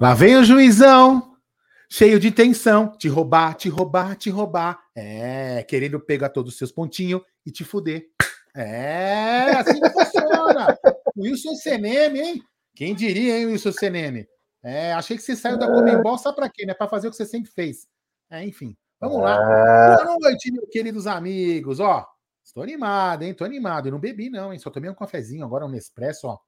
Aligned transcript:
Lá 0.00 0.14
vem 0.14 0.34
o 0.34 0.42
juizão, 0.42 1.36
cheio 1.86 2.18
de 2.18 2.30
tensão, 2.30 2.90
te 2.96 3.06
roubar, 3.06 3.52
te 3.52 3.68
roubar, 3.68 4.16
te 4.16 4.30
roubar. 4.30 4.80
É, 4.96 5.62
querendo 5.64 6.00
pegar 6.00 6.30
todos 6.30 6.52
os 6.52 6.58
seus 6.58 6.72
pontinhos 6.72 7.20
e 7.44 7.50
te 7.50 7.64
fuder. 7.64 8.06
É, 8.56 9.50
assim 9.56 9.78
que 9.78 9.90
funciona. 9.90 10.74
Wilson 11.18 11.54
Seneme, 11.54 12.18
hein? 12.18 12.42
Quem 12.74 12.94
diria, 12.94 13.38
hein, 13.38 13.44
Wilson 13.44 13.72
Seneme? 13.72 14.26
É, 14.62 14.94
achei 14.94 15.18
que 15.18 15.22
você 15.22 15.36
saiu 15.36 15.58
da 15.58 15.66
Comembol 15.66 16.16
só 16.16 16.32
para 16.32 16.48
quê, 16.48 16.64
né? 16.64 16.72
Para 16.72 16.88
fazer 16.88 17.08
o 17.08 17.10
que 17.10 17.16
você 17.18 17.26
sempre 17.26 17.50
fez. 17.50 17.86
É, 18.30 18.42
enfim, 18.42 18.74
vamos 18.98 19.20
lá. 19.20 19.34
É... 19.34 20.02
Boa 20.02 20.16
noite, 20.18 20.50
meus 20.50 20.70
queridos 20.70 21.06
amigos. 21.06 21.78
Ó, 21.78 22.06
estou 22.42 22.62
animado, 22.62 23.22
hein? 23.22 23.32
Estou 23.32 23.46
animado. 23.46 23.88
Eu 23.88 23.92
não 23.92 24.00
bebi, 24.00 24.30
não, 24.30 24.50
hein? 24.50 24.58
Só 24.58 24.70
tomei 24.70 24.88
um 24.88 24.94
cafezinho 24.94 25.44
agora, 25.44 25.66
um 25.66 25.68
Nespresso, 25.68 26.26
ó 26.26 26.38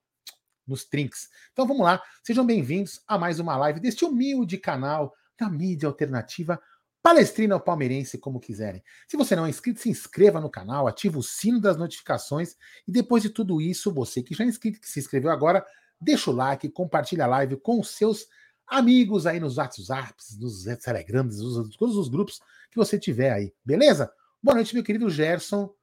nos 0.66 0.84
trinks. 0.84 1.28
Então 1.52 1.66
vamos 1.66 1.82
lá, 1.82 2.02
sejam 2.22 2.44
bem-vindos 2.44 3.02
a 3.06 3.18
mais 3.18 3.40
uma 3.40 3.56
live 3.56 3.80
deste 3.80 4.04
humilde 4.04 4.58
canal 4.58 5.14
da 5.38 5.48
mídia 5.48 5.88
alternativa 5.88 6.60
Palestrina 7.02 7.56
ou 7.56 7.60
Palmeirense, 7.60 8.16
como 8.16 8.38
quiserem. 8.38 8.82
Se 9.08 9.16
você 9.16 9.34
não 9.34 9.44
é 9.44 9.50
inscrito, 9.50 9.80
se 9.80 9.90
inscreva 9.90 10.40
no 10.40 10.48
canal, 10.48 10.86
ative 10.86 11.18
o 11.18 11.22
sino 11.22 11.60
das 11.60 11.76
notificações 11.76 12.54
e 12.86 12.92
depois 12.92 13.24
de 13.24 13.28
tudo 13.28 13.60
isso, 13.60 13.92
você 13.92 14.22
que 14.22 14.34
já 14.34 14.44
é 14.44 14.46
inscrito, 14.46 14.80
que 14.80 14.88
se 14.88 15.00
inscreveu 15.00 15.32
agora, 15.32 15.66
deixa 16.00 16.30
o 16.30 16.34
like, 16.34 16.68
compartilha 16.68 17.24
a 17.24 17.28
live 17.28 17.56
com 17.56 17.80
os 17.80 17.90
seus 17.90 18.28
amigos 18.68 19.26
aí 19.26 19.40
nos 19.40 19.56
WhatsApps, 19.58 20.38
nos 20.38 20.64
Telegrams, 20.82 21.38
todos 21.76 21.96
os 21.96 22.08
grupos 22.08 22.40
que 22.70 22.76
você 22.76 22.96
tiver 22.98 23.32
aí, 23.32 23.52
beleza? 23.64 24.12
Boa 24.40 24.54
noite, 24.54 24.72
meu 24.72 24.84
querido 24.84 25.10
Gerson 25.10 25.74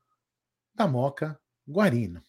da 0.73 0.87
Moca 0.87 1.37
Guarino. 1.67 2.23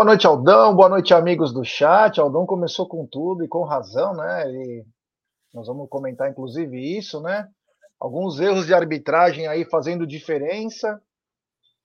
Boa 0.00 0.06
noite, 0.06 0.26
Aldão. 0.26 0.74
Boa 0.74 0.88
noite, 0.88 1.12
amigos 1.12 1.52
do 1.52 1.62
chat. 1.62 2.18
Aldão 2.18 2.46
começou 2.46 2.88
com 2.88 3.06
tudo 3.06 3.44
e 3.44 3.48
com 3.48 3.64
razão, 3.64 4.14
né? 4.14 4.50
E 4.50 4.82
nós 5.52 5.66
vamos 5.66 5.90
comentar, 5.90 6.30
inclusive, 6.30 6.96
isso, 6.96 7.20
né? 7.20 7.46
Alguns 8.00 8.40
erros 8.40 8.64
de 8.64 8.72
arbitragem 8.72 9.46
aí 9.46 9.62
fazendo 9.66 10.06
diferença. 10.06 10.98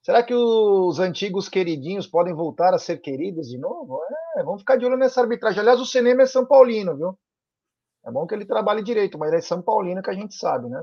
Será 0.01 0.23
que 0.23 0.33
os 0.33 0.97
antigos 0.97 1.49
queridinhos 1.49 2.07
podem 2.07 2.33
voltar 2.33 2.73
a 2.73 2.77
ser 2.77 2.99
queridos 2.99 3.49
de 3.49 3.57
novo? 3.57 3.99
É, 4.37 4.43
vamos 4.45 4.61
ficar 4.61 4.77
de 4.77 4.85
olho 4.85 4.95
nessa 4.95 5.19
arbitragem. 5.19 5.59
Aliás, 5.59 5.81
o 5.81 5.85
cinema 5.85 6.21
é 6.21 6.25
São 6.25 6.45
Paulino, 6.45 6.95
viu? 6.95 7.19
É 8.05 8.09
bom 8.09 8.25
que 8.25 8.33
ele 8.33 8.45
trabalhe 8.45 8.81
direito, 8.81 9.17
mas 9.17 9.33
é 9.33 9.41
São 9.41 9.61
Paulino 9.61 10.01
que 10.01 10.09
a 10.09 10.15
gente 10.15 10.35
sabe, 10.35 10.69
né? 10.69 10.81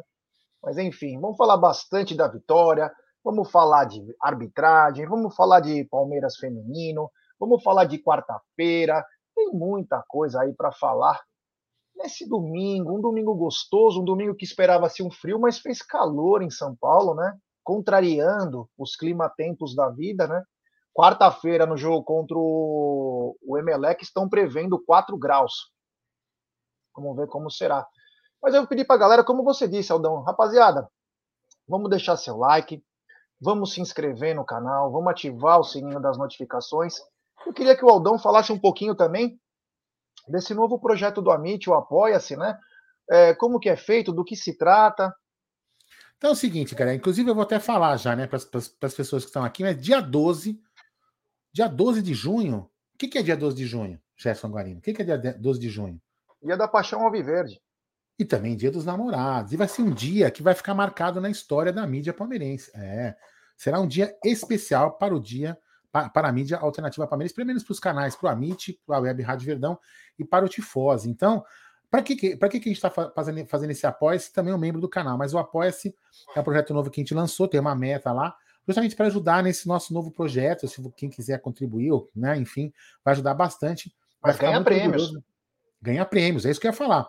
Mas 0.63 0.77
enfim, 0.77 1.19
vamos 1.19 1.39
falar 1.39 1.57
bastante 1.57 2.15
da 2.15 2.29
vitória, 2.29 2.93
vamos 3.25 3.51
falar 3.51 3.87
de 3.87 4.05
arbitragem, 4.21 5.07
vamos 5.07 5.35
falar 5.35 5.61
de 5.61 5.83
Palmeiras 5.85 6.37
feminino, 6.37 7.11
vamos 7.43 7.61
falar 7.61 7.87
de 7.87 7.99
quarta-feira. 7.99 9.05
Tem 9.35 9.51
muita 9.53 10.01
coisa 10.07 10.43
aí 10.43 10.55
para 10.55 10.71
falar 10.71 11.21
nesse 11.97 12.29
domingo, 12.29 12.97
um 12.97 13.01
domingo 13.01 13.35
gostoso, 13.35 14.01
um 14.01 14.05
domingo 14.05 14.37
que 14.37 14.45
esperava-se 14.45 15.03
um 15.03 15.11
frio, 15.11 15.41
mas 15.41 15.59
fez 15.59 15.83
calor 15.83 16.43
em 16.43 16.51
São 16.51 16.77
Paulo, 16.77 17.15
né? 17.17 17.37
Contrariando 17.65 18.71
os 18.79 18.95
climatempos 18.95 19.75
da 19.75 19.91
vida, 19.91 20.29
né? 20.29 20.45
Quarta-feira, 20.95 21.67
no 21.67 21.77
jogo 21.77 22.05
contra 22.05 22.37
o, 22.39 23.37
o 23.43 23.59
Emelec, 23.59 24.05
estão 24.05 24.29
prevendo 24.29 24.81
4 24.85 25.17
graus. 25.19 25.73
Vamos 26.95 27.17
ver 27.17 27.27
como 27.27 27.51
será. 27.51 27.85
Mas 28.41 28.55
eu 28.55 28.67
pedi 28.69 28.85
para 28.85 28.97
a 28.97 28.99
galera, 28.99 29.25
como 29.25 29.43
você 29.43 29.67
disse, 29.67 29.91
Aldão, 29.91 30.23
rapaziada, 30.23 30.89
vamos 31.67 31.91
deixar 31.91 32.17
seu 32.17 32.37
like, 32.37 32.83
vamos 33.41 33.73
se 33.73 33.81
inscrever 33.81 34.37
no 34.37 34.45
canal, 34.45 34.93
vamos 34.93 35.11
ativar 35.11 35.59
o 35.59 35.65
sininho 35.65 36.01
das 36.01 36.17
notificações. 36.17 37.01
Eu 37.47 37.53
queria 37.53 37.77
que 37.77 37.85
o 37.85 37.89
Aldão 37.89 38.19
falasse 38.19 38.53
um 38.53 38.59
pouquinho 38.59 38.95
também 38.95 39.41
desse 40.29 40.55
novo 40.55 40.79
projeto 40.79 41.21
do 41.21 41.31
Amit, 41.31 41.69
o 41.69 41.75
Apoia-se, 41.75 42.37
né? 42.37 42.59
É, 43.11 43.35
como 43.35 43.59
que 43.59 43.69
é 43.69 43.77
feito, 43.77 44.13
do 44.13 44.25
que 44.25 44.37
se 44.37 44.57
trata. 44.57 45.15
Então 46.17 46.31
é 46.31 46.33
o 46.33 46.37
seguinte, 46.37 46.75
cara, 46.77 46.95
inclusive 46.95 47.29
eu 47.29 47.35
vou 47.35 47.43
até 47.43 47.59
falar 47.59 47.97
já, 47.97 48.15
né, 48.15 48.29
para 48.29 48.39
as 48.39 48.95
pessoas 48.95 49.25
que 49.25 49.31
estão 49.31 49.45
aqui, 49.45 49.65
mas 49.65 49.81
dia 49.83 50.01
12, 50.01 50.57
dia 51.53 51.67
12 51.67 52.01
de 52.01 52.15
junho, 52.15 52.71
o 52.95 52.99
que, 52.99 53.09
que 53.09 53.19
é 53.19 53.23
dia 53.23 53.37
12 53.37 53.57
de 53.57 53.67
junho, 53.67 54.01
Gerson 54.17 54.49
Guarino? 54.49 54.79
O 54.79 54.83
que, 54.83 54.93
que 54.93 55.03
é 55.03 55.05
dia 55.05 55.19
12 55.19 55.59
de 55.59 55.69
junho? 55.69 56.01
Dia 56.41 56.57
da 56.57 56.69
Paixão 56.69 57.03
Alviverde. 57.03 57.61
E 58.17 58.25
também 58.25 58.57
dia 58.57 58.71
dos 58.71 58.85
namorados. 58.85 59.53
E 59.53 59.57
vai 59.57 59.67
ser 59.67 59.83
um 59.83 59.91
dia 59.93 60.31
que 60.31 60.45
vai 60.45 60.55
ficar 60.55 60.75
marcado 60.75 61.21
na 61.21 61.29
história 61.29 61.73
da 61.73 61.85
mídia 61.87 62.13
palmeirense. 62.13 62.71
É, 62.73 63.17
será 63.57 63.81
um 63.81 63.89
dia 63.89 64.17
especial 64.25 64.97
para 64.97 65.13
o 65.13 65.21
dia 65.21 65.59
para 65.93 66.29
a 66.29 66.33
mídia 66.33 66.57
alternativa 66.57 67.07
palmeirense, 67.07 67.35
pelo 67.35 67.47
menos 67.47 67.63
para 67.63 67.73
os 67.73 67.79
canais, 67.79 68.17
para 68.17 68.29
o 68.29 68.31
Amit, 68.31 68.81
para 68.87 68.97
a 68.97 69.01
Web 69.01 69.23
Rádio 69.23 69.47
Verdão 69.47 69.79
e 70.19 70.25
para 70.25 70.45
o 70.45 70.49
Tifose. 70.49 71.09
Então, 71.09 71.45
para 71.91 72.03
que, 72.03 72.17
que, 72.17 72.37
que, 72.37 72.49
que 72.49 72.71
a 72.71 72.73
gente 72.73 72.73
está 72.73 72.91
fazendo, 72.91 73.47
fazendo 73.47 73.71
esse 73.71 73.87
Apoia-se? 73.87 74.33
Também 74.33 74.51
é 74.51 74.57
um 74.57 74.59
membro 74.59 74.81
do 74.81 74.89
canal, 74.89 75.19
mas 75.19 75.35
o 75.35 75.39
Apoia-se 75.39 75.95
é 76.35 76.41
um 76.41 76.43
projeto 76.43 76.73
novo 76.73 76.91
que 76.91 76.99
a 76.99 77.03
gente 77.03 77.13
lançou, 77.13 77.47
tem 77.47 77.61
uma 77.61 77.75
meta 77.75 78.11
lá, 78.11 78.35
justamente 78.67 78.97
para 78.97 79.09
ajudar 79.09 79.43
nesse 79.43 79.69
nosso 79.69 79.93
novo 79.93 80.11
projeto. 80.11 80.67
Se 80.67 80.83
quem 80.97 81.11
quiser 81.11 81.39
contribuir, 81.43 81.93
né, 82.17 82.39
enfim, 82.39 82.73
vai 83.05 83.13
ajudar 83.13 83.35
bastante. 83.35 83.95
Vai 84.23 84.33
mas 84.33 84.41
ganha 84.41 84.65
prêmios. 84.65 85.03
Orgulhoso. 85.03 85.25
Ganha 85.83 86.05
prêmios, 86.07 86.47
é 86.47 86.51
isso 86.51 86.61
que 86.61 86.67
eu 86.67 86.71
ia 86.71 86.77
falar. 86.77 87.07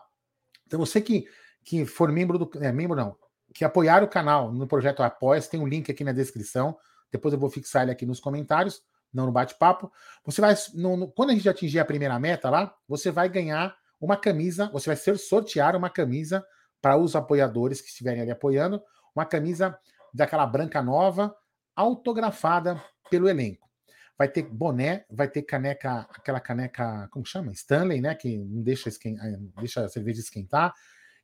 Então, 0.67 0.77
você 0.77 0.99
que, 0.99 1.25
que 1.63 1.85
for 1.85 2.11
membro 2.11 2.37
do. 2.37 2.49
É, 2.61 2.71
membro 2.73 2.97
não, 2.97 3.15
que 3.53 3.63
apoiar 3.63 4.03
o 4.03 4.07
canal 4.09 4.51
no 4.51 4.67
projeto 4.67 5.01
Apoia-se, 5.01 5.49
tem 5.49 5.61
um 5.61 5.67
link 5.67 5.89
aqui 5.89 6.03
na 6.03 6.11
descrição. 6.11 6.77
Depois 7.13 7.33
eu 7.33 7.39
vou 7.39 7.49
fixar 7.49 7.83
ele 7.83 7.91
aqui 7.91 8.07
nos 8.07 8.19
comentários, 8.19 8.81
não 9.13 9.27
no 9.27 9.31
bate-papo. 9.31 9.91
Você 10.25 10.41
vai, 10.41 10.55
no, 10.73 10.97
no, 10.97 11.07
quando 11.07 11.29
a 11.29 11.33
gente 11.33 11.47
atingir 11.47 11.79
a 11.79 11.85
primeira 11.85 12.19
meta 12.19 12.49
lá, 12.49 12.75
você 12.87 13.11
vai 13.11 13.29
ganhar 13.29 13.75
uma 14.01 14.17
camisa, 14.17 14.69
você 14.73 14.89
vai 14.89 14.95
ser 14.97 15.17
sortear 15.19 15.75
uma 15.75 15.91
camisa 15.91 16.43
para 16.81 16.97
os 16.97 17.15
apoiadores 17.15 17.79
que 17.79 17.87
estiverem 17.87 18.21
ali 18.21 18.31
apoiando, 18.31 18.81
uma 19.15 19.25
camisa 19.25 19.77
daquela 20.11 20.45
branca 20.45 20.81
nova, 20.81 21.33
autografada 21.75 22.83
pelo 23.09 23.29
elenco. 23.29 23.69
Vai 24.17 24.27
ter 24.27 24.43
boné, 24.43 25.05
vai 25.09 25.27
ter 25.27 25.43
caneca, 25.43 26.07
aquela 26.09 26.39
caneca, 26.39 27.07
como 27.11 27.25
chama? 27.25 27.51
Stanley, 27.51 28.01
né? 28.01 28.13
Que 28.15 28.37
não 28.37 28.63
deixa, 28.63 28.89
esquen... 28.89 29.17
Eh, 29.19 29.37
deixa 29.59 29.85
a 29.85 29.89
cerveja 29.89 30.19
esquentar. 30.19 30.73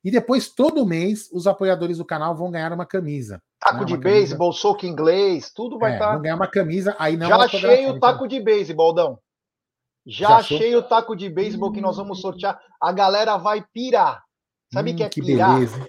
E 0.02 0.10
depois, 0.10 0.48
todo 0.48 0.86
mês, 0.86 1.28
os 1.32 1.46
apoiadores 1.46 1.98
do 1.98 2.04
canal 2.04 2.34
vão 2.34 2.50
ganhar 2.50 2.72
uma 2.72 2.86
camisa. 2.86 3.42
Taco 3.58 3.80
né? 3.80 3.84
de 3.84 3.96
beisebol, 3.98 4.52
soco 4.52 4.86
inglês, 4.86 5.52
tudo 5.54 5.78
vai 5.78 5.92
estar. 5.92 6.04
É, 6.04 6.08
tá... 6.08 6.12
Vão 6.14 6.22
ganhar 6.22 6.36
uma 6.36 6.50
camisa, 6.50 6.96
aí 6.98 7.16
não. 7.16 7.28
Já 7.28 7.36
achei 7.36 7.86
o 7.86 8.00
taco 8.00 8.26
de 8.26 8.40
beisebol, 8.40 8.94
Dão. 8.94 9.18
Já, 10.06 10.28
Já 10.28 10.36
achei 10.36 10.74
o 10.74 10.82
taco 10.82 11.14
de 11.14 11.28
beisebol 11.28 11.70
que 11.70 11.80
nós 11.80 11.98
vamos 11.98 12.20
sortear. 12.20 12.58
A 12.80 12.90
galera 12.90 13.36
vai 13.36 13.62
pirar. 13.72 14.24
Sabe 14.72 14.90
o 14.90 14.94
hum, 14.94 14.96
que 14.96 15.02
é 15.02 15.08
que 15.10 15.20
pirar? 15.20 15.54
Beleza. 15.54 15.86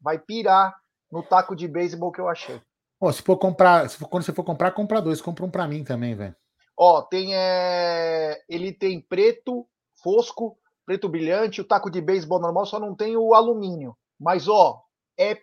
Vai 0.00 0.18
pirar 0.18 0.74
no 1.12 1.22
taco 1.22 1.54
de 1.54 1.68
beisebol 1.68 2.10
que 2.10 2.20
eu 2.20 2.28
achei. 2.28 2.60
Ó, 3.00 3.12
se 3.12 3.22
for 3.22 3.36
comprar, 3.36 3.88
se 3.90 3.98
for, 3.98 4.08
quando 4.08 4.22
você 4.22 4.32
for 4.32 4.44
comprar, 4.44 4.70
compra 4.70 5.02
dois. 5.02 5.20
Compra 5.20 5.44
um 5.44 5.50
para 5.50 5.68
mim 5.68 5.84
também, 5.84 6.14
velho. 6.14 6.34
Ó, 6.78 7.02
tem. 7.02 7.34
É... 7.34 8.40
Ele 8.48 8.72
tem 8.72 9.00
preto, 9.00 9.66
fosco, 10.02 10.56
preto 10.84 11.08
brilhante, 11.08 11.60
o 11.60 11.64
taco 11.64 11.90
de 11.90 12.00
beisebol 12.00 12.40
normal 12.40 12.66
só 12.66 12.78
não 12.78 12.94
tem 12.94 13.16
o 13.16 13.34
alumínio. 13.34 13.96
Mas, 14.18 14.48
ó, 14.48 14.82
é 15.18 15.38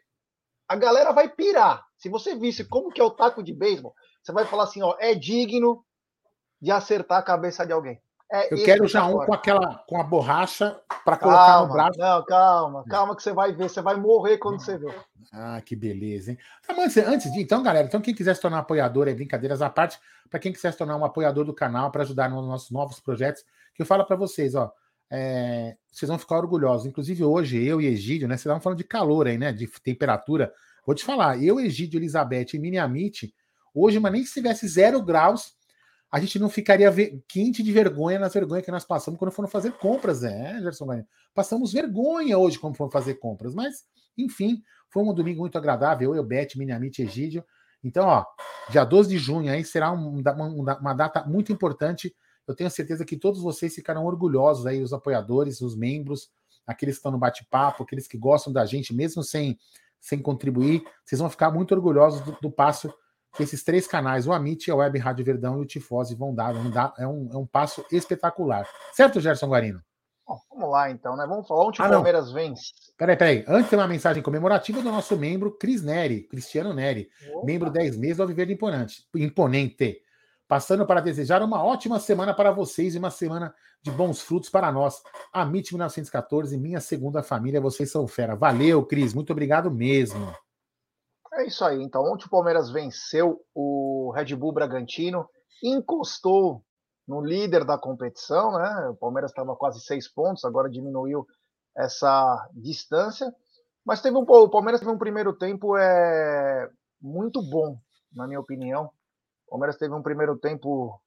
a 0.68 0.76
galera 0.76 1.12
vai 1.12 1.28
pirar. 1.28 1.84
Se 1.98 2.08
você 2.08 2.34
visse 2.36 2.64
como 2.64 2.92
que 2.92 3.02
é 3.02 3.04
o 3.04 3.12
taco 3.12 3.44
de 3.44 3.54
beisebol, 3.54 3.94
você 4.24 4.32
vai 4.32 4.46
falar 4.46 4.64
assim, 4.64 4.82
ó, 4.82 4.96
é 5.00 5.14
digno 5.14 5.84
de 6.62 6.72
acertar 6.72 7.18
a 7.18 7.24
cabeça 7.24 7.66
de 7.66 7.74
alguém. 7.74 8.02
É 8.32 8.54
eu 8.54 8.64
quero 8.64 8.88
já 8.88 9.06
um 9.06 9.26
com 9.26 9.34
aquela 9.34 9.84
com 9.90 10.00
a 10.00 10.04
borracha 10.04 10.80
para 11.04 11.18
colocar 11.18 11.68
no 11.68 11.74
braço. 11.74 12.00
Não, 12.00 12.24
calma, 12.24 12.86
calma 12.86 13.14
que 13.14 13.22
você 13.22 13.34
vai 13.34 13.52
ver, 13.52 13.70
você 13.70 13.82
vai 13.82 13.98
morrer 13.98 14.38
quando 14.38 14.62
você 14.62 14.78
ver. 14.78 14.98
Ah, 15.34 15.60
que 15.60 15.76
beleza, 15.76 16.32
hein? 16.32 16.38
Então, 16.64 16.82
antes 16.82 17.30
de, 17.34 17.42
então, 17.42 17.62
galera, 17.62 17.86
então 17.86 18.00
quem 18.00 18.16
quiser 18.16 18.34
se 18.34 18.42
tornar 18.42 18.60
apoiador, 18.60 19.10
é 19.10 19.14
brincadeiras 19.14 19.62
à 19.62 19.70
parte, 19.70 20.00
para 20.30 20.40
quem 20.40 20.54
quiser 20.54 20.72
se 20.72 20.78
tornar 20.78 20.96
um 20.96 21.04
apoiador 21.04 21.44
do 21.44 21.54
canal 21.54 21.92
para 21.92 22.04
ajudar 22.04 22.30
nos 22.30 22.48
nossos 22.48 22.72
novos 22.72 23.02
projetos, 23.02 23.44
que 23.76 23.82
eu 23.82 23.86
falo 23.86 24.06
para 24.06 24.16
vocês, 24.16 24.56
ó, 24.56 24.72
é, 25.12 25.76
vocês 25.92 26.08
vão 26.08 26.18
ficar 26.18 26.38
orgulhosos. 26.38 26.88
Inclusive 26.88 27.24
hoje 27.24 27.64
eu 27.64 27.82
e 27.82 27.88
Egídio, 27.88 28.28
né, 28.28 28.36
vocês 28.36 28.46
estavam 28.46 28.62
falando 28.62 28.78
de 28.78 28.86
calor 28.86 29.28
aí, 29.28 29.38
né, 29.38 29.52
de 29.52 29.68
temperatura. 29.68 30.52
Vou 30.86 30.96
te 30.96 31.04
falar, 31.04 31.44
eu, 31.44 31.60
Egídio, 31.60 32.00
Elizabeth 32.00 32.48
e 32.54 32.60
Miniamite, 32.60 33.36
hoje, 33.74 34.00
mas 34.00 34.12
nem 34.14 34.26
se 34.26 34.34
tivesse 34.34 34.68
zero 34.68 35.04
graus, 35.04 35.54
a 36.10 36.20
gente 36.20 36.40
não 36.40 36.50
ficaria 36.50 36.92
quente 37.28 37.62
de 37.62 37.72
vergonha 37.72 38.20
nas 38.20 38.34
vergonhas 38.34 38.66
que 38.66 38.72
nós 38.72 38.86
passamos 38.86 39.20
quando 39.20 39.32
foram 39.32 39.48
fazer 39.48 39.74
compras, 39.74 40.22
né, 40.22 40.60
Gerson? 40.62 40.88
Passamos 41.34 41.72
vergonha 41.72 42.38
hoje 42.38 42.58
quando 42.58 42.76
fomos 42.76 42.92
fazer 42.92 43.16
compras, 43.16 43.54
mas, 43.54 43.84
enfim, 44.18 44.62
foi 44.90 45.04
um 45.04 45.14
domingo 45.14 45.42
muito 45.42 45.58
agradável. 45.58 46.16
Eu, 46.16 46.24
Beth, 46.24 46.50
Miniamite 46.58 47.02
Egídio. 47.02 47.44
Então, 47.84 48.06
ó, 48.06 48.26
dia 48.70 48.84
12 48.84 49.10
de 49.10 49.18
junho 49.18 49.52
aí 49.52 49.64
será 49.64 49.92
um, 49.92 50.20
uma, 50.20 50.78
uma 50.78 50.94
data 50.94 51.24
muito 51.26 51.52
importante. 51.52 52.14
Eu 52.52 52.56
tenho 52.56 52.70
certeza 52.70 53.06
que 53.06 53.18
todos 53.18 53.42
vocês 53.42 53.74
ficarão 53.74 54.06
orgulhosos 54.06 54.66
aí, 54.66 54.82
os 54.82 54.94
apoiadores, 54.94 55.62
os 55.62 55.76
membros, 55.76 56.30
aqueles 56.66 56.96
que 56.96 57.00
estão 57.00 57.12
no 57.12 57.18
bate-papo, 57.18 57.84
aqueles 57.84 58.08
que 58.08 58.18
gostam 58.18 58.52
da 58.52 58.66
gente, 58.66 58.94
mesmo 58.94 59.24
sem, 59.24 59.58
sem 60.00 60.20
contribuir, 60.22 60.84
vocês 61.04 61.20
vão 61.20 61.30
ficar 61.30 61.52
muito 61.52 61.74
orgulhosos 61.74 62.22
do, 62.22 62.38
do 62.42 62.52
passo 62.52 62.94
que 63.34 63.44
esses 63.44 63.64
três 63.64 63.88
canais, 63.88 64.28
o 64.28 64.34
Amit, 64.34 64.70
a 64.70 64.76
Web 64.76 65.00
Rádio 65.00 65.24
Verdão 65.24 65.60
e 65.60 65.62
o 65.62 65.66
Tifose 65.66 66.16
vão 66.16 66.36
dar. 66.36 66.54
Vão 66.54 66.70
dar 66.70 66.94
é, 66.98 67.08
um, 67.08 67.30
é 67.32 67.38
um 67.38 67.46
passo 67.46 67.86
espetacular. 67.92 68.68
Certo, 68.94 69.22
Gerson 69.22 69.48
Guarino? 69.48 69.82
Bom, 70.28 70.40
vamos 70.50 70.70
lá, 70.70 70.92
então, 70.92 71.16
né? 71.16 71.26
Vamos 71.26 71.48
falar 71.48 71.66
onde 71.66 71.82
ah, 71.82 71.88
o 71.88 71.90
Palmeiras 71.90 72.28
não. 72.28 72.34
vence. 72.34 72.72
Peraí, 72.98 73.18
peraí. 73.18 73.46
Antes 73.48 73.70
tem 73.70 73.80
uma 73.80 73.88
mensagem 73.88 74.22
comemorativa 74.22 74.82
do 74.82 74.92
nosso 74.92 75.18
membro 75.18 75.58
Cris 75.58 75.82
Neri, 75.82 76.24
Cristiano 76.28 76.74
Neri, 76.74 77.10
Opa. 77.34 77.46
membro 77.46 77.70
10 77.70 77.98
meses 77.98 78.18
do 78.18 78.28
Viver 78.28 78.50
Imponente. 78.50 79.08
Imponente. 79.16 80.02
Passando 80.52 80.86
para 80.86 81.00
desejar 81.00 81.42
uma 81.42 81.64
ótima 81.64 81.98
semana 81.98 82.34
para 82.34 82.52
vocês 82.52 82.94
e 82.94 82.98
uma 82.98 83.10
semana 83.10 83.56
de 83.82 83.90
bons 83.90 84.20
frutos 84.20 84.50
para 84.50 84.70
nós. 84.70 85.02
A 85.32 85.44
MIT 85.44 85.72
1914, 85.72 86.58
minha 86.58 86.82
segunda 86.82 87.24
família, 87.24 87.62
vocês 87.62 87.90
são 87.90 88.06
fera. 88.06 88.36
Valeu, 88.36 88.86
Cris. 88.86 89.14
Muito 89.14 89.32
obrigado 89.32 89.72
mesmo. 89.72 90.36
É 91.36 91.46
isso 91.48 91.64
aí. 91.64 91.82
Então, 91.82 92.04
ontem 92.04 92.26
o 92.26 92.30
Palmeiras 92.30 92.70
venceu 92.70 93.40
o 93.56 94.12
Red 94.14 94.36
Bull 94.36 94.52
Bragantino, 94.52 95.26
encostou 95.64 96.62
no 97.08 97.22
líder 97.22 97.64
da 97.64 97.78
competição, 97.78 98.52
né? 98.58 98.90
O 98.90 98.96
Palmeiras 98.96 99.32
estava 99.32 99.56
quase 99.56 99.80
seis 99.80 100.06
pontos, 100.10 100.44
agora 100.44 100.70
diminuiu 100.70 101.26
essa 101.78 102.50
distância. 102.54 103.34
Mas 103.86 104.02
teve 104.02 104.18
um, 104.18 104.24
o 104.24 104.50
Palmeiras 104.50 104.82
teve 104.82 104.92
um 104.92 104.98
primeiro 104.98 105.32
tempo 105.32 105.78
é, 105.78 106.70
muito 107.02 107.42
bom, 107.42 107.80
na 108.14 108.28
minha 108.28 108.42
opinião. 108.42 108.92
O 109.52 109.60
Palmeiras 109.60 109.76
teve 109.76 109.94
um 109.94 110.02
primeiro 110.02 110.38
tempo 110.38 110.98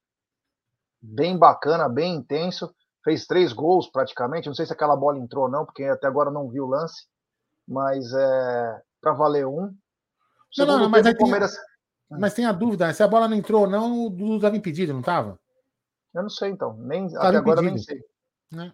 bem 1.01 1.35
bacana, 1.35 1.89
bem 1.89 2.13
intenso. 2.13 2.71
Fez 3.03 3.25
três 3.25 3.51
gols 3.51 3.89
praticamente. 3.89 4.45
Não 4.45 4.53
sei 4.53 4.67
se 4.67 4.71
aquela 4.71 4.95
bola 4.95 5.17
entrou 5.17 5.45
ou 5.45 5.49
não, 5.49 5.65
porque 5.65 5.83
até 5.85 6.05
agora 6.05 6.29
não 6.29 6.47
vi 6.47 6.61
o 6.61 6.67
lance. 6.67 7.07
Mas 7.67 8.13
é 8.13 8.81
para 9.01 9.13
valer 9.13 9.47
um. 9.47 9.75
Não, 10.59 10.65
não, 10.67 10.79
não, 10.79 10.89
mas, 10.89 11.01
tempo, 11.01 11.17
Palmeiras... 11.17 11.55
tem, 11.55 12.19
mas 12.19 12.33
tem 12.35 12.45
a 12.45 12.51
dúvida, 12.51 12.93
se 12.93 13.01
a 13.01 13.07
bola 13.07 13.27
não 13.27 13.35
entrou 13.35 13.61
ou 13.61 13.69
não, 13.69 14.05
o 14.05 14.09
Dudu 14.11 14.35
estava 14.35 14.55
impedido, 14.55 14.93
não 14.93 14.99
estava? 14.99 15.39
Eu 16.13 16.21
não 16.21 16.29
sei, 16.29 16.51
então. 16.51 16.77
Nem, 16.77 17.11
tava 17.11 17.29
até 17.29 17.37
agora 17.37 17.61
nem 17.63 17.79
sei. 17.79 17.99
Né? 18.51 18.71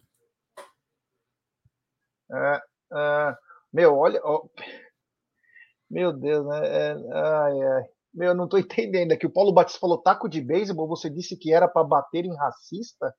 É, 2.30 2.62
é, 2.94 3.38
meu, 3.72 3.98
olha. 3.98 4.20
Ó, 4.22 4.46
meu 5.90 6.12
Deus, 6.12 6.46
né? 6.46 6.60
É, 6.68 6.92
ai, 7.14 7.62
ai. 7.62 8.00
Meu, 8.13 8.30
eu 8.30 8.36
não 8.36 8.46
estou 8.46 8.60
entendendo. 8.60 9.12
É 9.12 9.18
que 9.18 9.28
o 9.28 9.31
Paulo 9.31 9.54
Batista 9.54 9.80
falou 9.80 10.02
taco 10.02 10.28
de 10.28 10.42
beisebol, 10.42 10.88
você 10.88 11.10
disse 11.10 11.38
que 11.38 11.54
era 11.54 11.68
para 11.68 11.84
bater 11.84 12.25
em 12.25 12.36
racista? 12.36 13.13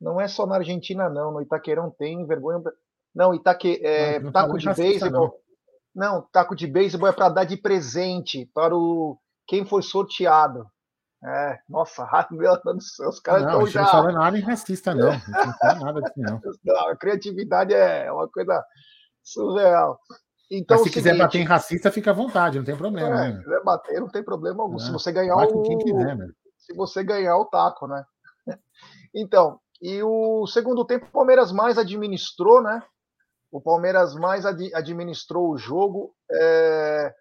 Não 0.00 0.20
é 0.20 0.28
só 0.28 0.46
na 0.46 0.56
Argentina, 0.56 1.08
não. 1.08 1.32
No 1.32 1.42
Itaquerão 1.42 1.90
tem 1.90 2.26
vergonha. 2.26 2.62
Não, 3.14 3.34
Itaque, 3.34 3.80
é, 3.84 4.18
não, 4.18 4.26
não 4.26 4.32
taco 4.32 4.58
de 4.58 4.72
beisebol. 4.72 5.40
Não, 5.94 6.22
taco 6.32 6.56
de 6.56 6.66
beisebol 6.66 7.08
é 7.08 7.12
para 7.12 7.28
dar 7.28 7.44
de 7.44 7.56
presente 7.56 8.50
para 8.52 8.76
o 8.76 9.18
quem 9.46 9.64
foi 9.64 9.82
sorteado. 9.82 10.66
É, 11.24 11.58
nossa, 11.68 12.06
meu 12.30 12.60
Deus 12.62 12.76
do 12.76 12.82
céu, 12.82 13.08
os 13.08 13.20
caras 13.20 13.44
estão 13.44 13.66
já. 13.66 13.82
Não 13.82 13.88
fala 13.88 14.12
nada 14.12 14.38
em 14.38 14.42
racista, 14.42 14.94
não. 14.94 15.10
Não 15.10 15.54
fala 15.58 15.80
nada 15.80 16.00
disso, 16.02 16.12
não. 16.16 16.40
não. 16.64 16.88
A 16.88 16.96
criatividade 16.96 17.72
é 17.72 18.12
uma 18.12 18.28
coisa 18.28 18.62
surreal. 19.22 19.98
Então, 20.50 20.76
Mas 20.76 20.86
se 20.86 20.92
quiser 20.92 21.16
bater 21.16 21.38
em 21.38 21.44
racista, 21.44 21.90
fica 21.90 22.10
à 22.10 22.14
vontade, 22.14 22.58
não 22.58 22.64
tem 22.64 22.76
problema. 22.76 23.26
É, 23.26 23.32
né? 23.32 23.38
Quiser 23.42 23.62
bater, 23.64 24.00
não 24.00 24.08
tem 24.08 24.22
problema 24.22 24.62
algum. 24.62 24.78
se 24.78 24.90
você 24.90 25.10
ganhar 25.10 25.36
o. 25.36 25.62
Quiser, 25.62 26.16
né? 26.16 26.28
Se 26.58 26.74
você 26.74 27.02
ganhar 27.02 27.36
o 27.38 27.46
taco, 27.46 27.86
né? 27.86 28.04
Então, 29.14 29.60
e 29.80 30.02
o 30.02 30.46
segundo 30.46 30.84
tempo, 30.84 31.06
o 31.06 31.10
Palmeiras 31.10 31.52
mais 31.52 31.78
administrou, 31.78 32.62
né? 32.62 32.82
O 33.50 33.60
Palmeiras 33.60 34.14
mais 34.14 34.44
ad 34.44 34.74
administrou 34.74 35.50
o 35.50 35.56
jogo. 35.56 36.14
É... 36.30 37.14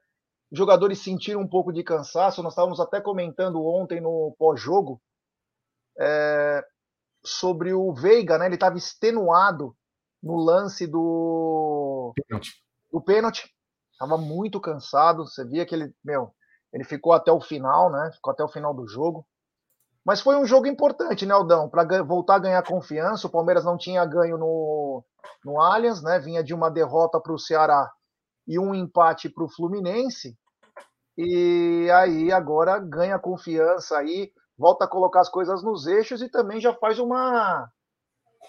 Os 0.52 0.58
jogadores 0.58 1.00
sentiram 1.00 1.42
um 1.42 1.48
pouco 1.48 1.72
de 1.72 1.84
cansaço. 1.84 2.42
Nós 2.42 2.54
estávamos 2.54 2.80
até 2.80 3.00
comentando 3.00 3.64
ontem 3.64 4.02
no 4.02 4.36
pós-jogo 4.40 5.02
é... 6.00 6.64
sobre 7.24 7.74
o 7.74 7.94
Veiga, 7.94 8.38
né? 8.38 8.48
Ele 8.48 8.56
estava 8.56 8.78
extenuado 8.78 9.76
no 10.22 10.38
lance 10.38 10.88
do 10.88 12.14
pênalti. 12.16 12.54
Do 12.94 13.02
pênalti. 13.02 13.52
Estava 13.92 14.18
muito 14.18 14.62
cansado. 14.62 15.26
Você 15.28 15.44
via 15.44 15.66
que 15.66 15.74
ele, 15.74 15.94
meu, 16.06 16.32
ele 16.72 16.84
ficou 16.84 17.12
até 17.12 17.32
o 17.32 17.42
final, 17.42 17.92
né? 17.92 18.12
Ficou 18.14 18.32
até 18.32 18.44
o 18.44 18.48
final 18.48 18.74
do 18.74 18.88
jogo. 18.88 19.26
Mas 20.06 20.22
foi 20.22 20.36
um 20.36 20.46
jogo 20.46 20.68
importante, 20.68 21.26
né, 21.26 21.34
Aldão? 21.34 21.70
Para 21.70 22.04
voltar 22.04 22.36
a 22.36 22.40
ganhar 22.40 22.64
confiança. 22.64 23.26
O 23.26 23.32
Palmeiras 23.32 23.66
não 23.66 23.78
tinha 23.78 24.06
ganho 24.06 24.38
no, 24.38 25.04
no 25.44 25.60
Allianz, 25.60 26.04
né? 26.04 26.20
Vinha 26.20 26.44
de 26.44 26.54
uma 26.54 26.70
derrota 26.70 27.20
para 27.20 27.34
o 27.34 27.40
Ceará 27.40 27.92
e 28.48 28.60
um 28.60 28.76
empate 28.76 29.30
para 29.30 29.44
o 29.44 29.50
Fluminense. 29.50 30.38
E 31.18 31.90
aí 31.92 32.32
agora 32.32 32.80
ganha 32.80 33.20
confiança 33.20 33.98
aí, 33.98 34.32
volta 34.58 34.86
a 34.86 34.88
colocar 34.88 35.22
as 35.22 35.30
coisas 35.30 35.64
nos 35.64 35.86
eixos 35.86 36.22
e 36.22 36.30
também 36.30 36.60
já 36.60 36.74
faz 36.74 37.00
uma 37.00 37.70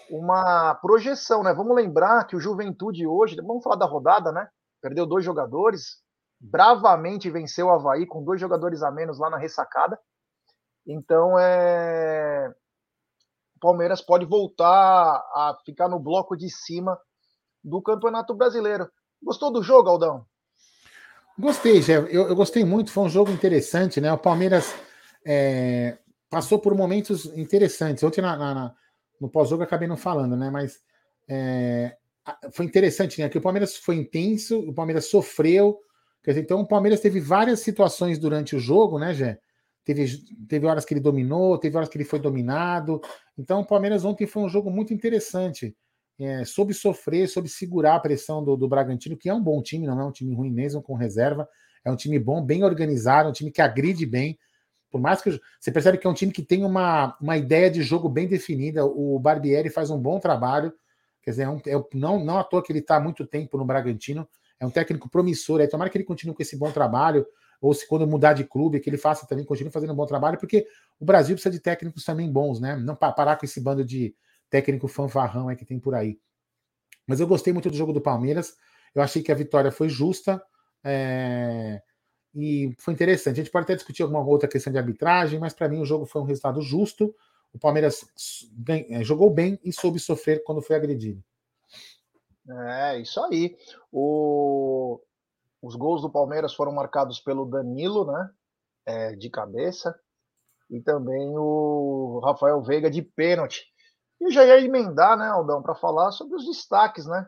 uma 0.09 0.75
projeção, 0.75 1.43
né? 1.43 1.53
Vamos 1.53 1.75
lembrar 1.75 2.25
que 2.25 2.35
o 2.35 2.39
Juventude 2.39 3.05
hoje, 3.05 3.35
vamos 3.35 3.63
falar 3.63 3.75
da 3.75 3.85
rodada, 3.85 4.31
né? 4.31 4.47
Perdeu 4.81 5.05
dois 5.05 5.25
jogadores, 5.25 5.97
bravamente 6.39 7.29
venceu 7.29 7.67
o 7.67 7.71
Havaí 7.71 8.05
com 8.05 8.23
dois 8.23 8.39
jogadores 8.39 8.83
a 8.83 8.91
menos 8.91 9.19
lá 9.19 9.29
na 9.29 9.37
ressacada. 9.37 9.99
Então, 10.87 11.37
é... 11.39 12.53
o 13.55 13.59
Palmeiras 13.59 14.01
pode 14.01 14.25
voltar 14.25 14.67
a 14.71 15.57
ficar 15.65 15.89
no 15.89 15.99
bloco 15.99 16.35
de 16.35 16.49
cima 16.49 16.99
do 17.63 17.81
Campeonato 17.81 18.33
Brasileiro. 18.35 18.87
Gostou 19.21 19.51
do 19.51 19.63
jogo, 19.63 19.89
Aldão? 19.89 20.25
Gostei, 21.37 21.81
Jé. 21.81 21.97
Eu, 21.97 22.29
eu, 22.29 22.35
gostei 22.35 22.63
muito. 22.63 22.91
Foi 22.91 23.03
um 23.03 23.09
jogo 23.09 23.31
interessante, 23.31 23.99
né? 23.99 24.13
O 24.13 24.17
Palmeiras 24.17 24.73
é, 25.25 25.97
passou 26.29 26.59
por 26.59 26.75
momentos 26.75 27.25
interessantes. 27.37 28.03
Ontem, 28.03 28.21
na, 28.21 28.37
na, 28.37 28.75
no 29.19 29.29
pós-jogo, 29.29 29.63
acabei 29.63 29.87
não 29.87 29.97
falando, 29.97 30.35
né? 30.35 30.49
Mas 30.49 30.79
é, 31.27 31.95
foi 32.51 32.65
interessante, 32.65 33.21
né? 33.21 33.29
Que 33.29 33.37
o 33.37 33.41
Palmeiras 33.41 33.75
foi 33.77 33.95
intenso, 33.95 34.59
o 34.59 34.73
Palmeiras 34.73 35.05
sofreu. 35.05 35.79
Quer 36.23 36.31
dizer, 36.31 36.41
então 36.41 36.61
o 36.61 36.67
Palmeiras 36.67 36.99
teve 36.99 37.19
várias 37.19 37.59
situações 37.59 38.17
durante 38.17 38.55
o 38.55 38.59
jogo, 38.59 38.97
né, 38.97 39.13
Jé? 39.13 39.39
Teve, 39.83 40.07
teve 40.49 40.65
horas 40.65 40.83
que 40.83 40.95
ele 40.95 41.01
dominou, 41.01 41.59
teve 41.59 41.77
horas 41.77 41.87
que 41.87 41.97
ele 41.97 42.03
foi 42.03 42.19
dominado. 42.19 42.99
Então, 43.37 43.61
o 43.61 43.65
Palmeiras 43.65 44.03
ontem 44.03 44.25
foi 44.25 44.41
um 44.41 44.49
jogo 44.49 44.71
muito 44.71 44.91
interessante. 44.91 45.75
É, 46.19 46.43
soube 46.43 46.73
sofrer, 46.73 47.27
soube 47.27 47.47
segurar 47.47 47.95
a 47.95 47.99
pressão 47.99 48.43
do, 48.43 48.55
do 48.55 48.67
Bragantino, 48.67 49.15
que 49.15 49.29
é 49.29 49.33
um 49.33 49.43
bom 49.43 49.61
time, 49.61 49.85
não 49.85 49.99
é 49.99 50.05
um 50.05 50.11
time 50.11 50.33
ruim 50.33 50.51
mesmo, 50.51 50.81
com 50.81 50.95
reserva. 50.95 51.47
É 51.83 51.91
um 51.91 51.95
time 51.95 52.17
bom, 52.17 52.43
bem 52.43 52.63
organizado, 52.63 53.29
um 53.29 53.33
time 53.33 53.51
que 53.51 53.61
agride 53.61 54.07
bem. 54.07 54.39
Por 54.95 55.01
mais 55.01 55.21
que 55.21 55.41
você 55.59 55.73
percebe 55.73 55.97
que 55.97 56.07
é 56.07 56.09
um 56.09 56.13
time 56.13 56.31
que 56.31 56.41
tem 56.41 56.63
uma, 56.63 57.17
uma 57.19 57.35
ideia 57.35 57.69
de 57.69 57.83
jogo 57.83 58.07
bem 58.07 58.29
definida. 58.29 58.85
O 58.85 59.19
Barbieri 59.19 59.69
faz 59.69 59.89
um 59.89 59.99
bom 59.99 60.21
trabalho. 60.21 60.71
Quer 61.21 61.31
dizer, 61.31 61.43
é 61.43 61.49
um, 61.49 61.57
é, 61.57 61.83
não, 61.93 62.23
não 62.23 62.37
à 62.37 62.45
toa 62.45 62.63
que 62.63 62.71
ele 62.71 62.79
está 62.79 62.95
há 62.95 62.99
muito 63.01 63.27
tempo 63.27 63.57
no 63.57 63.65
Bragantino. 63.65 64.25
É 64.57 64.65
um 64.65 64.69
técnico 64.69 65.09
promissor. 65.09 65.59
É, 65.59 65.67
tomara 65.67 65.89
que 65.89 65.97
ele 65.97 66.05
continue 66.05 66.33
com 66.33 66.41
esse 66.41 66.55
bom 66.57 66.71
trabalho 66.71 67.27
ou 67.59 67.73
se 67.73 67.85
quando 67.85 68.07
mudar 68.07 68.31
de 68.31 68.45
clube, 68.45 68.79
que 68.79 68.89
ele 68.89 68.97
faça 68.97 69.27
também, 69.27 69.43
continue 69.43 69.69
fazendo 69.69 69.91
um 69.91 69.97
bom 69.97 70.05
trabalho, 70.05 70.37
porque 70.37 70.65
o 70.97 71.03
Brasil 71.03 71.35
precisa 71.35 71.51
de 71.51 71.59
técnicos 71.59 72.05
também 72.05 72.31
bons, 72.31 72.61
né? 72.61 72.77
Não 72.77 72.95
parar 72.95 73.35
com 73.35 73.45
esse 73.45 73.59
bando 73.59 73.83
de 73.83 74.15
técnico 74.49 74.87
fanfarrão 74.87 75.51
é 75.51 75.57
que 75.57 75.65
tem 75.65 75.77
por 75.77 75.93
aí. 75.93 76.17
Mas 77.05 77.19
eu 77.19 77.27
gostei 77.27 77.51
muito 77.51 77.69
do 77.69 77.75
jogo 77.75 77.91
do 77.91 77.99
Palmeiras. 77.99 78.53
Eu 78.93 79.01
achei 79.01 79.21
que 79.21 79.29
a 79.29 79.35
vitória 79.35 79.73
foi 79.73 79.89
justa. 79.89 80.41
É, 80.85 81.81
e 82.35 82.75
foi 82.77 82.93
interessante. 82.93 83.39
A 83.39 83.43
gente 83.43 83.51
pode 83.51 83.63
até 83.63 83.75
discutir 83.75 84.03
alguma 84.03 84.21
outra 84.21 84.49
questão 84.49 84.71
de 84.71 84.77
arbitragem, 84.77 85.39
mas 85.39 85.53
para 85.53 85.69
mim 85.69 85.79
o 85.79 85.85
jogo 85.85 86.05
foi 86.05 86.21
um 86.21 86.25
resultado 86.25 86.61
justo. 86.61 87.15
O 87.53 87.57
Palmeiras 87.57 88.05
é, 88.89 89.01
jogou 89.01 89.29
bem 89.29 89.57
e 89.63 89.71
soube 89.71 89.97
sofrer 89.99 90.43
quando 90.43 90.61
foi 90.61 90.75
agredido. 90.75 91.23
É, 92.49 92.99
isso 92.99 93.23
aí. 93.23 93.57
O... 93.91 94.99
Os 95.61 95.75
gols 95.75 96.01
do 96.01 96.11
Palmeiras 96.11 96.53
foram 96.53 96.73
marcados 96.73 97.19
pelo 97.19 97.45
Danilo, 97.45 98.05
né? 98.05 98.29
É, 98.85 99.15
de 99.15 99.29
cabeça. 99.29 99.97
E 100.69 100.81
também 100.81 101.33
o 101.37 102.19
Rafael 102.23 102.61
Veiga 102.61 102.91
de 102.91 103.01
pênalti. 103.01 103.63
E 104.19 104.29
já 104.29 104.45
ia 104.45 104.59
emendar, 104.59 105.17
né, 105.17 105.27
Aldão, 105.27 105.61
para 105.61 105.73
falar 105.73 106.11
sobre 106.11 106.35
os 106.35 106.45
destaques, 106.45 107.05
né? 107.05 107.25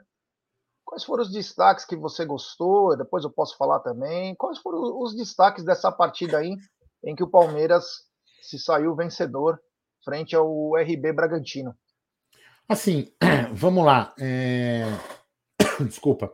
Quais 0.87 1.03
foram 1.03 1.21
os 1.21 1.29
destaques 1.29 1.83
que 1.83 1.97
você 1.97 2.23
gostou? 2.23 2.95
Depois 2.95 3.25
eu 3.25 3.29
posso 3.29 3.57
falar 3.57 3.81
também. 3.81 4.33
Quais 4.35 4.57
foram 4.59 5.01
os 5.01 5.13
destaques 5.13 5.65
dessa 5.65 5.91
partida 5.91 6.37
aí 6.37 6.55
em 7.03 7.13
que 7.13 7.21
o 7.21 7.29
Palmeiras 7.29 8.05
se 8.41 8.57
saiu 8.57 8.95
vencedor 8.95 9.59
frente 10.05 10.33
ao 10.33 10.77
RB 10.77 11.11
Bragantino? 11.11 11.75
Assim, 12.69 13.11
vamos 13.51 13.83
lá. 13.83 14.15
É... 14.17 14.85
Desculpa. 15.85 16.33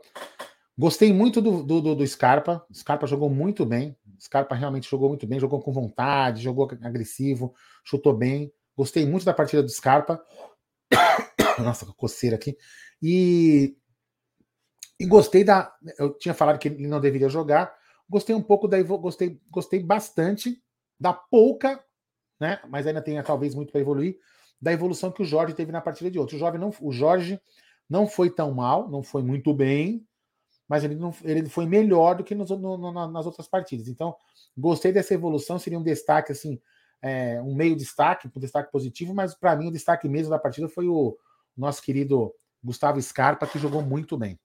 Gostei 0.78 1.12
muito 1.12 1.42
do, 1.42 1.64
do, 1.64 1.96
do 1.96 2.08
Scarpa. 2.08 2.64
O 2.70 2.76
Scarpa 2.76 3.08
jogou 3.08 3.32
muito 3.32 3.66
bem. 3.66 3.98
O 4.06 4.22
Scarpa 4.22 4.54
realmente 4.54 4.88
jogou 4.88 5.10
muito 5.10 5.26
bem, 5.26 5.40
jogou 5.40 5.64
com 5.64 5.72
vontade, 5.72 6.44
jogou 6.44 6.70
agressivo, 6.84 7.56
chutou 7.84 8.14
bem. 8.14 8.54
Gostei 8.78 9.04
muito 9.04 9.26
da 9.26 9.34
partida 9.34 9.64
do 9.64 9.70
Scarpa. 9.70 10.24
Nossa, 11.58 11.88
coceira 11.98 12.36
aqui. 12.36 12.56
E 13.02 13.76
e 15.04 15.06
gostei 15.06 15.44
da. 15.44 15.76
Eu 16.00 16.14
tinha 16.14 16.34
falado 16.34 16.58
que 16.58 16.70
ele 16.70 16.88
não 16.88 17.02
deveria 17.02 17.28
jogar. 17.28 17.76
Gostei 18.10 18.34
um 18.34 18.42
pouco 18.42 18.70
da. 18.70 18.82
Gostei, 18.82 19.40
gostei 19.52 19.84
bastante 19.84 20.64
da 20.98 21.12
pouca, 21.12 21.84
né? 22.40 22.62
Mas 22.70 22.88
ainda 22.88 23.02
tem 23.02 23.22
talvez 23.22 23.54
muito 23.54 23.72
para 23.74 23.82
evoluir, 23.82 24.18
da 24.62 24.72
evolução 24.72 25.12
que 25.12 25.22
o 25.22 25.26
Jorge 25.26 25.54
teve 25.54 25.74
na 25.74 25.82
partida 25.82 26.10
de 26.10 26.18
hoje. 26.18 26.38
O, 26.38 26.40
Jorge 26.40 26.58
não, 26.58 26.72
o 26.82 26.92
Jorge 26.94 27.42
não 27.90 28.08
foi 28.08 28.30
tão 28.30 28.54
mal, 28.54 28.90
não 28.90 29.04
foi 29.04 29.22
muito 29.22 29.54
bem, 29.54 30.08
mas 30.70 30.86
ele, 30.86 30.96
não, 30.96 31.14
ele 31.24 31.50
foi 31.50 31.66
melhor 31.66 32.16
do 32.16 32.24
que 32.24 32.34
nos, 32.34 32.50
no, 32.50 32.78
no, 32.78 33.08
nas 33.10 33.26
outras 33.26 33.48
partidas. 33.48 33.90
Então, 33.90 34.16
gostei 34.58 34.94
dessa 34.94 35.14
evolução, 35.14 35.60
seria 35.60 35.78
um 35.78 35.84
destaque, 35.84 36.32
assim, 36.32 36.62
é, 37.02 37.42
um 37.42 37.54
meio 37.54 37.76
destaque, 37.76 38.30
um 38.34 38.40
destaque 38.40 38.72
positivo, 38.72 39.14
mas 39.14 39.36
para 39.36 39.54
mim 39.58 39.68
o 39.68 39.72
destaque 39.72 40.08
mesmo 40.08 40.30
da 40.30 40.40
partida 40.40 40.70
foi 40.70 40.88
o 40.88 41.18
nosso 41.58 41.82
querido 41.82 42.34
Gustavo 42.64 43.02
Scarpa, 43.02 43.46
que 43.46 43.60
jogou 43.60 43.82
muito 43.82 44.18
bem. 44.18 44.40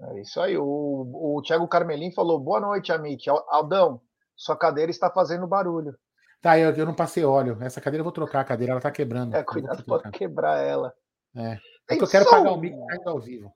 É 0.00 0.20
isso 0.20 0.40
aí. 0.40 0.56
O, 0.58 1.36
o 1.36 1.42
Thiago 1.42 1.68
Carmelim 1.68 2.12
falou: 2.12 2.38
boa 2.38 2.60
noite, 2.60 2.92
Amit. 2.92 3.28
Aldão, 3.48 4.00
sua 4.36 4.56
cadeira 4.56 4.90
está 4.90 5.10
fazendo 5.10 5.46
barulho. 5.46 5.96
Tá, 6.42 6.58
eu, 6.58 6.70
eu 6.74 6.86
não 6.86 6.94
passei 6.94 7.24
óleo. 7.24 7.56
Essa 7.60 7.80
cadeira 7.80 8.00
eu 8.00 8.04
vou 8.04 8.12
trocar 8.12 8.40
a 8.40 8.44
cadeira, 8.44 8.72
ela 8.72 8.80
tá 8.80 8.90
quebrando. 8.90 9.34
É, 9.34 9.42
cuidado 9.42 9.82
para 9.84 10.10
quebrar 10.10 10.58
ela. 10.62 10.92
É. 11.34 11.58
É 11.88 11.96
que 11.96 12.02
eu 12.02 12.08
quero 12.08 12.28
pagar 12.28 12.52
o 12.52 12.56
mic 12.56 12.74
ainda 12.90 13.10
ao 13.10 13.20
vivo. 13.20 13.52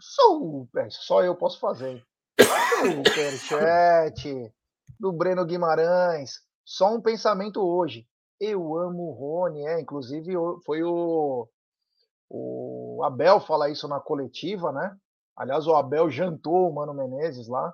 Só, 0.00 0.40
é, 0.78 0.88
só 0.90 1.22
eu 1.22 1.34
posso 1.34 1.60
fazer. 1.60 2.02
Superchat 2.80 4.52
do 4.98 5.12
Breno 5.12 5.44
Guimarães. 5.44 6.40
Só 6.64 6.94
um 6.94 7.00
pensamento 7.00 7.60
hoje. 7.62 8.06
Eu 8.40 8.76
amo 8.76 9.08
o 9.08 9.12
Rony, 9.12 9.66
é. 9.66 9.80
Inclusive, 9.80 10.34
foi 10.64 10.82
o, 10.82 11.48
o 12.28 13.02
Abel 13.04 13.40
falar 13.40 13.70
isso 13.70 13.86
na 13.88 14.00
coletiva, 14.00 14.72
né? 14.72 14.94
Aliás, 15.36 15.66
o 15.66 15.74
Abel 15.74 16.10
jantou 16.10 16.70
o 16.70 16.74
Mano 16.74 16.94
Menezes 16.94 17.48
lá. 17.48 17.72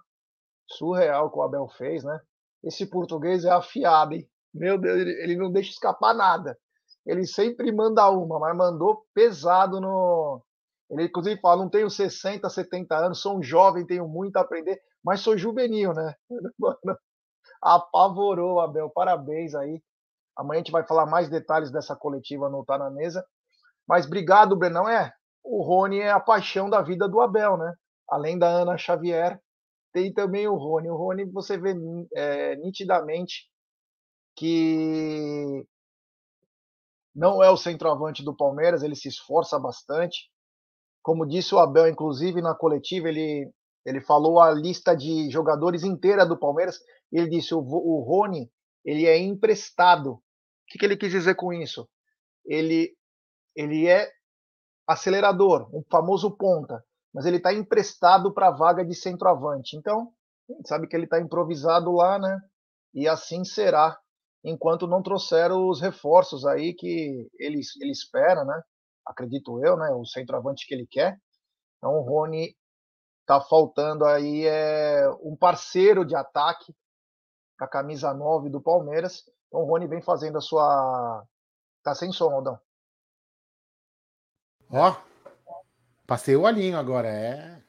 Surreal 0.69 1.26
o 1.26 1.31
que 1.31 1.38
o 1.38 1.42
Abel 1.42 1.69
fez, 1.69 2.02
né? 2.02 2.21
Esse 2.64 2.87
português 2.87 3.45
é 3.45 3.50
afiado, 3.50 4.14
hein? 4.14 4.28
Meu 4.54 4.78
Deus, 4.78 4.99
ele 5.00 5.37
não 5.37 5.50
deixa 5.50 5.71
escapar 5.71 6.14
nada. 6.14 6.59
Ele 7.07 7.26
sempre 7.26 7.73
manda 7.73 8.09
uma, 8.11 8.38
mas 8.38 8.57
mandou 8.57 9.04
pesado 9.14 9.81
no. 9.81 10.42
Ele, 10.90 11.04
inclusive, 11.04 11.40
fala: 11.40 11.62
não 11.62 11.71
tenho 11.71 11.90
60, 11.90 12.49
70 12.49 12.97
anos, 12.97 13.21
sou 13.21 13.38
um 13.38 13.42
jovem, 13.42 13.87
tenho 13.87 14.07
muito 14.07 14.37
a 14.37 14.42
aprender, 14.42 14.81
mas 15.04 15.21
sou 15.21 15.38
juvenil, 15.38 15.92
né? 15.92 16.14
Mano, 16.59 16.99
apavorou 17.61 18.61
Abel. 18.61 18.90
Parabéns 18.90 19.54
aí. 19.54 19.83
Amanhã 20.37 20.61
a 20.61 20.62
gente 20.62 20.73
vai 20.73 20.87
falar 20.87 21.07
mais 21.07 21.28
detalhes 21.28 21.71
dessa 21.71 21.95
coletiva 21.97 22.49
no 22.49 22.64
Tá 22.64 22.78
na 22.78 22.90
Mesa. 22.90 23.25
Mas 23.87 24.07
obrigado, 24.07 24.57
Brenão. 24.57 24.88
É, 24.88 25.12
o 25.44 25.62
Rony 25.62 26.00
é 26.00 26.11
a 26.11 26.20
paixão 26.20 26.70
da 26.70 26.80
vida 26.82 27.08
do 27.08 27.20
Abel, 27.20 27.56
né? 27.56 27.75
Além 28.08 28.38
da 28.38 28.49
Ana 28.49 28.76
Xavier, 28.76 29.40
tem 29.92 30.12
também 30.12 30.46
o 30.49 30.54
Rony. 30.54 30.90
O 30.90 30.96
Rony, 30.96 31.25
você 31.25 31.58
vê 31.58 31.75
é, 32.14 32.56
nitidamente 32.56 33.50
que 34.37 35.66
não 37.14 37.42
é 37.42 37.50
o 37.50 37.56
centroavante 37.56 38.25
do 38.25 38.34
Palmeiras, 38.34 38.82
ele 38.82 38.96
se 38.96 39.08
esforça 39.08 39.58
bastante. 39.58 40.30
Como 41.02 41.26
disse 41.26 41.54
o 41.54 41.58
Abel, 41.58 41.88
inclusive 41.88 42.40
na 42.40 42.54
coletiva, 42.54 43.08
ele, 43.08 43.50
ele 43.84 44.00
falou 44.00 44.40
a 44.40 44.52
lista 44.52 44.94
de 44.96 45.30
jogadores 45.30 45.82
inteira 45.82 46.25
do 46.25 46.38
Palmeiras. 46.38 46.78
Ele 47.11 47.28
disse: 47.28 47.54
o, 47.54 47.58
o 47.58 48.02
Rony 48.02 48.50
ele 48.84 49.06
é 49.06 49.18
emprestado. 49.18 50.12
O 50.12 50.20
que, 50.68 50.78
que 50.78 50.84
ele 50.84 50.96
quis 50.96 51.11
dizer 51.11 51.34
com 51.34 51.52
isso? 51.52 51.88
Ele, 52.46 52.96
ele 53.54 53.87
é 53.87 54.11
acelerador, 54.86 55.68
um 55.74 55.82
famoso 55.90 56.30
ponta, 56.36 56.84
mas 57.12 57.26
ele 57.26 57.36
está 57.36 57.52
emprestado 57.52 58.32
para 58.32 58.48
a 58.48 58.56
vaga 58.56 58.84
de 58.84 58.94
centroavante. 58.94 59.76
Então, 59.76 60.12
a 60.48 60.52
gente 60.54 60.68
sabe 60.68 60.86
que 60.86 60.96
ele 60.96 61.04
está 61.04 61.20
improvisado 61.20 61.92
lá, 61.92 62.18
né? 62.18 62.40
E 62.94 63.08
assim 63.08 63.44
será, 63.44 63.98
enquanto 64.44 64.86
não 64.86 65.02
trouxer 65.02 65.52
os 65.52 65.80
reforços 65.80 66.44
aí 66.44 66.74
que 66.74 67.28
ele, 67.38 67.60
ele 67.80 67.90
espera, 67.90 68.44
né? 68.44 68.62
Acredito 69.06 69.64
eu, 69.64 69.76
né? 69.76 69.90
O 69.90 70.04
centroavante 70.04 70.66
que 70.66 70.74
ele 70.74 70.86
quer. 70.86 71.18
Então, 71.78 71.94
o 71.94 72.02
Rony 72.02 72.54
tá 73.26 73.40
faltando 73.40 74.04
aí 74.04 74.46
é 74.46 75.08
um 75.22 75.36
parceiro 75.36 76.04
de 76.04 76.14
ataque 76.14 76.74
a 77.62 77.68
camisa 77.68 78.12
9 78.12 78.50
do 78.50 78.60
Palmeiras. 78.60 79.22
Então, 79.46 79.60
o 79.60 79.64
Rony 79.64 79.86
vem 79.86 80.02
fazendo 80.02 80.38
a 80.38 80.40
sua. 80.40 81.24
Tá 81.82 81.94
sem 81.94 82.12
som, 82.12 82.30
Aldão. 82.32 82.58
Ó, 84.73 84.97
passei 86.07 86.35
o 86.35 86.43
olhinho 86.43 86.79
agora, 86.79 87.07
é. 87.07 87.62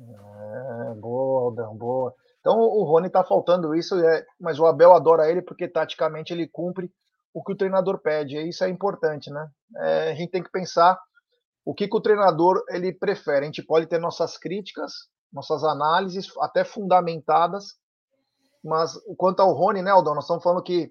É, 0.00 0.94
boa, 0.94 1.42
Aldão, 1.42 1.76
boa. 1.76 2.12
Então 2.40 2.58
o 2.58 2.82
Rony 2.82 3.08
tá 3.08 3.22
faltando 3.22 3.76
isso, 3.76 3.94
é, 3.96 4.26
mas 4.40 4.58
o 4.58 4.66
Abel 4.66 4.92
adora 4.92 5.30
ele 5.30 5.40
porque 5.40 5.68
taticamente 5.68 6.32
ele 6.32 6.48
cumpre 6.48 6.90
o 7.32 7.44
que 7.44 7.52
o 7.52 7.56
treinador 7.56 8.00
pede, 8.00 8.36
e 8.36 8.48
isso 8.48 8.64
é 8.64 8.68
importante, 8.68 9.30
né? 9.30 9.48
É, 9.76 10.10
a 10.10 10.14
gente 10.16 10.30
tem 10.30 10.42
que 10.42 10.50
pensar 10.50 10.98
o 11.64 11.72
que, 11.72 11.86
que 11.86 11.96
o 11.96 12.00
treinador 12.00 12.64
ele 12.70 12.92
prefere. 12.92 13.44
A 13.44 13.44
gente 13.44 13.62
pode 13.62 13.86
ter 13.86 14.00
nossas 14.00 14.36
críticas, 14.36 14.92
nossas 15.32 15.62
análises, 15.62 16.28
até 16.40 16.64
fundamentadas, 16.64 17.76
mas 18.64 18.98
quanto 19.16 19.40
ao 19.40 19.52
Rony, 19.52 19.80
né, 19.80 19.92
Aldão, 19.92 20.14
nós 20.14 20.24
estamos 20.24 20.42
falando 20.42 20.62
que 20.64 20.90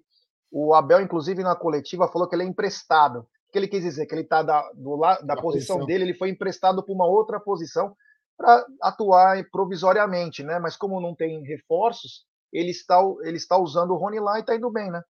o 0.50 0.74
Abel, 0.74 1.02
inclusive 1.02 1.44
na 1.44 1.58
coletiva, 1.58 2.08
falou 2.08 2.26
que 2.26 2.36
ele 2.36 2.44
é 2.44 2.48
emprestado 2.48 3.28
que 3.51 3.58
ele 3.58 3.68
quis 3.68 3.84
dizer? 3.84 4.06
Que 4.06 4.16
ele 4.16 4.22
está 4.22 4.42
da, 4.44 4.62
do, 4.74 4.98
da 4.98 5.36
posição, 5.36 5.42
posição 5.42 5.86
dele, 5.86 6.04
ele 6.06 6.13
foi 6.13 6.30
emprestado 6.30 6.84
para 6.84 6.94
uma 6.94 7.06
outra 7.06 7.39
posição 7.39 7.96
para 8.38 8.66
atuar 8.82 9.44
provisoriamente, 9.51 10.44
né? 10.44 10.60
Mas 10.60 10.75
como 10.75 11.01
não 11.01 11.16
tem 11.16 11.42
reforços, 11.44 12.25
ele 12.51 12.72
está, 12.72 13.00
ele 13.24 13.38
está 13.38 13.58
usando 13.58 13.92
o 13.92 13.98
Rony 13.98 14.20
lá 14.20 14.38
e 14.38 14.42
está 14.42 14.56
indo 14.56 14.70
bem, 14.70 14.92
né? 14.92 15.01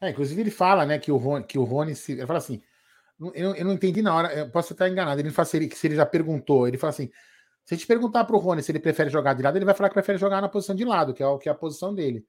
É, 0.00 0.10
inclusive 0.10 0.40
ele 0.40 0.50
fala, 0.50 0.86
né, 0.86 0.98
que 0.98 1.12
o 1.12 1.16
Rony, 1.16 1.44
que 1.44 1.58
o 1.58 1.64
Rony 1.64 1.94
se, 1.94 2.12
ele 2.12 2.26
fala 2.26 2.38
assim, 2.38 2.62
eu 3.34 3.48
não, 3.48 3.54
eu 3.54 3.64
não 3.66 3.72
entendi 3.72 4.00
na 4.00 4.14
hora, 4.14 4.32
eu 4.32 4.50
posso 4.50 4.72
estar 4.72 4.88
enganado. 4.88 5.20
Ele 5.20 5.30
fala 5.30 5.46
assim, 5.46 5.68
que 5.68 5.76
se 5.76 5.86
ele 5.86 5.96
já 5.96 6.06
perguntou, 6.06 6.66
ele 6.66 6.78
fala 6.78 6.90
assim, 6.90 7.10
se 7.64 7.74
a 7.74 7.76
gente 7.76 7.86
perguntar 7.86 8.24
para 8.24 8.34
o 8.34 8.38
Rony 8.38 8.62
se 8.62 8.72
ele 8.72 8.80
prefere 8.80 9.10
jogar 9.10 9.34
de 9.34 9.42
lado, 9.42 9.56
ele 9.56 9.64
vai 9.64 9.74
falar 9.74 9.90
que 9.90 9.94
prefere 9.94 10.18
jogar 10.18 10.40
na 10.40 10.48
posição 10.48 10.74
de 10.74 10.84
lado, 10.84 11.12
que 11.12 11.22
é 11.22 11.26
o 11.26 11.38
que 11.38 11.48
é 11.48 11.52
a 11.52 11.54
posição 11.54 11.94
dele. 11.94 12.26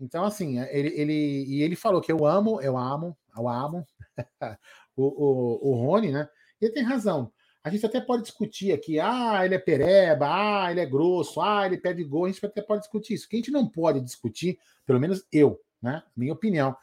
Então, 0.00 0.24
assim, 0.24 0.58
ele, 0.58 0.88
ele 0.98 1.44
e 1.46 1.62
ele 1.62 1.76
falou 1.76 2.00
que 2.00 2.10
eu 2.10 2.24
amo, 2.24 2.60
eu 2.62 2.76
amo, 2.76 3.16
eu 3.36 3.48
amo 3.48 3.86
o, 4.96 5.04
o, 5.04 5.70
o 5.70 5.74
Rony, 5.74 6.10
né? 6.10 6.28
E 6.60 6.66
ele 6.66 6.74
tem 6.74 6.82
razão. 6.82 7.32
A 7.62 7.68
gente 7.68 7.84
até 7.84 8.00
pode 8.00 8.22
discutir 8.22 8.72
aqui, 8.72 8.98
ah, 8.98 9.44
ele 9.44 9.54
é 9.54 9.58
pereba, 9.58 10.26
ah, 10.28 10.70
ele 10.70 10.80
é 10.80 10.86
grosso, 10.86 11.40
ah, 11.42 11.66
ele 11.66 11.76
pede 11.76 12.02
gol, 12.04 12.24
a 12.24 12.28
gente 12.28 12.44
até 12.44 12.62
pode 12.62 12.80
discutir 12.80 13.14
isso. 13.14 13.26
O 13.26 13.28
que 13.28 13.36
a 13.36 13.38
gente 13.38 13.50
não 13.50 13.68
pode 13.68 14.00
discutir, 14.00 14.58
pelo 14.86 14.98
menos 14.98 15.26
eu, 15.30 15.60
né? 15.82 16.02
Minha 16.16 16.32
opinião, 16.32 16.74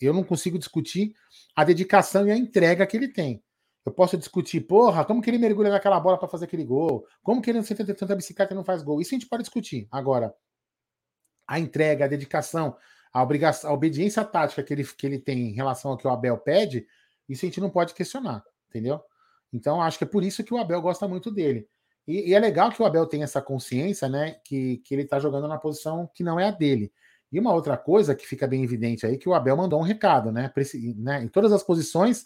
eu 0.00 0.14
não 0.14 0.24
consigo 0.24 0.58
discutir 0.58 1.14
a 1.54 1.64
dedicação 1.64 2.26
e 2.26 2.30
a 2.30 2.36
entrega 2.36 2.86
que 2.86 2.96
ele 2.96 3.08
tem. 3.08 3.42
Eu 3.84 3.92
posso 3.92 4.16
discutir, 4.16 4.62
porra, 4.62 5.04
como 5.04 5.20
que 5.20 5.28
ele 5.28 5.36
mergulha 5.36 5.68
naquela 5.68 6.00
bola 6.00 6.16
para 6.16 6.28
fazer 6.28 6.46
aquele 6.46 6.64
gol? 6.64 7.06
Como 7.22 7.42
que 7.42 7.50
ele 7.50 7.58
não 7.58 7.64
senta 7.64 7.84
tanta 7.94 8.16
bicicleta 8.16 8.54
e 8.54 8.56
não 8.56 8.64
faz 8.64 8.82
gol? 8.82 8.98
Isso 8.98 9.14
a 9.14 9.18
gente 9.18 9.28
pode 9.28 9.42
discutir. 9.42 9.86
Agora, 9.90 10.34
a 11.46 11.58
entrega, 11.58 12.04
a 12.04 12.08
dedicação, 12.08 12.76
a, 13.12 13.22
obrigação, 13.22 13.70
a 13.70 13.72
obediência 13.72 14.24
tática 14.24 14.62
que 14.62 14.72
ele, 14.72 14.84
que 14.84 15.06
ele 15.06 15.18
tem 15.18 15.50
em 15.50 15.52
relação 15.52 15.92
ao 15.92 15.96
que 15.96 16.06
o 16.06 16.10
Abel 16.10 16.38
pede, 16.38 16.86
isso 17.28 17.44
a 17.44 17.48
gente 17.48 17.60
não 17.60 17.70
pode 17.70 17.94
questionar, 17.94 18.42
entendeu? 18.68 19.00
Então, 19.52 19.80
acho 19.80 19.98
que 19.98 20.04
é 20.04 20.06
por 20.06 20.24
isso 20.24 20.42
que 20.42 20.52
o 20.52 20.58
Abel 20.58 20.82
gosta 20.82 21.06
muito 21.06 21.30
dele. 21.30 21.68
E, 22.06 22.30
e, 22.30 22.34
é 22.34 22.38
legal 22.38 22.70
que 22.70 22.82
o 22.82 22.84
Abel 22.84 23.06
tenha 23.06 23.24
essa 23.24 23.40
consciência, 23.40 24.08
né? 24.08 24.36
Que, 24.44 24.78
que 24.78 24.94
ele 24.94 25.02
está 25.02 25.18
jogando 25.18 25.48
na 25.48 25.56
posição 25.56 26.10
que 26.12 26.22
não 26.22 26.38
é 26.38 26.48
a 26.48 26.50
dele. 26.50 26.92
E 27.32 27.38
uma 27.38 27.52
outra 27.52 27.76
coisa 27.76 28.14
que 28.14 28.26
fica 28.26 28.46
bem 28.46 28.62
evidente 28.62 29.06
aí, 29.06 29.16
que 29.16 29.28
o 29.28 29.34
Abel 29.34 29.56
mandou 29.56 29.80
um 29.80 29.82
recado, 29.82 30.30
né? 30.30 30.52
né 30.96 31.22
em 31.22 31.28
todas 31.28 31.52
as 31.52 31.62
posições, 31.62 32.24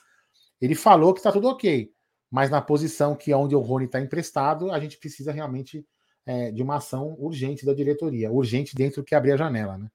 ele 0.61 0.75
falou 0.75 1.15
que 1.15 1.21
está 1.21 1.31
tudo 1.31 1.49
ok. 1.49 1.93
Mas 2.31 2.51
na 2.51 2.61
posição 2.61 3.15
que 3.15 3.33
é 3.33 3.37
onde 3.37 3.55
o 3.55 3.61
Rony 3.61 3.87
está 3.87 4.01
emprestado, 4.01 4.71
a 4.71 4.79
gente 4.79 4.99
precisa 4.99 5.33
realmente 5.33 5.87
é, 6.29 6.51
de 6.51 6.63
uma 6.63 6.77
ação 6.77 7.17
urgente 7.19 7.65
da 7.65 7.73
diretoria, 7.73 8.31
urgente 8.31 8.75
dentro 8.75 9.03
que 9.03 9.15
abrir 9.15 9.33
a 9.33 9.37
janela, 9.39 9.79
né? 9.79 9.91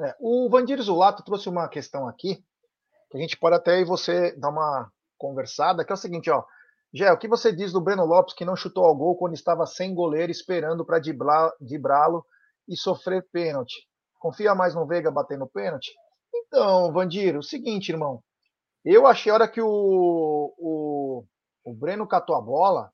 É, 0.00 0.16
o 0.18 0.50
Vandir 0.50 0.82
Zulato 0.82 1.22
trouxe 1.22 1.48
uma 1.48 1.68
questão 1.68 2.08
aqui, 2.08 2.44
que 3.08 3.16
a 3.16 3.20
gente 3.20 3.36
pode 3.36 3.54
até 3.54 3.76
aí 3.76 3.84
você 3.84 4.34
dar 4.36 4.48
uma 4.48 4.90
conversada, 5.16 5.84
que 5.84 5.92
é 5.92 5.94
o 5.94 5.98
seguinte, 5.98 6.28
ó. 6.28 6.42
Gé, 6.92 7.12
o 7.12 7.16
que 7.16 7.28
você 7.28 7.54
diz 7.54 7.72
do 7.72 7.80
Breno 7.80 8.04
Lopes 8.04 8.34
que 8.34 8.44
não 8.44 8.56
chutou 8.56 8.84
ao 8.84 8.96
gol 8.96 9.16
quando 9.16 9.34
estava 9.34 9.64
sem 9.64 9.94
goleiro 9.94 10.32
esperando 10.32 10.84
para 10.84 10.98
driblá-lo 10.98 12.26
e 12.68 12.76
sofrer 12.76 13.24
pênalti? 13.32 13.86
Confia 14.18 14.56
mais 14.56 14.74
no 14.74 14.86
Veiga 14.86 15.10
batendo 15.10 15.46
pênalti? 15.46 15.92
Então, 16.34 16.92
Vandir, 16.92 17.36
o 17.38 17.42
seguinte, 17.42 17.92
irmão. 17.92 18.20
Eu 18.84 19.06
achei 19.06 19.30
a 19.30 19.34
hora 19.36 19.48
que 19.48 19.62
o, 19.62 20.52
o, 20.58 21.24
o 21.64 21.74
Breno 21.74 22.08
catou 22.08 22.34
a 22.34 22.40
bola, 22.40 22.91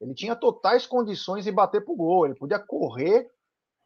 ele 0.00 0.14
tinha 0.14 0.36
totais 0.36 0.86
condições 0.86 1.44
de 1.44 1.52
bater 1.52 1.84
pro 1.84 1.96
gol. 1.96 2.26
Ele 2.26 2.34
podia 2.34 2.58
correr, 2.58 3.28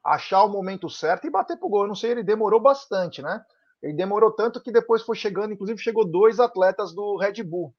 achar 0.05 0.45
o 0.45 0.49
momento 0.49 0.89
certo 0.91 1.27
e 1.27 1.31
bater 1.31 1.59
pro 1.59 1.69
gol. 1.69 1.83
Eu 1.83 1.89
não 1.89 1.95
sei, 1.95 2.11
ele 2.11 2.23
demorou 2.23 2.61
bastante, 2.61 3.23
né? 3.23 3.45
Ele 3.83 3.95
demorou 3.95 4.31
tanto 4.31 4.61
que 4.61 4.71
depois 4.71 5.03
foi 5.03 5.17
chegando, 5.17 5.53
inclusive 5.53 5.79
chegou 5.81 6.05
dois 6.05 6.39
atletas 6.39 6.95
do 6.95 7.17
Red 7.17 7.43
Bull. 7.43 7.75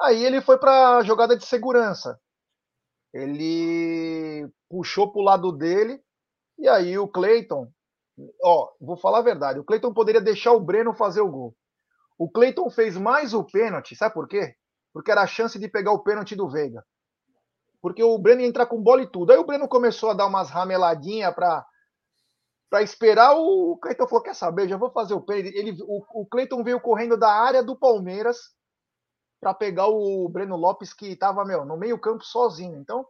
Aí 0.00 0.24
ele 0.24 0.40
foi 0.42 0.58
para 0.58 0.98
a 0.98 1.04
jogada 1.04 1.36
de 1.36 1.46
segurança. 1.46 2.20
Ele 3.12 4.48
puxou 4.68 5.10
para 5.10 5.20
o 5.20 5.24
lado 5.24 5.52
dele 5.52 6.02
e 6.58 6.68
aí 6.68 6.98
o 6.98 7.06
Cleiton, 7.06 7.70
ó, 8.42 8.70
vou 8.80 8.96
falar 8.96 9.18
a 9.18 9.22
verdade, 9.22 9.60
o 9.60 9.64
Cleiton 9.64 9.94
poderia 9.94 10.20
deixar 10.20 10.52
o 10.52 10.60
Breno 10.60 10.92
fazer 10.92 11.20
o 11.20 11.30
gol. 11.30 11.56
O 12.18 12.28
Cleiton 12.28 12.68
fez 12.70 12.96
mais 12.96 13.32
o 13.32 13.44
pênalti, 13.44 13.94
sabe 13.96 14.14
por 14.14 14.28
quê? 14.28 14.56
Porque 14.92 15.10
era 15.10 15.22
a 15.22 15.26
chance 15.26 15.58
de 15.58 15.68
pegar 15.68 15.92
o 15.92 16.02
pênalti 16.02 16.34
do 16.34 16.48
Veiga. 16.48 16.84
Porque 17.84 18.02
o 18.02 18.16
Breno 18.16 18.40
ia 18.40 18.46
entrar 18.46 18.64
com 18.64 18.82
bola 18.82 19.02
e 19.02 19.06
tudo. 19.06 19.30
Aí 19.30 19.36
o 19.36 19.44
Breno 19.44 19.68
começou 19.68 20.08
a 20.08 20.14
dar 20.14 20.26
umas 20.26 20.48
rameladinhas 20.48 21.34
para 21.34 21.66
para 22.70 22.82
esperar 22.82 23.34
o 23.36 23.76
Cleiton 23.76 24.08
falou: 24.08 24.24
quer 24.24 24.34
saber? 24.34 24.66
Já 24.66 24.78
vou 24.78 24.90
fazer 24.90 25.12
o 25.12 25.20
pênalti. 25.20 25.54
Ele, 25.54 25.76
o, 25.82 26.22
o 26.22 26.26
Cleiton 26.26 26.64
veio 26.64 26.80
correndo 26.80 27.14
da 27.14 27.30
área 27.30 27.62
do 27.62 27.76
Palmeiras 27.76 28.38
para 29.38 29.52
pegar 29.52 29.88
o 29.88 30.26
Breno 30.30 30.56
Lopes 30.56 30.94
que 30.94 31.08
estava 31.08 31.44
meu 31.44 31.66
no 31.66 31.76
meio 31.76 31.98
campo 32.00 32.24
sozinho. 32.24 32.80
Então, 32.80 33.06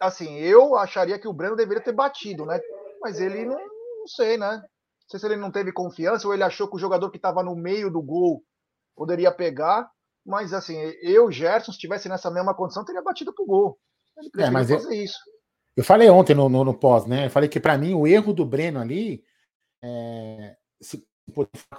assim, 0.00 0.38
eu 0.38 0.74
acharia 0.74 1.18
que 1.18 1.28
o 1.28 1.34
Breno 1.34 1.54
deveria 1.54 1.84
ter 1.84 1.92
batido, 1.92 2.46
né? 2.46 2.58
Mas 3.02 3.20
ele 3.20 3.44
não, 3.44 3.58
não 3.58 4.08
sei, 4.08 4.38
né? 4.38 4.56
Não 4.56 5.08
sei 5.10 5.20
se 5.20 5.26
ele 5.26 5.36
não 5.36 5.52
teve 5.52 5.70
confiança 5.70 6.26
ou 6.26 6.32
ele 6.32 6.42
achou 6.42 6.66
que 6.66 6.76
o 6.76 6.80
jogador 6.80 7.10
que 7.10 7.18
estava 7.18 7.42
no 7.42 7.54
meio 7.54 7.90
do 7.90 8.00
gol 8.00 8.42
poderia 8.96 9.30
pegar. 9.30 9.86
Mas 10.26 10.52
assim, 10.52 10.76
eu, 11.00 11.30
Gerson, 11.30 11.70
se 11.70 11.76
estivesse 11.76 12.08
nessa 12.08 12.30
mesma 12.30 12.52
condição, 12.52 12.84
teria 12.84 13.02
batido 13.02 13.32
pro 13.32 13.46
gol. 13.46 13.78
Ele 14.18 14.30
é, 14.38 14.50
mas 14.50 14.68
fazer 14.68 14.86
eu, 14.88 15.04
isso. 15.04 15.18
Eu 15.76 15.84
falei 15.84 16.10
ontem 16.10 16.34
no, 16.34 16.48
no, 16.48 16.64
no 16.64 16.74
pós, 16.74 17.06
né? 17.06 17.26
Eu 17.26 17.30
falei 17.30 17.48
que 17.48 17.60
para 17.60 17.78
mim 17.78 17.94
o 17.94 18.06
erro 18.06 18.32
do 18.32 18.44
Breno 18.44 18.80
ali, 18.80 19.22
é, 19.84 20.56
se, 20.80 21.06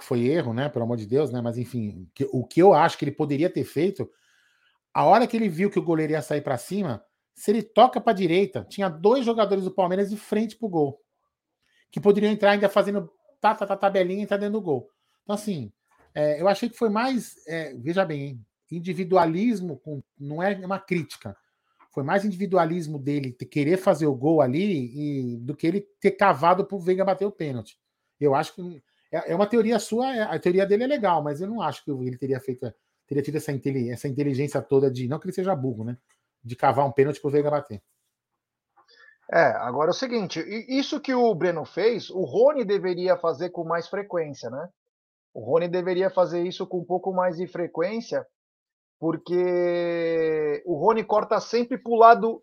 foi 0.00 0.26
erro, 0.26 0.54
né? 0.54 0.68
Pelo 0.68 0.84
amor 0.84 0.96
de 0.96 1.06
Deus, 1.06 1.30
né? 1.30 1.42
Mas 1.42 1.58
enfim, 1.58 2.08
que, 2.14 2.26
o 2.32 2.46
que 2.46 2.62
eu 2.62 2.72
acho 2.72 2.96
que 2.96 3.04
ele 3.04 3.12
poderia 3.12 3.50
ter 3.50 3.64
feito, 3.64 4.08
a 4.94 5.04
hora 5.04 5.26
que 5.26 5.36
ele 5.36 5.48
viu 5.48 5.70
que 5.70 5.78
o 5.78 5.84
goleiro 5.84 6.12
ia 6.12 6.22
sair 6.22 6.40
para 6.40 6.56
cima, 6.56 7.04
se 7.34 7.50
ele 7.50 7.62
toca 7.62 8.00
para 8.00 8.12
a 8.12 8.16
direita, 8.16 8.66
tinha 8.68 8.88
dois 8.88 9.26
jogadores 9.26 9.64
do 9.64 9.70
Palmeiras 9.70 10.08
de 10.08 10.16
frente 10.16 10.56
pro 10.56 10.68
gol, 10.68 11.00
que 11.90 12.00
poderiam 12.00 12.32
entrar 12.32 12.52
ainda 12.52 12.68
fazendo 12.68 13.10
tá, 13.40 13.54
tá, 13.54 13.66
tá, 13.66 13.76
tabelinha 13.76 14.20
e 14.20 14.22
entrar 14.22 14.38
dentro 14.38 14.54
do 14.54 14.62
gol. 14.62 14.88
Então, 15.22 15.34
assim, 15.34 15.72
é, 16.14 16.40
eu 16.40 16.48
achei 16.48 16.68
que 16.68 16.76
foi 16.76 16.88
mais, 16.88 17.34
é, 17.46 17.74
veja 17.74 18.04
bem, 18.04 18.40
individualismo, 18.70 19.78
com, 19.78 20.02
não 20.18 20.42
é 20.42 20.54
uma 20.64 20.78
crítica, 20.78 21.36
foi 21.90 22.02
mais 22.02 22.24
individualismo 22.24 22.98
dele 22.98 23.32
querer 23.32 23.76
fazer 23.76 24.06
o 24.06 24.14
gol 24.14 24.40
ali 24.40 24.92
e, 24.94 25.36
do 25.38 25.56
que 25.56 25.66
ele 25.66 25.80
ter 26.00 26.12
cavado 26.12 26.64
para 26.64 26.76
o 26.76 26.80
Veiga 26.80 27.04
bater 27.04 27.24
o 27.24 27.32
pênalti. 27.32 27.78
Eu 28.20 28.34
acho 28.34 28.54
que 28.54 28.82
é, 29.10 29.32
é 29.32 29.34
uma 29.34 29.46
teoria 29.46 29.78
sua, 29.78 30.14
é, 30.14 30.22
a 30.22 30.38
teoria 30.38 30.66
dele 30.66 30.84
é 30.84 30.86
legal, 30.86 31.22
mas 31.22 31.40
eu 31.40 31.48
não 31.48 31.60
acho 31.62 31.84
que 31.84 31.90
ele 31.90 32.16
teria 32.18 32.40
feito, 32.40 32.72
teria 33.06 33.22
tido 33.22 33.36
essa, 33.36 33.52
essa 33.90 34.08
inteligência 34.08 34.60
toda 34.62 34.90
de, 34.90 35.08
não 35.08 35.18
que 35.18 35.26
ele 35.26 35.34
seja 35.34 35.56
burro, 35.56 35.84
né? 35.84 35.96
De 36.44 36.54
cavar 36.54 36.86
um 36.86 36.92
pênalti 36.92 37.20
pro 37.20 37.30
Veiga 37.30 37.50
bater. 37.50 37.82
É, 39.30 39.44
agora 39.56 39.90
é 39.90 39.92
o 39.92 39.94
seguinte, 39.94 40.40
isso 40.68 41.00
que 41.00 41.12
o 41.12 41.34
Breno 41.34 41.64
fez, 41.64 42.08
o 42.08 42.24
Rony 42.24 42.64
deveria 42.64 43.16
fazer 43.16 43.50
com 43.50 43.62
mais 43.62 43.86
frequência, 43.86 44.48
né? 44.48 44.68
O 45.38 45.44
Rony 45.44 45.68
deveria 45.68 46.10
fazer 46.10 46.42
isso 46.42 46.66
com 46.66 46.80
um 46.80 46.84
pouco 46.84 47.12
mais 47.12 47.36
de 47.36 47.46
frequência, 47.46 48.26
porque 48.98 50.60
o 50.66 50.74
Rony 50.74 51.04
corta 51.04 51.38
sempre 51.38 51.78
para 51.78 51.92
o 51.92 51.96
lado 51.96 52.42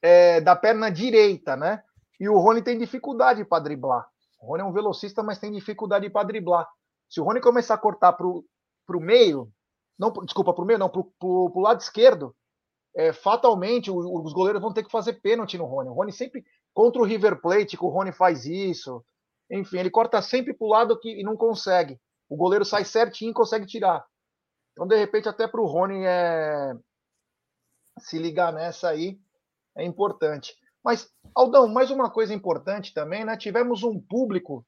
é, 0.00 0.40
da 0.40 0.56
perna 0.56 0.90
direita, 0.90 1.54
né? 1.56 1.82
E 2.18 2.30
o 2.30 2.38
Rony 2.38 2.62
tem 2.62 2.78
dificuldade 2.78 3.44
para 3.44 3.62
driblar. 3.62 4.08
O 4.40 4.46
Rony 4.46 4.62
é 4.62 4.64
um 4.64 4.72
velocista, 4.72 5.22
mas 5.22 5.38
tem 5.38 5.52
dificuldade 5.52 6.08
para 6.08 6.26
driblar. 6.26 6.66
Se 7.06 7.20
o 7.20 7.24
Rony 7.24 7.38
começar 7.38 7.74
a 7.74 7.78
cortar 7.78 8.14
para 8.14 8.26
o 8.26 8.44
meio, 8.98 9.52
não, 9.98 10.10
desculpa, 10.24 10.54
para 10.54 10.64
o 10.64 10.66
meio, 10.66 10.78
não, 10.78 10.88
para 10.88 11.02
o 11.20 11.60
lado 11.60 11.82
esquerdo, 11.82 12.34
é, 12.96 13.12
fatalmente 13.12 13.90
os, 13.90 14.06
os 14.06 14.32
goleiros 14.32 14.62
vão 14.62 14.72
ter 14.72 14.84
que 14.84 14.90
fazer 14.90 15.20
pênalti 15.20 15.58
no 15.58 15.66
Rony. 15.66 15.90
O 15.90 15.92
Rony 15.92 16.12
sempre, 16.12 16.42
contra 16.72 17.02
o 17.02 17.04
River 17.04 17.42
Plate, 17.42 17.76
que 17.76 17.84
o 17.84 17.90
Rony 17.90 18.10
faz 18.10 18.46
isso. 18.46 19.04
Enfim, 19.50 19.80
ele 19.80 19.90
corta 19.90 20.22
sempre 20.22 20.54
para 20.54 20.66
o 20.66 20.70
lado 20.70 20.98
que, 20.98 21.20
e 21.20 21.22
não 21.22 21.36
consegue. 21.36 22.00
O 22.32 22.36
goleiro 22.36 22.64
sai 22.64 22.82
certinho 22.82 23.30
e 23.30 23.34
consegue 23.34 23.66
tirar. 23.66 24.02
Então, 24.72 24.86
de 24.86 24.96
repente, 24.96 25.28
até 25.28 25.46
para 25.46 25.60
o 25.60 25.66
Rony 25.66 26.02
é... 26.02 26.72
se 27.98 28.18
ligar 28.18 28.54
nessa 28.54 28.88
aí 28.88 29.20
é 29.76 29.84
importante. 29.84 30.56
Mas, 30.82 31.10
Aldão, 31.34 31.68
mais 31.68 31.90
uma 31.90 32.10
coisa 32.10 32.32
importante 32.32 32.94
também, 32.94 33.22
né? 33.22 33.36
Tivemos 33.36 33.82
um 33.82 34.00
público 34.00 34.64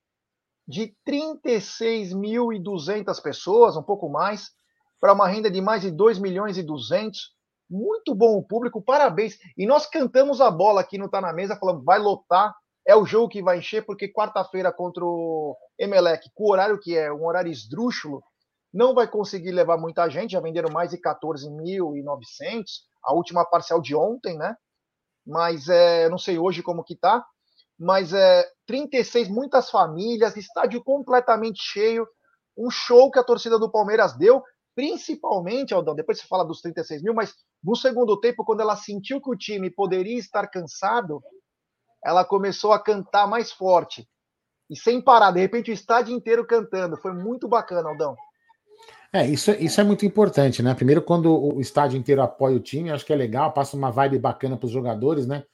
de 0.69 0.95
36.200 1.09 3.23
pessoas, 3.23 3.79
um 3.79 3.83
pouco 3.83 4.11
mais, 4.11 4.51
para 5.01 5.15
uma 5.15 5.27
renda 5.27 5.51
de 5.51 5.63
mais 5.63 5.81
de 5.81 5.91
2 5.91 6.19
milhões 6.19 6.59
e 6.59 6.63
200. 6.63 7.35
Muito 7.71 8.15
bom 8.15 8.37
o 8.37 8.47
público, 8.47 8.83
parabéns. 8.83 9.39
E 9.57 9.65
nós 9.65 9.87
cantamos 9.87 10.43
a 10.43 10.51
bola 10.51 10.83
aqui 10.83 10.99
no 10.99 11.09
Tá 11.09 11.23
Na 11.23 11.33
Mesa, 11.33 11.57
falando 11.57 11.83
vai 11.83 11.99
lotar, 11.99 12.55
é 12.87 12.95
o 12.95 13.07
jogo 13.07 13.29
que 13.29 13.43
vai 13.43 13.59
encher, 13.59 13.85
porque 13.85 14.13
quarta-feira 14.13 14.73
contra 14.73 15.05
o 15.05 15.57
Emelec, 15.79 16.29
com 16.35 16.45
o 16.45 16.53
horário 16.53 16.79
que 16.79 16.97
é 16.97 17.13
um 17.13 17.27
horário 17.27 17.51
esdrúxulo, 17.51 18.23
não 18.73 18.95
vai 18.95 19.09
conseguir 19.09 19.53
levar 19.53 19.79
muita 19.79 20.09
gente, 20.09 20.33
já 20.33 20.41
venderam 20.41 20.73
mais 20.73 20.91
de 20.91 20.99
14.900, 20.99 22.65
a 23.05 23.15
última 23.15 23.45
parcial 23.45 23.81
de 23.81 23.95
ontem, 23.95 24.37
né? 24.37 24.57
mas 25.27 25.69
é, 25.69 26.09
não 26.09 26.19
sei 26.19 26.39
hoje 26.39 26.63
como 26.63 26.85
que 26.85 26.97
tá, 26.97 27.25
mas 27.79 28.13
é 28.13 28.45
36, 28.67 29.29
muitas 29.29 29.71
famílias, 29.71 30.37
estádio 30.37 30.83
completamente 30.83 31.63
cheio, 31.63 32.07
um 32.57 32.71
show 32.71 33.11
que 33.11 33.19
a 33.19 33.25
torcida 33.25 33.59
do 33.59 33.71
Palmeiras 33.71 34.17
deu, 34.17 34.43
principalmente, 34.75 35.73
Aldão, 35.73 35.95
depois 35.95 36.19
você 36.21 36.27
fala 36.27 36.45
dos 36.45 36.61
36 36.61 37.03
mil, 37.03 37.15
mas 37.15 37.35
no 37.63 37.75
segundo 37.75 38.19
tempo, 38.21 38.45
quando 38.45 38.61
ela 38.61 38.77
sentiu 38.77 39.21
que 39.21 39.31
o 39.31 39.37
time 39.37 39.71
poderia 39.71 40.19
estar 40.19 40.47
cansado, 40.49 41.23
ela 42.05 42.25
começou 42.25 42.73
a 42.73 42.79
cantar 42.79 43.27
mais 43.27 43.51
forte. 43.51 44.07
E 44.69 44.77
sem 44.77 45.01
parar, 45.01 45.31
de 45.31 45.41
repente 45.41 45.71
o 45.71 45.75
estádio 45.75 46.15
inteiro 46.15 46.47
cantando. 46.47 46.97
Foi 46.97 47.13
muito 47.13 47.49
bacana, 47.49 47.89
Aldão. 47.89 48.17
É, 49.13 49.27
isso, 49.27 49.53
isso 49.53 49.81
é 49.81 49.85
muito 49.85 50.05
importante, 50.05 50.63
né? 50.63 50.75
Primeiro, 50.75 51.01
quando 51.01 51.33
o 51.33 51.61
estádio 51.61 51.97
inteiro 51.97 52.21
apoia 52.21 52.57
o 52.57 52.61
time, 52.61 52.91
acho 52.91 53.07
que 53.07 53.13
é 53.13 53.17
legal, 53.17 53.53
passa 53.53 53.77
uma 53.77 53.91
vibe 53.91 54.19
bacana 54.19 54.57
para 54.57 54.67
os 54.67 54.73
jogadores, 54.73 55.27
né? 55.27 55.45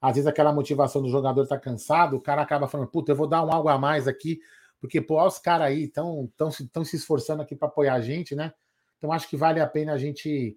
Às 0.00 0.14
vezes 0.14 0.28
aquela 0.28 0.52
motivação 0.52 1.02
do 1.02 1.08
jogador 1.08 1.44
tá 1.46 1.58
cansado, 1.58 2.16
o 2.16 2.20
cara 2.20 2.42
acaba 2.42 2.68
falando, 2.68 2.88
puta, 2.88 3.10
eu 3.10 3.16
vou 3.16 3.26
dar 3.26 3.44
um 3.44 3.52
algo 3.52 3.68
a 3.68 3.76
mais 3.76 4.06
aqui, 4.06 4.38
porque, 4.80 5.00
pô, 5.00 5.20
os 5.26 5.38
caras 5.38 5.66
aí 5.66 5.84
estão 5.84 6.30
tão, 6.36 6.48
tão 6.72 6.84
se 6.84 6.94
esforçando 6.94 7.42
aqui 7.42 7.56
para 7.56 7.66
apoiar 7.66 7.94
a 7.94 8.00
gente, 8.00 8.36
né? 8.36 8.52
Então 8.96 9.12
acho 9.12 9.28
que 9.28 9.36
vale 9.36 9.60
a 9.60 9.66
pena 9.66 9.94
a 9.94 9.98
gente 9.98 10.56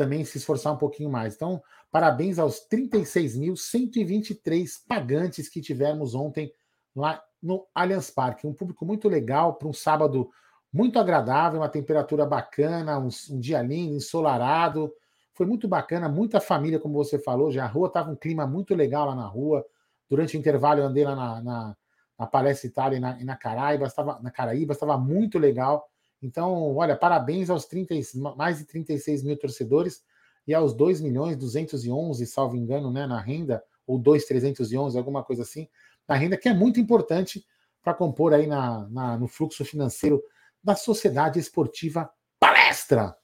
também 0.00 0.24
se 0.24 0.38
esforçar 0.38 0.72
um 0.72 0.78
pouquinho 0.78 1.10
mais. 1.10 1.34
Então, 1.34 1.62
parabéns 1.90 2.38
aos 2.38 2.66
36.123 2.66 4.66
pagantes 4.88 5.46
que 5.46 5.60
tivemos 5.60 6.14
ontem 6.14 6.50
lá 6.96 7.22
no 7.42 7.66
Allianz 7.74 8.10
Parque. 8.10 8.46
Um 8.46 8.54
público 8.54 8.86
muito 8.86 9.10
legal 9.10 9.56
para 9.56 9.68
um 9.68 9.74
sábado 9.74 10.30
muito 10.72 10.98
agradável, 10.98 11.60
uma 11.60 11.68
temperatura 11.68 12.24
bacana, 12.24 12.98
um, 12.98 13.10
um, 13.30 13.38
dia 13.38 13.60
lindo, 13.60 13.94
ensolarado. 13.94 14.90
Foi 15.34 15.44
muito 15.44 15.68
bacana, 15.68 16.08
muita 16.08 16.40
família, 16.40 16.80
como 16.80 16.94
você 16.94 17.18
falou. 17.18 17.50
Já 17.50 17.64
a 17.64 17.68
rua 17.68 17.88
estava 17.88 18.10
um 18.10 18.16
clima 18.16 18.46
muito 18.46 18.74
legal 18.74 19.04
lá 19.04 19.14
na 19.14 19.26
rua. 19.26 19.66
Durante 20.08 20.34
o 20.34 20.40
intervalo 20.40 20.80
eu 20.80 20.86
andei 20.86 21.04
lá 21.04 21.14
na, 21.14 21.42
na, 21.42 21.76
na 22.18 22.26
Palestra 22.26 22.68
Itália 22.68 22.96
e 22.96 23.00
na, 23.00 23.20
e 23.20 23.24
na 23.24 23.36
Caraíba, 23.36 23.84
estava 23.84 24.18
na 24.22 24.30
Caraíba, 24.30 24.72
estava 24.72 24.96
muito 24.96 25.38
legal. 25.38 25.89
Então, 26.22 26.76
olha, 26.76 26.96
parabéns 26.96 27.48
aos 27.48 27.64
30, 27.64 27.94
mais 28.36 28.58
de 28.58 28.64
36 28.64 29.22
mil 29.22 29.38
torcedores. 29.38 30.02
e 30.46 30.54
aos 30.54 30.74
2 30.74 31.00
milhões 31.00 31.36
211, 31.36 32.26
salvo 32.26 32.56
engano, 32.56 32.90
né, 32.90 33.06
na 33.06 33.20
renda, 33.20 33.62
ou 33.86 33.98
2,311, 33.98 34.96
alguma 34.96 35.22
coisa 35.22 35.42
assim, 35.42 35.68
na 36.08 36.14
renda, 36.14 36.36
que 36.36 36.48
é 36.48 36.54
muito 36.54 36.80
importante 36.80 37.46
para 37.82 37.94
compor 37.94 38.34
aí 38.34 38.46
na, 38.46 38.88
na, 38.88 39.16
no 39.16 39.28
fluxo 39.28 39.64
financeiro 39.64 40.22
da 40.62 40.74
Sociedade 40.74 41.38
Esportiva 41.38 42.10
Palestra. 42.38 43.16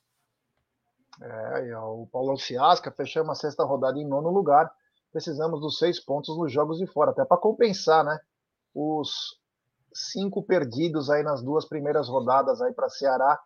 É, 1.21 1.79
o 1.79 2.07
Paulo 2.13 2.37
Ciasca 2.37 2.91
fechamos 2.91 3.31
a 3.31 3.41
sexta 3.41 3.65
rodada 3.65 3.99
em 3.99 4.07
nono 4.07 4.31
lugar. 4.31 4.71
Precisamos 5.13 5.61
dos 5.61 5.79
seis 5.79 5.99
pontos 5.99 6.37
nos 6.37 6.53
jogos 6.53 6.79
de 6.79 6.87
fora, 6.87 7.11
até 7.11 7.25
para 7.25 7.39
compensar, 7.39 8.05
né? 8.05 8.19
Os 8.75 9.39
cinco 9.97 10.43
perdidos 10.43 11.11
aí 11.11 11.23
nas 11.23 11.43
duas 11.43 11.65
primeiras 11.65 12.09
rodadas 12.09 12.61
aí 12.61 12.73
para 12.73 12.89
Ceará 12.89 13.41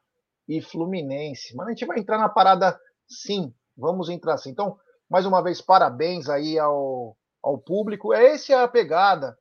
e 0.48 0.60
Fluminense. 0.60 1.54
Mas 1.54 1.68
a 1.68 1.70
gente 1.70 1.86
vai 1.86 1.98
entrar 1.98 2.18
na 2.18 2.28
parada 2.28 2.78
sim, 3.08 3.54
vamos 3.76 4.08
entrar 4.08 4.36
sim. 4.36 4.50
Então, 4.50 4.78
mais 5.08 5.26
uma 5.26 5.42
vez, 5.42 5.60
parabéns 5.60 6.28
aí 6.28 6.58
ao, 6.58 7.16
ao 7.42 7.58
público. 7.58 8.12
É 8.12 8.32
essa 8.32 8.52
é 8.52 8.62
a 8.62 8.68
pegada, 8.68 9.36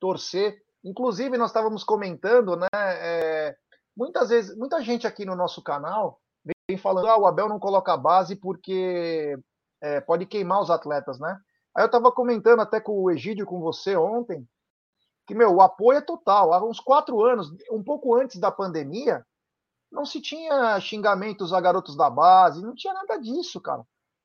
torcer. 0.00 0.56
Inclusive, 0.82 1.38
nós 1.38 1.50
estávamos 1.50 1.84
comentando, 1.84 2.56
né? 2.56 2.68
É, 2.74 3.56
muitas 3.96 4.28
vezes, 4.28 4.56
muita 4.56 4.82
gente 4.82 5.06
aqui 5.06 5.24
no 5.24 5.36
nosso 5.36 5.62
canal 5.62 6.20
vem 6.68 6.78
falando, 6.78 7.08
ah, 7.08 7.18
o 7.18 7.26
Abel 7.26 7.48
não 7.48 7.58
coloca 7.58 7.96
base 7.96 8.36
porque 8.36 9.38
é, 9.82 10.00
pode 10.00 10.26
queimar 10.26 10.60
os 10.60 10.70
atletas, 10.70 11.18
né? 11.18 11.38
Aí 11.76 11.82
eu 11.82 11.86
estava 11.86 12.12
comentando 12.12 12.60
até 12.60 12.80
com 12.80 13.02
o 13.02 13.10
Egídio, 13.10 13.46
com 13.46 13.60
você 13.60 13.96
ontem, 13.96 14.46
que, 15.26 15.34
meu, 15.34 15.54
o 15.54 15.60
apoio 15.60 15.98
é 15.98 16.02
total. 16.02 16.52
Há 16.52 16.64
uns 16.64 16.80
quatro 16.80 17.22
anos, 17.22 17.50
um 17.70 17.82
pouco 17.82 18.14
antes 18.14 18.38
da 18.38 18.50
pandemia, 18.50 19.24
não 19.90 20.04
se 20.04 20.20
tinha 20.20 20.78
xingamentos 20.80 21.52
a 21.52 21.60
garotos 21.60 21.96
da 21.96 22.10
base, 22.10 22.62
não 22.62 22.74
tinha 22.74 22.92
nada 22.92 23.16
disso, 23.18 23.60
cara. 23.60 23.82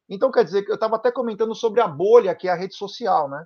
Então, 0.10 0.32
quer 0.32 0.44
dizer, 0.44 0.66
eu 0.68 0.76
estava 0.76 0.96
até 0.96 1.12
comentando 1.12 1.54
sobre 1.54 1.82
a 1.82 1.88
bolha 1.88 2.36
que 2.36 2.48
é 2.48 2.52
a 2.52 2.56
rede 2.56 2.76
social, 2.76 3.30
né? 3.30 3.46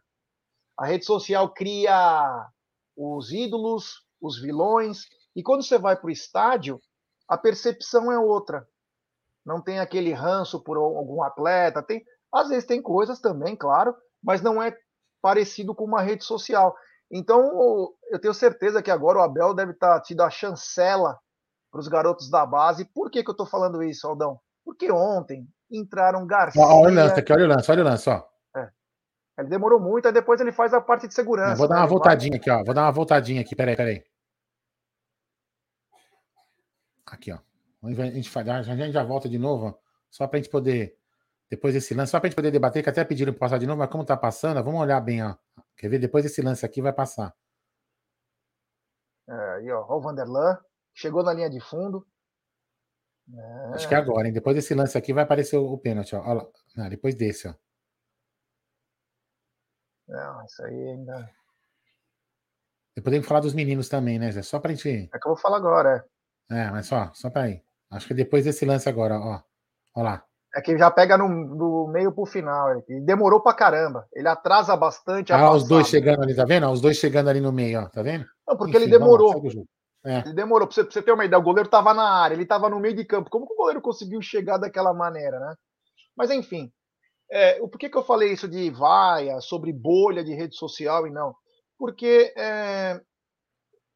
A 0.78 0.86
rede 0.86 1.06
social 1.06 1.54
cria 1.54 2.50
os 2.96 3.32
ídolos, 3.32 4.06
os 4.22 4.40
vilões, 4.40 5.02
e 5.36 5.44
quando 5.44 5.64
você 5.64 5.78
vai 5.78 5.96
para 5.96 6.08
o 6.08 6.12
estádio, 6.12 6.80
a 7.28 7.38
percepção 7.38 8.12
é 8.12 8.18
outra. 8.18 8.68
Não 9.46 9.62
tem 9.62 9.80
aquele 9.80 10.14
ranço 10.14 10.64
por 10.64 10.78
algum 10.78 11.22
atleta, 11.22 11.84
tem, 11.84 12.04
às 12.32 12.48
vezes 12.48 12.66
tem 12.66 12.82
coisas 12.82 13.20
também, 13.20 13.56
claro, 13.56 13.96
mas 14.24 14.42
não 14.42 14.62
é 14.64 14.76
parecido 15.22 15.76
com 15.76 15.84
uma 15.84 16.02
rede 16.02 16.24
social. 16.24 16.74
Então, 17.16 17.94
eu 18.10 18.20
tenho 18.20 18.34
certeza 18.34 18.82
que 18.82 18.90
agora 18.90 19.20
o 19.20 19.22
Abel 19.22 19.54
deve 19.54 19.74
estar 19.74 19.94
tá 19.94 20.02
tido 20.02 20.22
a 20.22 20.32
chancela 20.32 21.20
para 21.70 21.80
os 21.80 21.88
garotos 21.88 22.28
da 22.28 22.44
base. 22.44 22.86
Por 22.86 23.12
que, 23.12 23.24
que 23.24 23.30
eu 23.30 23.34
estou 23.34 23.46
falando 23.46 23.84
isso, 23.84 24.08
Aldão? 24.08 24.40
Porque 24.66 24.92
ontem 24.92 25.48
entraram 25.70 26.26
Garcia. 26.26 26.60
Olha 26.60 26.92
o 26.92 26.96
lance 26.96 27.20
aqui, 27.20 27.32
olha 27.32 27.46
o 27.46 27.48
lance, 27.48 27.70
olha 27.70 27.84
o 27.84 27.86
lance, 27.86 28.10
ó. 28.10 28.24
É. 28.58 28.68
Ele 29.38 29.48
demorou 29.48 29.80
muito, 29.80 30.08
aí 30.08 30.12
depois 30.12 30.42
ele 30.42 30.52
faz 30.52 30.74
a 30.74 30.82
parte 30.82 31.08
de 31.08 31.14
segurança. 31.14 31.54
Eu 31.54 31.58
vou 31.58 31.68
dar 31.68 31.76
né? 31.76 31.82
uma 31.82 31.88
voltadinha 31.88 32.36
aqui, 32.36 32.50
ó. 32.50 32.64
Vou 32.64 32.74
dar 32.74 32.82
uma 32.82 32.92
voltadinha 32.92 33.42
aqui, 33.42 33.56
peraí, 33.56 33.76
peraí. 33.76 34.04
Aqui, 37.06 37.32
ó. 37.32 37.38
A 37.84 37.92
gente, 37.92 38.24
gente 38.24 38.92
já 38.92 39.04
volta 39.04 39.30
de 39.30 39.38
novo, 39.38 39.68
ó, 39.68 39.74
só 40.10 40.26
para 40.26 40.40
a 40.40 40.42
gente 40.42 40.50
poder, 40.52 40.98
depois 41.54 41.72
desse 41.76 41.94
lance, 41.94 42.10
só 42.10 42.20
para 42.20 42.26
a 42.26 42.30
gente 42.30 42.36
poder 42.36 42.50
debater, 42.50 42.82
que 42.82 42.90
até 42.90 43.06
pediram 43.06 43.32
para 43.32 43.42
passar 43.42 43.60
de 43.60 43.68
novo, 43.68 43.78
mas 43.78 43.90
como 43.90 44.04
tá 44.04 44.18
passando, 44.18 44.64
vamos 44.64 44.82
olhar 44.82 45.00
bem, 45.00 45.24
ó. 45.24 45.38
Quer 45.78 45.88
ver? 45.88 46.00
Depois 46.00 46.24
desse 46.24 46.42
lance 46.42 46.66
aqui 46.66 46.82
vai 46.82 46.92
passar. 46.92 47.32
É, 49.30 49.52
aí, 49.58 49.72
ó, 49.72 49.86
o 49.88 50.02
Vanderlan 50.02 50.58
chegou 50.96 51.22
na 51.22 51.32
linha 51.32 51.52
de 51.52 51.60
fundo. 51.60 52.08
É. 53.32 53.76
Acho 53.76 53.88
que 53.88 53.94
é 53.94 53.98
agora, 54.00 54.28
hein? 54.28 54.34
Depois 54.34 54.56
desse 54.56 54.74
lance 54.74 54.98
aqui 54.98 55.14
vai 55.14 55.26
aparecer 55.26 55.56
o, 55.56 55.72
o 55.72 55.78
pênalti, 55.78 56.16
ó. 56.16 56.22
Olha 56.22 56.50
lá. 56.76 56.90
depois 56.90 57.14
desse, 57.14 57.48
ó. 57.48 57.54
Não, 60.08 60.44
isso 60.46 60.64
aí 60.64 60.88
ainda. 60.90 61.32
Depois 62.96 63.14
tem 63.14 63.22
que 63.22 63.28
falar 63.28 63.42
dos 63.42 63.54
meninos 63.54 63.88
também, 63.88 64.18
né, 64.18 64.32
Zé? 64.32 64.42
Só 64.42 64.60
pra 64.60 64.74
gente. 64.74 65.08
É 65.14 65.20
que 65.20 65.28
eu 65.28 65.34
vou 65.34 65.38
falar 65.38 65.58
agora, 65.58 66.04
é. 66.50 66.64
É, 66.66 66.72
mas 66.72 66.88
só, 66.88 67.14
só 67.14 67.30
pra 67.30 67.48
ir. 67.48 67.64
Acho 67.92 68.08
que 68.08 68.16
depois 68.16 68.44
desse 68.44 68.66
lance 68.66 68.90
agora, 68.90 69.20
ó. 69.20 69.44
Ó 69.94 70.02
lá. 70.02 70.28
É 70.56 70.62
que 70.62 70.78
já 70.78 70.92
pega 70.92 71.18
no, 71.18 71.28
do 71.56 71.88
meio 71.92 72.12
pro 72.12 72.26
final. 72.26 72.70
É 72.70 73.00
demorou 73.02 73.42
pra 73.42 73.54
caramba. 73.54 74.08
Ele 74.14 74.28
atrasa 74.28 74.76
bastante. 74.76 75.34
ah, 75.34 75.38
passada. 75.38 75.58
os 75.58 75.68
dois 75.68 75.88
chegando 75.88 76.22
ali, 76.22 76.36
tá 76.36 76.46
vendo? 76.46 76.70
Os 76.70 76.80
dois 76.80 76.98
chegando 76.98 77.30
ali 77.30 77.42
no 77.42 77.52
meio, 77.52 77.82
ó. 77.82 77.90
Tá 77.90 78.04
vendo? 78.04 78.26
Não, 78.48 78.56
porque 78.56 78.78
Enfim, 78.78 78.84
ele 78.84 78.92
demorou. 78.92 79.34
é. 80.06 80.20
Ele 80.20 80.34
demorou. 80.34 80.68
Pra 80.68 80.76
você, 80.76 80.84
pra 80.84 80.94
você, 80.94 81.02
ter 81.02 81.12
uma 81.12 81.26
ideia, 81.26 81.40
o 81.40 81.44
goleiro 81.44 81.70
tava 81.70 81.94
na 81.94 82.08
área, 82.08 82.36
ele 82.36 82.46
tava 82.46 82.70
no 82.70 82.80
meio 82.80 82.96
de 82.96 83.04
campo. 83.04 83.32
Como 83.32 83.48
que 83.48 83.54
o 83.54 83.58
goleiro 83.58 83.82
conseguiu 83.82 84.22
chegar 84.22 84.58
daquela 84.58 84.94
maneira, 84.94 85.40
né? 85.40 85.56
Mas 86.16 86.30
enfim. 86.30 86.72
É, 87.32 87.60
por 87.60 87.80
que, 87.80 87.90
que 87.90 87.98
eu 87.98 88.04
falei 88.04 88.32
isso 88.32 88.48
de 88.48 88.70
vaia, 88.70 89.42
sobre 89.42 89.74
bolha 89.74 90.24
de 90.24 90.36
rede 90.36 90.56
social 90.56 91.08
e 91.08 91.10
não? 91.10 91.34
Porque 91.80 92.32
é, 92.38 93.02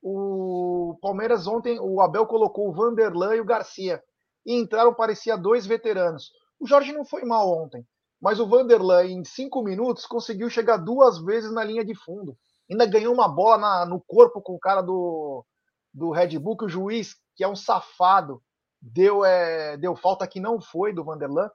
o 0.01 0.97
Palmeiras 1.01 1.45
ontem, 1.45 1.79
o 1.79 2.01
Abel 2.01 2.25
colocou 2.25 2.69
o 2.69 2.73
Vanderlan 2.73 3.35
e 3.35 3.41
o 3.41 3.45
Garcia. 3.45 4.01
E 4.45 4.55
entraram, 4.55 4.93
parecia 4.93 5.37
dois 5.37 5.67
veteranos. 5.67 6.31
O 6.59 6.67
Jorge 6.67 6.91
não 6.91 7.05
foi 7.05 7.23
mal 7.23 7.49
ontem, 7.49 7.85
mas 8.21 8.39
o 8.39 8.47
Vanderlan, 8.47 9.05
em 9.05 9.23
cinco 9.23 9.63
minutos, 9.63 10.05
conseguiu 10.05 10.49
chegar 10.49 10.77
duas 10.77 11.23
vezes 11.23 11.51
na 11.51 11.63
linha 11.63 11.85
de 11.85 11.95
fundo. 11.95 12.37
Ainda 12.69 12.85
ganhou 12.85 13.13
uma 13.13 13.27
bola 13.27 13.57
na, 13.57 13.85
no 13.85 14.01
corpo 14.05 14.41
com 14.41 14.53
o 14.53 14.59
cara 14.59 14.81
do, 14.81 15.45
do 15.93 16.11
Red 16.11 16.37
Bull, 16.39 16.57
que 16.57 16.65
o 16.65 16.69
juiz, 16.69 17.15
que 17.35 17.43
é 17.43 17.47
um 17.47 17.55
safado, 17.55 18.41
deu, 18.81 19.23
é, 19.23 19.77
deu 19.77 19.95
falta 19.95 20.27
que 20.27 20.39
não 20.39 20.59
foi 20.59 20.93
do 20.93 21.03
Vanderlan. 21.03 21.49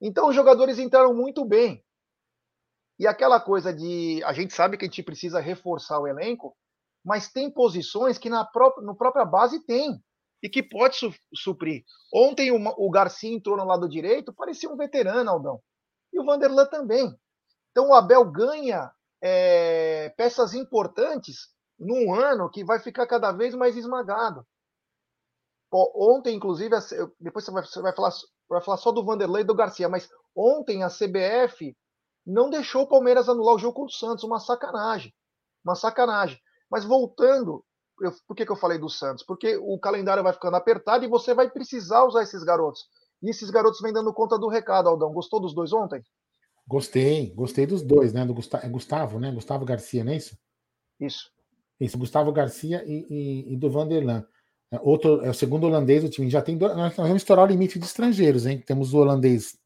Então 0.00 0.28
os 0.28 0.34
jogadores 0.34 0.78
entraram 0.78 1.14
muito 1.14 1.44
bem. 1.44 1.84
E 2.98 3.06
aquela 3.06 3.40
coisa 3.40 3.72
de. 3.72 4.22
A 4.24 4.32
gente 4.32 4.54
sabe 4.54 4.76
que 4.76 4.84
a 4.84 4.88
gente 4.88 5.02
precisa 5.02 5.40
reforçar 5.40 5.98
o 5.98 6.06
elenco, 6.06 6.54
mas 7.04 7.32
tem 7.32 7.50
posições 7.50 8.18
que 8.18 8.28
na 8.28 8.44
própria, 8.44 8.84
no 8.84 8.96
própria 8.96 9.24
base 9.24 9.64
tem 9.64 10.02
e 10.42 10.48
que 10.48 10.62
pode 10.62 10.96
su 10.96 11.12
suprir. 11.34 11.84
Ontem 12.12 12.50
o, 12.50 12.56
o 12.78 12.90
Garcia 12.90 13.32
entrou 13.32 13.56
no 13.56 13.64
lado 13.64 13.88
direito, 13.88 14.32
parecia 14.32 14.70
um 14.70 14.76
veterano, 14.76 15.30
Aldão. 15.30 15.60
E 16.12 16.18
o 16.18 16.24
Vanderlan 16.24 16.66
também. 16.66 17.14
Então 17.70 17.90
o 17.90 17.94
Abel 17.94 18.24
ganha 18.30 18.90
é, 19.22 20.08
peças 20.16 20.54
importantes 20.54 21.48
num 21.78 22.14
ano 22.14 22.50
que 22.50 22.64
vai 22.64 22.78
ficar 22.78 23.06
cada 23.06 23.32
vez 23.32 23.54
mais 23.54 23.76
esmagado. 23.76 24.46
Ontem, 25.72 26.34
inclusive, 26.34 26.74
depois 27.20 27.44
você 27.44 27.50
vai, 27.52 27.64
você 27.64 27.80
vai, 27.80 27.94
falar, 27.94 28.10
vai 28.48 28.60
falar 28.60 28.76
só 28.76 28.90
do 28.90 29.04
Vanderlei 29.04 29.42
e 29.42 29.46
do 29.46 29.54
Garcia, 29.54 29.88
mas 29.88 30.10
ontem 30.34 30.82
a 30.82 30.88
CBF 30.88 31.76
não 32.26 32.50
deixou 32.50 32.82
o 32.82 32.88
Palmeiras 32.88 33.28
anular 33.28 33.54
o 33.54 33.58
jogo 33.58 33.74
contra 33.74 33.94
o 33.94 33.98
Santos, 33.98 34.24
uma 34.24 34.40
sacanagem. 34.40 35.14
Uma 35.64 35.76
sacanagem. 35.76 36.40
Mas 36.68 36.84
voltando 36.84 37.64
eu, 38.00 38.12
por 38.26 38.34
que, 38.34 38.44
que 38.44 38.52
eu 38.52 38.56
falei 38.56 38.78
do 38.78 38.88
Santos? 38.88 39.24
Porque 39.24 39.56
o 39.56 39.78
calendário 39.78 40.22
vai 40.22 40.32
ficando 40.32 40.56
apertado 40.56 41.04
e 41.04 41.08
você 41.08 41.34
vai 41.34 41.50
precisar 41.50 42.04
usar 42.04 42.22
esses 42.22 42.42
garotos. 42.42 42.84
E 43.22 43.30
esses 43.30 43.50
garotos 43.50 43.80
vêm 43.80 43.92
dando 43.92 44.12
conta 44.12 44.38
do 44.38 44.48
recado, 44.48 44.88
Aldão. 44.88 45.12
Gostou 45.12 45.40
dos 45.40 45.54
dois 45.54 45.72
ontem? 45.72 46.02
Gostei, 46.66 47.32
gostei 47.34 47.66
dos 47.66 47.82
dois, 47.82 48.12
né? 48.12 48.24
Do 48.24 48.34
Gustavo, 48.34 48.64
é 48.64 48.68
Gustavo, 48.68 49.18
né? 49.18 49.30
Gustavo 49.30 49.64
Garcia, 49.64 50.04
não 50.04 50.12
é 50.12 50.16
isso? 50.16 50.38
Isso. 50.98 51.30
Isso, 51.78 51.98
Gustavo 51.98 52.32
Garcia 52.32 52.84
e, 52.86 53.06
e, 53.10 53.52
e 53.52 53.56
do 53.56 53.70
Vanderlan. 53.70 54.24
É, 54.70 54.78
outro, 54.82 55.24
é 55.24 55.30
o 55.30 55.34
segundo 55.34 55.64
holandês 55.64 56.02
do 56.02 56.08
time. 56.08 56.30
Já 56.30 56.40
tem 56.40 56.56
dois, 56.56 56.76
nós 56.76 56.94
vamos 56.96 57.16
estourar 57.16 57.44
o 57.44 57.48
limite 57.48 57.78
de 57.78 57.84
estrangeiros, 57.84 58.46
hein? 58.46 58.62
Temos 58.64 58.94
o 58.94 58.98
holandês 58.98 59.58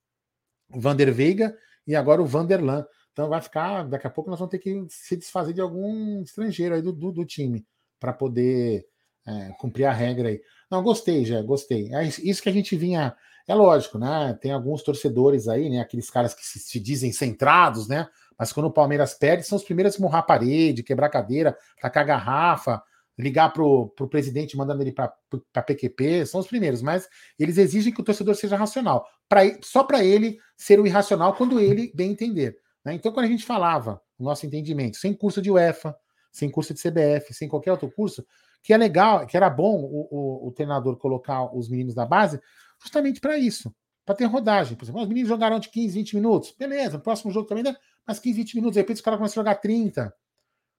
Vander 0.70 1.12
Veiga 1.12 1.56
e 1.86 1.94
agora 1.94 2.22
o 2.22 2.26
Vanderlan. 2.26 2.86
Então 3.12 3.28
vai 3.28 3.40
ficar, 3.40 3.86
daqui 3.88 4.06
a 4.06 4.10
pouco 4.10 4.30
nós 4.30 4.38
vamos 4.38 4.50
ter 4.50 4.58
que 4.58 4.84
se 4.88 5.16
desfazer 5.16 5.52
de 5.52 5.60
algum 5.60 6.22
estrangeiro 6.22 6.74
aí 6.74 6.82
do, 6.82 6.92
do, 6.92 7.12
do 7.12 7.24
time 7.24 7.64
para 8.04 8.12
poder 8.12 8.84
é, 9.26 9.52
cumprir 9.58 9.86
a 9.86 9.92
regra 9.92 10.28
aí. 10.28 10.38
Não, 10.70 10.82
gostei, 10.82 11.24
já, 11.24 11.40
gostei. 11.40 11.90
É 11.94 12.04
isso 12.04 12.42
que 12.42 12.50
a 12.50 12.52
gente 12.52 12.76
vinha. 12.76 13.16
É 13.48 13.54
lógico, 13.54 13.98
né? 13.98 14.38
Tem 14.42 14.52
alguns 14.52 14.82
torcedores 14.82 15.48
aí, 15.48 15.70
né? 15.70 15.80
Aqueles 15.80 16.10
caras 16.10 16.34
que 16.34 16.44
se, 16.44 16.58
se 16.58 16.78
dizem 16.78 17.12
centrados, 17.12 17.88
né? 17.88 18.06
Mas 18.38 18.52
quando 18.52 18.66
o 18.66 18.72
Palmeiras 18.72 19.14
perde, 19.14 19.44
são 19.44 19.56
os 19.56 19.64
primeiros 19.64 19.96
a 19.96 20.02
morrar 20.02 20.18
a 20.18 20.22
parede, 20.22 20.82
quebrar 20.82 21.08
cadeira, 21.08 21.56
tacar 21.80 22.04
garrafa, 22.04 22.82
ligar 23.18 23.54
pro, 23.54 23.88
pro 23.96 24.08
presidente 24.08 24.54
mandando 24.54 24.82
ele 24.82 24.92
para 24.92 25.62
PQP, 25.62 26.26
são 26.26 26.40
os 26.40 26.46
primeiros, 26.46 26.82
mas 26.82 27.08
eles 27.38 27.56
exigem 27.56 27.92
que 27.92 28.02
o 28.02 28.04
torcedor 28.04 28.34
seja 28.34 28.56
racional. 28.56 29.06
Pra, 29.26 29.40
só 29.62 29.82
para 29.82 30.04
ele 30.04 30.36
ser 30.58 30.78
o 30.78 30.86
irracional 30.86 31.34
quando 31.34 31.58
ele 31.58 31.90
bem 31.94 32.10
entender. 32.10 32.58
Né? 32.84 32.92
Então, 32.92 33.12
quando 33.12 33.24
a 33.24 33.30
gente 33.30 33.46
falava, 33.46 33.98
o 34.18 34.24
nosso 34.24 34.44
entendimento, 34.44 34.98
sem 34.98 35.14
curso 35.14 35.40
de 35.40 35.50
UEFA, 35.50 35.96
sem 36.34 36.50
curso 36.50 36.74
de 36.74 36.80
CBF, 36.82 37.32
sem 37.32 37.48
qualquer 37.48 37.70
outro 37.70 37.88
curso, 37.88 38.26
que 38.60 38.74
é 38.74 38.76
legal, 38.76 39.24
que 39.24 39.36
era 39.36 39.48
bom 39.48 39.80
o, 39.80 40.08
o, 40.10 40.48
o 40.48 40.52
treinador 40.52 40.96
colocar 40.96 41.54
os 41.56 41.68
meninos 41.68 41.94
da 41.94 42.04
base 42.04 42.40
justamente 42.82 43.20
para 43.20 43.38
isso, 43.38 43.72
para 44.04 44.16
ter 44.16 44.24
rodagem. 44.24 44.76
Por 44.76 44.84
exemplo, 44.84 45.00
os 45.00 45.08
meninos 45.08 45.28
jogaram 45.28 45.60
de 45.60 45.68
15, 45.68 45.94
20 45.94 46.16
minutos, 46.16 46.54
beleza, 46.58 46.98
próximo 46.98 47.30
jogo 47.30 47.46
também 47.46 47.62
dá 47.62 47.74
mais 48.04 48.18
15, 48.18 48.36
20 48.36 48.54
minutos, 48.56 48.74
de 48.74 48.80
repente 48.80 48.96
os 48.96 49.02
caras 49.02 49.18
começam 49.18 49.40
a 49.40 49.44
jogar 49.44 49.54
30, 49.60 50.12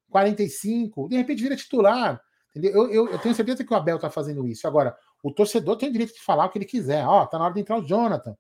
45, 0.10 1.08
de 1.08 1.16
repente 1.16 1.42
vira 1.42 1.56
titular. 1.56 2.22
Eu, 2.54 2.92
eu, 2.92 3.10
eu 3.10 3.20
tenho 3.20 3.34
certeza 3.34 3.64
que 3.64 3.74
o 3.74 3.76
Abel 3.76 3.96
está 3.96 4.10
fazendo 4.10 4.48
isso. 4.48 4.66
Agora, 4.66 4.96
o 5.22 5.32
torcedor 5.32 5.78
tem 5.78 5.90
o 5.90 5.92
direito 5.92 6.14
de 6.14 6.22
falar 6.22 6.46
o 6.46 6.50
que 6.50 6.58
ele 6.58 6.66
quiser. 6.66 7.06
Ó, 7.06 7.26
tá 7.26 7.38
na 7.38 7.46
hora 7.46 7.54
de 7.54 7.60
entrar 7.60 7.78
o 7.78 7.86
Jonathan. 7.86 8.34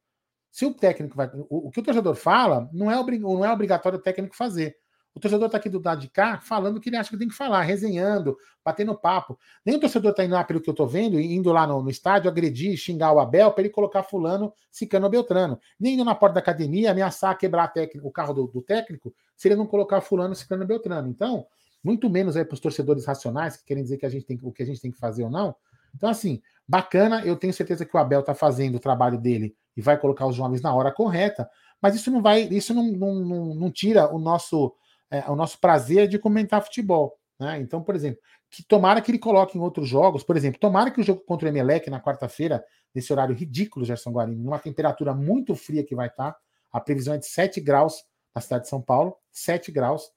Se 0.49 0.65
o 0.65 0.73
técnico 0.73 1.17
vai. 1.17 1.29
O, 1.49 1.67
o 1.67 1.71
que 1.71 1.81
o 1.81 1.83
torcedor 1.83 2.15
fala 2.15 2.69
não 2.71 2.89
é, 2.89 2.97
obrig, 2.97 3.21
não 3.21 3.43
é 3.43 3.51
obrigatório 3.51 3.99
o 3.99 4.01
técnico 4.01 4.35
fazer. 4.35 4.77
O 5.15 5.19
torcedor 5.19 5.45
está 5.45 5.57
aqui 5.57 5.69
do 5.69 5.81
lado 5.81 6.01
de 6.01 6.09
cá 6.09 6.41
falando 6.41 6.75
o 6.75 6.81
que 6.81 6.89
ele 6.89 6.97
acha 6.97 7.09
que 7.09 7.17
tem 7.17 7.29
que 7.29 7.33
falar, 7.33 7.61
resenhando, 7.61 8.37
batendo 8.63 8.93
papo. 8.93 9.39
Nem 9.65 9.77
o 9.77 9.79
torcedor 9.79 10.11
está 10.11 10.25
indo 10.25 10.33
lá 10.33 10.43
pelo 10.43 10.59
que 10.59 10.69
eu 10.69 10.73
estou 10.73 10.85
vendo, 10.85 11.17
indo 11.17 11.53
lá 11.53 11.65
no, 11.65 11.81
no, 11.81 11.89
estádio 11.89 12.29
agredir, 12.29 12.75
xingar 12.75 13.13
o 13.13 13.19
Abel 13.19 13.49
para 13.51 13.61
ele 13.61 13.69
colocar 13.69 14.03
fulano, 14.03 14.51
Cicano 14.69 15.09
Beltrano. 15.09 15.57
Nem 15.79 15.93
indo 15.93 16.03
na 16.03 16.13
porta 16.13 16.33
da 16.35 16.39
academia 16.41 16.91
ameaçar 16.91 17.37
quebrar 17.37 17.71
o 18.03 18.11
carro 18.11 18.33
do, 18.33 18.47
do, 18.47 18.61
técnico 18.61 19.15
se 19.37 19.47
ele 19.47 19.55
não 19.55 19.65
colocar 19.65 20.01
fulano, 20.01 20.35
Cicano 20.35 20.65
Beltrano. 20.65 21.07
Então, 21.07 21.47
muito 21.81 22.09
menos 22.09 22.35
aí 22.35 22.43
para 22.43 22.55
os 22.55 22.59
torcedores 22.59 23.05
racionais 23.05 23.55
que 23.55 23.63
querem 23.63 23.83
dizer 23.83 23.97
que 23.97 24.05
a 24.05 24.09
gente 24.09 24.25
tem, 24.25 24.37
o 24.43 24.51
que 24.51 24.63
a 24.63 24.65
gente 24.65 24.81
tem 24.81 24.91
que 24.91 24.97
fazer 24.97 25.23
ou 25.23 25.29
não. 25.29 25.55
Então, 25.95 26.09
assim, 26.09 26.41
bacana, 26.67 27.25
eu 27.25 27.37
tenho 27.37 27.53
certeza 27.53 27.85
que 27.85 27.95
o 27.95 27.99
Abel 27.99 28.19
está 28.19 28.35
fazendo 28.35 28.75
o 28.75 28.79
trabalho 28.81 29.17
dele 29.17 29.55
e 29.77 29.81
vai 29.81 29.97
colocar 29.97 30.27
os 30.27 30.35
jovens 30.35 30.61
na 30.61 30.75
hora 30.75 30.91
correta, 30.91 31.49
mas 31.81 31.95
isso 31.95 32.11
não 32.11 32.21
vai, 32.21 32.41
isso 32.41 32.73
não, 32.73 32.91
não, 32.91 33.15
não, 33.15 33.55
não 33.55 33.71
tira 33.71 34.13
o 34.13 34.19
nosso 34.19 34.75
é, 35.11 35.29
o 35.29 35.35
nosso 35.35 35.59
prazer 35.59 36.07
de 36.07 36.19
comentar 36.19 36.63
futebol. 36.63 37.17
Né? 37.39 37.59
Então, 37.59 37.81
por 37.81 37.95
exemplo, 37.95 38.19
que 38.49 38.63
tomara 38.63 39.01
que 39.01 39.11
ele 39.11 39.19
coloque 39.19 39.57
em 39.57 39.61
outros 39.61 39.87
jogos, 39.87 40.23
por 40.23 40.37
exemplo, 40.37 40.59
tomara 40.59 40.91
que 40.91 41.01
o 41.01 41.03
jogo 41.03 41.21
contra 41.21 41.47
o 41.47 41.51
Emelec 41.51 41.89
na 41.89 42.01
quarta-feira, 42.01 42.63
nesse 42.93 43.11
horário 43.11 43.35
ridículo, 43.35 43.85
Gerson 43.85 44.11
Guarino, 44.11 44.43
numa 44.43 44.59
temperatura 44.59 45.13
muito 45.13 45.55
fria 45.55 45.83
que 45.83 45.95
vai 45.95 46.07
estar, 46.07 46.35
a 46.71 46.79
previsão 46.79 47.13
é 47.13 47.17
de 47.17 47.25
7 47.25 47.59
graus 47.61 48.03
na 48.33 48.41
cidade 48.41 48.63
de 48.63 48.69
São 48.69 48.81
Paulo, 48.81 49.15
7 49.31 49.71
graus. 49.71 50.11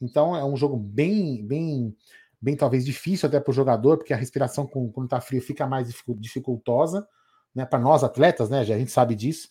Então 0.00 0.36
é 0.36 0.44
um 0.44 0.56
jogo 0.56 0.76
bem, 0.76 1.44
bem, 1.44 1.96
bem 2.40 2.56
talvez 2.56 2.84
difícil 2.84 3.28
até 3.28 3.40
para 3.40 3.50
o 3.50 3.54
jogador, 3.54 3.96
porque 3.96 4.12
a 4.12 4.16
respiração 4.16 4.66
com, 4.66 4.90
quando 4.90 5.06
está 5.06 5.20
frio 5.20 5.40
fica 5.40 5.66
mais 5.66 5.92
dificultosa, 6.18 7.06
né? 7.54 7.64
Para 7.64 7.78
nós 7.78 8.04
atletas, 8.04 8.50
né? 8.50 8.64
Já 8.64 8.74
a 8.74 8.78
gente 8.78 8.90
sabe 8.90 9.14
disso. 9.14 9.48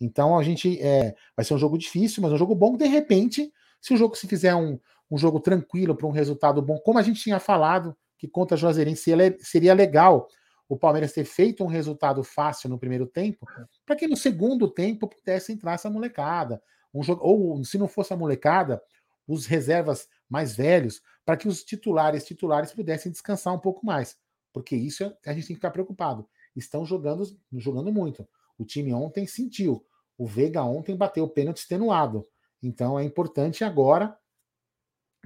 Então 0.00 0.38
a 0.38 0.42
gente 0.42 0.80
é, 0.80 1.14
vai 1.36 1.44
ser 1.44 1.54
um 1.54 1.58
jogo 1.58 1.78
difícil, 1.78 2.22
mas 2.22 2.32
um 2.32 2.36
jogo 2.36 2.54
bom. 2.54 2.76
De 2.76 2.86
repente, 2.86 3.52
se 3.80 3.94
o 3.94 3.96
jogo 3.96 4.16
se 4.16 4.26
fizer 4.26 4.54
um, 4.54 4.78
um 5.10 5.18
jogo 5.18 5.40
tranquilo 5.40 5.94
para 5.94 6.06
um 6.06 6.10
resultado 6.10 6.60
bom, 6.60 6.78
como 6.78 6.98
a 6.98 7.02
gente 7.02 7.22
tinha 7.22 7.38
falado, 7.38 7.96
que 8.16 8.28
contra 8.28 8.56
a 8.56 8.58
Juazeirense 8.58 9.10
seria 9.40 9.74
legal 9.74 10.28
o 10.68 10.76
Palmeiras 10.76 11.12
ter 11.12 11.24
feito 11.24 11.64
um 11.64 11.68
resultado 11.68 12.22
fácil 12.22 12.68
no 12.68 12.78
primeiro 12.78 13.06
tempo, 13.06 13.46
para 13.86 13.96
que 13.96 14.06
no 14.06 14.16
segundo 14.16 14.68
tempo 14.68 15.08
pudesse 15.08 15.52
entrar 15.52 15.74
essa 15.74 15.88
molecada. 15.88 16.62
Um 16.92 17.02
jogo, 17.02 17.24
ou 17.24 17.64
se 17.64 17.78
não 17.78 17.88
fosse 17.88 18.12
a 18.12 18.16
molecada, 18.16 18.82
os 19.26 19.46
reservas 19.46 20.08
mais 20.28 20.54
velhos, 20.54 21.00
para 21.24 21.36
que 21.36 21.48
os 21.48 21.62
titulares 21.64 22.24
titulares 22.24 22.72
pudessem 22.72 23.10
descansar 23.10 23.54
um 23.54 23.58
pouco 23.58 23.84
mais. 23.84 24.16
Porque 24.52 24.76
isso 24.76 25.04
é, 25.04 25.16
a 25.26 25.32
gente 25.32 25.46
tem 25.46 25.54
que 25.54 25.60
ficar 25.60 25.70
preocupado. 25.70 26.28
Estão 26.56 26.84
jogando, 26.84 27.24
jogando 27.52 27.92
muito. 27.92 28.26
O 28.58 28.64
time 28.64 28.92
ontem 28.92 29.26
sentiu. 29.26 29.84
O 30.16 30.26
Veiga 30.26 30.62
ontem 30.62 30.96
bateu 30.96 31.24
o 31.24 31.28
pênalti 31.28 31.58
extenuado. 31.58 32.26
Então 32.62 32.98
é 32.98 33.04
importante 33.04 33.64
agora 33.64 34.16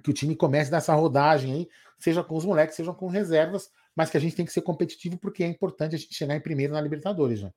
que 0.03 0.11
o 0.11 0.15
time 0.15 0.35
comece 0.35 0.71
nessa 0.71 0.95
rodagem 0.95 1.53
aí, 1.53 1.69
seja 1.99 2.25
com 2.25 2.37
os 2.37 2.45
moleques, 2.45 2.77
seja 2.77 2.93
com 2.93 3.07
reservas, 3.07 3.71
mas 3.97 4.11
que 4.11 4.17
a 4.17 4.21
gente 4.21 4.35
tem 4.35 4.45
que 4.45 4.53
ser 4.53 4.63
competitivo 4.63 5.19
porque 5.19 5.45
é 5.45 5.47
importante 5.47 5.95
a 5.95 5.99
gente 5.99 6.15
chegar 6.15 6.35
em 6.35 6.41
primeiro 6.41 6.73
na 6.73 6.81
Libertadores, 6.81 7.41
já. 7.41 7.53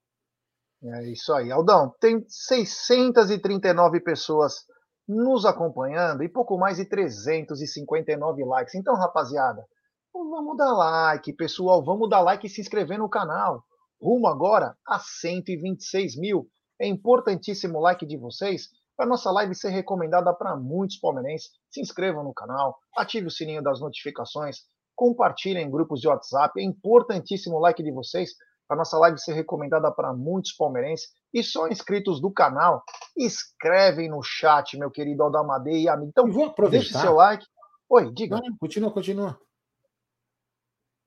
É 0.83 1.03
isso 1.09 1.33
aí, 1.33 1.51
Aldão. 1.51 1.93
Tem 1.99 2.23
639 2.27 3.99
pessoas 4.01 4.65
nos 5.07 5.45
acompanhando 5.45 6.23
e 6.23 6.29
pouco 6.29 6.57
mais 6.57 6.77
de 6.77 6.85
359 6.85 8.43
likes. 8.43 8.75
Então, 8.75 8.95
rapaziada, 8.95 9.65
vamos 10.13 10.57
dar 10.57 10.73
like, 10.73 11.33
pessoal, 11.33 11.83
vamos 11.83 12.09
dar 12.09 12.21
like 12.21 12.45
e 12.45 12.49
se 12.49 12.61
inscrever 12.61 12.99
no 12.99 13.09
canal. 13.09 13.63
Rumo 13.99 14.27
agora 14.27 14.77
a 14.85 14.99
126 14.99 16.17
mil. 16.17 16.47
É 16.79 16.85
importantíssimo 16.85 17.77
o 17.77 17.81
like 17.81 18.05
de 18.05 18.17
vocês 18.17 18.69
para 18.95 19.05
nossa 19.05 19.31
live 19.31 19.53
ser 19.53 19.69
recomendada 19.69 20.33
para 20.33 20.55
muitos 20.55 20.97
palmeirenses. 20.97 21.49
Se 21.69 21.81
inscrevam 21.81 22.23
no 22.23 22.33
canal, 22.33 22.77
ative 22.97 23.27
o 23.27 23.31
sininho 23.31 23.61
das 23.61 23.79
notificações, 23.79 24.59
compartilhem 24.95 25.65
em 25.65 25.71
grupos 25.71 25.99
de 25.99 26.07
WhatsApp. 26.07 26.59
É 26.59 26.63
importantíssimo 26.63 27.57
o 27.57 27.59
like 27.59 27.83
de 27.83 27.91
vocês 27.91 28.31
para 28.67 28.77
nossa 28.77 28.97
live 28.97 29.19
ser 29.19 29.33
recomendada 29.33 29.91
para 29.91 30.13
muitos 30.13 30.53
palmeirenses. 30.53 31.09
E 31.33 31.43
só 31.43 31.67
inscritos 31.67 32.21
do 32.21 32.31
canal, 32.31 32.83
escrevem 33.17 34.09
no 34.09 34.23
chat, 34.23 34.77
meu 34.77 34.89
querido 34.89 35.23
Aldamadei 35.23 35.83
e 35.83 35.89
amigo. 35.89 36.09
Então, 36.09 36.31
vou 36.31 36.45
aproveitar. 36.45 36.85
deixe 36.85 36.99
seu 36.99 37.13
like. 37.15 37.45
Oi, 37.89 38.11
diga. 38.13 38.37
Não, 38.37 38.57
continua, 38.57 38.91
continua. 38.91 39.39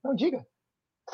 Não, 0.05 0.14
diga. 0.14 0.46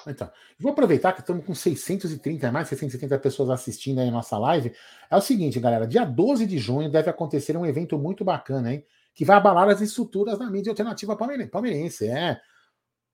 Então, 0.07 0.30
vou 0.59 0.72
aproveitar 0.72 1.12
que 1.12 1.20
estamos 1.20 1.44
com 1.44 1.54
630, 1.54 2.50
mais 2.52 2.68
630 2.68 3.18
pessoas 3.18 3.50
assistindo 3.50 4.00
aí 4.00 4.09
a 4.09 4.12
nossa 4.12 4.37
live. 4.38 4.72
É 5.11 5.16
o 5.16 5.20
seguinte, 5.20 5.59
galera, 5.61 5.87
dia 5.87 6.04
12 6.04 6.46
de 6.46 6.59
junho 6.59 6.90
deve 6.90 7.11
acontecer 7.11 7.57
um 7.57 7.66
evento 7.66 7.98
muito 7.98 8.24
bacana, 8.24 8.72
hein? 8.72 8.85
Que 9.14 9.24
vai 9.24 9.37
abalar 9.37 9.68
as 9.68 9.80
estruturas 9.80 10.38
da 10.38 10.50
mídia 10.50 10.70
alternativa 10.70 11.16
palmeirense. 11.16 12.09
É. 12.09 12.40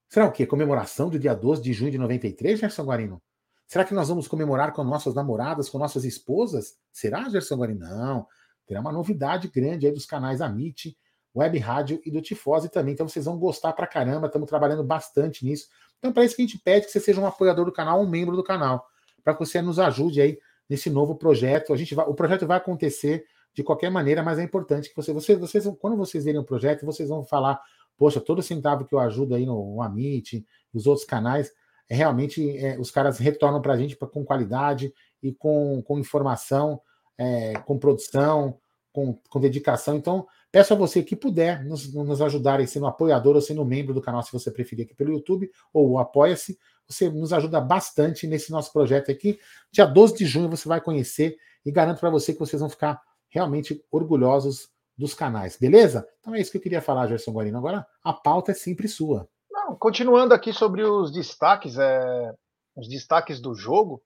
Será 0.08 0.26
o 0.26 0.32
quê? 0.32 0.46
Comemoração 0.46 1.08
do 1.08 1.18
dia 1.18 1.34
12 1.34 1.62
de 1.62 1.72
junho 1.72 1.90
de 1.90 1.98
93, 1.98 2.58
Gerson 2.58 2.84
Guarino? 2.84 3.22
Será 3.66 3.84
que 3.84 3.94
nós 3.94 4.08
vamos 4.08 4.26
comemorar 4.26 4.72
com 4.72 4.82
nossas 4.82 5.14
namoradas, 5.14 5.68
com 5.68 5.78
nossas 5.78 6.04
esposas? 6.04 6.76
Será, 6.90 7.28
Gerson 7.28 7.56
Guarino? 7.56 7.80
Não. 7.80 8.26
Terá 8.66 8.80
uma 8.80 8.90
novidade 8.90 9.48
grande 9.48 9.86
aí 9.86 9.92
dos 9.92 10.06
canais 10.06 10.40
Amit, 10.40 10.96
Web 11.34 11.58
Rádio 11.58 12.00
e 12.04 12.10
do 12.10 12.20
Tifose 12.20 12.68
também. 12.68 12.94
Então 12.94 13.08
vocês 13.08 13.24
vão 13.24 13.38
gostar 13.38 13.72
pra 13.72 13.86
caramba. 13.86 14.26
Estamos 14.26 14.48
trabalhando 14.48 14.82
bastante 14.82 15.44
nisso. 15.44 15.68
Então, 16.00 16.12
para 16.12 16.24
isso 16.24 16.34
que 16.34 16.42
a 16.42 16.46
gente 16.46 16.58
pede 16.58 16.86
que 16.86 16.92
você 16.92 16.98
seja 16.98 17.20
um 17.20 17.26
apoiador 17.26 17.64
do 17.64 17.72
canal, 17.72 18.00
um 18.00 18.08
membro 18.08 18.34
do 18.34 18.42
canal, 18.42 18.84
para 19.22 19.34
que 19.34 19.40
você 19.40 19.62
nos 19.62 19.78
ajude 19.78 20.20
aí 20.20 20.38
nesse 20.68 20.88
novo 20.90 21.14
projeto. 21.14 21.72
A 21.72 21.76
gente 21.76 21.94
vai, 21.94 22.06
o 22.06 22.14
projeto 22.14 22.46
vai 22.46 22.56
acontecer 22.56 23.24
de 23.52 23.62
qualquer 23.62 23.90
maneira, 23.90 24.22
mas 24.22 24.38
é 24.38 24.42
importante 24.42 24.88
que 24.88 24.96
você, 24.96 25.12
você, 25.12 25.36
vocês, 25.36 25.68
quando 25.78 25.96
vocês 25.96 26.24
verem 26.24 26.40
o 26.40 26.44
projeto, 26.44 26.86
vocês 26.86 27.08
vão 27.08 27.22
falar, 27.22 27.60
poxa, 27.98 28.20
todo 28.20 28.42
centavo 28.42 28.86
que 28.86 28.94
eu 28.94 28.98
ajudo 28.98 29.34
aí 29.34 29.44
no, 29.44 29.74
no 29.74 29.82
Amit, 29.82 30.46
nos 30.72 30.86
outros 30.86 31.06
canais, 31.06 31.52
é 31.88 31.94
realmente 31.94 32.56
é, 32.56 32.78
os 32.78 32.90
caras 32.90 33.18
retornam 33.18 33.60
para 33.60 33.74
a 33.74 33.76
gente 33.76 33.96
pra, 33.96 34.08
com 34.08 34.24
qualidade 34.24 34.94
e 35.22 35.32
com, 35.32 35.82
com 35.82 35.98
informação, 35.98 36.80
é, 37.18 37.54
com 37.66 37.78
produção, 37.78 38.58
com, 38.92 39.18
com 39.28 39.40
dedicação. 39.40 39.96
Então, 39.96 40.26
Peço 40.52 40.72
a 40.72 40.76
você 40.76 41.02
que 41.02 41.14
puder 41.14 41.64
nos, 41.64 41.92
nos 41.94 42.20
ajudar 42.20 42.66
sendo 42.66 42.86
apoiador 42.86 43.36
ou 43.36 43.40
sendo 43.40 43.64
membro 43.64 43.94
do 43.94 44.02
canal, 44.02 44.22
se 44.22 44.32
você 44.32 44.50
preferir 44.50 44.84
aqui 44.84 44.94
pelo 44.94 45.12
YouTube, 45.12 45.50
ou 45.72 45.98
apoia-se. 45.98 46.58
Você 46.88 47.08
nos 47.08 47.32
ajuda 47.32 47.60
bastante 47.60 48.26
nesse 48.26 48.50
nosso 48.50 48.72
projeto 48.72 49.12
aqui. 49.12 49.38
Dia 49.70 49.86
12 49.86 50.16
de 50.16 50.26
junho 50.26 50.50
você 50.50 50.68
vai 50.68 50.80
conhecer 50.80 51.36
e 51.64 51.70
garanto 51.70 52.00
para 52.00 52.10
você 52.10 52.32
que 52.32 52.38
vocês 52.40 52.58
vão 52.58 52.68
ficar 52.68 53.00
realmente 53.28 53.84
orgulhosos 53.92 54.68
dos 54.98 55.14
canais, 55.14 55.56
beleza? 55.56 56.06
Então 56.18 56.34
é 56.34 56.40
isso 56.40 56.50
que 56.50 56.58
eu 56.58 56.62
queria 56.62 56.82
falar, 56.82 57.06
Gerson 57.06 57.30
Guarino. 57.30 57.56
Agora 57.56 57.86
a 58.02 58.12
pauta 58.12 58.50
é 58.50 58.54
sempre 58.54 58.88
sua. 58.88 59.28
Não, 59.48 59.76
continuando 59.76 60.34
aqui 60.34 60.52
sobre 60.52 60.82
os 60.82 61.12
destaques, 61.12 61.78
é, 61.78 62.34
os 62.74 62.88
destaques 62.88 63.40
do 63.40 63.54
jogo. 63.54 64.02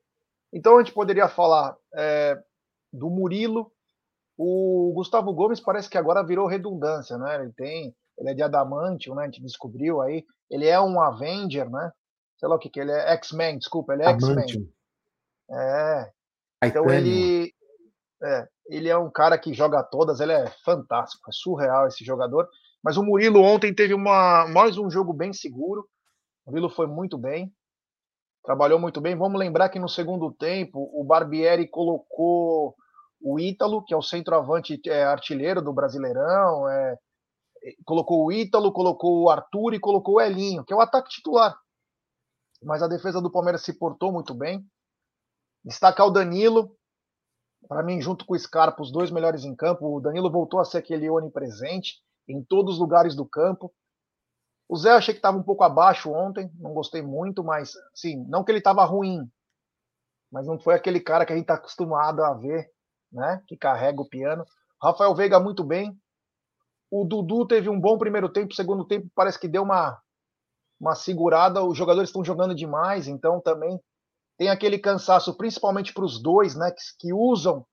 Então 0.53 0.77
a 0.77 0.83
gente 0.83 0.93
poderia 0.93 1.27
falar 1.27 1.75
é, 1.95 2.39
do 2.93 3.09
Murilo, 3.09 3.73
o 4.37 4.93
Gustavo 4.95 5.33
Gomes 5.33 5.61
parece 5.61 5.89
que 5.89 5.99
agora 5.99 6.25
virou 6.25 6.47
redundância, 6.47 7.17
né? 7.17 7.37
Ele 7.43 7.53
tem, 7.53 7.95
ele 8.19 8.31
é 8.31 8.35
de 8.35 8.43
adamantium, 8.43 9.15
né? 9.15 9.23
A 9.23 9.27
gente 9.27 9.43
descobriu 9.43 10.01
aí. 10.01 10.25
Ele 10.51 10.67
é 10.67 10.81
um 10.81 11.01
Avenger, 11.01 11.71
né? 11.71 11.91
Sei 12.39 12.49
lá 12.49 12.57
o 12.57 12.59
que 12.59 12.69
que 12.69 12.81
ele 12.81 12.93
é, 12.93 13.13
X-Men, 13.15 13.59
desculpa, 13.59 13.95
ele 13.95 14.03
é 14.03 14.11
X-Men. 14.11 14.71
É. 15.51 16.11
Então 16.65 16.91
ele 16.91 17.53
é, 18.23 18.49
ele 18.67 18.89
é 18.89 18.97
um 18.97 19.11
cara 19.11 19.39
que 19.39 19.53
joga 19.53 19.83
todas, 19.83 20.21
ele 20.21 20.33
é 20.33 20.47
fantástico, 20.65 21.29
é 21.29 21.33
surreal 21.33 21.87
esse 21.87 22.05
jogador. 22.05 22.49
Mas 22.83 22.97
o 22.97 23.03
Murilo 23.03 23.43
ontem 23.43 23.75
teve 23.75 23.95
uma, 23.95 24.47
mais 24.49 24.77
um 24.77 24.91
jogo 24.91 25.13
bem 25.13 25.33
seguro. 25.33 25.87
O 26.45 26.51
Murilo 26.51 26.69
foi 26.69 26.87
muito 26.87 27.17
bem, 27.17 27.53
trabalhou 28.45 28.79
muito 28.79 29.01
bem. 29.01 29.17
Vamos 29.17 29.39
lembrar 29.39 29.69
que 29.69 29.79
no 29.79 29.89
segundo 29.89 30.33
tempo 30.33 30.91
o 30.93 31.05
Barbieri 31.05 31.69
colocou 31.69 32.75
o 33.25 33.41
Ítalo, 33.41 33.83
que 33.83 33.95
é 33.95 33.97
o 33.97 34.03
centroavante 34.03 34.79
é, 34.87 35.03
artilheiro 35.03 35.63
do 35.63 35.73
Brasileirão, 35.73 36.69
é, 36.69 36.99
colocou 37.87 38.23
o 38.23 38.31
Ítalo, 38.31 38.71
colocou 38.71 39.23
o 39.23 39.31
Arthur 39.31 39.73
e 39.73 39.81
colocou 39.81 40.17
o 40.17 40.21
Elinho, 40.21 40.63
que 40.63 40.75
é 40.75 40.77
o 40.77 40.81
ataque 40.81 41.09
titular. 41.09 41.59
Mas 42.63 42.83
a 42.83 42.87
defesa 42.87 43.23
do 43.23 43.33
Palmeiras 43.33 43.63
se 43.63 43.73
portou 43.73 44.13
muito 44.13 44.35
bem. 44.35 44.63
Destacar 45.65 46.07
o 46.07 46.11
Danilo, 46.11 46.77
para 47.67 47.83
mim, 47.83 47.99
junto 47.99 48.27
com 48.27 48.35
o 48.35 48.39
Scarpa, 48.39 48.83
os 48.83 48.93
dois 48.93 49.11
melhores 49.11 49.45
em 49.45 49.57
campo. 49.57 49.97
O 49.97 50.01
Danilo 50.01 50.31
voltou 50.31 50.61
a 50.61 50.65
ser 50.67 50.79
aquele 50.79 51.09
onipresente 51.09 52.03
em 52.29 52.45
todos 52.45 52.75
os 52.75 52.81
lugares 52.81 53.17
do 53.17 53.25
campo. 53.25 53.73
O 54.69 54.77
Zé 54.77 54.91
eu 54.91 54.97
achei 54.97 55.15
que 55.15 55.19
estava 55.19 55.39
um 55.39 55.43
pouco 55.43 55.65
abaixo 55.65 56.13
ontem, 56.13 56.51
não 56.57 56.75
gostei 56.75 57.01
muito, 57.01 57.43
mas 57.43 57.73
sim, 57.95 58.23
não 58.29 58.45
que 58.45 58.51
ele 58.51 58.59
estava 58.59 58.85
ruim, 58.85 59.31
mas 60.31 60.47
não 60.47 60.59
foi 60.59 60.75
aquele 60.75 61.01
cara 61.01 61.25
que 61.25 61.33
a 61.33 61.37
gente 61.37 61.45
está 61.45 61.55
acostumado 61.55 62.23
a 62.23 62.35
ver 62.35 62.74
né? 63.15 63.43
Que 63.47 63.57
carrega 63.57 64.01
o 64.03 64.09
piano. 64.09 64.45
Rafael 64.83 65.15
Veiga 65.15 65.41
muito 65.41 65.65
bem. 65.65 65.97
O 66.91 67.05
Dudu 67.05 67.47
teve 67.47 67.69
um 67.69 67.81
bom 67.81 67.97
primeiro 67.99 68.29
tempo, 68.29 68.55
segundo 68.55 68.85
tempo 68.87 69.09
parece 69.15 69.39
que 69.39 69.49
deu 69.49 69.63
uma 69.63 70.01
uma 70.81 70.95
segurada. 70.95 71.63
Os 71.63 71.77
jogadores 71.79 72.11
estão 72.11 72.25
jogando 72.25 72.55
demais, 72.55 73.09
então 73.09 73.41
também 73.41 73.81
Tem 74.39 74.51
aquele 74.51 74.79
cansaço, 74.79 75.37
principalmente 75.37 75.95
para 75.95 76.05
os 76.05 76.21
dois, 76.21 76.57
né? 76.57 76.71
Que, 76.73 76.83
que, 76.99 77.13
usam 77.15 77.65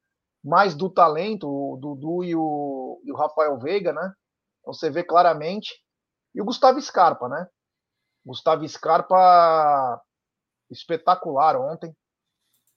mais 0.43 0.75
do 0.75 0.89
talento, 0.89 1.47
o 1.47 1.77
Dudu 1.77 2.23
e 2.23 2.36
o, 2.36 3.01
e 3.04 3.12
o 3.12 3.15
Rafael 3.15 3.58
Veiga, 3.60 3.93
né? 3.93 4.13
Então 4.62 4.73
você 4.73 4.89
vê 4.89 5.04
claramente. 5.04 5.71
E 6.36 6.41
o 6.41 6.45
Gustavo 6.45 6.80
Scarpa, 6.82 7.27
né? 7.27 7.47
Gustavo 8.25 8.67
Scarpa 8.67 9.99
espetacular 10.69 11.58
ontem. 11.60 11.95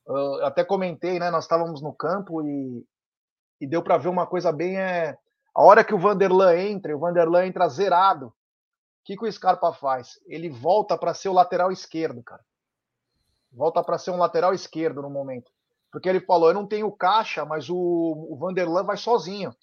Eu 0.06 0.44
até 0.44 0.64
comentei, 0.64 1.18
né? 1.18 1.30
Nós 1.30 1.44
estávamos 1.44 1.80
no 1.80 1.92
campo 1.92 2.42
e, 2.42 2.84
e 3.60 3.66
deu 3.66 3.82
para 3.82 3.98
ver 3.98 4.08
uma 4.08 4.26
coisa 4.26 4.52
bem. 4.52 4.78
É, 4.78 5.16
a 5.54 5.62
hora 5.62 5.84
que 5.84 5.94
o 5.94 5.98
Vanderlan 5.98 6.56
entra, 6.56 6.94
o 6.94 7.00
Vanderlan 7.00 7.46
entra 7.46 7.68
zerado. 7.68 8.26
O 8.26 8.32
que, 9.04 9.16
que 9.16 9.24
o 9.24 9.32
Scarpa 9.32 9.72
faz? 9.72 10.18
Ele 10.26 10.48
volta 10.48 10.96
para 10.96 11.14
ser 11.14 11.28
o 11.28 11.32
lateral 11.32 11.70
esquerdo, 11.70 12.22
cara. 12.22 12.42
Volta 13.52 13.82
para 13.82 13.98
ser 13.98 14.10
um 14.10 14.18
lateral 14.18 14.52
esquerdo 14.52 15.00
no 15.00 15.10
momento. 15.10 15.50
Porque 15.90 16.08
ele 16.08 16.20
falou: 16.20 16.48
eu 16.48 16.54
não 16.54 16.66
tenho 16.66 16.90
caixa, 16.90 17.44
mas 17.44 17.70
o, 17.70 17.76
o 17.76 18.36
Vanderlan 18.36 18.84
vai 18.84 18.96
sozinho. 18.96 19.54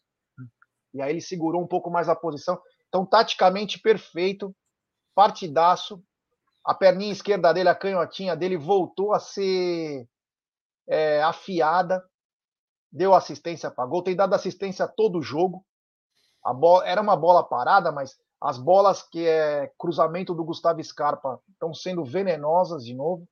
E 0.94 1.02
aí 1.02 1.12
ele 1.12 1.22
segurou 1.22 1.62
um 1.62 1.68
pouco 1.68 1.90
mais 1.90 2.10
a 2.10 2.16
posição. 2.16 2.60
Então, 2.88 3.06
taticamente 3.06 3.80
perfeito, 3.80 4.56
partidaço. 5.14 6.04
A 6.64 6.76
perninha 6.76 7.12
esquerda 7.12 7.54
dele, 7.54 7.70
a 7.70 7.76
canhotinha 7.76 8.36
dele, 8.36 8.56
voltou 8.56 9.14
a 9.14 9.20
ser 9.20 10.08
é, 10.88 11.22
afiada. 11.24 12.04
Deu 12.91 13.13
assistência 13.13 13.72
para 13.72 13.86
gol. 13.86 14.04
Tem 14.04 14.15
dado 14.15 14.34
assistência 14.34 14.86
a 14.86 14.88
todo 14.88 15.22
jogo. 15.22 15.65
A 16.44 16.54
bola, 16.54 16.86
era 16.88 17.02
uma 17.02 17.15
bola 17.15 17.44
parada, 17.44 17.91
mas 17.91 18.17
as 18.41 18.58
bolas 18.58 19.04
que 19.04 19.28
é 19.28 19.72
cruzamento 19.78 20.34
do 20.34 20.44
Gustavo 20.44 20.84
Scarpa 20.84 21.39
estão 21.52 21.74
sendo 21.74 22.04
venenosas 22.04 22.84
de 22.84 22.96
novo. 22.96 23.28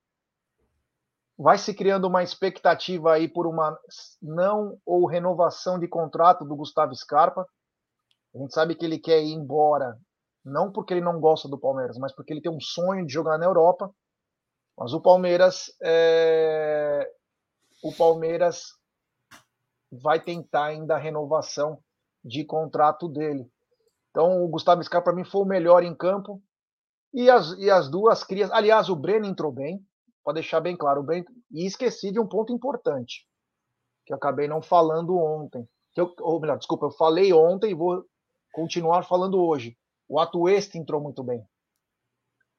Vai 1.36 1.58
se 1.58 1.74
criando 1.74 2.06
uma 2.06 2.22
expectativa 2.22 3.14
aí 3.14 3.26
por 3.26 3.46
uma 3.46 3.76
não 4.22 4.78
ou 4.86 5.06
renovação 5.06 5.78
de 5.78 5.88
contrato 5.88 6.44
do 6.44 6.54
Gustavo 6.54 6.94
Scarpa. 6.94 7.44
A 8.34 8.38
gente 8.38 8.54
sabe 8.54 8.76
que 8.76 8.84
ele 8.84 8.98
quer 8.98 9.20
ir 9.22 9.32
embora, 9.32 9.98
não 10.44 10.70
porque 10.70 10.94
ele 10.94 11.00
não 11.00 11.18
gosta 11.18 11.48
do 11.48 11.58
Palmeiras, 11.58 11.98
mas 11.98 12.14
porque 12.14 12.32
ele 12.32 12.42
tem 12.42 12.52
um 12.52 12.60
sonho 12.60 13.04
de 13.04 13.12
jogar 13.12 13.36
na 13.36 13.46
Europa. 13.46 13.90
Mas 14.78 14.92
o 14.92 15.00
Palmeiras, 15.00 15.72
é... 15.82 17.10
o 17.82 17.92
Palmeiras 17.92 18.78
vai 19.90 20.20
tentar 20.20 20.66
ainda 20.66 20.94
a 20.94 20.98
renovação 20.98 21.82
de 22.24 22.44
contrato 22.44 23.08
dele. 23.08 23.50
Então, 24.10 24.44
o 24.44 24.48
Gustavo 24.48 24.82
Scarpa, 24.82 25.10
para 25.10 25.14
mim, 25.14 25.24
foi 25.24 25.42
o 25.42 25.46
melhor 25.46 25.82
em 25.82 25.94
campo. 25.94 26.42
E 27.12 27.28
as, 27.28 27.52
e 27.58 27.70
as 27.70 27.90
duas 27.90 28.22
crias. 28.22 28.50
Aliás, 28.52 28.88
o 28.88 28.96
Breno 28.96 29.26
entrou 29.26 29.50
bem, 29.50 29.84
para 30.22 30.34
deixar 30.34 30.60
bem 30.60 30.76
claro. 30.76 31.00
O 31.00 31.04
Breno, 31.04 31.24
e 31.50 31.66
esqueci 31.66 32.12
de 32.12 32.20
um 32.20 32.28
ponto 32.28 32.52
importante, 32.52 33.26
que 34.06 34.12
eu 34.12 34.16
acabei 34.16 34.46
não 34.46 34.62
falando 34.62 35.16
ontem. 35.16 35.68
Que 35.92 36.00
eu, 36.00 36.14
ou 36.20 36.40
melhor, 36.40 36.58
desculpa, 36.58 36.86
eu 36.86 36.92
falei 36.92 37.32
ontem 37.32 37.70
e 37.70 37.74
vou 37.74 38.04
continuar 38.52 39.04
falando 39.04 39.42
hoje. 39.42 39.76
O 40.08 40.20
Atueste 40.20 40.78
entrou 40.78 41.00
muito 41.00 41.22
bem. 41.24 41.44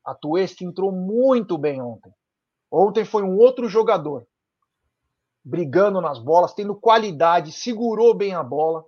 Atueste 0.05 0.65
entrou 0.65 0.91
muito 0.91 1.57
bem 1.57 1.81
ontem. 1.81 2.11
Ontem 2.71 3.05
foi 3.05 3.23
um 3.23 3.37
outro 3.37 3.69
jogador 3.69 4.25
brigando 5.43 5.99
nas 5.99 6.19
bolas, 6.19 6.53
tendo 6.53 6.75
qualidade, 6.75 7.51
segurou 7.51 8.13
bem 8.13 8.33
a 8.33 8.43
bola, 8.43 8.83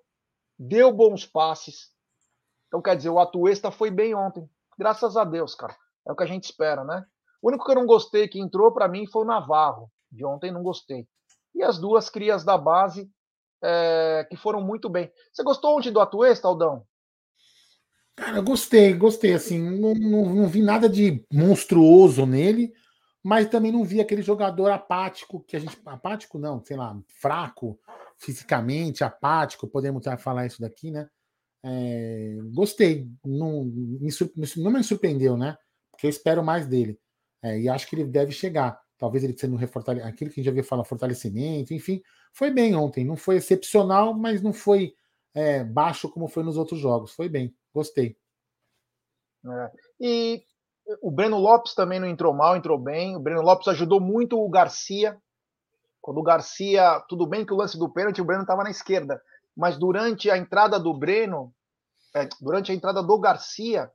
deu 0.57 0.91
bons 0.91 1.25
passes. 1.25 1.91
Então, 2.67 2.81
quer 2.81 2.95
dizer, 2.95 3.09
o 3.09 3.19
Atuesta 3.19 3.71
foi 3.71 3.91
bem 3.91 4.15
ontem. 4.15 4.47
Graças 4.77 5.17
a 5.17 5.23
Deus, 5.23 5.55
cara. 5.55 5.75
É 6.07 6.11
o 6.11 6.15
que 6.15 6.23
a 6.23 6.27
gente 6.27 6.45
espera, 6.45 6.83
né? 6.83 7.05
O 7.41 7.49
único 7.49 7.65
que 7.65 7.71
eu 7.71 7.75
não 7.75 7.85
gostei 7.85 8.27
que 8.27 8.39
entrou 8.39 8.71
para 8.71 8.87
mim 8.87 9.05
foi 9.07 9.23
o 9.23 9.27
Navarro. 9.27 9.91
De 10.11 10.25
ontem 10.25 10.51
não 10.51 10.63
gostei. 10.63 11.07
E 11.55 11.63
as 11.63 11.79
duas 11.79 12.09
crias 12.09 12.43
da 12.43 12.57
base 12.57 13.09
é, 13.63 14.27
que 14.29 14.35
foram 14.35 14.61
muito 14.61 14.89
bem. 14.89 15.11
Você 15.31 15.43
gostou 15.43 15.77
ontem 15.77 15.91
do 15.91 15.99
Atuesta, 15.99 16.47
Aldão? 16.47 16.85
Cara, 18.15 18.41
gostei, 18.41 18.93
gostei. 18.93 19.33
Assim, 19.33 19.59
não, 19.59 19.93
não, 19.93 20.35
não 20.35 20.47
vi 20.47 20.61
nada 20.61 20.87
de 20.87 21.25
monstruoso 21.31 22.25
nele 22.25 22.71
mas 23.23 23.47
também 23.47 23.71
não 23.71 23.86
vi 23.86 24.01
aquele 24.01 24.21
jogador 24.21 24.69
apático 24.69 25.39
que 25.47 25.55
a 25.55 25.59
gente. 25.59 25.79
Apático 25.86 26.38
não, 26.38 26.63
sei 26.63 26.75
lá, 26.75 26.99
fraco 27.07 27.79
fisicamente, 28.17 29.03
apático, 29.03 29.67
podemos 29.67 30.03
falar 30.19 30.45
isso 30.45 30.62
daqui, 30.62 30.91
né? 30.91 31.09
É, 31.65 32.38
gostei, 32.53 33.09
não 33.25 33.63
me, 33.63 34.09
não 34.57 34.71
me 34.71 34.83
surpreendeu, 34.83 35.38
né? 35.38 35.57
Porque 35.91 36.05
eu 36.05 36.09
espero 36.09 36.43
mais 36.43 36.67
dele. 36.67 36.99
É, 37.41 37.59
e 37.59 37.69
acho 37.69 37.88
que 37.88 37.95
ele 37.95 38.05
deve 38.05 38.33
chegar. 38.33 38.81
Talvez 38.97 39.23
ele 39.23 39.38
sendo 39.38 39.55
refortalecido, 39.55 40.09
aquilo 40.09 40.29
que 40.29 40.39
a 40.39 40.43
gente 40.43 40.45
já 40.45 40.51
viu 40.53 40.63
falar, 40.63 40.83
fortalecimento, 40.83 41.73
enfim. 41.73 42.01
Foi 42.33 42.51
bem 42.51 42.75
ontem, 42.75 43.05
não 43.05 43.15
foi 43.15 43.38
excepcional, 43.38 44.13
mas 44.13 44.41
não 44.41 44.51
foi 44.51 44.93
é, 45.33 45.63
baixo 45.63 46.09
como 46.09 46.27
foi 46.27 46.43
nos 46.43 46.57
outros 46.57 46.79
jogos. 46.79 47.13
Foi 47.13 47.29
bem, 47.29 47.55
gostei. 47.73 48.17
É. 49.45 49.71
E 49.99 50.43
o 51.01 51.11
Breno 51.11 51.37
Lopes 51.37 51.73
também 51.73 51.99
não 51.99 52.07
entrou 52.07 52.33
mal, 52.33 52.55
entrou 52.55 52.77
bem. 52.77 53.15
O 53.15 53.19
Breno 53.19 53.41
Lopes 53.41 53.67
ajudou 53.67 53.99
muito 53.99 54.37
o 54.37 54.49
Garcia. 54.49 55.17
Quando 56.01 56.19
o 56.19 56.23
Garcia, 56.23 57.01
tudo 57.07 57.25
bem 57.25 57.45
que 57.45 57.53
o 57.53 57.57
lance 57.57 57.77
do 57.77 57.89
pênalti, 57.89 58.21
o 58.21 58.25
Breno 58.25 58.41
estava 58.41 58.63
na 58.63 58.69
esquerda, 58.69 59.21
mas 59.55 59.77
durante 59.77 60.29
a 60.29 60.37
entrada 60.37 60.77
do 60.77 60.93
Breno, 60.93 61.53
é, 62.13 62.27
durante 62.41 62.71
a 62.71 62.75
entrada 62.75 63.01
do 63.01 63.17
Garcia, 63.17 63.89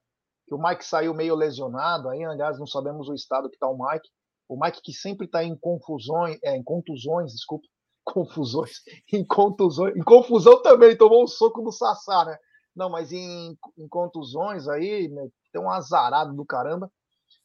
que 0.47 0.55
o 0.55 0.59
Mike 0.59 0.85
saiu 0.85 1.13
meio 1.13 1.35
lesionado, 1.35 2.09
aí, 2.09 2.25
aliás, 2.25 2.59
não 2.59 2.67
sabemos 2.67 3.09
o 3.09 3.15
estado 3.15 3.51
que 3.51 3.57
está 3.57 3.69
o 3.69 3.77
Mike. 3.77 4.09
O 4.49 4.59
Mike 4.59 4.81
que 4.83 4.95
sempre 4.95 5.27
está 5.27 5.45
em 5.45 5.55
confusões, 5.55 6.39
é, 6.43 6.57
em 6.57 6.63
contusões, 6.63 7.33
desculpa, 7.33 7.67
confusões, 8.03 8.81
em 9.13 9.23
contusões, 9.23 9.95
em 9.95 10.03
confusão 10.03 10.63
também, 10.63 10.97
tomou 10.97 11.23
um 11.23 11.27
soco 11.27 11.61
do 11.61 11.71
Sassá, 11.71 12.25
né? 12.25 12.39
Não, 12.79 12.89
mas 12.89 13.11
em, 13.13 13.59
em 13.77 13.89
contusões 13.89 14.69
aí, 14.69 15.09
né, 15.09 15.29
tem 15.53 15.61
um 15.61 15.69
azarado 15.69 16.33
do 16.33 16.47
caramba. 16.47 16.89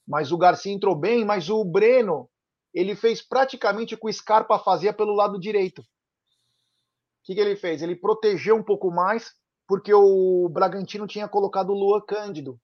Mas 0.08 0.32
o 0.32 0.38
Garcia 0.38 0.72
entrou 0.72 0.96
bem, 0.96 1.26
mas 1.26 1.50
o 1.50 1.66
Breno, 1.66 2.30
ele 2.72 2.96
fez 2.96 3.20
praticamente 3.20 3.96
o 3.96 3.98
que 3.98 4.08
o 4.08 4.14
Scarpa 4.14 4.60
fazia 4.60 4.94
pelo 4.94 5.16
lado 5.16 5.40
direito. 5.40 5.82
O 5.82 5.86
que, 7.24 7.34
que 7.34 7.42
ele 7.42 7.56
fez? 7.56 7.82
Ele 7.82 7.96
protegeu 7.96 8.56
um 8.56 8.62
pouco 8.64 8.92
mais, 8.92 9.34
porque 9.68 9.92
o 9.92 10.48
Bragantino 10.50 11.08
tinha 11.08 11.28
colocado 11.28 11.72
o 11.72 11.74
Luan 11.74 12.02
Cândido, 12.02 12.60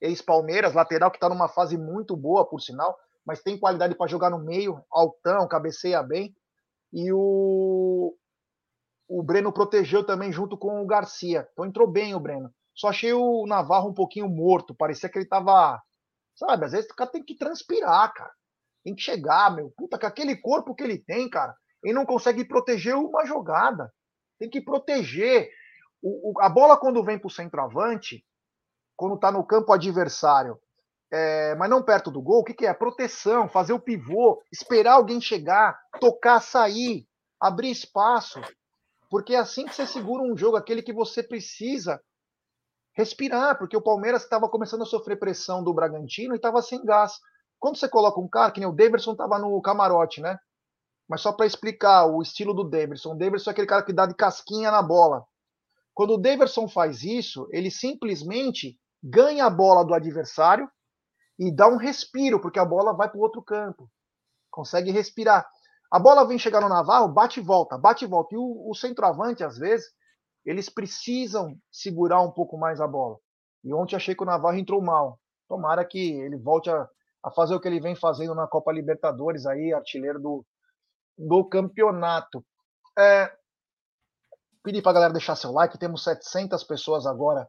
ex-Palmeiras, 0.00 0.74
lateral 0.74 1.08
que 1.08 1.18
está 1.18 1.28
numa 1.28 1.48
fase 1.48 1.78
muito 1.78 2.16
boa, 2.16 2.44
por 2.44 2.60
sinal, 2.60 2.98
mas 3.24 3.42
tem 3.42 3.56
qualidade 3.56 3.94
para 3.94 4.10
jogar 4.10 4.30
no 4.30 4.40
meio, 4.40 4.82
altão, 4.90 5.46
cabeceia 5.46 6.02
bem. 6.02 6.34
E 6.92 7.12
o, 7.12 8.16
o 9.08 9.22
Breno 9.22 9.52
protegeu 9.52 10.04
também 10.04 10.32
junto 10.32 10.56
com 10.56 10.82
o 10.82 10.86
Garcia. 10.86 11.48
Então 11.52 11.64
entrou 11.64 11.86
bem 11.86 12.14
o 12.14 12.20
Breno. 12.20 12.52
Só 12.74 12.88
achei 12.88 13.12
o 13.12 13.46
Navarro 13.46 13.90
um 13.90 13.94
pouquinho 13.94 14.28
morto. 14.28 14.74
Parecia 14.74 15.08
que 15.08 15.18
ele 15.18 15.28
tava. 15.28 15.80
Sabe, 16.34 16.64
às 16.64 16.72
vezes 16.72 16.90
o 16.90 16.94
cara 16.94 17.10
tem 17.10 17.22
que 17.22 17.36
transpirar, 17.36 18.12
cara. 18.14 18.32
Tem 18.82 18.94
que 18.94 19.02
chegar, 19.02 19.54
meu. 19.54 19.70
Puta, 19.76 19.98
com 19.98 20.06
aquele 20.06 20.36
corpo 20.36 20.74
que 20.74 20.82
ele 20.82 20.98
tem, 20.98 21.28
cara, 21.28 21.54
ele 21.84 21.94
não 21.94 22.06
consegue 22.06 22.44
proteger 22.44 22.96
uma 22.96 23.24
jogada. 23.26 23.92
Tem 24.38 24.48
que 24.48 24.60
proteger. 24.60 25.50
O, 26.02 26.32
o, 26.32 26.40
a 26.40 26.48
bola, 26.48 26.76
quando 26.76 27.04
vem 27.04 27.18
pro 27.18 27.30
centroavante, 27.30 28.24
quando 28.96 29.18
tá 29.18 29.30
no 29.30 29.44
campo 29.44 29.72
adversário, 29.72 30.58
é, 31.12 31.54
mas 31.56 31.68
não 31.68 31.82
perto 31.82 32.10
do 32.10 32.22
gol, 32.22 32.40
o 32.40 32.44
que, 32.44 32.54
que 32.54 32.66
é? 32.66 32.72
Proteção, 32.72 33.48
fazer 33.48 33.74
o 33.74 33.80
pivô, 33.80 34.42
esperar 34.50 34.94
alguém 34.94 35.20
chegar, 35.20 35.78
tocar, 36.00 36.40
sair, 36.40 37.06
abrir 37.38 37.70
espaço. 37.70 38.40
Porque 39.12 39.34
é 39.34 39.38
assim 39.38 39.66
que 39.66 39.74
você 39.74 39.86
segura 39.86 40.22
um 40.22 40.34
jogo, 40.34 40.56
aquele 40.56 40.80
que 40.80 40.90
você 40.90 41.22
precisa 41.22 42.02
respirar, 42.96 43.58
porque 43.58 43.76
o 43.76 43.82
Palmeiras 43.82 44.22
estava 44.22 44.48
começando 44.48 44.84
a 44.84 44.86
sofrer 44.86 45.18
pressão 45.18 45.62
do 45.62 45.74
Bragantino 45.74 46.32
e 46.32 46.36
estava 46.36 46.62
sem 46.62 46.82
gás. 46.82 47.20
Quando 47.58 47.76
você 47.76 47.86
coloca 47.86 48.18
um 48.18 48.26
cara, 48.26 48.50
que 48.50 48.58
nem 48.58 48.66
o 48.66 48.72
Davidson 48.72 49.12
estava 49.12 49.38
no 49.38 49.60
camarote, 49.60 50.22
né? 50.22 50.38
Mas 51.06 51.20
só 51.20 51.30
para 51.30 51.44
explicar 51.44 52.06
o 52.06 52.22
estilo 52.22 52.54
do 52.54 52.64
Davidson. 52.64 53.12
O 53.12 53.18
Davidson 53.18 53.50
é 53.50 53.52
aquele 53.52 53.66
cara 53.66 53.82
que 53.82 53.92
dá 53.92 54.06
de 54.06 54.14
casquinha 54.14 54.70
na 54.70 54.80
bola. 54.80 55.26
Quando 55.92 56.14
o 56.14 56.18
Davidson 56.18 56.66
faz 56.66 57.02
isso, 57.02 57.46
ele 57.50 57.70
simplesmente 57.70 58.80
ganha 59.02 59.44
a 59.44 59.50
bola 59.50 59.84
do 59.84 59.92
adversário 59.92 60.66
e 61.38 61.54
dá 61.54 61.68
um 61.68 61.76
respiro, 61.76 62.40
porque 62.40 62.58
a 62.58 62.64
bola 62.64 62.96
vai 62.96 63.10
para 63.10 63.18
o 63.18 63.22
outro 63.22 63.42
campo. 63.42 63.90
Consegue 64.50 64.90
respirar. 64.90 65.46
A 65.92 65.98
bola 65.98 66.26
vem 66.26 66.38
chegar 66.38 66.62
no 66.62 66.70
Navarro, 66.70 67.06
bate 67.06 67.38
e 67.38 67.42
volta, 67.42 67.76
bate 67.76 68.06
e 68.06 68.08
volta. 68.08 68.34
E 68.34 68.38
o, 68.38 68.70
o 68.70 68.74
centroavante, 68.74 69.44
às 69.44 69.58
vezes, 69.58 69.86
eles 70.42 70.70
precisam 70.70 71.54
segurar 71.70 72.22
um 72.22 72.30
pouco 72.30 72.56
mais 72.56 72.80
a 72.80 72.88
bola. 72.88 73.18
E 73.62 73.74
ontem 73.74 73.94
achei 73.94 74.14
que 74.14 74.22
o 74.22 74.26
Navarro 74.26 74.56
entrou 74.56 74.80
mal. 74.80 75.20
Tomara 75.46 75.84
que 75.84 76.12
ele 76.22 76.38
volte 76.38 76.70
a, 76.70 76.88
a 77.22 77.30
fazer 77.30 77.54
o 77.54 77.60
que 77.60 77.68
ele 77.68 77.78
vem 77.78 77.94
fazendo 77.94 78.34
na 78.34 78.46
Copa 78.46 78.72
Libertadores, 78.72 79.44
aí, 79.44 79.74
artilheiro 79.74 80.18
do, 80.18 80.46
do 81.18 81.44
campeonato. 81.44 82.42
É, 82.98 83.30
pedir 84.64 84.80
para 84.80 84.92
a 84.92 84.94
galera 84.94 85.12
deixar 85.12 85.36
seu 85.36 85.52
like, 85.52 85.76
temos 85.76 86.04
700 86.04 86.64
pessoas 86.64 87.04
agora 87.04 87.46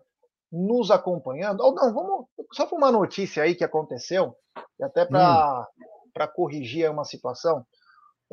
nos 0.51 0.91
acompanhando. 0.91 1.61
Ou 1.61 1.73
não, 1.73 1.93
vamos 1.93 2.25
só 2.51 2.65
para 2.65 2.77
uma 2.77 2.91
notícia 2.91 3.43
aí 3.43 3.55
que 3.55 3.63
aconteceu, 3.63 4.35
e 4.77 4.83
até 4.83 5.05
para 5.05 5.65
para 6.13 6.27
corrigir 6.27 6.89
uma 6.91 7.03
situação? 7.03 7.65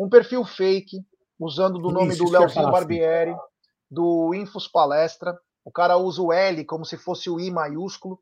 Um 0.00 0.08
perfil 0.08 0.42
fake, 0.46 0.96
usando 1.38 1.78
do 1.78 1.90
nome 1.90 2.14
Isso, 2.14 2.24
do 2.24 2.30
Leozinho 2.30 2.70
Barbieri, 2.70 3.32
assim. 3.32 3.40
do 3.90 4.34
Infos 4.34 4.66
Palestra. 4.66 5.38
O 5.62 5.70
cara 5.70 5.98
usa 5.98 6.22
o 6.22 6.32
L 6.32 6.64
como 6.64 6.86
se 6.86 6.96
fosse 6.96 7.28
o 7.28 7.38
I 7.38 7.50
maiúsculo. 7.50 8.18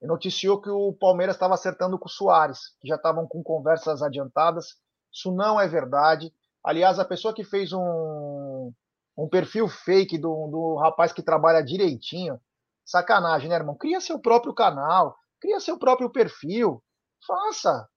E 0.00 0.06
noticiou 0.06 0.62
que 0.62 0.70
o 0.70 0.92
Palmeiras 0.92 1.34
estava 1.34 1.54
acertando 1.54 1.98
com 1.98 2.06
o 2.06 2.10
Soares, 2.10 2.76
que 2.80 2.86
já 2.86 2.94
estavam 2.94 3.26
com 3.26 3.42
conversas 3.42 4.02
adiantadas. 4.02 4.76
Isso 5.12 5.32
não 5.32 5.60
é 5.60 5.66
verdade. 5.66 6.32
Aliás, 6.62 7.00
a 7.00 7.04
pessoa 7.04 7.34
que 7.34 7.42
fez 7.42 7.72
um, 7.72 8.72
um 9.18 9.28
perfil 9.28 9.66
fake 9.66 10.16
do, 10.16 10.46
do 10.46 10.76
rapaz 10.76 11.12
que 11.12 11.24
trabalha 11.24 11.60
direitinho, 11.60 12.40
sacanagem, 12.84 13.48
né, 13.48 13.56
irmão? 13.56 13.74
Cria 13.74 14.00
seu 14.00 14.20
próprio 14.20 14.54
canal, 14.54 15.16
cria 15.40 15.58
seu 15.58 15.76
próprio 15.76 16.08
perfil, 16.08 16.80
faça. 17.26 17.88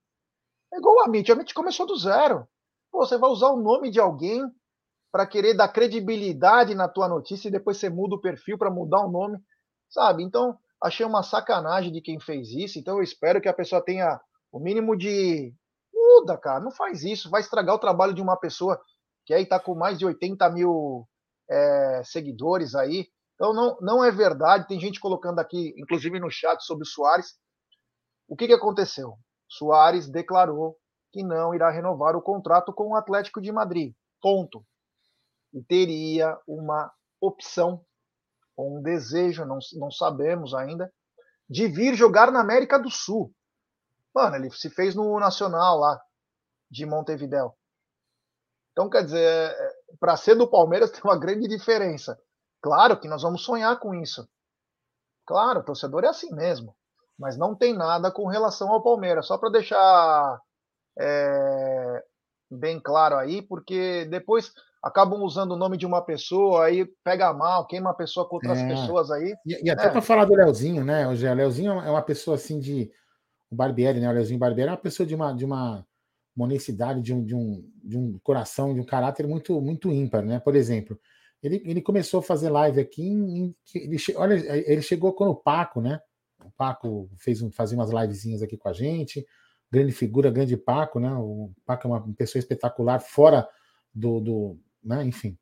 É 0.73 0.77
igual 0.77 1.05
a 1.05 1.07
Mitch, 1.07 1.29
a 1.29 1.35
Mitch 1.35 1.53
começou 1.53 1.85
do 1.85 1.95
zero. 1.95 2.47
Pô, 2.97 3.05
você 3.05 3.15
vai 3.15 3.29
usar 3.29 3.49
o 3.49 3.61
nome 3.61 3.91
de 3.91 3.99
alguém 3.99 4.43
para 5.11 5.27
querer 5.27 5.53
dar 5.53 5.67
credibilidade 5.67 6.73
na 6.73 6.89
tua 6.89 7.07
notícia 7.07 7.47
e 7.47 7.51
depois 7.51 7.77
você 7.77 7.91
muda 7.91 8.15
o 8.15 8.19
perfil 8.19 8.57
para 8.57 8.71
mudar 8.71 9.05
o 9.05 9.11
nome, 9.11 9.37
sabe? 9.87 10.23
Então, 10.23 10.57
achei 10.81 11.05
uma 11.05 11.21
sacanagem 11.21 11.91
de 11.91 12.01
quem 12.01 12.19
fez 12.19 12.49
isso. 12.49 12.79
Então, 12.79 12.97
eu 12.97 13.03
espero 13.03 13.39
que 13.39 13.47
a 13.47 13.53
pessoa 13.53 13.85
tenha 13.85 14.19
o 14.51 14.59
mínimo 14.59 14.97
de 14.97 15.53
muda, 15.93 16.39
cara, 16.39 16.59
não 16.59 16.71
faz 16.71 17.03
isso, 17.03 17.29
vai 17.29 17.41
estragar 17.41 17.75
o 17.75 17.79
trabalho 17.79 18.15
de 18.15 18.21
uma 18.21 18.35
pessoa 18.35 18.81
que 19.27 19.33
aí 19.33 19.43
está 19.43 19.59
com 19.59 19.75
mais 19.75 19.99
de 19.99 20.05
80 20.07 20.49
mil 20.49 21.07
é, 21.47 22.01
seguidores 22.03 22.73
aí. 22.73 23.07
Então 23.35 23.53
não, 23.53 23.77
não 23.79 24.03
é 24.03 24.09
verdade. 24.09 24.67
Tem 24.67 24.79
gente 24.79 24.99
colocando 24.99 25.37
aqui, 25.37 25.71
inclusive 25.77 26.19
no 26.19 26.31
chat, 26.31 26.63
sobre 26.63 26.81
o 26.81 26.89
Soares. 26.89 27.35
O 28.27 28.35
que, 28.35 28.47
que 28.47 28.53
aconteceu? 28.53 29.19
Soares 29.47 30.09
declarou 30.09 30.75
que 31.11 31.23
não 31.23 31.53
irá 31.53 31.69
renovar 31.69 32.15
o 32.15 32.21
contrato 32.21 32.73
com 32.73 32.89
o 32.89 32.95
Atlético 32.95 33.41
de 33.41 33.51
Madrid. 33.51 33.93
Ponto. 34.21 34.65
E 35.53 35.63
teria 35.63 36.37
uma 36.47 36.91
opção, 37.21 37.83
ou 38.55 38.77
um 38.77 38.81
desejo, 38.81 39.45
não, 39.45 39.59
não 39.73 39.91
sabemos 39.91 40.53
ainda, 40.53 40.91
de 41.49 41.67
vir 41.67 41.95
jogar 41.95 42.31
na 42.31 42.41
América 42.41 42.77
do 42.77 42.89
Sul. 42.89 43.33
Mano, 44.13 44.35
ele 44.35 44.51
se 44.51 44.69
fez 44.69 44.95
no 44.95 45.19
Nacional 45.19 45.77
lá 45.77 45.99
de 46.69 46.85
Montevidéu. 46.85 47.55
Então, 48.71 48.89
quer 48.89 49.03
dizer, 49.03 49.21
é, 49.21 49.45
é, 49.47 49.73
para 49.99 50.17
ser 50.17 50.35
do 50.35 50.49
Palmeiras 50.49 50.91
tem 50.91 51.01
uma 51.03 51.17
grande 51.17 51.47
diferença. 51.47 52.19
Claro 52.61 52.99
que 52.99 53.07
nós 53.07 53.21
vamos 53.21 53.43
sonhar 53.43 53.79
com 53.79 53.95
isso. 53.95 54.27
Claro, 55.25 55.61
o 55.61 55.63
torcedor 55.63 56.03
é 56.03 56.07
assim 56.07 56.33
mesmo. 56.33 56.75
Mas 57.17 57.37
não 57.37 57.55
tem 57.55 57.75
nada 57.75 58.11
com 58.11 58.27
relação 58.27 58.71
ao 58.71 58.83
Palmeiras. 58.83 59.25
Só 59.25 59.37
para 59.37 59.49
deixar 59.49 60.39
é, 60.99 62.03
bem 62.51 62.79
claro 62.79 63.15
aí, 63.15 63.41
porque 63.41 64.05
depois 64.05 64.51
acabam 64.81 65.21
usando 65.21 65.51
o 65.51 65.57
nome 65.57 65.77
de 65.77 65.85
uma 65.85 66.01
pessoa, 66.01 66.65
aí 66.65 66.85
pega 67.03 67.33
mal, 67.33 67.65
queima 67.67 67.91
a 67.91 67.95
pessoa 67.95 68.27
com 68.27 68.35
outras 68.35 68.57
é. 68.59 68.67
pessoas 68.67 69.11
aí. 69.11 69.35
E, 69.45 69.65
e 69.65 69.69
até 69.69 69.87
é. 69.87 69.89
para 69.89 70.01
falar 70.01 70.25
do 70.25 70.35
Leozinho, 70.35 70.83
né? 70.83 71.07
O 71.07 71.11
Leozinho 71.11 71.73
é 71.73 71.89
uma 71.89 72.01
pessoa 72.01 72.35
assim 72.35 72.59
de 72.59 72.91
o 73.49 73.55
Barbieri, 73.55 73.99
né? 73.99 74.09
O 74.09 74.13
Leozinho 74.13 74.39
Barbieri 74.39 74.69
é 74.69 74.71
uma 74.71 74.77
pessoa 74.77 75.05
de 75.05 75.15
uma, 75.15 75.33
de 75.33 75.45
uma, 75.45 75.85
uma 76.35 76.45
honestidade, 76.45 77.01
de 77.01 77.13
um, 77.13 77.23
de, 77.23 77.35
um, 77.35 77.69
de 77.83 77.97
um 77.97 78.19
coração, 78.19 78.73
de 78.73 78.79
um 78.79 78.85
caráter 78.85 79.27
muito, 79.27 79.59
muito 79.61 79.91
ímpar, 79.91 80.23
né? 80.23 80.39
Por 80.39 80.55
exemplo, 80.55 80.99
ele, 81.41 81.61
ele 81.65 81.81
começou 81.81 82.19
a 82.19 82.23
fazer 82.23 82.49
live 82.49 82.79
aqui, 82.79 83.07
em, 83.07 83.55
ele, 83.75 83.97
olha, 84.15 84.35
ele 84.71 84.81
chegou 84.81 85.13
quando 85.13 85.31
o 85.31 85.35
Paco, 85.35 85.81
né? 85.81 85.99
O 86.43 86.51
Paco 86.51 87.09
fez 87.17 87.41
um, 87.41 87.51
fazia 87.51 87.77
umas 87.77 87.89
livezinhas 87.91 88.41
aqui 88.41 88.57
com 88.57 88.69
a 88.69 88.73
gente, 88.73 89.25
grande 89.71 89.91
figura, 89.91 90.31
grande 90.31 90.57
Paco, 90.57 90.99
né? 90.99 91.13
O 91.13 91.51
Paco 91.65 91.87
é 91.87 91.91
uma 91.91 92.13
pessoa 92.13 92.39
espetacular, 92.39 92.99
fora 92.99 93.47
do, 93.93 94.19
do 94.19 94.59
né? 94.83 95.05
Enfim. 95.05 95.37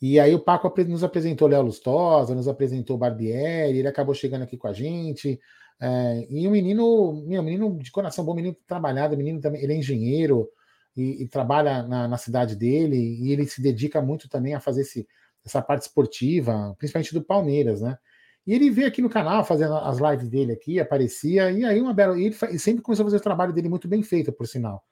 E 0.00 0.18
aí 0.18 0.34
o 0.34 0.40
Paco 0.40 0.72
nos 0.84 1.04
apresentou 1.04 1.46
Léo 1.46 1.62
Lustosa, 1.62 2.34
nos 2.34 2.48
apresentou 2.48 2.98
Barbieri, 2.98 3.78
ele 3.78 3.86
acabou 3.86 4.14
chegando 4.14 4.42
aqui 4.42 4.56
com 4.56 4.66
a 4.66 4.72
gente, 4.72 5.38
é, 5.80 6.26
e 6.30 6.46
um 6.46 6.50
menino, 6.52 7.24
meu, 7.26 7.42
menino 7.42 7.76
de 7.78 7.90
coração 7.90 8.24
bom, 8.24 8.34
menino 8.34 8.56
trabalhado, 8.66 9.16
menino 9.16 9.40
também, 9.40 9.62
ele 9.62 9.72
é 9.72 9.76
engenheiro 9.76 10.48
e, 10.96 11.24
e 11.24 11.28
trabalha 11.28 11.82
na, 11.82 12.06
na, 12.06 12.16
cidade 12.16 12.54
dele, 12.54 12.96
e 12.96 13.32
ele 13.32 13.46
se 13.46 13.60
dedica 13.60 14.00
muito 14.00 14.28
também 14.28 14.54
a 14.54 14.60
fazer 14.60 14.82
esse, 14.82 15.08
essa 15.44 15.60
parte 15.60 15.82
esportiva, 15.82 16.74
principalmente 16.78 17.12
do 17.12 17.22
Palmeiras, 17.22 17.80
né? 17.80 17.98
E 18.46 18.52
ele 18.52 18.70
veio 18.70 18.88
aqui 18.88 19.00
no 19.00 19.08
canal 19.08 19.44
fazendo 19.44 19.74
as 19.74 19.98
lives 19.98 20.28
dele 20.28 20.52
aqui, 20.52 20.80
aparecia, 20.80 21.50
e 21.50 21.64
aí 21.64 21.80
uma 21.80 21.94
bela. 21.94 22.18
E 22.18 22.26
ele 22.26 22.58
sempre 22.58 22.82
começou 22.82 23.04
a 23.04 23.06
fazer 23.06 23.18
o 23.18 23.20
trabalho 23.20 23.52
dele 23.52 23.68
muito 23.68 23.86
bem 23.86 24.02
feito, 24.02 24.32
por 24.32 24.46
sinal. 24.46 24.84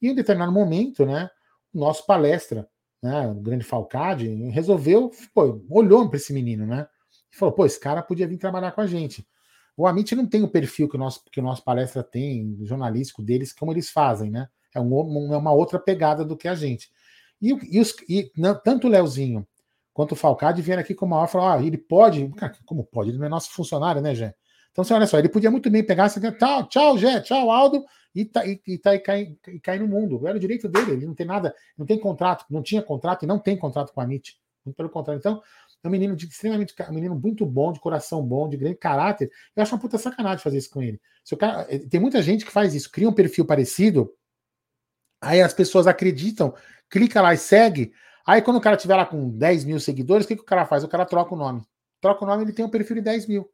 E 0.00 0.08
em 0.08 0.12
um 0.12 0.14
determinado 0.14 0.52
momento, 0.52 1.04
né, 1.04 1.28
o 1.72 1.78
nosso 1.78 2.06
palestra, 2.06 2.68
né, 3.02 3.28
o 3.28 3.34
grande 3.34 3.64
Falcade, 3.64 4.28
resolveu, 4.50 5.10
pô, 5.34 5.62
olhou 5.68 6.08
para 6.08 6.16
esse 6.16 6.32
menino, 6.32 6.66
né? 6.66 6.86
E 7.32 7.36
falou, 7.36 7.54
pô, 7.54 7.66
esse 7.66 7.78
cara 7.78 8.02
podia 8.02 8.26
vir 8.26 8.38
trabalhar 8.38 8.72
com 8.72 8.80
a 8.80 8.86
gente. 8.86 9.26
O 9.76 9.86
Amit 9.86 10.14
não 10.14 10.26
tem 10.26 10.42
o 10.42 10.48
perfil 10.48 10.88
que 10.88 10.96
o 10.96 10.98
nosso, 10.98 11.22
que 11.30 11.40
o 11.40 11.42
nosso 11.42 11.62
palestra 11.62 12.02
tem, 12.02 12.56
jornalístico 12.62 13.22
deles, 13.22 13.52
como 13.52 13.72
eles 13.72 13.90
fazem, 13.90 14.30
né? 14.30 14.48
É, 14.74 14.80
um, 14.80 15.34
é 15.34 15.36
uma 15.36 15.52
outra 15.52 15.78
pegada 15.78 16.24
do 16.24 16.36
que 16.36 16.48
a 16.48 16.54
gente. 16.54 16.90
E, 17.40 17.76
e, 17.76 17.80
os, 17.80 17.94
e 18.08 18.30
não, 18.36 18.58
tanto 18.58 18.86
o 18.86 18.90
Leozinho 18.90 19.46
quanto 19.94 20.12
o 20.12 20.16
Falcade 20.16 20.60
vieram 20.60 20.82
aqui 20.82 20.94
com 20.94 21.06
uma 21.06 21.16
hora 21.16 21.28
falaram: 21.28 21.62
ah, 21.62 21.66
ele 21.66 21.78
pode. 21.78 22.28
Cara, 22.36 22.52
como 22.66 22.84
pode? 22.84 23.10
Ele 23.10 23.18
não 23.18 23.24
é 23.24 23.28
nosso 23.30 23.50
funcionário, 23.52 24.02
né, 24.02 24.14
Jé? 24.14 24.34
Então, 24.72 24.82
você 24.82 24.92
olha 24.92 25.06
só, 25.06 25.18
ele 25.18 25.28
podia 25.28 25.50
muito 25.50 25.70
bem 25.70 25.84
pegar 25.84 26.06
essa. 26.06 26.20
Tchau, 26.32 26.68
tchau, 26.68 26.98
Jé, 26.98 27.20
tchau, 27.20 27.48
Aldo, 27.50 27.84
e, 28.12 28.24
tá, 28.24 28.44
e, 28.44 28.60
e, 28.66 28.76
tá, 28.76 28.94
e, 28.94 28.98
cai, 28.98 29.36
e 29.46 29.60
cair 29.60 29.78
no 29.78 29.86
mundo. 29.86 30.26
Era 30.26 30.36
o 30.36 30.40
direito 30.40 30.68
dele, 30.68 30.92
ele 30.92 31.06
não 31.06 31.14
tem 31.14 31.24
nada, 31.24 31.54
não 31.78 31.86
tem 31.86 31.98
contrato, 31.98 32.44
não 32.50 32.60
tinha 32.60 32.82
contrato 32.82 33.22
e 33.22 33.26
não 33.26 33.38
tem 33.38 33.56
contrato 33.56 33.92
com 33.92 34.00
a 34.00 34.04
MIT. 34.04 34.36
Muito 34.66 34.76
pelo 34.76 34.90
contrário. 34.90 35.20
Então, 35.20 35.40
é 35.82 35.88
um 35.88 35.90
menino 35.90 36.16
de, 36.16 36.26
extremamente 36.26 36.74
um 36.88 36.92
menino 36.92 37.14
muito 37.14 37.44
bom, 37.46 37.72
de 37.72 37.78
coração 37.78 38.22
bom, 38.22 38.48
de 38.48 38.56
grande 38.56 38.76
caráter. 38.76 39.30
Eu 39.54 39.62
acho 39.62 39.74
uma 39.74 39.80
puta 39.80 39.98
sacanagem 39.98 40.42
fazer 40.42 40.58
isso 40.58 40.70
com 40.70 40.82
ele. 40.82 41.00
Se 41.22 41.34
o 41.34 41.36
cara, 41.36 41.66
eh, 41.68 41.78
tem 41.78 42.00
muita 42.00 42.20
gente 42.22 42.44
que 42.44 42.50
faz 42.50 42.74
isso, 42.74 42.90
cria 42.90 43.08
um 43.08 43.12
perfil 43.12 43.44
parecido, 43.44 44.10
aí 45.20 45.40
as 45.40 45.52
pessoas 45.52 45.86
acreditam, 45.86 46.54
clica 46.88 47.20
lá 47.20 47.34
e 47.34 47.38
segue. 47.38 47.92
Aí 48.26 48.40
quando 48.40 48.56
o 48.56 48.60
cara 48.60 48.76
tiver 48.76 48.96
lá 48.96 49.04
com 49.04 49.28
10 49.30 49.64
mil 49.64 49.78
seguidores, 49.78 50.24
o 50.24 50.28
que, 50.28 50.36
que 50.36 50.42
o 50.42 50.46
cara 50.46 50.64
faz? 50.66 50.82
O 50.82 50.88
cara 50.88 51.04
troca 51.04 51.34
o 51.34 51.38
nome. 51.38 51.62
Troca 52.00 52.24
o 52.24 52.26
nome, 52.26 52.44
ele 52.44 52.52
tem 52.52 52.64
um 52.64 52.70
perfil 52.70 52.96
de 52.96 53.02
10 53.02 53.26
mil. 53.26 53.48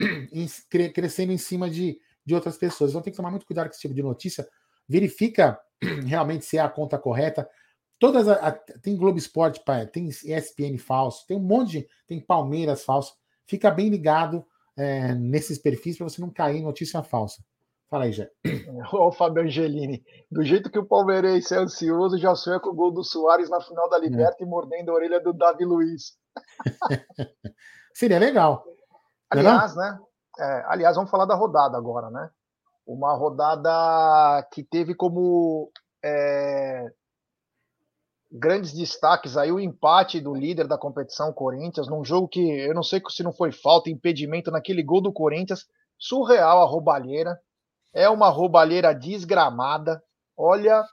Crescendo 0.94 1.32
em 1.32 1.38
cima 1.38 1.70
de, 1.70 1.98
de 2.26 2.34
outras 2.34 2.56
pessoas. 2.56 2.90
Então 2.90 3.02
tem 3.02 3.12
que 3.12 3.16
tomar 3.16 3.30
muito 3.30 3.46
cuidado 3.46 3.66
com 3.66 3.72
esse 3.72 3.80
tipo 3.80 3.94
de 3.94 4.02
notícia. 4.02 4.46
Verifica 4.88 5.58
realmente 6.06 6.44
se 6.44 6.58
é 6.58 6.60
a 6.60 6.68
conta 6.68 6.98
correta. 6.98 7.48
Todas 7.98 8.28
a, 8.28 8.34
a, 8.34 8.52
tem 8.52 8.96
Globo 8.96 9.18
Esporte, 9.18 9.62
tem 9.92 10.08
ESPN 10.08 10.76
falso, 10.78 11.24
tem 11.26 11.36
um 11.36 11.40
monte 11.40 11.70
de. 11.70 11.88
Tem 12.06 12.20
Palmeiras 12.20 12.84
falso. 12.84 13.14
Fica 13.46 13.70
bem 13.70 13.88
ligado 13.88 14.44
é, 14.76 15.14
nesses 15.14 15.58
perfis 15.58 15.96
para 15.96 16.08
você 16.08 16.20
não 16.20 16.30
cair 16.30 16.58
em 16.58 16.62
notícia 16.62 17.02
falsa. 17.02 17.44
Fala 17.90 18.04
aí, 18.04 18.12
Jé. 18.12 18.30
Ô, 18.92 19.12
Fábio 19.12 19.42
Angelini, 19.42 20.02
do 20.30 20.42
jeito 20.42 20.70
que 20.70 20.78
o 20.78 20.86
palmeirense 20.86 21.54
é 21.54 21.58
ansioso, 21.58 22.18
já 22.18 22.34
sonha 22.34 22.58
com 22.58 22.70
o 22.70 22.74
gol 22.74 22.90
do 22.90 23.04
Soares 23.04 23.48
na 23.48 23.60
final 23.60 23.88
da 23.88 23.98
Liberta 23.98 24.38
é. 24.40 24.46
e 24.46 24.48
mordendo 24.48 24.90
a 24.90 24.94
orelha 24.94 25.20
do 25.20 25.32
Davi 25.32 25.64
Luiz. 25.64 26.16
Seria 27.94 28.18
legal. 28.18 28.64
É 29.32 29.38
aliás, 29.38 29.76
né? 29.76 29.98
É, 30.38 30.64
aliás, 30.66 30.96
vamos 30.96 31.10
falar 31.10 31.26
da 31.26 31.34
rodada 31.34 31.76
agora, 31.76 32.10
né? 32.10 32.30
Uma 32.86 33.14
rodada 33.14 34.46
que 34.52 34.64
teve 34.64 34.94
como 34.94 35.70
é, 36.04 36.90
grandes 38.30 38.72
destaques 38.72 39.36
aí 39.36 39.52
o 39.52 39.60
empate 39.60 40.20
do 40.20 40.34
líder 40.34 40.66
da 40.66 40.76
competição, 40.76 41.32
Corinthians, 41.32 41.88
num 41.88 42.04
jogo 42.04 42.26
que 42.26 42.40
eu 42.40 42.74
não 42.74 42.82
sei 42.82 43.00
se 43.08 43.22
não 43.22 43.32
foi 43.32 43.52
falta, 43.52 43.88
impedimento 43.88 44.50
naquele 44.50 44.82
gol 44.82 45.00
do 45.00 45.12
Corinthians, 45.12 45.66
surreal 45.96 46.60
a 46.60 46.66
roubalheira. 46.66 47.38
É 47.94 48.08
uma 48.10 48.28
roubalheira 48.28 48.92
desgramada. 48.92 50.02
Olha, 50.36 50.84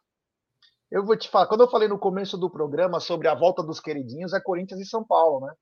eu 0.91 1.04
vou 1.04 1.18
te 1.18 1.28
falar, 1.30 1.47
quando 1.47 1.62
eu 1.62 1.70
falei 1.70 1.88
no 1.88 1.97
começo 1.97 2.38
do 2.38 2.49
programa 2.49 2.99
sobre 2.99 3.28
a 3.28 3.34
volta 3.34 3.64
dos 3.64 3.80
queridinhos, 3.80 4.34
é 4.34 4.39
Corinthians 4.39 4.80
e 4.80 4.86
São 4.86 5.04
Paulo, 5.04 5.45
né? 5.45 5.54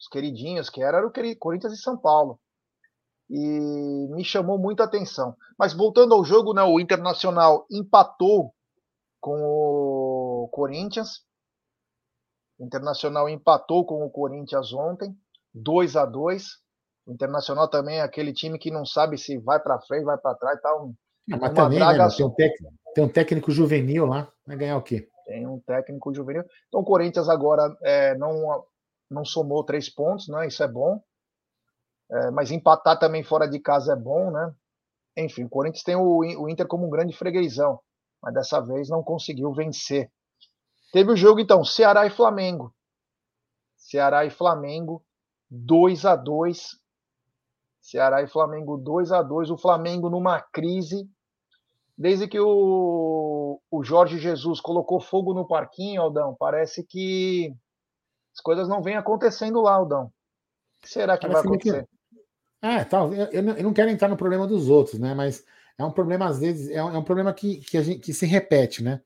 Os 0.00 0.08
queridinhos, 0.08 0.70
que 0.70 0.82
era, 0.82 0.98
era 0.98 1.06
o 1.06 1.12
Corinthians 1.38 1.74
e 1.74 1.82
São 1.82 1.98
Paulo. 1.98 2.40
E 3.28 4.08
me 4.10 4.24
chamou 4.24 4.58
muito 4.58 4.80
a 4.80 4.84
atenção. 4.86 5.36
Mas 5.58 5.74
voltando 5.74 6.14
ao 6.14 6.24
jogo, 6.24 6.54
né, 6.54 6.62
o 6.62 6.80
Internacional 6.80 7.66
empatou 7.70 8.54
com 9.20 9.36
o 9.42 10.48
Corinthians. 10.52 11.24
O 12.58 12.64
Internacional 12.64 13.28
empatou 13.28 13.84
com 13.84 14.04
o 14.04 14.10
Corinthians 14.10 14.72
ontem, 14.72 15.14
2 15.52 15.96
a 15.96 16.06
2 16.06 16.63
O 17.06 17.12
Internacional 17.12 17.68
também 17.68 17.98
é 17.98 18.02
aquele 18.02 18.32
time 18.32 18.58
que 18.58 18.70
não 18.70 18.84
sabe 18.84 19.18
se 19.18 19.38
vai 19.38 19.60
para 19.60 19.80
frente, 19.80 20.04
vai 20.04 20.16
para 20.16 20.34
trás, 20.34 20.60
tá 20.60 20.74
um, 20.76 20.94
não, 21.26 21.38
mas 21.38 21.52
também, 21.54 21.78
né, 21.78 22.08
tem, 22.16 22.26
um 22.26 22.30
técnico, 22.30 22.74
tem 22.94 23.04
um 23.04 23.08
técnico 23.08 23.50
juvenil 23.50 24.06
lá, 24.06 24.30
vai 24.46 24.56
ganhar 24.56 24.76
o 24.76 24.82
quê? 24.82 25.08
Tem 25.24 25.46
um 25.46 25.58
técnico 25.60 26.12
juvenil. 26.14 26.44
Então 26.68 26.80
o 26.80 26.84
Corinthians 26.84 27.28
agora 27.28 27.74
é, 27.82 28.14
não, 28.16 28.64
não 29.10 29.24
somou 29.24 29.64
três 29.64 29.88
pontos, 29.88 30.28
né? 30.28 30.46
Isso 30.46 30.62
é 30.62 30.68
bom. 30.68 31.02
É, 32.10 32.30
mas 32.30 32.50
empatar 32.50 32.98
também 32.98 33.22
fora 33.22 33.48
de 33.48 33.58
casa 33.58 33.94
é 33.94 33.96
bom, 33.96 34.30
né? 34.30 34.54
enfim, 35.16 35.44
o 35.44 35.48
Corinthians 35.48 35.84
tem 35.84 35.96
o, 35.96 36.18
o 36.18 36.48
Inter 36.48 36.66
como 36.66 36.86
um 36.86 36.90
grande 36.90 37.16
freguesão, 37.16 37.80
mas 38.20 38.34
dessa 38.34 38.60
vez 38.60 38.88
não 38.88 39.02
conseguiu 39.02 39.52
vencer. 39.54 40.10
Teve 40.92 41.12
o 41.12 41.16
jogo, 41.16 41.40
então, 41.40 41.64
Ceará 41.64 42.04
e 42.04 42.10
Flamengo. 42.10 42.74
Ceará 43.76 44.24
e 44.24 44.30
Flamengo, 44.30 45.04
2 45.48 46.04
a 46.04 46.16
2 46.16 46.78
Ceará 47.84 48.22
e 48.22 48.26
Flamengo 48.26 48.78
2 48.78 49.12
a 49.12 49.22
2 49.22 49.50
O 49.50 49.58
Flamengo 49.58 50.08
numa 50.08 50.40
crise. 50.40 51.06
Desde 51.96 52.26
que 52.26 52.40
o, 52.40 53.60
o 53.70 53.84
Jorge 53.84 54.18
Jesus 54.18 54.58
colocou 54.60 54.98
fogo 55.00 55.34
no 55.34 55.46
parquinho, 55.46 56.00
Aldão, 56.00 56.34
parece 56.36 56.82
que 56.82 57.54
as 58.34 58.40
coisas 58.40 58.66
não 58.66 58.82
vêm 58.82 58.96
acontecendo 58.96 59.60
lá, 59.60 59.74
Aldão. 59.74 60.06
O 60.06 60.10
que 60.80 60.88
será 60.88 61.16
que 61.16 61.26
parece 61.26 61.46
vai 61.46 61.56
acontecer? 61.56 61.86
Que... 61.86 62.66
É, 62.66 62.84
tal. 62.84 63.12
Eu, 63.12 63.26
eu, 63.26 63.62
não 63.62 63.74
quero 63.74 63.90
entrar 63.90 64.08
no 64.08 64.16
problema 64.16 64.46
dos 64.46 64.68
outros, 64.70 64.98
né? 64.98 65.14
Mas 65.14 65.44
é 65.78 65.84
um 65.84 65.92
problema, 65.92 66.26
às 66.26 66.40
vezes, 66.40 66.70
é 66.70 66.82
um, 66.82 66.94
é 66.94 66.98
um 66.98 67.04
problema 67.04 67.34
que, 67.34 67.58
que, 67.58 67.80
gente, 67.82 68.00
que 68.00 68.14
se 68.14 68.24
repete, 68.24 68.82
né? 68.82 69.02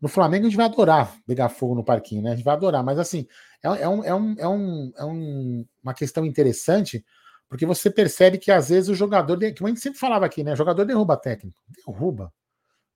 No 0.00 0.08
Flamengo 0.08 0.46
a 0.46 0.48
gente 0.48 0.56
vai 0.56 0.66
adorar 0.66 1.14
pegar 1.26 1.50
fogo 1.50 1.74
no 1.74 1.84
parquinho, 1.84 2.22
né? 2.22 2.32
A 2.32 2.34
gente 2.34 2.44
vai 2.44 2.54
adorar, 2.54 2.82
mas 2.82 2.98
assim, 2.98 3.28
é, 3.62 3.82
é, 3.82 3.88
um, 3.88 4.02
é, 4.02 4.14
um, 4.14 4.34
é, 4.38 4.48
um, 4.48 4.92
é 4.96 5.04
um, 5.04 5.66
uma 5.82 5.94
questão 5.94 6.24
interessante, 6.24 7.04
porque 7.52 7.66
você 7.66 7.90
percebe 7.90 8.38
que 8.38 8.50
às 8.50 8.70
vezes 8.70 8.88
o 8.88 8.94
jogador, 8.94 9.38
que 9.38 9.62
a 9.62 9.68
gente 9.68 9.78
sempre 9.78 9.98
falava 9.98 10.24
aqui, 10.24 10.42
né? 10.42 10.56
Jogador 10.56 10.86
derruba 10.86 11.18
técnico. 11.18 11.62
Derruba. 11.68 12.32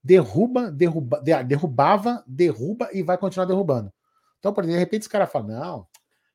Derruba, 0.03 0.71
derruba, 0.71 1.21
derrubava, 1.21 2.25
derruba 2.27 2.89
e 2.91 3.03
vai 3.03 3.19
continuar 3.19 3.45
derrubando. 3.45 3.93
Então, 4.39 4.55
por 4.55 4.65
exemplo, 4.65 4.79
de 4.79 4.81
repente 4.83 5.03
os 5.03 5.09
caras 5.09 5.31
falam, 5.31 5.49
não, 5.49 5.87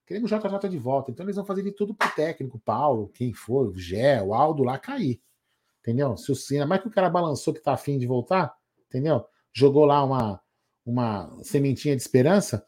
queremos 0.06 0.32
o 0.32 0.38
JJ 0.38 0.70
de 0.70 0.78
volta. 0.78 1.10
Então 1.10 1.26
eles 1.26 1.36
vão 1.36 1.44
fazer 1.44 1.64
de 1.64 1.72
tudo 1.72 1.96
pro 1.96 2.14
técnico, 2.14 2.60
Paulo, 2.60 3.10
quem 3.12 3.34
for, 3.34 3.70
o 3.70 3.76
Gé, 3.76 4.22
o 4.22 4.36
Aldo 4.36 4.62
lá 4.62 4.78
cair. 4.78 5.20
Entendeu? 5.80 6.16
Se 6.16 6.32
o 6.32 6.36
Cina, 6.36 6.68
mais 6.68 6.80
que 6.80 6.90
o 6.90 6.92
cara 6.92 7.10
balançou 7.10 7.56
que 7.56 7.60
tá 7.60 7.74
afim 7.74 7.98
de 7.98 8.06
voltar, 8.06 8.54
entendeu? 8.86 9.26
Jogou 9.52 9.84
lá 9.84 10.04
uma, 10.04 10.40
uma 10.86 11.42
sementinha 11.42 11.96
de 11.96 12.04
esperança. 12.04 12.64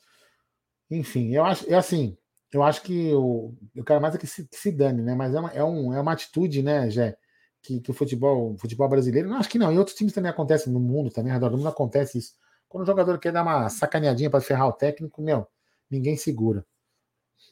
Enfim, 0.90 1.30
eu 1.30 1.46
acho, 1.46 1.72
é 1.72 1.76
assim, 1.76 2.18
eu 2.54 2.64
acho 2.64 2.82
que 2.84 3.14
o, 3.14 3.54
eu 3.76 3.84
quero 3.84 4.02
mais 4.02 4.16
é 4.16 4.18
que 4.18 4.28
se, 4.28 4.48
que 4.48 4.58
se 4.58 4.72
dane, 4.72 5.02
né? 5.02 5.16
Mas 5.16 5.34
é 5.34 5.40
uma, 5.40 5.50
é, 5.52 5.64
um, 5.64 5.94
é 5.94 6.00
uma 6.00 6.14
atitude, 6.14 6.62
né, 6.62 6.90
Jé, 6.90 7.18
que, 7.62 7.80
que 7.80 7.92
o 7.92 7.94
futebol, 7.94 8.54
o 8.54 8.58
futebol 8.58 8.88
brasileiro, 8.88 9.30
não 9.30 9.38
acho 9.38 9.50
que 9.50 9.58
não, 9.58 9.72
em 9.72 9.78
outros 9.78 9.96
times 9.96 10.14
também 10.14 10.30
acontece 10.30 10.70
no 10.70 10.80
mundo, 10.80 11.10
também, 11.10 11.32
ao 11.32 11.38
redor 11.38 11.50
do 11.50 11.58
mundo 11.58 11.70
acontece 11.70 12.18
isso. 12.18 12.34
Quando 12.70 12.84
o 12.84 12.88
jogador 12.88 13.20
quer 13.20 13.32
dar 13.32 13.44
uma 13.44 13.70
sacaneadinha 13.70 14.30
para 14.30 14.42
ferrar 14.42 14.68
o 14.68 14.74
técnico, 14.74 15.22
meu, 15.22 15.48
ninguém 15.90 16.16
segura. 16.16 16.66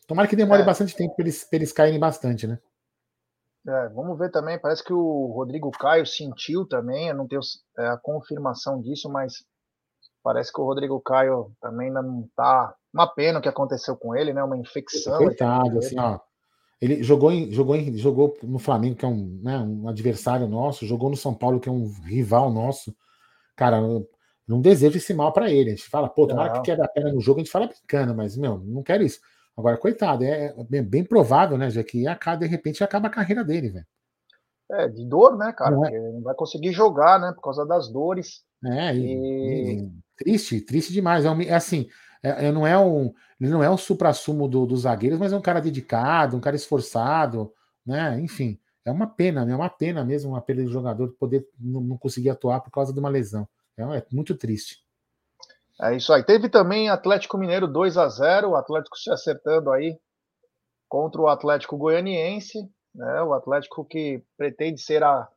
Tomara 0.07 0.27
que 0.27 0.35
demore 0.35 0.61
é. 0.61 0.65
bastante 0.65 0.95
tempo 0.95 1.15
para 1.15 1.23
eles, 1.23 1.47
eles 1.51 1.71
caírem 1.71 1.99
bastante, 1.99 2.47
né? 2.47 2.59
É, 3.67 3.89
vamos 3.89 4.17
ver 4.17 4.31
também, 4.31 4.59
parece 4.59 4.83
que 4.83 4.91
o 4.91 5.27
Rodrigo 5.27 5.69
Caio 5.71 6.05
sentiu 6.05 6.65
também, 6.65 7.09
eu 7.09 7.15
não 7.15 7.27
tenho 7.27 7.41
é, 7.77 7.87
a 7.87 7.97
confirmação 7.97 8.81
disso, 8.81 9.07
mas 9.07 9.45
Parece 10.23 10.51
que 10.53 10.61
o 10.61 10.65
Rodrigo 10.65 10.99
Caio 11.01 11.51
também 11.61 11.87
ainda 11.87 12.01
não 12.01 12.27
tá. 12.35 12.73
Uma 12.93 13.07
pena 13.07 13.39
o 13.39 13.41
que 13.41 13.49
aconteceu 13.49 13.95
com 13.95 14.15
ele, 14.15 14.33
né? 14.33 14.43
Uma 14.43 14.57
infecção. 14.57 15.17
Coitado, 15.17 15.79
assim, 15.79 15.99
ó. 15.99 16.19
Ele 16.79 17.03
jogou, 17.03 17.31
em, 17.31 17.51
jogou, 17.51 17.75
em, 17.75 17.95
jogou 17.95 18.35
no 18.41 18.57
Flamengo, 18.57 18.95
que 18.95 19.05
é 19.05 19.07
um, 19.07 19.39
né, 19.43 19.57
um 19.59 19.87
adversário 19.87 20.47
nosso, 20.47 20.85
jogou 20.85 21.11
no 21.11 21.15
São 21.15 21.33
Paulo, 21.33 21.59
que 21.59 21.69
é 21.69 21.71
um 21.71 21.91
rival 22.05 22.51
nosso. 22.51 22.95
Cara, 23.55 23.79
não 24.47 24.59
desejo 24.59 24.97
esse 24.97 25.13
mal 25.13 25.31
para 25.31 25.49
ele. 25.49 25.71
A 25.71 25.75
gente 25.75 25.87
fala, 25.87 26.09
pô, 26.09 26.27
tomara 26.27 26.53
não. 26.53 26.61
que 26.61 26.65
quer 26.71 26.81
a 26.81 26.87
pena 26.87 27.13
no 27.13 27.21
jogo, 27.21 27.39
a 27.39 27.43
gente 27.43 27.51
fala 27.51 27.67
brincando, 27.67 28.15
mas, 28.15 28.35
meu, 28.35 28.57
não 28.59 28.83
quero 28.83 29.03
isso. 29.03 29.19
Agora, 29.55 29.77
coitado, 29.77 30.23
é 30.23 30.53
bem, 30.69 30.81
bem 30.81 31.03
provável, 31.03 31.57
né, 31.57 31.69
já 31.69 31.83
que 31.83 32.07
acaba, 32.07 32.37
de 32.37 32.47
repente 32.47 32.83
acaba 32.83 33.07
a 33.07 33.11
carreira 33.11 33.43
dele, 33.43 33.69
velho. 33.69 33.85
É, 34.71 34.87
de 34.87 35.05
dor, 35.05 35.37
né, 35.37 35.53
cara? 35.53 35.75
Não, 35.75 35.85
é... 35.85 36.11
não 36.11 36.21
vai 36.21 36.33
conseguir 36.33 36.71
jogar, 36.71 37.19
né, 37.19 37.31
por 37.33 37.41
causa 37.41 37.65
das 37.65 37.91
dores. 37.91 38.43
É, 38.65 38.95
e, 38.95 39.79
e... 39.79 39.91
Triste, 40.23 40.61
triste 40.61 40.93
demais. 40.93 41.25
É, 41.25 41.31
um, 41.31 41.41
é 41.41 41.53
assim, 41.53 41.89
é, 42.21 42.47
é, 42.47 42.51
não 42.51 42.65
é 42.65 42.77
um, 42.77 43.11
ele 43.39 43.49
não 43.49 43.63
é 43.63 43.69
um 43.69 43.77
supra-sumo 43.77 44.47
do, 44.47 44.67
dos 44.67 44.81
zagueiros, 44.81 45.17
mas 45.17 45.33
é 45.33 45.35
um 45.35 45.41
cara 45.41 45.59
dedicado, 45.59 46.37
um 46.37 46.41
cara 46.41 46.55
esforçado, 46.55 47.51
né? 47.85 48.19
Enfim, 48.19 48.59
é 48.85 48.91
uma 48.91 49.07
pena, 49.07 49.49
é 49.49 49.55
uma 49.55 49.69
pena 49.69 50.05
mesmo 50.05 50.31
uma 50.31 50.41
perda 50.41 50.63
de 50.63 50.71
jogador 50.71 51.09
poder 51.19 51.47
não, 51.59 51.81
não 51.81 51.97
conseguir 51.97 52.29
atuar 52.29 52.61
por 52.61 52.69
causa 52.69 52.93
de 52.93 52.99
uma 52.99 53.09
lesão. 53.09 53.47
É, 53.75 53.81
é, 53.81 54.05
muito 54.11 54.35
triste. 54.35 54.83
É 55.81 55.95
isso 55.95 56.13
aí. 56.13 56.23
Teve 56.23 56.49
também 56.49 56.89
Atlético 56.89 57.37
Mineiro 57.37 57.67
2 57.67 57.97
a 57.97 58.07
0 58.07 58.49
o 58.49 58.55
Atlético 58.55 58.97
se 58.97 59.09
acertando 59.09 59.71
aí 59.71 59.97
contra 60.87 61.19
o 61.19 61.27
Atlético 61.27 61.77
Goianiense, 61.77 62.59
né? 62.93 63.23
O 63.23 63.33
Atlético 63.33 63.83
que 63.83 64.23
pretende 64.37 64.79
ser 64.79 65.03
a, 65.03 65.27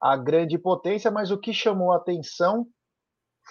a 0.00 0.16
grande 0.16 0.58
potência, 0.58 1.12
mas 1.12 1.30
o 1.30 1.38
que 1.38 1.52
chamou 1.52 1.92
a 1.92 1.96
atenção 1.96 2.66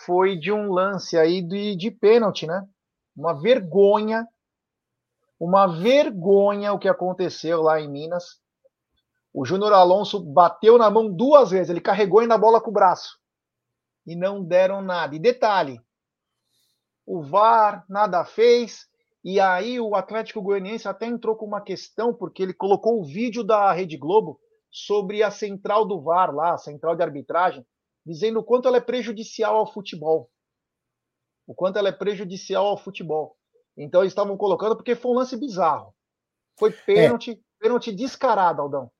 foi 0.06 0.38
de 0.38 0.52
um 0.52 0.72
lance 0.72 1.18
aí 1.18 1.42
de, 1.42 1.76
de 1.76 1.92
pênalti, 1.92 2.48
né? 2.48 2.68
Uma 3.16 3.34
vergonha, 3.34 4.28
uma 5.40 5.68
vergonha 5.68 6.74
o 6.74 6.80
que 6.80 6.88
aconteceu 6.88 7.62
lá 7.62 7.80
em 7.80 7.90
Minas. 7.90 8.40
O 9.34 9.46
Júnior 9.46 9.74
Alonso 9.74 10.20
bateu 10.20 10.78
na 10.78 10.90
mão 10.90 11.12
duas 11.12 11.52
vezes, 11.52 11.70
ele 11.70 11.82
carregou 11.82 12.20
ainda 12.20 12.36
a 12.36 12.40
bola 12.40 12.62
com 12.62 12.70
o 12.70 12.74
braço. 12.74 13.18
E 14.06 14.16
não 14.16 14.44
deram 14.44 14.82
nada. 14.82 15.16
E 15.16 15.20
detalhe, 15.20 15.80
o 17.06 17.22
VAR 17.22 17.86
nada 17.90 18.24
fez, 18.26 18.88
e 19.24 19.40
aí 19.40 19.80
o 19.80 19.96
Atlético 19.96 20.42
Goianiense 20.42 20.88
até 20.88 21.06
entrou 21.06 21.36
com 21.36 21.46
uma 21.46 21.62
questão, 21.62 22.14
porque 22.14 22.42
ele 22.42 22.54
colocou 22.54 23.00
o 23.00 23.06
vídeo 23.06 23.44
da 23.44 23.72
Rede 23.72 23.98
Globo 23.98 24.40
sobre 24.72 25.22
a 25.22 25.30
central 25.30 25.86
do 25.86 26.02
VAR 26.02 26.34
lá, 26.34 26.54
a 26.54 26.58
central 26.58 26.96
de 26.96 27.04
arbitragem, 27.04 27.66
dizendo 28.06 28.40
o 28.40 28.44
quanto 28.44 28.68
ela 28.68 28.78
é 28.78 28.82
prejudicial 28.82 29.56
ao 29.58 29.72
futebol. 29.72 30.30
O 31.48 31.54
quanto 31.54 31.78
ela 31.78 31.90
é 31.90 31.94
prejudicial 31.94 32.66
ao 32.66 32.78
futebol. 32.78 33.36
Então 33.78 34.02
eles 34.02 34.12
estavam 34.12 34.38
colocando 34.38 34.76
porque 34.76 34.96
foi 34.96 35.12
um 35.12 35.16
lance 35.16 35.38
bizarro. 35.38 35.94
Foi 36.58 36.72
pênalti, 36.72 37.32
é. 37.32 37.38
pênalti 37.60 37.92
descarado, 37.92 38.62
Aldão. 38.62 38.92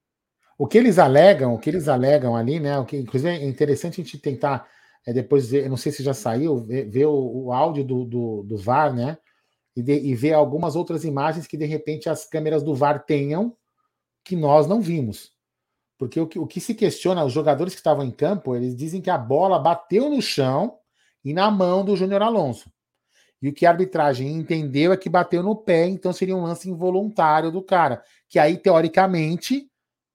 O 0.58 0.66
que 0.66 0.78
eles 0.78 0.98
alegam, 0.98 1.54
o 1.54 1.58
que 1.58 1.70
eles 1.70 1.88
alegam 1.88 2.36
ali, 2.36 2.60
né? 2.60 2.78
O 2.78 2.84
que 2.84 2.96
inclusive 2.96 3.30
é 3.30 3.44
interessante 3.44 4.00
a 4.00 4.04
gente 4.04 4.18
tentar 4.18 4.68
é, 5.06 5.12
depois 5.12 5.50
ver, 5.50 5.68
não 5.68 5.76
sei 5.76 5.90
se 5.90 6.02
já 6.02 6.14
saiu, 6.14 6.58
ver, 6.58 6.88
ver 6.88 7.06
o, 7.06 7.46
o, 7.46 7.52
áudio 7.52 7.84
do, 7.84 8.04
do, 8.04 8.42
do 8.44 8.56
VAR, 8.56 8.94
né? 8.94 9.18
E, 9.74 9.82
de, 9.82 9.94
e 9.94 10.14
ver 10.14 10.34
algumas 10.34 10.76
outras 10.76 11.04
imagens 11.04 11.46
que 11.46 11.56
de 11.56 11.64
repente 11.64 12.08
as 12.08 12.24
câmeras 12.24 12.62
do 12.62 12.74
VAR 12.74 13.04
tenham 13.04 13.56
que 14.24 14.36
nós 14.36 14.66
não 14.66 14.80
vimos. 14.80 15.32
Porque 16.02 16.18
o 16.18 16.26
que, 16.26 16.36
o 16.36 16.48
que 16.48 16.60
se 16.60 16.74
questiona, 16.74 17.24
os 17.24 17.32
jogadores 17.32 17.74
que 17.74 17.78
estavam 17.78 18.04
em 18.04 18.10
campo, 18.10 18.56
eles 18.56 18.74
dizem 18.74 19.00
que 19.00 19.08
a 19.08 19.16
bola 19.16 19.56
bateu 19.56 20.10
no 20.10 20.20
chão 20.20 20.76
e 21.24 21.32
na 21.32 21.48
mão 21.48 21.84
do 21.84 21.94
Júnior 21.94 22.22
Alonso. 22.22 22.72
E 23.40 23.48
o 23.48 23.52
que 23.52 23.64
a 23.64 23.70
arbitragem 23.70 24.26
entendeu 24.32 24.92
é 24.92 24.96
que 24.96 25.08
bateu 25.08 25.44
no 25.44 25.54
pé, 25.54 25.86
então 25.86 26.12
seria 26.12 26.34
um 26.34 26.42
lance 26.42 26.68
involuntário 26.68 27.52
do 27.52 27.62
cara. 27.62 28.02
Que 28.28 28.40
aí, 28.40 28.58
teoricamente, 28.58 29.70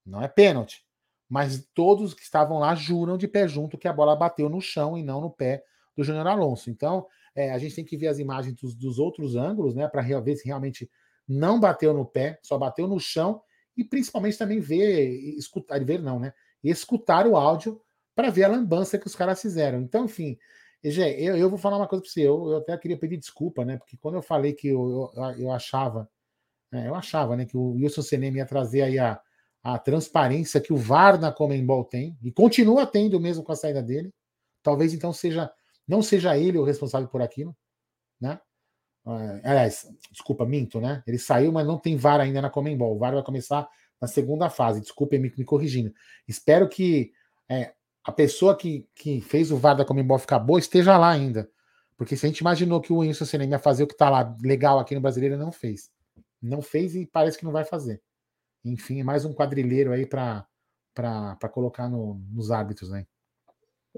não 0.05 0.21
é 0.21 0.27
pênalti. 0.27 0.83
Mas 1.29 1.65
todos 1.73 2.13
que 2.13 2.21
estavam 2.21 2.59
lá 2.59 2.75
juram 2.75 3.17
de 3.17 3.25
pé 3.25 3.47
junto 3.47 3.77
que 3.77 3.87
a 3.87 3.93
bola 3.93 4.13
bateu 4.13 4.49
no 4.49 4.59
chão 4.59 4.97
e 4.97 5.03
não 5.03 5.21
no 5.21 5.31
pé 5.31 5.63
do 5.95 6.03
Júnior 6.03 6.27
Alonso. 6.27 6.69
Então, 6.69 7.07
é, 7.33 7.53
a 7.53 7.57
gente 7.57 7.75
tem 7.75 7.85
que 7.85 7.95
ver 7.95 8.09
as 8.09 8.19
imagens 8.19 8.55
dos, 8.55 8.75
dos 8.75 8.99
outros 8.99 9.37
ângulos, 9.37 9.73
né? 9.73 9.87
Para 9.87 10.01
ver 10.19 10.35
se 10.35 10.45
realmente 10.45 10.91
não 11.25 11.61
bateu 11.61 11.93
no 11.93 12.05
pé, 12.05 12.37
só 12.43 12.57
bateu 12.57 12.89
no 12.89 12.99
chão 12.99 13.41
e 13.77 13.83
principalmente 13.83 14.37
também 14.37 14.59
ver, 14.59 15.07
escutar, 15.37 15.83
ver 15.85 16.01
não, 16.01 16.19
né? 16.19 16.33
Escutar 16.63 17.27
o 17.27 17.35
áudio 17.35 17.81
para 18.15 18.31
ver 18.31 18.45
a 18.45 18.47
lambança 18.47 18.97
que 18.97 19.05
os 19.05 19.15
caras 19.15 19.41
fizeram. 19.41 19.79
Então, 19.81 20.05
enfim, 20.05 20.37
eu, 20.83 21.37
eu 21.37 21.49
vou 21.49 21.59
falar 21.59 21.77
uma 21.77 21.87
coisa 21.87 22.01
para 22.01 22.11
você. 22.11 22.21
Eu, 22.21 22.49
eu, 22.49 22.57
até 22.57 22.75
queria 22.77 22.97
pedir 22.97 23.17
desculpa, 23.17 23.63
né? 23.63 23.77
Porque 23.77 23.95
quando 23.97 24.15
eu 24.15 24.21
falei 24.21 24.53
que 24.53 24.67
eu, 24.67 25.11
eu, 25.15 25.35
eu 25.37 25.51
achava, 25.51 26.09
né, 26.71 26.87
eu 26.87 26.95
achava, 26.95 27.35
né, 27.35 27.45
que 27.45 27.55
o 27.55 27.73
Wilson 27.73 28.01
Senem 28.01 28.35
ia 28.35 28.45
trazer 28.45 28.81
aí 28.81 28.99
a, 28.99 29.19
a 29.63 29.77
transparência 29.77 30.61
que 30.61 30.73
o 30.73 30.77
VAR 30.77 31.19
na 31.19 31.31
Comembol 31.31 31.85
tem 31.85 32.17
e 32.23 32.31
continua 32.31 32.87
tendo 32.87 33.19
mesmo 33.19 33.43
com 33.43 33.51
a 33.51 33.55
saída 33.55 33.83
dele. 33.83 34.13
Talvez 34.63 34.93
então 34.93 35.13
seja 35.13 35.51
não 35.87 36.01
seja 36.01 36.37
ele 36.37 36.57
o 36.57 36.65
responsável 36.65 37.07
por 37.07 37.21
aquilo, 37.21 37.55
né? 38.19 38.39
É, 39.07 39.49
aliás, 39.49 39.87
desculpa, 40.11 40.45
minto, 40.45 40.81
né? 40.81 41.01
Ele 41.07 41.17
saiu, 41.17 41.51
mas 41.51 41.65
não 41.65 41.77
tem 41.77 41.95
VAR 41.95 42.19
ainda 42.19 42.41
na 42.41 42.49
Comembol. 42.49 42.95
O 42.95 42.99
VAR 42.99 43.13
vai 43.13 43.23
começar 43.23 43.67
na 44.01 44.07
segunda 44.07 44.49
fase. 44.49 44.81
Desculpem 44.81 45.19
me, 45.19 45.33
me 45.37 45.45
corrigindo. 45.45 45.93
Espero 46.27 46.67
que 46.67 47.13
é, 47.49 47.73
a 48.03 48.11
pessoa 48.11 48.55
que, 48.55 48.87
que 48.93 49.21
fez 49.21 49.51
o 49.51 49.57
VAR 49.57 49.77
da 49.77 49.85
Comembol 49.85 50.19
ficar 50.19 50.39
boa 50.39 50.59
esteja 50.59 50.97
lá 50.97 51.09
ainda. 51.09 51.49
Porque 51.95 52.15
se 52.15 52.25
a 52.25 52.29
gente 52.29 52.39
imaginou 52.39 52.81
que 52.81 52.91
o 52.91 52.97
Wilson 52.97 53.25
Senem 53.25 53.49
ia 53.49 53.59
fazer 53.59 53.83
o 53.83 53.87
que 53.87 53.93
está 53.93 54.09
lá 54.09 54.35
legal 54.43 54.77
aqui 54.77 54.93
no 54.93 55.01
Brasileiro, 55.01 55.37
não 55.37 55.51
fez. 55.51 55.89
Não 56.41 56.61
fez 56.61 56.93
e 56.93 57.05
parece 57.05 57.37
que 57.37 57.45
não 57.45 57.51
vai 57.51 57.63
fazer. 57.63 58.01
Enfim, 58.63 58.99
é 58.99 59.03
mais 59.03 59.25
um 59.25 59.33
quadrilheiro 59.33 59.93
aí 59.93 60.05
para 60.05 60.45
colocar 61.51 61.89
no, 61.89 62.21
nos 62.31 62.51
árbitros, 62.51 62.89
né? 62.89 63.07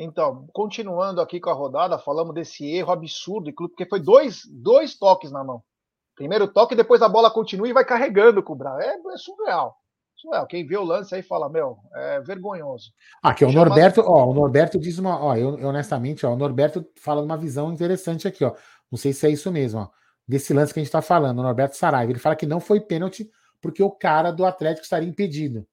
Então, 0.01 0.47
continuando 0.53 1.19
aqui 1.19 1.41
com 1.41 1.49
a 1.49 1.53
rodada, 1.53 1.99
falamos 1.99 2.33
desse 2.33 2.65
erro 2.65 2.93
absurdo, 2.93 3.51
porque 3.53 3.85
foi 3.85 3.99
dois, 3.99 4.43
dois 4.49 4.97
toques 4.97 5.29
na 5.29 5.43
mão. 5.43 5.61
Primeiro 6.15 6.47
toque, 6.47 6.73
depois 6.73 7.01
a 7.01 7.09
bola 7.09 7.29
continua 7.29 7.67
e 7.67 7.73
vai 7.73 7.83
carregando 7.83 8.41
com 8.41 8.53
o 8.53 8.55
braço. 8.55 8.79
É, 8.79 8.93
é 8.93 9.17
surreal. 9.17 9.75
Surreal. 10.15 10.47
Quem 10.47 10.65
vê 10.65 10.77
o 10.77 10.85
lance 10.85 11.13
aí 11.13 11.21
fala, 11.21 11.49
meu, 11.49 11.77
é 11.93 12.21
vergonhoso. 12.21 12.93
Aqui, 13.21 13.43
o 13.43 13.51
Norberto, 13.51 14.01
ó, 14.01 14.25
o 14.27 14.33
Norberto 14.33 14.79
diz 14.79 14.97
uma, 14.99 15.21
ó, 15.21 15.35
eu, 15.35 15.49
honestamente, 15.67 16.25
ó, 16.25 16.31
o 16.31 16.37
Norberto 16.37 16.85
fala 16.97 17.21
uma 17.21 17.35
visão 17.35 17.71
interessante 17.73 18.25
aqui, 18.25 18.45
ó. 18.45 18.53
Não 18.89 18.97
sei 18.97 19.11
se 19.11 19.27
é 19.27 19.29
isso 19.29 19.51
mesmo, 19.51 19.81
ó. 19.81 19.89
Desse 20.25 20.53
lance 20.53 20.73
que 20.73 20.79
a 20.79 20.83
gente 20.83 20.91
tá 20.91 21.01
falando, 21.01 21.39
o 21.39 21.43
Norberto 21.43 21.75
Saraiva, 21.75 22.09
ele 22.09 22.19
fala 22.19 22.37
que 22.37 22.45
não 22.45 22.61
foi 22.61 22.79
pênalti 22.79 23.29
porque 23.61 23.83
o 23.83 23.91
cara 23.91 24.31
do 24.31 24.45
Atlético 24.45 24.83
estaria 24.83 25.09
impedido. 25.09 25.67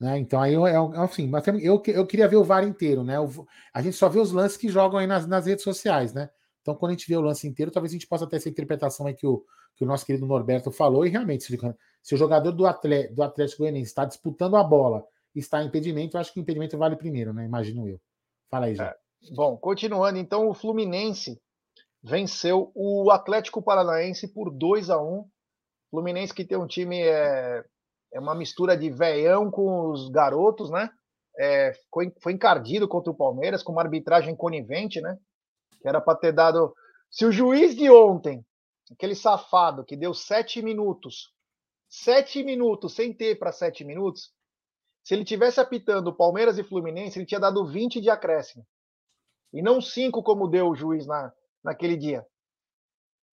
Né? 0.00 0.18
Então 0.18 0.40
aí 0.40 0.54
é, 0.54 0.76
assim, 0.96 1.28
mas 1.28 1.46
eu, 1.60 1.82
eu 1.86 2.06
queria 2.06 2.28
ver 2.28 2.36
o 2.36 2.44
VAR 2.44 2.64
inteiro, 2.64 3.02
né? 3.02 3.16
a 3.74 3.82
gente 3.82 3.96
só 3.96 4.08
vê 4.08 4.20
os 4.20 4.32
lances 4.32 4.56
que 4.56 4.68
jogam 4.68 4.98
aí 4.98 5.06
nas, 5.06 5.26
nas 5.26 5.46
redes 5.46 5.64
sociais, 5.64 6.12
né? 6.12 6.30
Então, 6.62 6.74
quando 6.74 6.90
a 6.90 6.94
gente 6.94 7.08
vê 7.08 7.16
o 7.16 7.22
lance 7.22 7.48
inteiro, 7.48 7.72
talvez 7.72 7.92
a 7.92 7.96
gente 7.96 8.06
possa 8.06 8.26
ter 8.26 8.36
essa 8.36 8.48
interpretação 8.48 9.06
aí 9.06 9.14
que 9.14 9.26
o, 9.26 9.42
que 9.74 9.84
o 9.84 9.86
nosso 9.86 10.04
querido 10.04 10.26
Norberto 10.26 10.70
falou, 10.70 11.06
e 11.06 11.08
realmente, 11.08 11.44
se, 11.44 11.58
se 12.02 12.14
o 12.14 12.18
jogador 12.18 12.52
do, 12.52 12.66
Atlético, 12.66 13.14
do 13.14 13.22
Atlético 13.22 13.62
Goianiense 13.62 13.88
está 13.88 14.04
disputando 14.04 14.54
a 14.54 14.62
bola 14.62 15.02
está 15.38 15.62
em 15.62 15.66
impedimento, 15.66 16.16
eu 16.16 16.20
acho 16.20 16.32
que 16.32 16.40
o 16.40 16.42
impedimento 16.42 16.76
vale 16.76 16.96
primeiro, 16.96 17.32
né? 17.32 17.44
Imagino 17.44 17.88
eu. 17.88 18.00
Fala 18.50 18.66
aí, 18.66 18.74
Jé. 18.74 18.84
É. 18.84 19.34
Bom, 19.34 19.56
continuando, 19.56 20.18
então 20.18 20.48
o 20.48 20.54
Fluminense 20.54 21.40
venceu 22.02 22.70
o 22.74 23.10
Atlético 23.10 23.62
Paranaense 23.62 24.28
por 24.28 24.50
2 24.50 24.90
a 24.90 25.00
1 25.00 25.28
Fluminense 25.90 26.34
que 26.34 26.44
tem 26.44 26.58
um 26.58 26.66
time 26.66 27.00
é, 27.00 27.64
é 28.12 28.20
uma 28.20 28.34
mistura 28.34 28.76
de 28.76 28.90
veião 28.90 29.50
com 29.50 29.90
os 29.90 30.08
garotos, 30.08 30.70
né? 30.70 30.90
É, 31.38 31.72
foi, 31.92 32.12
foi 32.20 32.32
encardido 32.32 32.88
contra 32.88 33.12
o 33.12 33.16
Palmeiras 33.16 33.62
com 33.62 33.72
uma 33.72 33.82
arbitragem 33.82 34.34
conivente, 34.34 35.00
né? 35.00 35.16
que 35.80 35.88
era 35.88 36.00
para 36.00 36.18
ter 36.18 36.32
dado. 36.32 36.74
Se 37.10 37.24
o 37.24 37.32
juiz 37.32 37.74
de 37.74 37.90
ontem, 37.90 38.44
aquele 38.92 39.14
safado 39.14 39.84
que 39.84 39.96
deu 39.96 40.12
sete 40.12 40.60
minutos, 40.60 41.32
sete 41.88 42.42
minutos 42.42 42.94
sem 42.94 43.12
ter 43.14 43.38
para 43.38 43.52
sete 43.52 43.84
minutos, 43.84 44.32
se 45.02 45.14
ele 45.14 45.24
tivesse 45.24 45.60
apitando 45.60 46.14
Palmeiras 46.14 46.58
e 46.58 46.64
Fluminense, 46.64 47.18
ele 47.18 47.26
tinha 47.26 47.40
dado 47.40 47.66
20 47.66 48.00
de 48.00 48.10
acréscimo. 48.10 48.66
E 49.52 49.62
não 49.62 49.80
cinco 49.80 50.22
como 50.22 50.48
deu 50.48 50.68
o 50.68 50.74
juiz 50.74 51.06
na, 51.06 51.32
naquele 51.64 51.96
dia. 51.96 52.26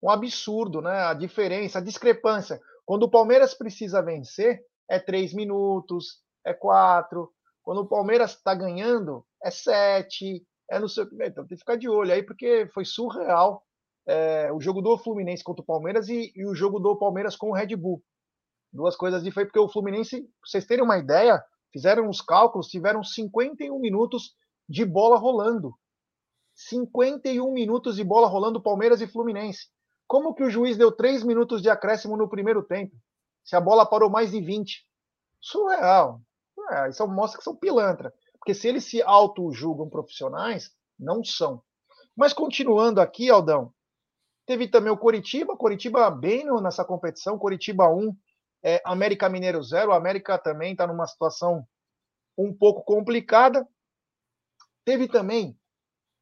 Um 0.02 0.10
absurdo, 0.10 0.82
né? 0.82 1.02
A 1.02 1.14
diferença, 1.14 1.80
a 1.80 1.82
discrepância. 1.82 2.62
Quando 2.86 3.04
o 3.04 3.10
Palmeiras 3.10 3.54
precisa 3.54 4.02
vencer, 4.02 4.64
é 4.90 5.00
três 5.00 5.34
minutos, 5.34 6.22
é 6.46 6.54
quatro. 6.54 7.32
Quando 7.64 7.82
o 7.82 7.88
Palmeiras 7.88 8.32
está 8.32 8.54
ganhando, 8.54 9.26
é 9.44 9.50
sete, 9.50 10.46
é 10.70 10.80
não 10.80 10.88
sei 10.88 11.04
o 11.04 11.10
que. 11.10 11.16
Então 11.16 11.46
tem 11.46 11.58
que 11.58 11.62
ficar 11.62 11.78
de 11.78 11.90
olho 11.90 12.14
aí, 12.14 12.24
porque 12.24 12.68
foi 12.74 12.86
surreal 12.86 13.64
é, 14.08 14.52
o 14.52 14.62
jogo 14.62 14.82
do 14.82 14.98
Fluminense 14.98 15.44
contra 15.44 15.64
o 15.64 15.66
Palmeiras 15.66 16.08
e, 16.10 16.32
e, 16.36 16.46
o 16.46 16.54
jogo 16.54 16.80
do 16.80 16.96
Palmeiras 16.96 17.36
com 17.36 17.50
o 17.50 17.54
Red 17.54 17.76
Bull. 17.76 18.04
Duas 18.72 18.96
coisas 18.96 19.24
diferentes, 19.24 19.52
porque 19.52 19.66
o 19.66 19.72
Fluminense, 19.72 20.22
pra 20.22 20.30
vocês 20.46 20.66
terem 20.66 20.84
uma 20.84 20.98
ideia, 20.98 21.44
fizeram 21.72 22.10
os 22.10 22.22
cálculos, 22.22 22.68
tiveram 22.68 23.04
51 23.04 23.80
minutos 23.80 24.36
de 24.70 24.86
bola 24.86 25.18
rolando. 25.18 25.74
51 26.56 27.52
minutos 27.52 27.96
de 27.96 28.04
bola 28.04 28.28
rolando 28.28 28.62
Palmeiras 28.62 29.02
e 29.02 29.08
Fluminense. 29.08 29.68
Como 30.08 30.34
que 30.34 30.44
o 30.44 30.50
juiz 30.50 30.78
deu 30.78 30.92
3 30.92 31.24
minutos 31.24 31.62
de 31.62 31.70
acréscimo 31.70 32.16
no 32.16 32.30
primeiro 32.30 32.64
tempo? 32.64 32.96
Se 33.44 33.56
a 33.56 33.62
bola 33.62 33.86
parou 33.86 34.10
mais 34.10 34.32
de 34.32 34.42
20. 34.42 34.86
Surreal. 35.40 36.22
É, 36.72 36.90
isso 36.90 37.08
mostra 37.08 37.38
que 37.38 37.44
são 37.44 37.56
pilantra. 37.56 38.14
Porque 38.40 38.54
se 38.54 38.68
eles 38.68 38.86
se 38.86 39.02
auto-julgam 39.02 39.90
profissionais, 39.90 40.72
não 41.00 41.24
são. 41.24 41.62
Mas 42.16 42.34
continuando 42.34 43.02
aqui, 43.02 43.30
Aldão, 43.30 43.74
teve 44.46 44.68
também 44.68 44.92
o 44.92 44.98
Coritiba, 44.98 45.58
Coritiba 45.58 46.10
bem 46.10 46.46
nessa 46.62 46.86
competição, 46.86 47.38
Coritiba 47.38 47.90
1, 47.90 48.16
é, 48.64 48.82
América 48.86 49.28
Mineiro 49.28 49.62
0, 49.62 49.92
a 49.92 49.98
América 49.98 50.38
também 50.38 50.72
está 50.72 50.88
numa 50.88 51.08
situação 51.08 51.68
um 52.38 52.54
pouco 52.54 52.84
complicada. 52.84 53.68
Teve 54.84 55.08
também 55.08 55.58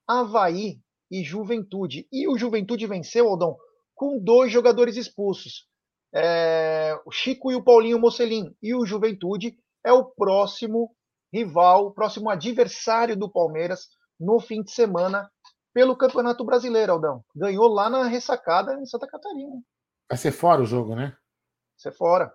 Havaí 0.07 0.81
e 1.11 1.23
Juventude. 1.23 2.07
E 2.11 2.27
o 2.27 2.37
Juventude 2.37 2.87
venceu, 2.87 3.27
Aldão, 3.27 3.57
com 4.03 4.19
dois 4.19 4.51
jogadores 4.51 4.97
expulsos. 4.97 5.65
É, 6.13 6.99
o 7.05 7.11
Chico 7.11 7.51
e 7.51 7.55
o 7.55 7.63
Paulinho 7.63 7.97
Mocelin. 7.97 8.53
E 8.61 8.75
o 8.75 8.85
Juventude 8.85 9.57
é 9.81 9.93
o 9.93 10.03
próximo 10.03 10.93
rival, 11.31 11.93
próximo 11.93 12.29
adversário 12.29 13.15
do 13.15 13.31
Palmeiras 13.31 13.87
no 14.19 14.41
fim 14.41 14.61
de 14.61 14.71
semana 14.71 15.31
pelo 15.73 15.95
Campeonato 15.95 16.43
Brasileiro, 16.43 16.91
Aldão. 16.91 17.23
Ganhou 17.33 17.67
lá 17.67 17.89
na 17.89 18.03
ressacada 18.03 18.73
em 18.73 18.85
Santa 18.85 19.07
Catarina. 19.07 19.61
Vai 20.09 20.17
ser 20.17 20.33
fora 20.33 20.61
o 20.61 20.65
jogo, 20.65 20.95
né? 20.95 21.07
Vai 21.07 21.77
ser 21.77 21.91
fora. 21.93 22.33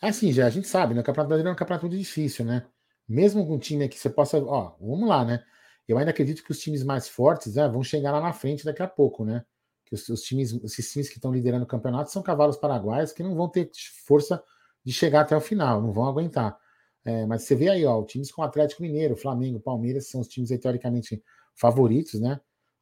É 0.00 0.08
assim, 0.08 0.32
já 0.32 0.46
a 0.46 0.50
gente 0.50 0.68
sabe, 0.68 0.94
né? 0.94 1.00
O 1.00 1.04
Campeonato 1.04 1.28
Brasileiro 1.28 1.50
é 1.50 1.52
um 1.52 1.58
campeonato 1.58 1.86
muito 1.86 1.98
difícil, 1.98 2.44
né? 2.44 2.66
Mesmo 3.06 3.44
com 3.44 3.56
um 3.56 3.58
time 3.58 3.88
que 3.88 3.98
você 3.98 4.08
possa. 4.08 4.38
Ó, 4.38 4.76
vamos 4.80 5.08
lá, 5.08 5.24
né? 5.24 5.44
Eu 5.88 5.98
ainda 5.98 6.12
acredito 6.12 6.44
que 6.44 6.52
os 6.52 6.60
times 6.60 6.84
mais 6.84 7.08
fortes 7.08 7.56
né, 7.56 7.68
vão 7.68 7.82
chegar 7.82 8.12
lá 8.12 8.20
na 8.20 8.32
frente 8.32 8.64
daqui 8.64 8.82
a 8.82 8.88
pouco, 8.88 9.24
né? 9.24 9.44
Que 9.88 9.94
os, 9.94 10.06
os 10.10 10.20
times, 10.20 10.52
esses 10.62 10.92
times 10.92 11.08
que 11.08 11.16
estão 11.16 11.32
liderando 11.32 11.64
o 11.64 11.66
campeonato 11.66 12.10
são 12.10 12.22
cavalos 12.22 12.58
paraguaios 12.58 13.10
que 13.10 13.22
não 13.22 13.34
vão 13.34 13.48
ter 13.48 13.70
força 14.06 14.42
de 14.84 14.92
chegar 14.92 15.22
até 15.22 15.34
o 15.34 15.40
final, 15.40 15.80
não 15.80 15.92
vão 15.92 16.06
aguentar. 16.06 16.58
É, 17.04 17.24
mas 17.24 17.44
você 17.44 17.54
vê 17.54 17.70
aí, 17.70 17.86
ó, 17.86 18.02
times 18.04 18.30
com 18.30 18.42
Atlético 18.42 18.82
Mineiro, 18.82 19.16
Flamengo, 19.16 19.58
Palmeiras 19.58 20.08
são 20.08 20.20
os 20.20 20.28
times 20.28 20.50
teoricamente 20.60 21.22
favoritos, 21.54 22.20
né? 22.20 22.38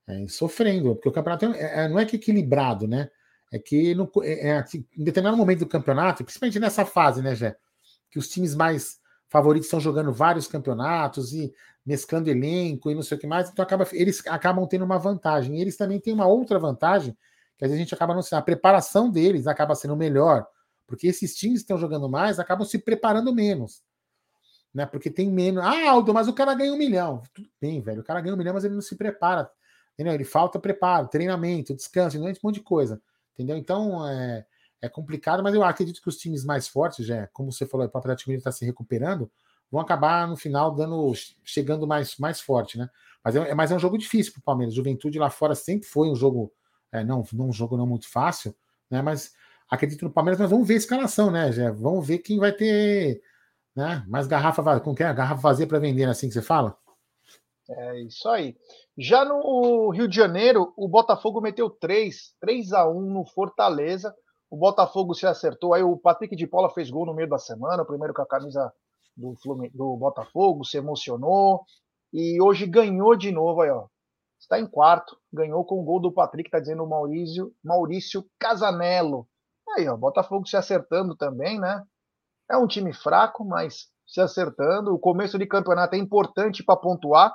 É, 0.08 0.26
sofrendo, 0.26 0.96
porque 0.96 1.08
o 1.08 1.12
campeonato 1.12 1.46
é, 1.46 1.84
é, 1.84 1.88
não 1.88 1.98
é 1.98 2.04
que 2.04 2.16
equilibrado, 2.16 2.88
né? 2.88 3.08
É 3.52 3.58
que 3.58 3.94
no, 3.94 4.10
é, 4.22 4.48
é 4.48 4.58
assim, 4.58 4.84
em 4.96 5.04
determinado 5.04 5.36
momento 5.36 5.60
do 5.60 5.68
campeonato, 5.68 6.24
principalmente 6.24 6.58
nessa 6.58 6.84
fase, 6.84 7.22
né, 7.22 7.36
Jé? 7.36 7.56
Que 8.10 8.18
os 8.18 8.28
times 8.28 8.54
mais 8.56 8.98
favoritos 9.28 9.66
estão 9.66 9.80
jogando 9.80 10.12
vários 10.12 10.46
campeonatos 10.46 11.32
e 11.32 11.52
mesclando 11.84 12.28
elenco 12.28 12.90
e 12.90 12.94
não 12.94 13.02
sei 13.02 13.16
o 13.16 13.20
que 13.20 13.26
mais, 13.26 13.48
então 13.48 13.62
acaba, 13.62 13.86
eles 13.92 14.26
acabam 14.26 14.66
tendo 14.66 14.84
uma 14.84 14.98
vantagem. 14.98 15.56
E 15.56 15.60
eles 15.60 15.76
também 15.76 16.00
têm 16.00 16.12
uma 16.12 16.26
outra 16.26 16.58
vantagem, 16.58 17.16
que 17.56 17.64
às 17.64 17.70
vezes 17.70 17.80
a 17.80 17.84
gente 17.84 17.94
acaba 17.94 18.14
não 18.14 18.22
sendo. 18.22 18.38
A 18.38 18.42
preparação 18.42 19.10
deles 19.10 19.46
acaba 19.46 19.74
sendo 19.74 19.96
melhor, 19.96 20.46
porque 20.86 21.06
esses 21.06 21.34
times 21.34 21.60
que 21.60 21.64
estão 21.64 21.78
jogando 21.78 22.08
mais 22.08 22.38
acabam 22.38 22.66
se 22.66 22.78
preparando 22.78 23.34
menos 23.34 23.82
né? 24.76 24.84
Porque 24.84 25.10
tem 25.10 25.30
menos. 25.30 25.64
Ah, 25.64 25.88
Aldo, 25.90 26.12
mas 26.12 26.28
o 26.28 26.34
cara 26.34 26.52
ganha 26.52 26.70
um 26.70 26.76
milhão. 26.76 27.22
Tudo 27.32 27.48
bem, 27.58 27.80
velho. 27.80 28.02
O 28.02 28.04
cara 28.04 28.20
ganha 28.20 28.34
um 28.34 28.36
milhão, 28.36 28.52
mas 28.52 28.62
ele 28.62 28.74
não 28.74 28.82
se 28.82 28.94
prepara. 28.94 29.50
Entendeu? 29.94 30.12
Ele 30.12 30.24
falta 30.24 30.58
preparo, 30.58 31.08
treinamento, 31.08 31.74
descanso, 31.74 32.18
um 32.18 32.32
monte 32.42 32.56
de 32.56 32.60
coisa. 32.60 33.00
Entendeu? 33.32 33.56
Então 33.56 34.06
é, 34.06 34.44
é 34.80 34.88
complicado, 34.88 35.42
mas 35.42 35.54
eu 35.54 35.64
acredito 35.64 36.00
que 36.00 36.08
os 36.08 36.16
times 36.16 36.44
mais 36.44 36.68
fortes, 36.68 37.06
já, 37.06 37.26
como 37.28 37.50
você 37.52 37.66
falou, 37.66 37.90
o 37.92 37.98
Atlético 37.98 38.30
Mineiro 38.30 38.40
está 38.40 38.52
se 38.52 38.64
recuperando, 38.64 39.30
vão 39.70 39.80
acabar 39.80 40.28
no 40.28 40.36
final 40.36 40.74
dando, 40.74 41.12
chegando 41.44 41.86
mais, 41.86 42.16
mais 42.18 42.40
forte, 42.40 42.78
né? 42.78 42.88
Mas 43.24 43.36
é, 43.36 43.54
mas 43.54 43.72
é 43.72 43.74
um 43.74 43.80
jogo 43.80 43.98
difícil 43.98 44.32
para 44.32 44.40
o 44.40 44.44
Palmeiras. 44.44 44.74
Juventude 44.74 45.18
lá 45.18 45.30
fora 45.30 45.54
sempre 45.54 45.88
foi 45.88 46.08
um 46.08 46.14
jogo, 46.14 46.52
é, 46.92 47.02
não, 47.02 47.24
não 47.32 47.48
um 47.48 47.52
jogo 47.52 47.76
não 47.76 47.86
muito 47.86 48.08
fácil, 48.08 48.54
né? 48.90 49.02
Mas 49.02 49.32
acredito 49.68 50.04
no 50.04 50.12
Palmeiras, 50.12 50.38
mas 50.38 50.50
vamos 50.50 50.68
ver 50.68 50.74
a 50.74 50.78
escalação, 50.78 51.30
né? 51.30 51.50
Vamos 51.72 52.06
ver 52.06 52.18
quem 52.18 52.38
vai 52.38 52.52
ter 52.52 53.20
né? 53.76 54.02
Mais 54.08 54.26
garrafa 54.26 54.62
vazia. 54.62 54.82
Como 54.82 54.96
que 54.96 55.04
é? 55.04 55.12
Garrafa 55.12 55.42
vazia 55.42 55.66
para 55.66 55.78
vender, 55.78 56.04
é 56.04 56.06
assim 56.06 56.28
que 56.28 56.34
você 56.34 56.40
fala? 56.40 56.76
É 57.68 58.00
isso 58.00 58.26
aí. 58.28 58.56
Já 58.96 59.24
no 59.24 59.90
Rio 59.90 60.08
de 60.08 60.16
Janeiro, 60.16 60.72
o 60.76 60.88
Botafogo 60.88 61.42
meteu 61.42 61.68
3, 61.68 62.34
3 62.40 62.72
a 62.72 62.88
1 62.88 63.00
no 63.12 63.26
Fortaleza. 63.26 64.14
O 64.50 64.56
Botafogo 64.56 65.14
se 65.14 65.26
acertou. 65.26 65.74
Aí 65.74 65.82
o 65.82 65.96
Patrick 65.96 66.34
de 66.36 66.46
Paula 66.46 66.70
fez 66.70 66.90
gol 66.90 67.06
no 67.06 67.14
meio 67.14 67.28
da 67.28 67.38
semana, 67.38 67.84
primeiro 67.84 68.14
com 68.14 68.22
a 68.22 68.26
camisa 68.26 68.72
do, 69.16 69.34
do 69.72 69.96
Botafogo, 69.96 70.64
se 70.64 70.76
emocionou. 70.76 71.64
E 72.12 72.40
hoje 72.40 72.66
ganhou 72.66 73.16
de 73.16 73.32
novo 73.32 73.62
aí, 73.62 73.70
ó. 73.70 73.86
Está 74.38 74.60
em 74.60 74.66
quarto, 74.66 75.18
ganhou 75.32 75.64
com 75.64 75.80
o 75.80 75.84
gol 75.84 76.00
do 76.00 76.12
Patrick, 76.12 76.50
tá 76.50 76.60
dizendo 76.60 76.84
o 76.84 76.88
Maurício, 76.88 77.52
Maurício 77.64 78.24
Casanello. 78.38 79.26
Aí, 79.70 79.88
ó, 79.88 79.96
Botafogo 79.96 80.46
se 80.46 80.56
acertando 80.56 81.16
também, 81.16 81.58
né? 81.58 81.82
É 82.50 82.56
um 82.56 82.66
time 82.66 82.92
fraco, 82.92 83.44
mas 83.44 83.88
se 84.06 84.20
acertando. 84.20 84.94
O 84.94 84.98
começo 84.98 85.38
de 85.38 85.46
campeonato 85.46 85.96
é 85.96 85.98
importante 85.98 86.62
para 86.62 86.76
pontuar, 86.76 87.34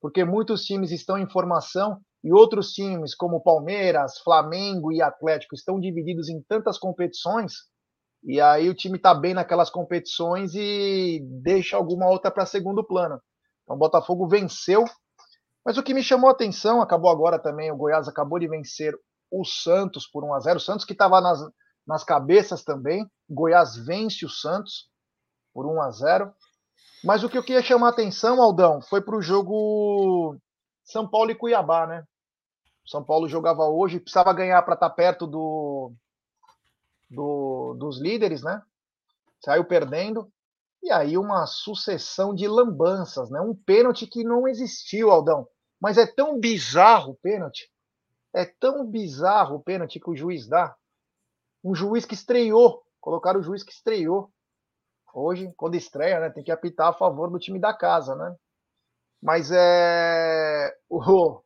porque 0.00 0.24
muitos 0.24 0.64
times 0.64 0.90
estão 0.90 1.18
em 1.18 1.28
formação 1.28 2.00
e 2.22 2.32
outros 2.32 2.72
times, 2.72 3.14
como 3.14 3.42
Palmeiras, 3.42 4.18
Flamengo 4.18 4.92
e 4.92 5.00
Atlético, 5.00 5.54
estão 5.54 5.78
divididos 5.78 6.28
em 6.28 6.42
tantas 6.42 6.78
competições. 6.78 7.52
E 8.24 8.40
aí 8.40 8.68
o 8.68 8.74
time 8.74 8.96
está 8.96 9.14
bem 9.14 9.34
naquelas 9.34 9.70
competições 9.70 10.54
e 10.54 11.20
deixa 11.42 11.76
alguma 11.76 12.08
outra 12.08 12.30
para 12.30 12.44
segundo 12.44 12.84
plano. 12.84 13.20
Então 13.62 13.76
o 13.76 13.78
Botafogo 13.78 14.26
venceu. 14.26 14.84
Mas 15.64 15.76
o 15.76 15.82
que 15.82 15.94
me 15.94 16.02
chamou 16.02 16.28
a 16.28 16.32
atenção, 16.32 16.80
acabou 16.80 17.10
agora 17.10 17.38
também, 17.38 17.70
o 17.70 17.76
Goiás 17.76 18.08
acabou 18.08 18.38
de 18.38 18.48
vencer 18.48 18.94
o 19.30 19.44
Santos 19.44 20.06
por 20.06 20.24
1 20.24 20.34
a 20.34 20.40
0 20.40 20.56
O 20.56 20.60
Santos 20.60 20.84
que 20.84 20.92
estava 20.92 21.20
nas, 21.20 21.40
nas 21.86 22.02
cabeças 22.02 22.64
também. 22.64 23.06
Goiás 23.28 23.76
vence 23.76 24.24
o 24.24 24.28
Santos 24.28 24.88
por 25.52 25.66
1 25.66 25.82
a 25.82 25.90
0. 25.90 26.32
Mas 27.04 27.22
o 27.22 27.28
que 27.28 27.38
eu 27.38 27.44
queria 27.44 27.62
chamar 27.62 27.88
a 27.88 27.90
atenção, 27.90 28.42
Aldão, 28.42 28.80
foi 28.82 29.00
para 29.00 29.16
o 29.16 29.22
jogo 29.22 30.36
São 30.88 31.08
Paulo 31.08 31.30
e 31.30 31.34
Cuiabá, 31.34 31.86
né? 31.86 32.04
São 32.86 33.04
Paulo 33.04 33.28
jogava 33.28 33.64
hoje, 33.64 34.00
precisava 34.00 34.32
ganhar 34.32 34.62
para 34.62 34.74
estar 34.74 34.88
tá 34.88 34.94
perto 34.94 35.26
do, 35.26 35.92
do, 37.10 37.74
dos 37.74 38.00
líderes, 38.00 38.42
né? 38.42 38.62
saiu 39.44 39.64
perdendo, 39.64 40.30
e 40.82 40.90
aí 40.90 41.16
uma 41.16 41.46
sucessão 41.46 42.34
de 42.34 42.46
lambanças, 42.46 43.30
né? 43.30 43.40
Um 43.40 43.54
pênalti 43.54 44.06
que 44.06 44.24
não 44.24 44.46
existiu, 44.46 45.10
Aldão. 45.10 45.46
Mas 45.80 45.98
é 45.98 46.06
tão 46.06 46.38
bizarro 46.38 47.12
o 47.12 47.16
pênalti, 47.16 47.70
é 48.34 48.44
tão 48.44 48.86
bizarro 48.86 49.56
o 49.56 49.62
pênalti 49.62 50.00
que 50.00 50.10
o 50.10 50.16
juiz 50.16 50.48
dá. 50.48 50.76
Um 51.62 51.74
juiz 51.74 52.04
que 52.04 52.14
estreou, 52.14 52.82
colocaram 53.00 53.40
o 53.40 53.42
juiz 53.42 53.62
que 53.62 53.72
estreou. 53.72 54.32
Hoje, 55.12 55.52
quando 55.56 55.74
estreia, 55.74 56.20
né, 56.20 56.30
tem 56.30 56.44
que 56.44 56.52
apitar 56.52 56.88
a 56.88 56.92
favor 56.92 57.30
do 57.30 57.38
time 57.38 57.58
da 57.58 57.74
casa, 57.74 58.14
né? 58.14 58.36
Mas 59.22 59.50
é 59.50 60.74
o, 60.88 61.40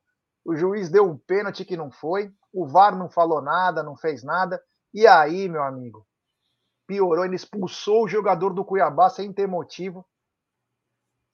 o 0.44 0.56
juiz 0.56 0.90
deu 0.90 1.04
um 1.08 1.16
pênalti 1.16 1.64
que 1.64 1.76
não 1.76 1.90
foi, 1.90 2.32
o 2.52 2.66
VAR 2.66 2.96
não 2.96 3.08
falou 3.08 3.40
nada, 3.40 3.82
não 3.82 3.96
fez 3.96 4.22
nada. 4.22 4.62
E 4.92 5.06
aí, 5.06 5.48
meu 5.48 5.62
amigo, 5.62 6.06
piorou, 6.86 7.24
ele 7.24 7.36
expulsou 7.36 8.04
o 8.04 8.08
jogador 8.08 8.52
do 8.52 8.64
Cuiabá 8.64 9.08
sem 9.08 9.32
ter 9.32 9.48
motivo. 9.48 10.06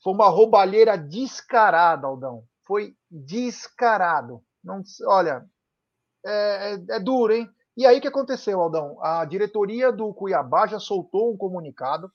Foi 0.03 0.13
uma 0.13 0.29
roubalheira 0.29 0.97
descarada, 0.97 2.07
Aldão. 2.07 2.45
Foi 2.65 2.97
descarado. 3.11 4.43
Não, 4.63 4.81
olha, 5.07 5.45
é, 6.25 6.75
é, 6.75 6.85
é 6.91 7.01
duro, 7.01 7.33
hein? 7.33 7.51
E 7.77 7.87
aí 7.87 7.99
o 7.99 8.01
que 8.01 8.09
aconteceu, 8.09 8.61
Aldão? 8.61 9.03
A 9.03 9.25
diretoria 9.25 9.93
do 9.93 10.13
Cuiabá 10.13 10.67
já 10.67 10.79
soltou 10.79 11.33
um 11.33 11.37
comunicado. 11.37 12.13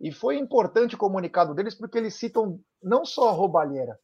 E 0.00 0.10
foi 0.10 0.38
importante 0.38 0.94
o 0.94 0.98
comunicado 0.98 1.54
deles 1.54 1.74
porque 1.74 1.98
eles 1.98 2.14
citam 2.14 2.58
não 2.82 3.04
só 3.04 3.28
a 3.28 3.32
roubalheira, 3.32 3.98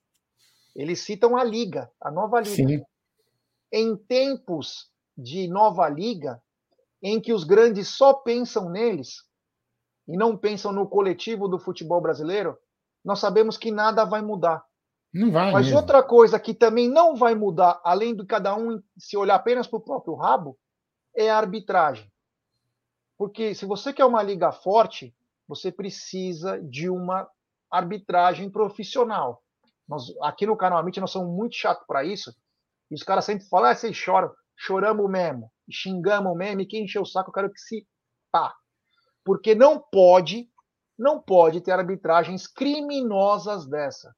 eles 0.74 1.00
citam 1.00 1.36
a 1.36 1.42
liga, 1.42 1.90
a 2.00 2.10
nova 2.10 2.38
liga. 2.40 2.54
Sim. 2.54 2.84
Em 3.72 3.96
tempos 3.96 4.90
de 5.16 5.48
nova 5.48 5.88
liga, 5.88 6.40
em 7.02 7.20
que 7.20 7.32
os 7.32 7.44
grandes 7.44 7.88
só 7.88 8.12
pensam 8.12 8.68
neles 8.68 9.24
e 10.06 10.16
não 10.16 10.36
pensam 10.36 10.70
no 10.72 10.86
coletivo 10.86 11.48
do 11.48 11.58
futebol 11.58 12.00
brasileiro, 12.00 12.58
nós 13.02 13.18
sabemos 13.18 13.56
que 13.56 13.70
nada 13.70 14.04
vai 14.04 14.20
mudar. 14.20 14.64
Não 15.12 15.30
vai. 15.32 15.50
Mas 15.52 15.66
mesmo. 15.66 15.78
outra 15.78 16.02
coisa 16.02 16.38
que 16.38 16.52
também 16.52 16.90
não 16.90 17.16
vai 17.16 17.34
mudar, 17.34 17.80
além 17.82 18.14
de 18.14 18.24
cada 18.26 18.54
um 18.54 18.82
se 18.98 19.16
olhar 19.16 19.36
apenas 19.36 19.66
para 19.66 19.78
o 19.78 19.82
próprio 19.82 20.14
rabo, 20.14 20.58
é 21.14 21.30
a 21.30 21.38
arbitragem. 21.38 22.10
Porque 23.16 23.54
se 23.54 23.64
você 23.64 23.92
quer 23.92 24.04
uma 24.04 24.22
liga 24.22 24.52
forte, 24.52 25.14
você 25.48 25.70
precisa 25.70 26.60
de 26.60 26.90
uma 26.90 27.28
arbitragem 27.70 28.50
profissional. 28.50 29.42
Nós, 29.88 30.04
aqui 30.22 30.46
no 30.46 30.56
canal 30.56 30.78
Amit 30.78 31.00
nós 31.00 31.10
somos 31.10 31.34
muito 31.34 31.54
chato 31.54 31.84
para 31.86 32.04
isso. 32.04 32.34
E 32.90 32.94
os 32.94 33.02
caras 33.02 33.24
sempre 33.24 33.46
falam, 33.48 33.70
ah, 33.70 33.74
vocês 33.74 33.96
choram. 33.96 34.32
Choramos 34.58 35.10
mesmo, 35.10 35.50
xingamos 35.70 36.34
mesmo, 36.36 36.62
e 36.62 36.66
quem 36.66 36.84
encheu 36.84 37.02
o 37.02 37.06
saco, 37.06 37.28
eu 37.28 37.34
quero 37.34 37.52
que 37.52 37.60
se 37.60 37.86
pá. 38.32 38.54
Porque 39.24 39.54
não 39.54 39.78
pode, 39.92 40.48
não 40.98 41.20
pode 41.20 41.60
ter 41.60 41.72
arbitragens 41.72 42.46
criminosas 42.46 43.68
dessa. 43.68 44.14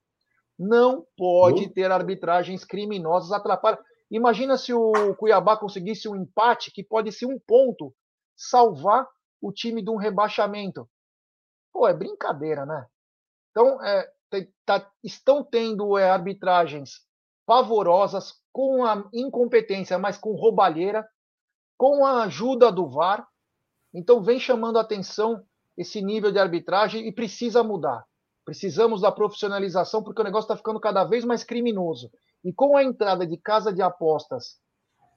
Não 0.57 1.05
pode 1.17 1.65
uh. 1.65 1.73
ter 1.73 1.91
arbitragens 1.91 2.65
criminosas 2.65 3.33
atrapalhar. 3.33 3.81
Imagina 4.11 4.57
se 4.57 4.73
o 4.73 5.15
Cuiabá 5.17 5.57
conseguisse 5.57 6.09
um 6.09 6.17
empate 6.17 6.71
que 6.71 6.85
pode 6.85 7.13
ser 7.13 7.27
um 7.27 7.39
ponto, 7.47 7.93
salvar 8.37 9.07
o 9.41 9.53
time 9.53 9.83
de 9.83 9.91
um 9.91 9.97
rebaixamento. 9.97 10.89
Pô, 11.73 11.87
é 11.87 11.95
brincadeira, 11.95 12.65
né? 12.65 12.87
Então, 13.51 13.83
é, 13.83 14.11
tá, 14.65 14.91
estão 15.03 15.43
tendo 15.43 15.97
é, 15.99 16.11
arbitragens 16.11 17.07
pavorosas, 17.47 18.35
com 18.53 18.85
a 18.85 19.09
incompetência, 19.15 19.99
mas 19.99 20.19
com 20.19 20.35
roubalheira, 20.35 21.09
com 21.77 22.05
a 22.05 22.25
ajuda 22.25 22.73
do 22.73 22.89
VAR. 22.89 23.27
Então, 23.95 24.23
vem 24.23 24.41
chamando 24.41 24.79
atenção 24.79 25.45
esse 25.77 26.03
nível 26.03 26.33
de 26.33 26.39
arbitragem 26.39 27.07
e 27.07 27.13
precisa 27.13 27.63
mudar. 27.63 28.05
Precisamos 28.45 29.03
da 29.03 29.13
profissionalização, 29.13 30.03
porque 30.03 30.21
o 30.21 30.25
negócio 30.25 30.47
está 30.47 30.57
ficando 30.57 30.81
cada 30.81 31.05
vez 31.05 31.25
mais 31.25 31.45
criminoso. 31.45 32.11
E 32.45 32.53
com 32.53 32.77
a 32.77 32.83
entrada 32.83 33.27
de 33.27 33.37
casa 33.37 33.73
de 33.73 33.81
apostas 33.81 34.59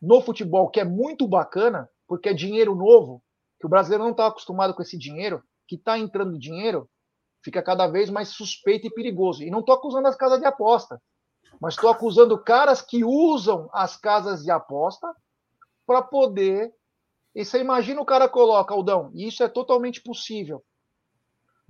no 0.01 0.21
futebol, 0.21 0.69
que 0.69 0.79
é 0.79 0.83
muito 0.83 1.27
bacana, 1.27 1.89
porque 2.07 2.29
é 2.29 2.33
dinheiro 2.33 2.75
novo, 2.75 3.23
que 3.59 3.65
o 3.65 3.69
brasileiro 3.69 4.03
não 4.03 4.11
está 4.11 4.27
acostumado 4.27 4.73
com 4.73 4.81
esse 4.81 4.97
dinheiro, 4.97 5.43
que 5.71 5.75
está 5.75 5.97
entrando 5.97 6.37
dinheiro, 6.37 6.89
fica 7.41 7.63
cada 7.63 7.87
vez 7.87 8.09
mais 8.09 8.27
suspeito 8.27 8.87
e 8.87 8.93
perigoso. 8.93 9.41
E 9.41 9.49
não 9.49 9.61
estou 9.61 9.73
acusando 9.73 10.05
as 10.05 10.17
casas 10.17 10.41
de 10.41 10.45
aposta, 10.45 11.01
mas 11.61 11.75
estou 11.75 11.89
acusando 11.89 12.37
caras 12.43 12.81
que 12.81 13.05
usam 13.05 13.69
as 13.71 13.95
casas 13.95 14.43
de 14.43 14.51
aposta 14.51 15.15
para 15.87 16.01
poder. 16.01 16.75
E 17.33 17.45
você 17.45 17.61
imagina 17.61 18.01
o 18.01 18.05
cara 18.05 18.27
coloca, 18.27 18.73
Aldão, 18.73 19.11
e 19.13 19.25
isso 19.29 19.43
é 19.43 19.47
totalmente 19.47 20.01
possível. 20.01 20.61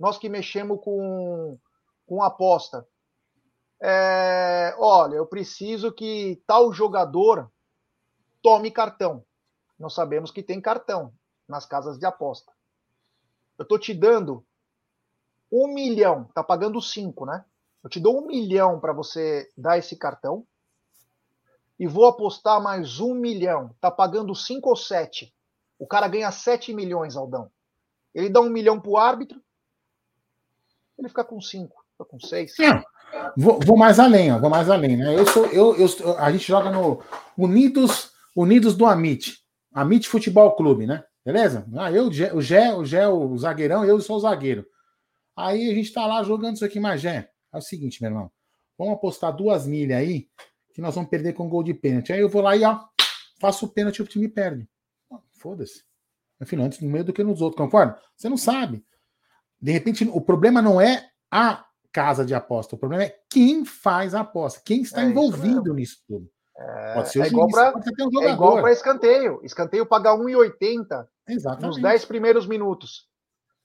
Nós 0.00 0.18
que 0.18 0.28
mexemos 0.28 0.80
com, 0.82 1.56
com 2.04 2.24
aposta. 2.24 2.84
É, 3.80 4.74
olha, 4.80 5.14
eu 5.14 5.26
preciso 5.26 5.92
que 5.92 6.42
tal 6.44 6.72
jogador 6.72 7.48
tome 8.42 8.68
cartão. 8.72 9.24
Nós 9.78 9.94
sabemos 9.94 10.32
que 10.32 10.42
tem 10.42 10.60
cartão 10.60 11.14
nas 11.48 11.64
casas 11.64 12.00
de 12.00 12.04
aposta. 12.04 12.52
Eu 13.62 13.64
estou 13.64 13.78
te 13.78 13.94
dando 13.94 14.44
um 15.50 15.72
milhão, 15.72 16.24
tá 16.34 16.42
pagando 16.42 16.82
cinco, 16.82 17.24
né? 17.24 17.44
Eu 17.84 17.88
te 17.88 18.00
dou 18.00 18.20
um 18.20 18.26
milhão 18.26 18.80
para 18.80 18.92
você 18.92 19.48
dar 19.56 19.78
esse 19.78 19.94
cartão 19.96 20.44
e 21.78 21.86
vou 21.86 22.06
apostar 22.06 22.60
mais 22.60 22.98
um 22.98 23.14
milhão. 23.14 23.72
Tá 23.80 23.88
pagando 23.88 24.34
cinco 24.34 24.70
ou 24.70 24.76
sete. 24.76 25.32
O 25.78 25.86
cara 25.86 26.08
ganha 26.08 26.32
sete 26.32 26.74
milhões, 26.74 27.14
Aldão. 27.16 27.52
Ele 28.12 28.28
dá 28.28 28.40
um 28.40 28.50
milhão 28.50 28.80
pro 28.80 28.96
árbitro, 28.96 29.40
ele 30.98 31.08
fica 31.08 31.24
com 31.24 31.40
cinco, 31.40 31.84
fica 31.92 32.04
com 32.04 32.18
seis. 32.18 32.56
Vou, 33.36 33.60
vou, 33.60 33.76
mais 33.76 34.00
além, 34.00 34.32
ó, 34.32 34.40
vou 34.40 34.50
mais 34.50 34.68
além, 34.68 34.96
né? 34.96 35.16
Eu 35.16 35.26
sou, 35.26 35.46
eu, 35.46 35.76
eu, 35.76 36.18
a 36.18 36.32
gente 36.32 36.48
joga 36.48 36.68
no 36.68 37.00
Unidos, 37.38 38.10
Unidos 38.34 38.76
do 38.76 38.86
Amit, 38.86 39.40
Amit 39.72 40.08
Futebol 40.08 40.56
Clube, 40.56 40.84
né? 40.84 41.04
Beleza? 41.24 41.66
Ah, 41.76 41.90
eu, 41.92 42.08
o 42.08 42.12
Gé, 42.12 42.32
o 42.34 42.84
Gé, 42.84 43.08
o 43.08 43.38
zagueirão, 43.38 43.84
eu 43.84 44.00
sou 44.00 44.16
o 44.16 44.20
zagueiro. 44.20 44.66
Aí 45.36 45.70
a 45.70 45.74
gente 45.74 45.92
tá 45.92 46.06
lá 46.06 46.22
jogando 46.22 46.56
isso 46.56 46.64
aqui, 46.64 46.80
mas 46.80 47.00
Gé, 47.00 47.30
é 47.52 47.56
o 47.56 47.60
seguinte, 47.60 48.02
meu 48.02 48.10
irmão. 48.10 48.30
Vamos 48.76 48.94
apostar 48.94 49.34
duas 49.34 49.66
milhas 49.66 49.98
aí, 49.98 50.28
que 50.74 50.80
nós 50.80 50.94
vamos 50.94 51.10
perder 51.10 51.34
com 51.34 51.48
gol 51.48 51.62
de 51.62 51.74
pênalti. 51.74 52.12
Aí 52.12 52.20
eu 52.20 52.28
vou 52.28 52.42
lá 52.42 52.56
e 52.56 52.64
ó, 52.64 52.80
faço 53.40 53.66
o 53.66 53.68
pênalti 53.68 53.98
e 53.98 54.02
o 54.02 54.06
time 54.06 54.28
perde. 54.28 54.68
Foda-se. 55.38 55.84
Afinal, 56.40 56.66
antes 56.66 56.80
no 56.80 56.90
meio 56.90 57.04
do 57.04 57.12
que 57.12 57.22
nos 57.22 57.40
outros, 57.40 57.58
concorda? 57.58 57.98
Você 58.16 58.28
não 58.28 58.36
sabe. 58.36 58.84
De 59.60 59.70
repente, 59.70 60.04
o 60.04 60.20
problema 60.20 60.60
não 60.60 60.80
é 60.80 61.08
a 61.30 61.64
casa 61.92 62.24
de 62.24 62.34
aposta, 62.34 62.74
o 62.74 62.78
problema 62.78 63.04
é 63.04 63.16
quem 63.30 63.64
faz 63.64 64.14
a 64.14 64.20
aposta, 64.20 64.62
quem 64.64 64.82
está 64.82 65.02
é 65.02 65.04
envolvido 65.04 65.72
nisso 65.74 66.02
tudo. 66.08 66.28
É, 66.62 66.94
pode 66.94 67.10
ser 67.10 67.22
é 67.22 67.26
igual 67.26 67.48
para 67.48 67.74
um 67.76 68.22
é 68.22 68.32
igual 68.32 68.60
para 68.60 68.72
escanteio. 68.72 69.40
Escanteio 69.42 69.86
paga 69.86 70.10
1,80 70.16 71.06
nos 71.60 71.80
10 71.80 72.04
primeiros 72.04 72.46
minutos. 72.46 73.08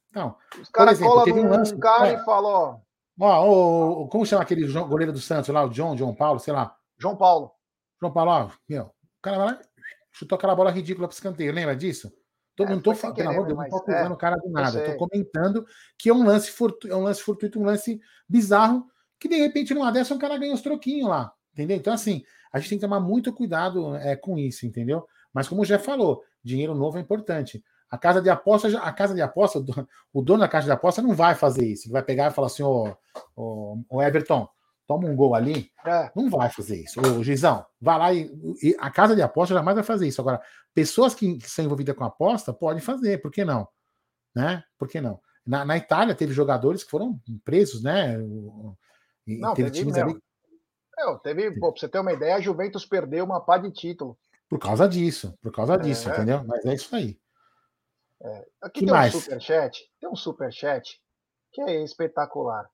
Então, 0.09 0.35
Os 0.59 0.69
caras 0.69 0.99
colam 0.99 1.25
um, 1.25 1.61
um 1.61 1.79
cara 1.79 2.09
é. 2.09 2.13
e 2.13 2.25
falam, 2.25 2.51
ó, 2.51 2.77
Ó, 3.19 4.03
o, 4.03 4.07
como 4.07 4.25
chama 4.25 4.43
aquele 4.43 4.71
goleiro 4.71 5.11
do 5.11 5.19
Santos 5.19 5.49
lá, 5.49 5.63
o 5.63 5.69
John, 5.69 5.95
John 5.95 6.13
Paulo, 6.13 6.39
sei 6.39 6.53
lá. 6.53 6.75
João 6.99 7.15
Paulo. 7.15 7.51
João 7.99 8.13
Paulo, 8.13 8.31
ó, 8.31 8.51
meu, 8.69 8.83
o 8.83 9.21
cara 9.21 9.37
vai 9.37 9.47
lá, 9.47 9.61
chutou 10.11 10.35
aquela 10.35 10.55
bola 10.55 10.69
ridícula 10.69 11.07
para 11.07 11.15
escanteio, 11.15 11.51
lembra 11.51 11.75
disso? 11.75 12.11
Tô, 12.55 12.63
é, 12.63 12.69
não 12.69 12.79
tô 12.79 12.93
falando, 12.93 13.21
amor 13.21 13.47
Deus, 13.47 13.57
não 13.57 13.69
tô 13.69 13.77
acusando 13.77 14.11
é, 14.11 14.13
o 14.13 14.17
cara 14.17 14.35
do 14.35 14.49
nada. 14.49 14.83
Tô 14.83 15.07
comentando 15.07 15.65
que 15.97 16.09
é 16.09 16.13
um 16.13 16.23
lance 16.23 16.51
fortuito, 16.51 16.93
é 16.93 16.95
um 16.95 17.03
lance 17.03 17.21
fortuito, 17.21 17.59
um 17.59 17.63
lance 17.63 17.99
bizarro, 18.29 18.85
que 19.19 19.27
de 19.27 19.35
repente 19.35 19.73
numa 19.73 19.91
dessa 19.91 20.13
um 20.13 20.19
cara 20.19 20.37
ganha 20.37 20.53
os 20.53 20.61
troquinhos 20.61 21.09
lá, 21.09 21.33
entendeu? 21.53 21.77
Então, 21.77 21.93
assim, 21.93 22.23
a 22.57 22.59
gente 22.59 22.69
tem 22.69 22.77
que 22.79 22.85
tomar 22.85 22.99
muito 22.99 23.31
cuidado 23.31 23.95
é, 23.95 24.15
com 24.15 24.37
isso, 24.37 24.65
entendeu? 24.65 25.07
Mas 25.31 25.47
como 25.47 25.63
já 25.63 25.77
falou, 25.77 26.23
dinheiro 26.43 26.73
novo 26.73 26.97
é 26.97 27.01
importante. 27.01 27.63
A 27.89 27.97
casa 27.97 28.21
de 28.21 28.29
aposta, 28.29 28.67
a 28.79 28.91
casa 28.91 29.13
de 29.13 29.21
aposta, 29.21 29.63
o 30.11 30.21
dono 30.21 30.39
da 30.39 30.47
casa 30.47 30.65
de 30.65 30.71
aposta 30.71 31.01
não 31.01 31.13
vai 31.13 31.35
fazer 31.35 31.65
isso. 31.65 31.85
Ele 31.85 31.93
vai 31.93 32.03
pegar 32.03 32.31
e 32.31 32.33
falar 32.33 32.47
assim: 32.47 32.63
ô, 32.63 32.93
ô, 33.35 33.79
ô 33.89 34.01
Everton, 34.01 34.49
toma 34.85 35.07
um 35.07 35.15
gol 35.15 35.35
ali. 35.35 35.71
É. 35.85 36.11
Não 36.15 36.29
vai 36.29 36.49
fazer 36.49 36.83
isso. 36.83 36.99
Ô, 36.99 37.23
Gizão, 37.23 37.65
vai 37.79 37.97
lá 37.97 38.13
e, 38.13 38.31
e, 38.61 38.75
A 38.79 38.89
casa 38.89 39.15
de 39.15 39.21
aposta 39.21 39.53
jamais 39.53 39.75
vai 39.75 39.83
fazer 39.83 40.07
isso. 40.07 40.19
Agora, 40.19 40.41
pessoas 40.73 41.13
que, 41.13 41.37
que 41.37 41.49
são 41.49 41.63
envolvidas 41.63 41.95
com 41.95 42.03
aposta 42.03 42.51
podem 42.51 42.81
fazer, 42.81 43.21
por 43.21 43.31
que 43.31 43.45
não? 43.45 43.67
Né? 44.35 44.63
Por 44.77 44.87
que 44.87 44.99
não? 44.99 45.19
Na, 45.45 45.63
na 45.63 45.77
Itália 45.77 46.13
teve 46.13 46.33
jogadores 46.33 46.83
que 46.83 46.91
foram 46.91 47.19
presos, 47.45 47.81
né? 47.81 48.17
E, 49.25 49.37
não, 49.37 49.53
teve, 49.53 49.71
times 49.71 49.95
ali. 49.95 50.19
É, 50.97 51.15
teve, 51.19 51.51
pô, 51.59 51.71
pra 51.71 51.79
você 51.79 51.87
ter 51.87 51.99
uma 51.99 52.13
ideia, 52.13 52.35
a 52.35 52.41
Juventus 52.41 52.85
perdeu 52.85 53.23
uma 53.23 53.39
pá 53.39 53.57
de 53.57 53.71
título. 53.71 54.17
Por 54.49 54.59
causa 54.59 54.87
disso, 54.87 55.37
por 55.41 55.51
causa 55.51 55.77
disso, 55.77 56.09
é. 56.09 56.13
entendeu? 56.13 56.43
Mas 56.45 56.65
é 56.65 56.73
isso 56.73 56.95
aí. 56.95 57.19
É, 58.21 58.47
aqui 58.61 58.79
que 58.79 58.85
tem 58.85 58.93
mais? 58.93 59.13
um 59.13 59.19
superchat, 59.19 59.79
tem 59.99 60.09
um 60.09 60.15
superchat 60.15 60.99
que 61.51 61.61
é 61.61 61.83
espetacular. 61.83 62.67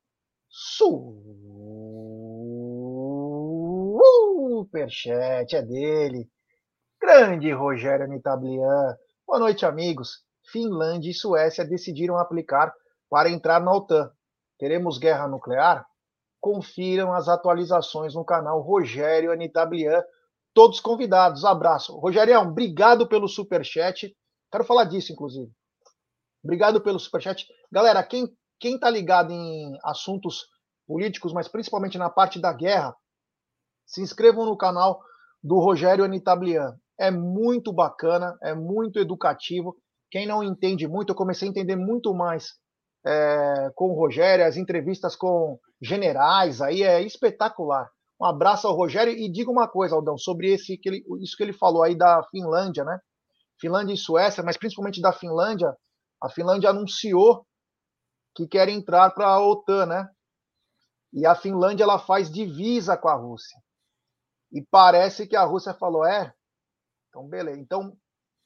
Superchat 4.64 5.56
é 5.56 5.62
dele. 5.62 6.30
Grande 7.02 7.52
Rogério 7.52 8.08
Nitablian. 8.08 8.96
Boa 9.28 9.40
noite, 9.40 9.66
amigos. 9.66 10.24
Finlândia 10.52 11.10
e 11.10 11.14
Suécia 11.14 11.66
decidiram 11.66 12.18
aplicar 12.18 12.74
para 13.10 13.30
entrar 13.30 13.60
na 13.60 13.74
OTAN. 13.74 14.12
Teremos 14.58 14.98
guerra 14.98 15.28
nuclear? 15.28 15.86
Confiram 16.44 17.14
as 17.14 17.30
atualizações 17.30 18.16
no 18.16 18.26
canal 18.26 18.60
Rogério 18.60 19.32
Anitablian. 19.32 20.04
Todos 20.54 20.82
convidados. 20.82 21.46
Abraço. 21.46 21.98
Rogério, 21.98 22.38
obrigado 22.38 23.08
pelo 23.08 23.30
super 23.30 23.64
chat. 23.64 24.14
Quero 24.52 24.66
falar 24.66 24.84
disso, 24.84 25.14
inclusive. 25.14 25.50
Obrigado 26.44 26.82
pelo 26.82 27.00
superchat. 27.00 27.48
Galera, 27.72 28.04
quem, 28.04 28.28
quem 28.60 28.78
tá 28.78 28.90
ligado 28.90 29.32
em 29.32 29.78
assuntos 29.86 30.46
políticos, 30.86 31.32
mas 31.32 31.48
principalmente 31.48 31.98
na 31.98 32.10
parte 32.10 32.42
da 32.42 32.52
guerra, 32.52 32.94
se 33.86 34.02
inscrevam 34.02 34.46
no 34.46 34.58
canal 34.58 35.02
do 35.42 35.60
Rogério 35.60 36.04
Anitablian. 36.04 36.76
É 37.00 37.10
muito 37.10 37.72
bacana, 37.72 38.38
é 38.44 38.54
muito 38.54 39.00
educativo. 39.00 39.78
Quem 40.12 40.28
não 40.28 40.44
entende 40.44 40.90
muito, 40.90 41.12
eu 41.12 41.16
comecei 41.16 41.48
a 41.48 41.52
entender 41.52 41.78
muito 41.78 42.14
mais 42.14 42.52
é, 43.06 43.72
com 43.76 43.90
o 43.90 43.96
Rogério, 43.96 44.46
as 44.46 44.58
entrevistas 44.58 45.16
com 45.16 45.60
generais, 45.82 46.62
aí 46.62 46.84
é 46.84 47.02
espetacular. 47.02 47.90
Um 48.20 48.26
abraço 48.26 48.68
ao 48.68 48.76
Rogério 48.76 49.14
e 49.14 49.30
diga 49.30 49.52
uma 49.52 49.68
coisa, 49.68 49.96
Aldão, 49.96 50.18
sobre 50.18 50.54
esse 50.54 50.78
que 50.78 50.90
ele, 50.90 51.04
isso 51.22 51.36
que 51.36 51.44
ele 51.44 51.54
falou 51.54 51.84
aí 51.84 51.96
da 51.96 52.24
Finlândia, 52.32 52.84
né? 52.84 53.00
Finlândia 53.60 53.94
e 53.94 53.98
Suécia, 53.98 54.44
mas 54.44 54.58
principalmente 54.58 55.02
da 55.02 55.12
Finlândia, 55.12 55.76
a 56.22 56.30
Finlândia 56.30 56.70
anunciou 56.70 57.46
que 58.36 58.48
quer 58.48 58.70
entrar 58.70 59.12
para 59.12 59.28
a 59.28 59.46
OTAN, 59.46 59.86
né? 59.86 60.10
E 61.12 61.26
a 61.26 61.36
Finlândia 61.36 61.84
ela 61.84 62.00
faz 62.00 62.32
divisa 62.32 62.98
com 62.98 63.10
a 63.10 63.16
Rússia. 63.16 63.58
E 64.52 64.62
parece 64.62 65.28
que 65.28 65.36
a 65.36 65.44
Rússia 65.44 65.74
falou: 65.74 66.06
é, 66.06 66.34
então 67.10 67.28
beleza. 67.28 67.60
Então, 67.60 67.96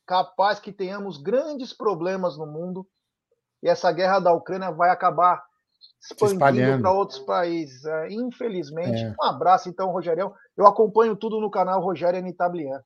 capaz 0.06 0.60
que 0.60 0.74
tenhamos 0.74 1.18
grandes 1.18 1.74
problemas 1.74 2.38
no 2.38 2.48
mundo 2.48 2.88
e 3.62 3.70
essa 3.70 3.92
guerra 3.92 4.20
da 4.20 4.34
Ucrânia 4.34 4.72
vai 4.72 4.90
acabar 4.90 5.44
expandindo 6.00 6.82
para 6.82 6.92
outros 6.92 7.20
países. 7.20 7.86
É, 7.86 8.10
infelizmente. 8.12 9.04
É. 9.04 9.16
Um 9.20 9.26
abraço, 9.26 9.70
então, 9.70 9.92
Rogério. 9.92 10.34
Eu 10.56 10.66
acompanho 10.66 11.16
tudo 11.16 11.40
no 11.40 11.50
canal 11.50 11.82
Rogério 11.82 12.20
Anitablian. 12.20 12.82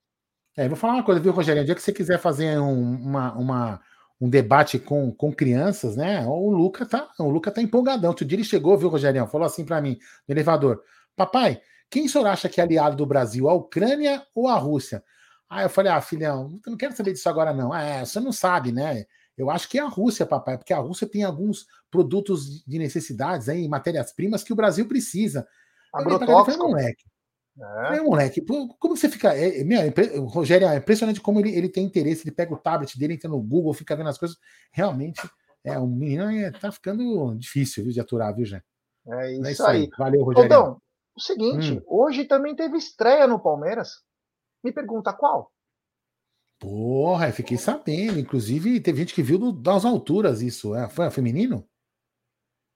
É, 0.58 0.68
vou 0.68 0.78
falar 0.78 0.94
uma 0.94 1.04
coisa, 1.04 1.22
viu, 1.22 1.32
Rogério? 1.32 1.62
Um 1.62 1.66
dia 1.66 1.76
que 1.76 1.82
você 1.82 1.94
quiser 1.94 2.20
fazer 2.20 2.60
um, 2.60 2.96
uma, 2.96 3.34
uma 3.34 3.82
um 4.22 4.30
debate 4.30 4.78
com, 4.78 5.12
com 5.12 5.34
crianças, 5.34 5.96
né? 5.96 6.24
O 6.28 6.52
Luca 6.52 6.86
tá, 6.86 7.10
o 7.18 7.30
Luca 7.30 7.50
tá 7.50 7.62
empolgadão. 7.62 8.12
Outro 8.12 8.24
dia 8.24 8.36
ele 8.36 8.44
chegou, 8.44 8.78
viu, 8.78 8.88
Rogerião? 8.88 9.28
Falou 9.28 9.48
assim 9.48 9.66
para 9.66 9.82
mim 9.82 9.98
no 10.28 10.34
elevador: 10.34 10.84
Papai, 11.16 11.60
quem 11.90 12.06
o 12.06 12.10
senhor 12.10 12.28
acha 12.28 12.48
que 12.48 12.62
é 12.62 12.64
aliado 12.64 12.96
do 12.96 13.06
Brasil, 13.06 13.50
a 13.50 13.54
Ucrânia 13.54 14.24
ou 14.36 14.48
a 14.48 14.56
Rússia? 14.56 15.04
Aí 15.50 15.66
eu 15.66 15.70
falei: 15.70 15.92
Ah, 15.92 16.00
filhão, 16.02 16.60
eu 16.66 16.70
não 16.70 16.78
quero 16.78 16.96
saber 16.96 17.14
disso 17.14 17.28
agora, 17.28 17.52
não. 17.52 17.76
É, 17.76 18.06
você 18.06 18.20
não 18.20 18.32
sabe, 18.32 18.72
né? 18.72 19.06
Eu 19.42 19.50
acho 19.50 19.68
que 19.68 19.80
é 19.80 19.82
a 19.82 19.88
Rússia, 19.88 20.26
papai, 20.26 20.56
porque 20.56 20.72
a 20.72 20.78
Rússia 20.78 21.08
tem 21.08 21.24
alguns 21.24 21.66
produtos 21.90 22.64
de 22.64 22.78
necessidades 22.78 23.50
aí, 23.50 23.68
matérias-primas 23.68 24.44
que 24.44 24.54
o 24.54 24.56
Brasil 24.56 24.88
precisa. 24.88 25.48
Agrotóxico. 25.92 26.68
moleque. 26.68 27.04
É. 27.60 27.98
é, 27.98 28.02
moleque, 28.02 28.42
como 28.80 28.96
você 28.96 29.10
fica. 29.10 29.36
É, 29.36 29.62
é, 29.62 29.64
meu, 29.64 30.26
Rogério, 30.26 30.68
é 30.68 30.78
impressionante 30.78 31.20
como 31.20 31.40
ele, 31.40 31.56
ele 31.56 31.70
tem 31.70 31.84
interesse, 31.84 32.24
ele 32.24 32.36
pega 32.36 32.54
o 32.54 32.58
tablet 32.58 32.98
dele, 32.98 33.16
entra 33.16 33.30
no 33.30 33.42
Google, 33.42 33.74
fica 33.74 33.96
vendo 33.96 34.10
as 34.10 34.18
coisas. 34.18 34.38
Realmente, 34.72 35.22
é, 35.64 35.78
o 35.78 35.88
menino 35.88 36.30
é, 36.30 36.52
tá 36.52 36.72
ficando 36.72 37.36
difícil 37.36 37.84
viu, 37.84 37.94
de 37.94 38.00
aturar, 38.00 38.36
viu, 38.36 38.46
Jé? 38.46 38.62
É, 39.08 39.26
é 39.26 39.32
isso, 39.34 39.46
é 39.48 39.52
isso 39.52 39.66
aí. 39.66 39.82
aí. 39.82 39.90
Valeu, 39.98 40.24
Rogério. 40.24 40.46
Então, 40.46 40.82
o 41.16 41.20
seguinte, 41.20 41.74
hum. 41.74 41.82
hoje 41.88 42.26
também 42.26 42.56
teve 42.56 42.78
estreia 42.78 43.26
no 43.26 43.40
Palmeiras. 43.40 44.02
Me 44.64 44.72
pergunta 44.72 45.12
qual? 45.12 45.52
Porra, 46.62 47.30
eu 47.30 47.34
fiquei 47.34 47.58
sabendo. 47.58 48.20
Inclusive, 48.20 48.80
teve 48.80 49.00
gente 49.00 49.16
que 49.16 49.24
viu 49.24 49.40
do, 49.40 49.52
das 49.52 49.84
alturas 49.84 50.44
isso. 50.44 50.76
É, 50.76 50.88
foi 50.88 51.08
a 51.08 51.12
feminino? 51.12 51.68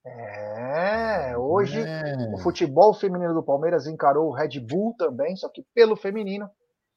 É, 0.04 1.38
hoje 1.38 1.80
é. 1.80 2.34
o 2.34 2.40
futebol 2.40 2.96
feminino 2.96 3.36
do 3.36 3.44
Palmeiras 3.44 3.86
encarou 3.86 4.28
o 4.28 4.34
Red 4.34 4.60
Bull 4.60 4.96
também, 4.98 5.36
só 5.36 5.48
que 5.50 5.64
pelo 5.74 5.96
feminino. 5.96 6.50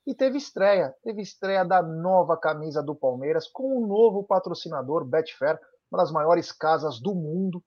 E 0.06 0.14
teve 0.14 0.38
estreia, 0.38 0.94
teve 1.02 1.20
estreia 1.20 1.62
da 1.62 1.82
nova 1.82 2.38
camisa 2.38 2.82
do 2.82 2.94
Palmeiras 2.94 3.46
com 3.46 3.64
o 3.64 3.84
um 3.84 3.86
novo 3.86 4.24
patrocinador, 4.24 5.04
Betfair, 5.04 5.60
uma 5.92 5.98
das 5.98 6.10
maiores 6.10 6.50
casas 6.50 6.98
do 6.98 7.14
mundo, 7.14 7.62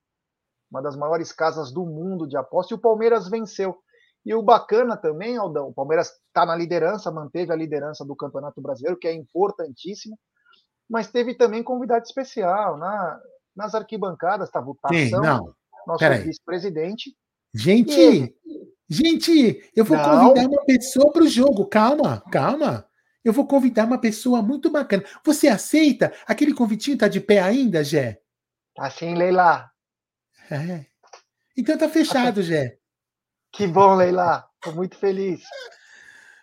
uma 0.71 0.81
das 0.81 0.95
maiores 0.95 1.31
casas 1.31 1.71
do 1.71 1.85
mundo 1.85 2.27
de 2.27 2.35
aposta, 2.35 2.73
e 2.73 2.77
o 2.77 2.81
Palmeiras 2.81 3.29
venceu. 3.29 3.77
E 4.25 4.33
o 4.35 4.41
bacana 4.41 4.95
também, 4.95 5.35
Aldão, 5.35 5.69
o 5.69 5.73
Palmeiras 5.73 6.11
está 6.27 6.45
na 6.45 6.55
liderança, 6.55 7.11
manteve 7.11 7.51
a 7.51 7.55
liderança 7.55 8.05
do 8.05 8.15
Campeonato 8.15 8.61
Brasileiro, 8.61 8.97
que 8.99 9.07
é 9.07 9.13
importantíssimo, 9.13 10.17
mas 10.87 11.07
teve 11.07 11.33
também 11.33 11.63
convidado 11.63 12.03
especial. 12.03 12.77
Na, 12.77 13.19
nas 13.55 13.73
arquibancadas, 13.73 14.47
estava 14.47 14.69
o 14.69 14.75
Tação, 14.75 15.53
nosso 15.87 16.09
vice-presidente. 16.23 17.15
Gente, 17.53 18.35
gente, 18.87 19.71
eu 19.75 19.83
vou 19.83 19.97
não. 19.97 20.03
convidar 20.03 20.47
uma 20.47 20.65
pessoa 20.65 21.11
para 21.11 21.23
o 21.23 21.27
jogo. 21.27 21.65
Calma, 21.65 22.21
calma. 22.31 22.85
Eu 23.23 23.33
vou 23.33 23.45
convidar 23.45 23.85
uma 23.85 23.99
pessoa 23.99 24.41
muito 24.41 24.69
bacana. 24.69 25.03
Você 25.23 25.47
aceita? 25.47 26.13
Aquele 26.25 26.53
convitinho 26.53 26.97
tá 26.97 27.07
de 27.07 27.19
pé 27.19 27.39
ainda, 27.39 27.83
Gé? 27.83 28.21
Tá 28.75 28.89
sim, 28.89 29.15
Leila. 29.15 29.69
É. 30.49 30.85
Então 31.55 31.77
tá 31.77 31.87
fechado, 31.87 32.41
Gé. 32.41 32.80
Que 33.51 33.67
bom, 33.67 33.95
Leila. 33.95 34.47
Tô 34.61 34.71
muito 34.71 34.95
feliz. 34.95 35.43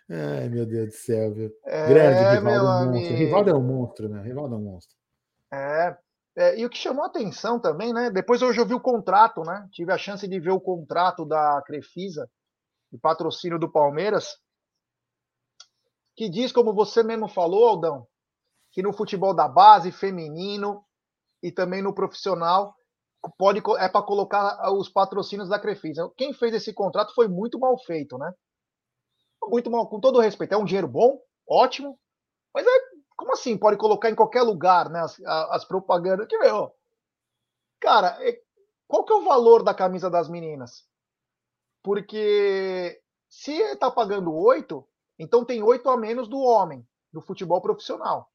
Ai, 0.09 0.49
meu 0.49 0.65
Deus 0.65 0.87
do 0.87 0.93
céu, 0.93 1.33
viu? 1.33 1.51
É, 1.65 1.87
Grande 1.87 2.35
Rivaldo 2.35 2.91
monstro. 2.91 3.15
Rivaldo 3.15 3.49
é 3.49 3.53
um 3.53 3.61
monstro, 3.61 4.09
né? 4.09 4.21
Rivaldo 4.21 4.55
é 4.55 4.57
um 4.57 4.61
monstro. 4.61 4.97
É, 5.51 5.97
é, 6.35 6.59
e 6.59 6.65
o 6.65 6.69
que 6.69 6.77
chamou 6.77 7.03
atenção 7.03 7.59
também, 7.59 7.93
né? 7.93 8.09
Depois 8.09 8.41
hoje 8.41 8.59
eu 8.59 8.65
vi 8.65 8.73
o 8.73 8.79
contrato, 8.79 9.41
né? 9.41 9.67
Tive 9.71 9.91
a 9.91 9.97
chance 9.97 10.27
de 10.27 10.39
ver 10.39 10.51
o 10.51 10.59
contrato 10.59 11.25
da 11.25 11.61
Crefisa, 11.65 12.29
de 12.91 12.97
patrocínio 12.97 13.59
do 13.59 13.71
Palmeiras, 13.71 14.37
que 16.15 16.29
diz, 16.29 16.51
como 16.51 16.73
você 16.73 17.03
mesmo 17.03 17.27
falou, 17.27 17.67
Aldão, 17.67 18.07
que 18.71 18.81
no 18.81 18.93
futebol 18.93 19.33
da 19.33 19.47
base, 19.47 19.91
feminino 19.91 20.83
e 21.41 21.51
também 21.51 21.81
no 21.81 21.93
profissional, 21.93 22.75
pode 23.37 23.61
é 23.79 23.89
para 23.89 24.05
colocar 24.05 24.71
os 24.73 24.89
patrocínios 24.89 25.49
da 25.49 25.59
Crefisa. 25.59 26.11
Quem 26.15 26.33
fez 26.33 26.53
esse 26.53 26.73
contrato 26.73 27.13
foi 27.13 27.27
muito 27.27 27.59
mal 27.59 27.77
feito, 27.77 28.17
né? 28.17 28.33
Muito 29.43 29.69
mal, 29.69 29.87
com 29.87 29.99
todo 29.99 30.19
respeito. 30.19 30.53
É 30.53 30.57
um 30.57 30.65
dinheiro 30.65 30.87
bom, 30.87 31.19
ótimo, 31.47 31.97
mas 32.53 32.65
é 32.65 32.99
como 33.17 33.33
assim? 33.33 33.57
Pode 33.57 33.77
colocar 33.77 34.09
em 34.09 34.15
qualquer 34.15 34.43
lugar, 34.43 34.89
né? 34.89 35.01
As, 35.01 35.19
as 35.25 35.65
propagandas. 35.65 36.27
Que 36.27 36.37
meu. 36.37 36.73
Cara, 37.79 38.17
é, 38.21 38.39
qual 38.87 39.03
que 39.03 39.11
é 39.11 39.15
o 39.15 39.23
valor 39.23 39.63
da 39.63 39.73
camisa 39.73 40.09
das 40.09 40.29
meninas? 40.29 40.87
Porque 41.83 43.01
se 43.29 43.51
está 43.51 43.91
pagando 43.91 44.33
oito, 44.33 44.87
então 45.17 45.45
tem 45.45 45.61
oito 45.61 45.89
a 45.89 45.97
menos 45.97 46.27
do 46.27 46.39
homem, 46.39 46.87
do 47.11 47.21
futebol 47.21 47.61
profissional. 47.61 48.28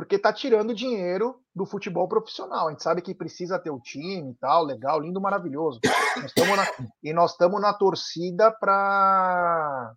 Porque 0.00 0.16
está 0.16 0.32
tirando 0.32 0.74
dinheiro 0.74 1.38
do 1.54 1.66
futebol 1.66 2.08
profissional. 2.08 2.68
A 2.68 2.70
gente 2.70 2.82
sabe 2.82 3.02
que 3.02 3.14
precisa 3.14 3.58
ter 3.58 3.68
o 3.68 3.78
time 3.78 4.30
e 4.30 4.34
tal, 4.36 4.64
legal, 4.64 4.98
lindo, 4.98 5.20
maravilhoso. 5.20 5.78
Nós 6.16 6.32
na, 6.56 6.88
e 7.04 7.12
nós 7.12 7.32
estamos 7.32 7.60
na 7.60 7.74
torcida 7.74 8.50
para 8.50 9.92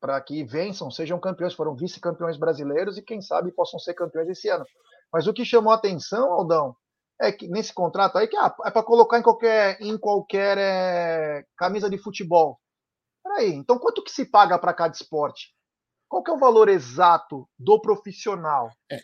para 0.00 0.18
que 0.22 0.42
vençam, 0.44 0.90
sejam 0.90 1.20
campeões, 1.20 1.52
foram 1.52 1.76
vice-campeões 1.76 2.38
brasileiros 2.38 2.96
e 2.96 3.02
quem 3.02 3.20
sabe 3.20 3.52
possam 3.52 3.78
ser 3.78 3.92
campeões 3.92 4.30
esse 4.30 4.48
ano. 4.48 4.64
Mas 5.12 5.26
o 5.26 5.34
que 5.34 5.44
chamou 5.44 5.74
a 5.74 5.76
atenção, 5.76 6.32
Aldão, 6.32 6.74
é 7.20 7.30
que 7.30 7.46
nesse 7.48 7.74
contrato 7.74 8.16
aí 8.16 8.26
que 8.26 8.36
ah, 8.38 8.56
é 8.64 8.70
para 8.70 8.82
colocar 8.82 9.18
em 9.18 9.22
qualquer 9.22 9.76
em 9.82 9.98
qualquer 9.98 10.56
é, 10.56 11.44
camisa 11.58 11.90
de 11.90 11.98
futebol. 11.98 12.58
Peraí, 13.22 13.52
então 13.52 13.78
quanto 13.78 14.02
que 14.02 14.10
se 14.10 14.24
paga 14.24 14.58
para 14.58 14.72
cada 14.72 14.94
esporte? 14.94 15.54
Qual 16.12 16.22
que 16.22 16.30
é 16.30 16.34
o 16.34 16.38
valor 16.38 16.68
exato 16.68 17.48
do 17.58 17.80
profissional? 17.80 18.70
É. 18.90 19.00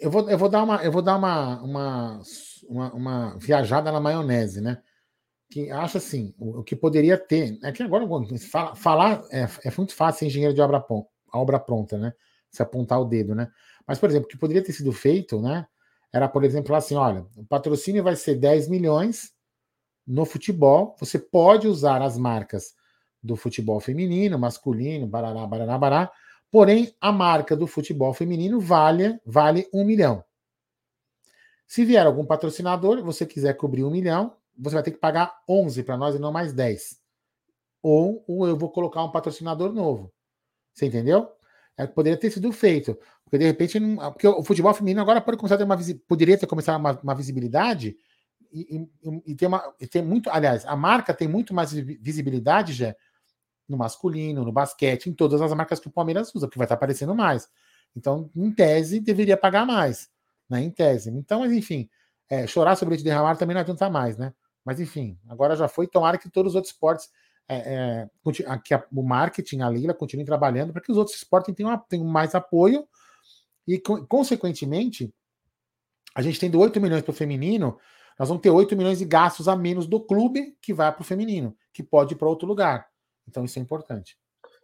Eu 0.00 0.10
vou, 0.10 0.30
eu 0.30 0.38
vou 0.38 0.48
dar, 0.48 0.62
uma, 0.62 0.82
eu 0.82 0.90
vou 0.90 1.02
dar 1.02 1.14
uma, 1.14 1.60
uma, 1.62 2.22
uma, 2.66 2.94
uma 2.94 3.38
viajada 3.38 3.92
na 3.92 4.00
maionese, 4.00 4.62
né? 4.62 4.82
que 5.50 5.70
acha 5.70 5.98
assim, 5.98 6.34
o, 6.38 6.60
o, 6.60 6.64
que 6.64 6.74
poderia 6.74 7.18
ter. 7.18 7.58
É 7.62 7.70
que 7.70 7.82
agora 7.82 8.06
fala, 8.50 8.74
falar 8.74 9.22
é, 9.30 9.42
é, 9.42 9.72
muito 9.76 9.94
fácil 9.94 10.26
engenheiro 10.26 10.54
de 10.54 10.62
obra, 10.62 10.82
obra 11.34 11.60
pronta, 11.60 11.98
né? 11.98 12.14
Se 12.50 12.62
apontar 12.62 12.98
o 12.98 13.04
dedo, 13.04 13.34
né? 13.34 13.50
Mas, 13.86 13.98
por 13.98 14.08
exemplo, 14.08 14.24
o 14.24 14.30
que 14.30 14.38
poderia 14.38 14.64
ter 14.64 14.72
sido 14.72 14.90
feito, 14.90 15.38
né? 15.38 15.66
Era, 16.10 16.30
por 16.30 16.44
exemplo, 16.44 16.74
assim: 16.74 16.94
olha, 16.94 17.26
o 17.36 17.44
patrocínio 17.44 18.02
vai 18.02 18.16
ser 18.16 18.36
10 18.36 18.68
milhões 18.68 19.34
no 20.06 20.24
futebol. 20.24 20.96
Você 20.98 21.18
pode 21.18 21.68
usar 21.68 22.00
as 22.00 22.16
marcas 22.16 22.72
do 23.24 23.36
futebol 23.36 23.80
feminino, 23.80 24.38
masculino, 24.38 25.06
barará, 25.06 25.46
barará, 25.46 25.78
bará. 25.78 26.12
Porém, 26.50 26.94
a 27.00 27.10
marca 27.10 27.56
do 27.56 27.66
futebol 27.66 28.12
feminino 28.12 28.60
vale, 28.60 29.18
vale 29.24 29.66
um 29.72 29.84
milhão. 29.84 30.22
Se 31.66 31.84
vier 31.84 32.06
algum 32.06 32.24
patrocinador, 32.26 33.02
você 33.02 33.24
quiser 33.24 33.54
cobrir 33.54 33.82
um 33.82 33.90
milhão, 33.90 34.36
você 34.56 34.74
vai 34.74 34.82
ter 34.82 34.90
que 34.90 34.98
pagar 34.98 35.34
11 35.48 35.82
para 35.82 35.96
nós 35.96 36.14
e 36.14 36.18
não 36.18 36.30
mais 36.30 36.52
10. 36.52 37.00
Ou, 37.82 38.22
ou 38.28 38.46
eu 38.46 38.56
vou 38.56 38.70
colocar 38.70 39.02
um 39.02 39.10
patrocinador 39.10 39.72
novo. 39.72 40.12
Você 40.72 40.86
entendeu? 40.86 41.28
É, 41.76 41.86
poderia 41.86 42.18
ter 42.18 42.30
sido 42.30 42.52
feito. 42.52 42.96
Porque 43.24 43.38
de 43.38 43.46
repente, 43.46 43.80
porque 44.12 44.28
o 44.28 44.44
futebol 44.44 44.74
feminino 44.74 45.00
agora 45.00 45.20
pode 45.20 45.38
começar 45.38 45.54
a 45.54 45.58
ter 45.58 45.64
uma 45.64 45.78
poderia 46.06 46.38
ter 46.38 46.46
começado 46.46 46.78
uma, 46.78 47.00
uma 47.00 47.14
visibilidade 47.14 47.96
e, 48.52 48.86
e, 49.02 49.32
e, 49.32 49.34
ter 49.34 49.46
uma, 49.46 49.74
e 49.80 49.86
ter 49.88 50.02
muito, 50.02 50.30
aliás, 50.30 50.64
a 50.66 50.76
marca 50.76 51.12
tem 51.12 51.26
muito 51.26 51.52
mais 51.52 51.72
visibilidade 51.72 52.72
já 52.74 52.94
no 53.68 53.76
masculino, 53.76 54.44
no 54.44 54.52
basquete, 54.52 55.08
em 55.08 55.12
todas 55.12 55.40
as 55.40 55.52
marcas 55.52 55.80
que 55.80 55.88
o 55.88 55.90
Palmeiras 55.90 56.34
usa, 56.34 56.46
porque 56.46 56.58
vai 56.58 56.66
estar 56.66 56.74
aparecendo 56.74 57.14
mais. 57.14 57.48
Então, 57.96 58.30
em 58.34 58.50
tese, 58.52 59.00
deveria 59.00 59.36
pagar 59.36 59.66
mais, 59.66 60.10
né? 60.48 60.62
Em 60.62 60.70
tese. 60.70 61.10
Então, 61.10 61.40
mas 61.40 61.52
enfim, 61.52 61.88
é, 62.28 62.46
chorar 62.46 62.76
sobre 62.76 62.94
leite 62.94 63.04
derramado 63.04 63.38
também 63.38 63.54
não 63.54 63.60
adianta 63.60 63.88
mais, 63.88 64.16
né? 64.16 64.32
Mas 64.64 64.80
enfim, 64.80 65.18
agora 65.28 65.56
já 65.56 65.68
foi. 65.68 65.86
Tomara 65.86 66.18
que 66.18 66.30
todos 66.30 66.52
os 66.52 66.56
outros 66.56 66.72
esportes, 66.72 67.08
é, 67.48 68.08
é, 68.24 68.58
que 68.64 68.74
a, 68.74 68.84
o 68.92 69.02
marketing, 69.02 69.60
a 69.60 69.68
Lila, 69.68 69.94
continue 69.94 70.24
trabalhando 70.24 70.72
para 70.72 70.82
que 70.82 70.90
os 70.90 70.98
outros 70.98 71.16
esportes 71.16 71.54
tenham, 71.54 71.78
tenham 71.88 72.06
mais 72.06 72.34
apoio 72.34 72.86
e, 73.66 73.78
consequentemente, 73.78 75.12
a 76.14 76.22
gente 76.22 76.38
tendo 76.38 76.58
8 76.58 76.80
milhões 76.80 77.02
para 77.02 77.10
o 77.10 77.14
feminino, 77.14 77.78
nós 78.18 78.28
vamos 78.28 78.42
ter 78.42 78.50
8 78.50 78.76
milhões 78.76 78.98
de 78.98 79.04
gastos 79.04 79.48
a 79.48 79.56
menos 79.56 79.86
do 79.86 80.00
clube 80.00 80.56
que 80.60 80.72
vai 80.72 80.92
para 80.92 81.02
o 81.02 81.04
feminino, 81.04 81.56
que 81.72 81.82
pode 81.82 82.14
ir 82.14 82.16
para 82.16 82.28
outro 82.28 82.46
lugar. 82.46 82.86
Então, 83.28 83.44
isso 83.44 83.58
é 83.58 83.62
importante. 83.62 84.16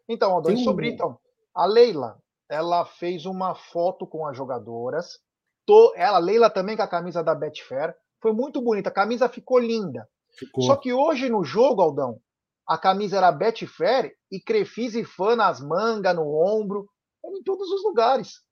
Então, 0.08 0.32
Aldo, 0.32 0.48
Tem... 0.48 0.64
sobre 0.64 0.90
então, 0.90 1.18
a 1.54 1.66
Leila, 1.66 2.18
ela 2.48 2.84
fez 2.84 3.26
uma 3.26 3.54
foto 3.54 4.06
com 4.06 4.26
as 4.26 4.36
jogadoras. 4.36 5.18
Tô, 5.66 5.92
ela, 5.94 6.18
Leila 6.18 6.50
também 6.50 6.76
com 6.76 6.82
a 6.82 6.88
camisa 6.88 7.22
da 7.22 7.34
Betfair. 7.34 7.94
Foi 8.20 8.32
muito 8.32 8.60
bonita, 8.60 8.90
a 8.90 8.92
camisa 8.92 9.28
ficou 9.28 9.58
linda. 9.58 10.08
Ficou. 10.36 10.64
Só 10.64 10.76
que 10.76 10.92
hoje 10.92 11.28
no 11.28 11.44
jogo, 11.44 11.80
Aldão, 11.80 12.20
a 12.66 12.76
camisa 12.76 13.16
era 13.16 13.32
Betfair 13.32 14.14
e 14.30 14.40
Crefis 14.40 14.94
e 14.94 15.04
Fã 15.04 15.36
nas 15.36 15.60
mangas, 15.60 16.14
no 16.14 16.34
ombro, 16.34 16.88
em 17.24 17.42
todos 17.42 17.70
os 17.70 17.82
lugares. 17.84 18.42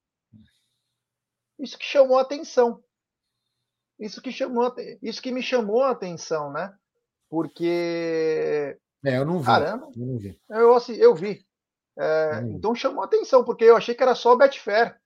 Isso 1.59 1.77
que 1.79 1.85
chamou 1.85 2.19
a 2.19 2.23
atenção. 2.23 2.83
Isso 3.99 4.23
que 4.23 4.31
chamou, 4.31 4.73
isso 5.03 5.21
que 5.21 5.33
me 5.33 5.43
chamou 5.43 5.83
a 5.83 5.91
atenção, 5.91 6.53
né? 6.53 6.73
Porque 7.29 8.79
é, 9.05 9.17
eu 9.17 9.25
não 9.25 9.39
vi. 9.39 9.47
Caramba, 9.47 9.89
eu 9.97 10.07
não 10.07 10.19
vi. 10.19 10.41
Eu, 10.49 10.75
assim, 10.75 10.95
eu 10.95 11.15
vi. 11.15 11.47
É, 11.99 12.43
então 12.51 12.75
chamou 12.75 13.03
atenção, 13.03 13.45
porque 13.45 13.65
eu 13.65 13.77
achei 13.77 13.95
que 13.95 14.03
era 14.03 14.15
só 14.15 14.37
Betfair. 14.37 14.97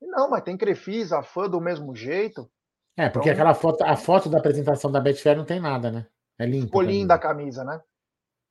Não, 0.00 0.28
mas 0.28 0.42
tem 0.42 0.56
Crefis, 0.56 1.12
a 1.12 1.22
fã 1.22 1.48
do 1.48 1.60
mesmo 1.60 1.94
jeito. 1.94 2.50
É, 2.96 3.08
porque 3.08 3.30
então... 3.30 3.40
aquela 3.40 3.54
foto, 3.54 3.82
a 3.82 3.96
foto 3.96 4.28
da 4.28 4.38
apresentação 4.38 4.90
da 4.90 5.00
Betfair 5.00 5.36
não 5.36 5.44
tem 5.44 5.60
nada, 5.60 5.90
né? 5.90 6.06
É 6.38 6.46
linda. 6.46 6.66
Ficou 6.66 6.82
linda 6.82 7.14
a 7.14 7.18
camisa, 7.18 7.64
né? 7.64 7.80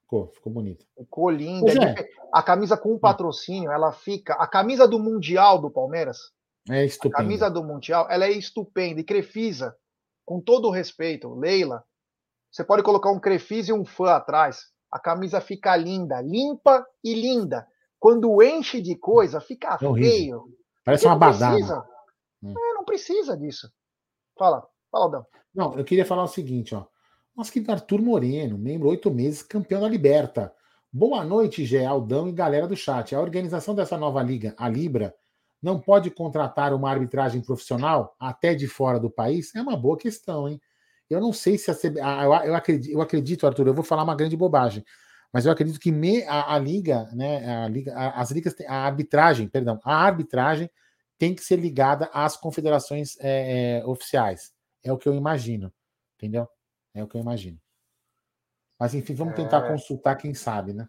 Ficou, 0.01 0.27
ficou 0.27 0.51
bonita. 0.51 0.85
Ficou 0.97 1.29
linda. 1.29 1.71
É. 1.71 2.07
A 2.31 2.43
camisa 2.43 2.77
com 2.77 2.93
hum. 2.93 2.99
patrocínio, 2.99 3.71
ela 3.71 3.91
fica. 3.91 4.33
A 4.33 4.47
camisa 4.47 4.87
do 4.87 4.99
Mundial 4.99 5.59
do 5.59 5.71
Palmeiras. 5.71 6.31
É 6.69 6.85
estupenda. 6.85 7.15
A 7.15 7.17
camisa 7.17 7.49
do 7.49 7.63
Mundial, 7.63 8.07
ela 8.09 8.25
é 8.25 8.31
estupenda. 8.31 8.99
E 8.99 9.03
Crefisa, 9.03 9.75
com 10.25 10.39
todo 10.39 10.67
o 10.67 10.71
respeito, 10.71 11.33
Leila, 11.33 11.83
você 12.53 12.63
pode 12.63 12.83
colocar 12.83 13.09
um 13.09 13.19
Crefisa 13.19 13.71
e 13.71 13.73
um 13.73 13.83
fã 13.83 14.11
atrás. 14.11 14.67
A 14.91 14.99
camisa 14.99 15.41
fica 15.41 15.75
linda, 15.75 16.21
limpa 16.21 16.85
e 17.03 17.15
linda. 17.15 17.67
Quando 17.99 18.43
enche 18.43 18.79
de 18.79 18.95
coisa, 18.95 19.41
fica 19.41 19.73
é 19.73 19.93
feio. 19.95 20.45
Parece 20.85 21.07
uma 21.07 21.15
badada. 21.15 21.83
Hum. 22.43 22.53
É, 22.55 22.73
não 22.75 22.85
precisa 22.85 23.35
disso. 23.35 23.73
Fala, 24.37 24.67
fala, 24.91 25.05
Aldão. 25.05 25.25
Não, 25.53 25.73
eu 25.73 25.83
queria 25.83 26.05
falar 26.05 26.23
o 26.23 26.27
seguinte, 26.27 26.75
ó. 26.75 26.85
Nosso 27.35 27.51
querido 27.51 27.71
Arthur 27.71 27.99
Moreno, 27.99 28.55
membro 28.55 28.89
oito 28.89 29.09
meses, 29.09 29.41
campeão 29.41 29.81
da 29.81 29.89
Liberta. 29.89 30.53
Boa 30.91 31.23
noite, 31.23 31.65
Gé, 31.65 31.83
Aldão 31.83 32.27
e 32.27 32.31
galera 32.31 32.67
do 32.67 32.75
chat. 32.75 33.15
A 33.15 33.19
organização 33.19 33.73
dessa 33.73 33.97
nova 33.97 34.21
liga, 34.21 34.53
a 34.59 34.69
Libra, 34.69 35.15
não 35.59 35.79
pode 35.79 36.11
contratar 36.11 36.71
uma 36.71 36.91
arbitragem 36.91 37.41
profissional 37.41 38.15
até 38.19 38.53
de 38.53 38.67
fora 38.67 38.99
do 38.99 39.09
país? 39.09 39.55
É 39.55 39.61
uma 39.61 39.75
boa 39.75 39.97
questão, 39.97 40.47
hein? 40.47 40.61
Eu 41.13 41.21
não 41.21 41.33
sei 41.33 41.57
se 41.57 41.71
a 41.71 41.75
CB... 41.75 41.99
eu, 41.99 42.33
eu, 42.45 42.55
acredito, 42.55 42.91
eu 42.91 43.01
acredito, 43.01 43.47
Arthur, 43.47 43.67
eu 43.67 43.73
vou 43.73 43.83
falar 43.83 44.03
uma 44.03 44.15
grande 44.15 44.35
bobagem, 44.35 44.83
mas 45.31 45.45
eu 45.45 45.51
acredito 45.51 45.79
que 45.79 45.91
me, 45.91 46.23
a, 46.23 46.55
a, 46.55 46.59
liga, 46.59 47.09
né, 47.13 47.63
a 47.63 47.67
liga, 47.67 47.93
a, 47.95 48.21
as 48.21 48.31
ligas, 48.31 48.55
a 48.67 48.85
arbitragem, 48.85 49.47
perdão, 49.47 49.79
a 49.83 49.95
arbitragem 49.95 50.69
tem 51.17 51.33
que 51.33 51.43
ser 51.43 51.57
ligada 51.57 52.09
às 52.13 52.35
confederações 52.35 53.17
é, 53.19 53.79
é, 53.79 53.85
oficiais. 53.85 54.53
É 54.83 54.91
o 54.91 54.97
que 54.97 55.07
eu 55.07 55.13
imagino, 55.13 55.73
entendeu? 56.17 56.47
É 56.93 57.03
o 57.03 57.07
que 57.07 57.15
eu 57.15 57.21
imagino. 57.21 57.59
Mas 58.79 58.93
enfim, 58.93 59.13
vamos 59.13 59.35
tentar 59.35 59.65
é... 59.65 59.67
consultar 59.69 60.15
quem 60.17 60.33
sabe, 60.33 60.73
né? 60.73 60.87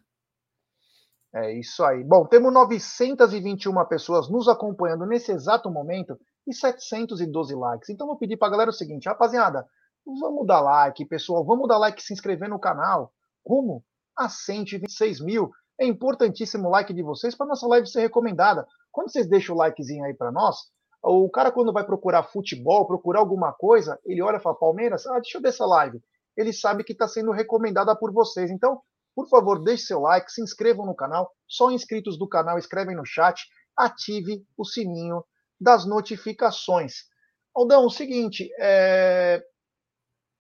É 1.32 1.52
isso 1.52 1.84
aí. 1.84 2.04
Bom, 2.04 2.26
temos 2.26 2.52
921 2.52 3.84
pessoas 3.86 4.28
nos 4.28 4.46
acompanhando 4.46 5.04
nesse 5.04 5.32
exato 5.32 5.68
momento 5.68 6.18
e 6.46 6.54
712 6.54 7.54
likes. 7.54 7.88
Então 7.88 8.06
vou 8.06 8.16
pedir 8.16 8.36
para 8.36 8.48
a 8.48 8.50
galera 8.52 8.70
o 8.70 8.74
seguinte, 8.74 9.08
rapaziada, 9.08 9.66
Vamos 10.06 10.46
dar 10.46 10.60
like, 10.60 11.04
pessoal. 11.06 11.44
Vamos 11.44 11.68
dar 11.68 11.78
like 11.78 12.00
e 12.00 12.04
se 12.04 12.12
inscrever 12.12 12.48
no 12.48 12.58
canal. 12.58 13.12
Como? 13.42 13.84
A 14.16 14.28
126 14.28 15.20
mil. 15.20 15.50
É 15.80 15.86
importantíssimo 15.86 16.68
o 16.68 16.70
like 16.70 16.92
de 16.92 17.02
vocês 17.02 17.34
para 17.34 17.46
nossa 17.46 17.66
live 17.66 17.86
ser 17.86 18.00
recomendada. 18.00 18.66
Quando 18.92 19.10
vocês 19.10 19.28
deixam 19.28 19.56
o 19.56 19.58
likezinho 19.58 20.04
aí 20.04 20.14
para 20.14 20.30
nós, 20.30 20.56
o 21.02 21.28
cara, 21.28 21.50
quando 21.50 21.72
vai 21.72 21.84
procurar 21.84 22.22
futebol, 22.22 22.86
procurar 22.86 23.18
alguma 23.20 23.52
coisa, 23.52 23.98
ele 24.04 24.22
olha 24.22 24.36
e 24.36 24.40
fala: 24.40 24.54
Palmeiras, 24.54 25.06
ah, 25.06 25.18
deixa 25.18 25.38
eu 25.38 25.42
ver 25.42 25.48
essa 25.48 25.66
live. 25.66 26.00
Ele 26.36 26.52
sabe 26.52 26.84
que 26.84 26.92
está 26.92 27.08
sendo 27.08 27.32
recomendada 27.32 27.94
por 27.96 28.12
vocês. 28.12 28.50
Então, 28.50 28.80
por 29.14 29.28
favor, 29.28 29.62
deixe 29.62 29.86
seu 29.86 30.00
like, 30.00 30.30
se 30.30 30.42
inscrevam 30.42 30.86
no 30.86 30.94
canal. 30.94 31.30
Só 31.46 31.70
inscritos 31.70 32.18
do 32.18 32.28
canal 32.28 32.58
escrevem 32.58 32.96
no 32.96 33.04
chat, 33.04 33.46
ative 33.76 34.44
o 34.56 34.64
sininho 34.64 35.24
das 35.60 35.84
notificações. 35.86 37.04
Aldão, 37.54 37.86
o 37.86 37.90
seguinte, 37.90 38.50
é... 38.58 39.42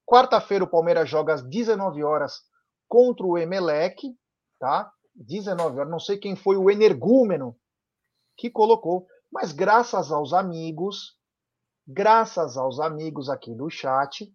Quarta-feira 0.06 0.64
o 0.64 0.70
Palmeiras 0.70 1.08
joga 1.08 1.34
às 1.34 1.42
19 1.42 2.02
horas 2.04 2.42
contra 2.88 3.26
o 3.26 3.38
Emelec, 3.38 4.14
tá? 4.58 4.90
19 5.14 5.78
horas, 5.78 5.90
não 5.90 6.00
sei 6.00 6.18
quem 6.18 6.36
foi 6.36 6.56
o 6.56 6.70
energúmeno 6.70 7.56
que 8.36 8.50
colocou, 8.50 9.06
mas 9.32 9.52
graças 9.52 10.10
aos 10.10 10.32
amigos, 10.32 11.16
graças 11.86 12.56
aos 12.56 12.80
amigos 12.80 13.28
aqui 13.28 13.54
do 13.54 13.70
chat, 13.70 14.32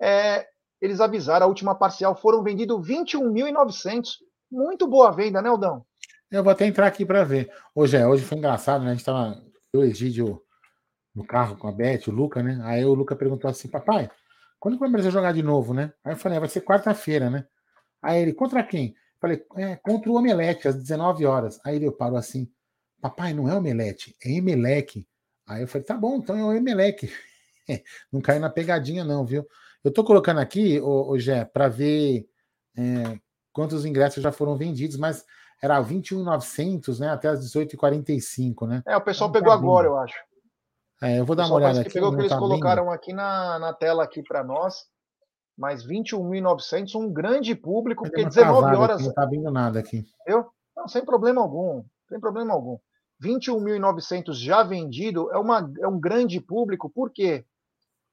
é, 0.00 0.46
eles 0.80 1.00
avisaram, 1.00 1.44
a 1.44 1.48
última 1.48 1.74
parcial 1.74 2.16
foram 2.16 2.42
vendidos 2.42 2.86
21.900. 2.86 4.18
Muito 4.50 4.88
boa 4.88 5.10
venda, 5.10 5.42
né, 5.42 5.48
Aldão? 5.48 5.84
Eu 6.30 6.42
vou 6.42 6.52
até 6.52 6.66
entrar 6.66 6.86
aqui 6.86 7.04
para 7.04 7.24
ver. 7.24 7.52
Hoje 7.74 7.96
é, 7.96 8.06
hoje 8.06 8.24
foi 8.24 8.38
engraçado, 8.38 8.84
né? 8.84 8.90
A 8.90 8.94
gente 8.94 9.04
tava, 9.04 9.42
eu, 9.72 9.82
Egídio, 9.82 10.42
no 11.14 11.26
carro 11.26 11.56
com 11.56 11.68
a 11.68 11.72
Beth, 11.72 12.08
o 12.08 12.10
Luca, 12.10 12.42
né? 12.42 12.58
Aí 12.64 12.84
o 12.84 12.94
Luca 12.94 13.16
perguntou 13.16 13.50
assim, 13.50 13.68
papai, 13.68 14.08
quando 14.60 14.74
o 14.74 14.78
Palmeiras 14.78 15.10
jogar 15.12 15.32
de 15.32 15.42
novo, 15.42 15.72
né? 15.72 15.92
Aí 16.04 16.12
eu 16.12 16.16
falei, 16.16 16.36
ah, 16.36 16.40
vai 16.40 16.48
ser 16.48 16.60
quarta-feira, 16.60 17.30
né? 17.30 17.46
Aí 18.02 18.20
ele, 18.20 18.34
contra 18.34 18.62
quem? 18.62 18.94
Falei, 19.18 19.42
é, 19.56 19.76
contra 19.76 20.10
o 20.10 20.16
Omelete, 20.16 20.68
às 20.68 20.76
19 20.76 21.24
horas. 21.24 21.58
Aí 21.64 21.76
ele 21.76 21.90
parou 21.90 22.18
assim, 22.18 22.48
papai, 23.00 23.32
não 23.32 23.48
é 23.48 23.54
Omelete, 23.54 24.14
é 24.22 24.30
Emelec. 24.30 25.06
Aí 25.46 25.62
eu 25.62 25.68
falei, 25.68 25.84
tá 25.84 25.96
bom, 25.96 26.16
então 26.16 26.36
é 26.36 26.44
o 26.44 26.52
Emelec. 26.52 27.10
não 28.12 28.20
caiu 28.20 28.40
na 28.40 28.50
pegadinha, 28.50 29.02
não, 29.02 29.24
viu? 29.24 29.46
Eu 29.82 29.90
tô 29.90 30.04
colocando 30.04 30.40
aqui, 30.40 30.78
ô 30.78 31.18
Gé, 31.18 31.44
para 31.46 31.66
ver 31.66 32.28
é, 32.76 33.18
quantos 33.52 33.86
ingressos 33.86 34.22
já 34.22 34.30
foram 34.30 34.56
vendidos, 34.56 34.98
mas 34.98 35.24
era 35.62 35.80
21,900, 35.80 37.00
né? 37.00 37.08
Até 37.08 37.28
as 37.28 37.40
18h45, 37.50 38.66
né? 38.66 38.82
É, 38.86 38.96
o 38.96 39.00
pessoal 39.00 39.30
então, 39.30 39.40
pegou 39.40 39.52
tá 39.52 39.58
agora, 39.58 39.86
eu 39.86 39.98
acho. 39.98 40.14
É, 41.02 41.18
eu 41.18 41.24
vou 41.24 41.34
dar 41.34 41.46
uma 41.46 41.56
olhada 41.56 41.80
aqui. 41.80 41.92
Pegou 41.92 42.10
o 42.10 42.12
que 42.12 42.20
eles 42.20 42.30
tá 42.30 42.38
colocaram 42.38 42.86
bem... 42.86 42.94
aqui 42.94 43.12
na, 43.12 43.58
na 43.58 43.72
tela 43.72 44.04
aqui 44.04 44.22
para 44.22 44.44
nós. 44.44 44.84
Mas 45.56 45.86
21.900, 45.86 46.94
um 46.94 47.12
grande 47.12 47.54
público, 47.54 48.04
porque 48.04 48.24
19 48.24 48.76
horas. 48.76 48.96
Aqui, 48.96 49.02
não 49.02 49.10
está 49.10 49.26
vindo 49.26 49.50
nada 49.50 49.78
aqui. 49.78 50.04
Eu? 50.26 50.46
Não, 50.76 50.88
sem 50.88 51.04
problema 51.04 51.40
algum. 51.42 51.84
Sem 52.08 52.18
problema 52.18 52.54
algum. 52.54 52.78
21.900 53.22 54.32
já 54.32 54.62
vendido 54.62 55.30
é, 55.30 55.38
uma, 55.38 55.70
é 55.80 55.86
um 55.86 56.00
grande 56.00 56.40
público, 56.40 56.88
por 56.88 57.10
quê? 57.10 57.44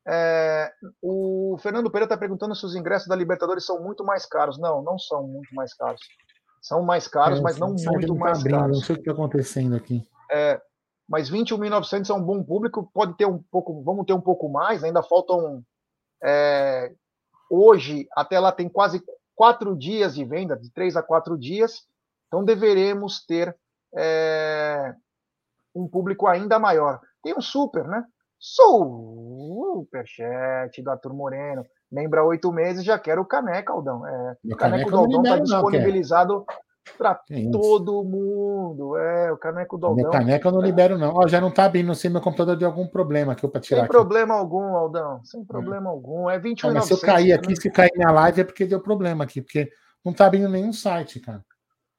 É, 0.05 0.71
o 1.01 1.57
Fernando 1.61 1.89
Pereira 1.89 2.05
está 2.05 2.17
perguntando 2.17 2.55
se 2.55 2.65
os 2.65 2.75
ingressos 2.75 3.07
da 3.07 3.15
Libertadores 3.15 3.65
são 3.65 3.81
muito 3.81 4.05
mais 4.05 4.25
caros. 4.25 4.57
Não, 4.57 4.81
não 4.81 4.97
são 4.97 5.25
muito 5.25 5.53
mais 5.53 5.73
caros. 5.73 6.01
São 6.61 6.81
mais 6.81 7.07
caros, 7.07 7.39
é, 7.39 7.41
mas 7.41 7.57
não 7.57 7.69
muito 7.69 8.13
tá 8.13 8.19
mais 8.19 8.39
abrindo, 8.39 8.57
caros. 8.57 8.77
Não 8.77 8.85
sei 8.85 8.95
o 8.95 8.97
que 8.97 9.09
está 9.09 9.11
acontecendo 9.13 9.75
aqui. 9.75 10.05
É, 10.31 10.61
mas 11.07 11.31
21.900 11.31 12.09
é 12.09 12.13
um 12.13 12.21
bom 12.21 12.43
público, 12.43 12.89
pode 12.93 13.15
ter 13.15 13.25
um 13.25 13.41
pouco, 13.51 13.81
vamos 13.83 14.05
ter 14.05 14.13
um 14.13 14.21
pouco 14.21 14.49
mais, 14.49 14.83
ainda 14.83 15.01
faltam. 15.01 15.63
É, 16.23 16.91
hoje, 17.49 18.07
até 18.15 18.39
lá 18.39 18.51
tem 18.51 18.67
quase 18.67 19.01
quatro 19.35 19.77
dias 19.77 20.15
de 20.15 20.25
venda, 20.25 20.57
de 20.57 20.71
três 20.71 20.97
a 20.97 21.03
quatro 21.03 21.37
dias, 21.37 21.85
então 22.27 22.43
deveremos 22.43 23.23
ter 23.25 23.55
é, 23.95 24.93
um 25.73 25.87
público 25.87 26.27
ainda 26.27 26.59
maior. 26.59 26.99
Tem 27.23 27.33
um 27.35 27.41
super, 27.41 27.87
né? 27.87 28.03
Superchat 28.39 30.11
do 30.81 30.91
Arthur 30.91 31.13
Moreno. 31.13 31.65
Lembra 31.91 32.23
oito 32.23 32.51
meses, 32.51 32.83
já 32.83 32.99
quero 32.99 33.21
o 33.21 33.25
caneca, 33.25 33.71
Aldão. 33.71 34.05
É, 34.05 34.37
o 34.43 34.55
caneco 34.55 34.91
do 34.91 34.97
Aldão 34.97 35.23
está 35.23 35.39
disponibilizado. 35.39 36.45
Para 36.97 37.19
todo 37.51 38.03
mundo. 38.03 38.95
É, 38.97 39.31
o 39.31 39.37
caneco 39.37 39.77
do 39.77 39.87
Aldão. 39.87 40.11
Caneca 40.11 40.47
eu 40.47 40.51
não 40.51 40.61
libero, 40.61 40.97
não. 40.97 41.13
Ó, 41.15 41.27
já 41.27 41.41
não 41.41 41.51
tá 41.51 41.65
abrindo, 41.65 41.87
não 41.87 41.95
sei, 41.95 42.09
meu 42.09 42.21
computador 42.21 42.55
deu 42.55 42.67
algum 42.67 42.87
problema 42.87 43.33
aqui 43.33 43.47
para 43.47 43.61
tirar. 43.61 43.77
Sem 43.77 43.85
aqui. 43.85 43.93
problema 43.93 44.35
algum, 44.35 44.75
Aldão. 44.75 45.23
Sem 45.23 45.43
problema 45.43 45.89
é. 45.89 45.91
algum. 45.91 46.29
É 46.29 46.39
21 46.39 46.73
mas 46.73 46.85
se 46.85 46.93
eu 46.93 46.99
cair 46.99 47.33
aqui, 47.33 47.49
né? 47.49 47.55
se 47.55 47.71
cair 47.71 47.91
minha 47.95 48.11
live, 48.11 48.41
é 48.41 48.43
porque 48.43 48.65
deu 48.65 48.79
problema 48.79 49.23
aqui, 49.23 49.41
porque 49.41 49.69
não 50.03 50.13
tá 50.13 50.27
abrindo 50.27 50.49
nenhum 50.49 50.71
site, 50.71 51.19
cara. 51.19 51.43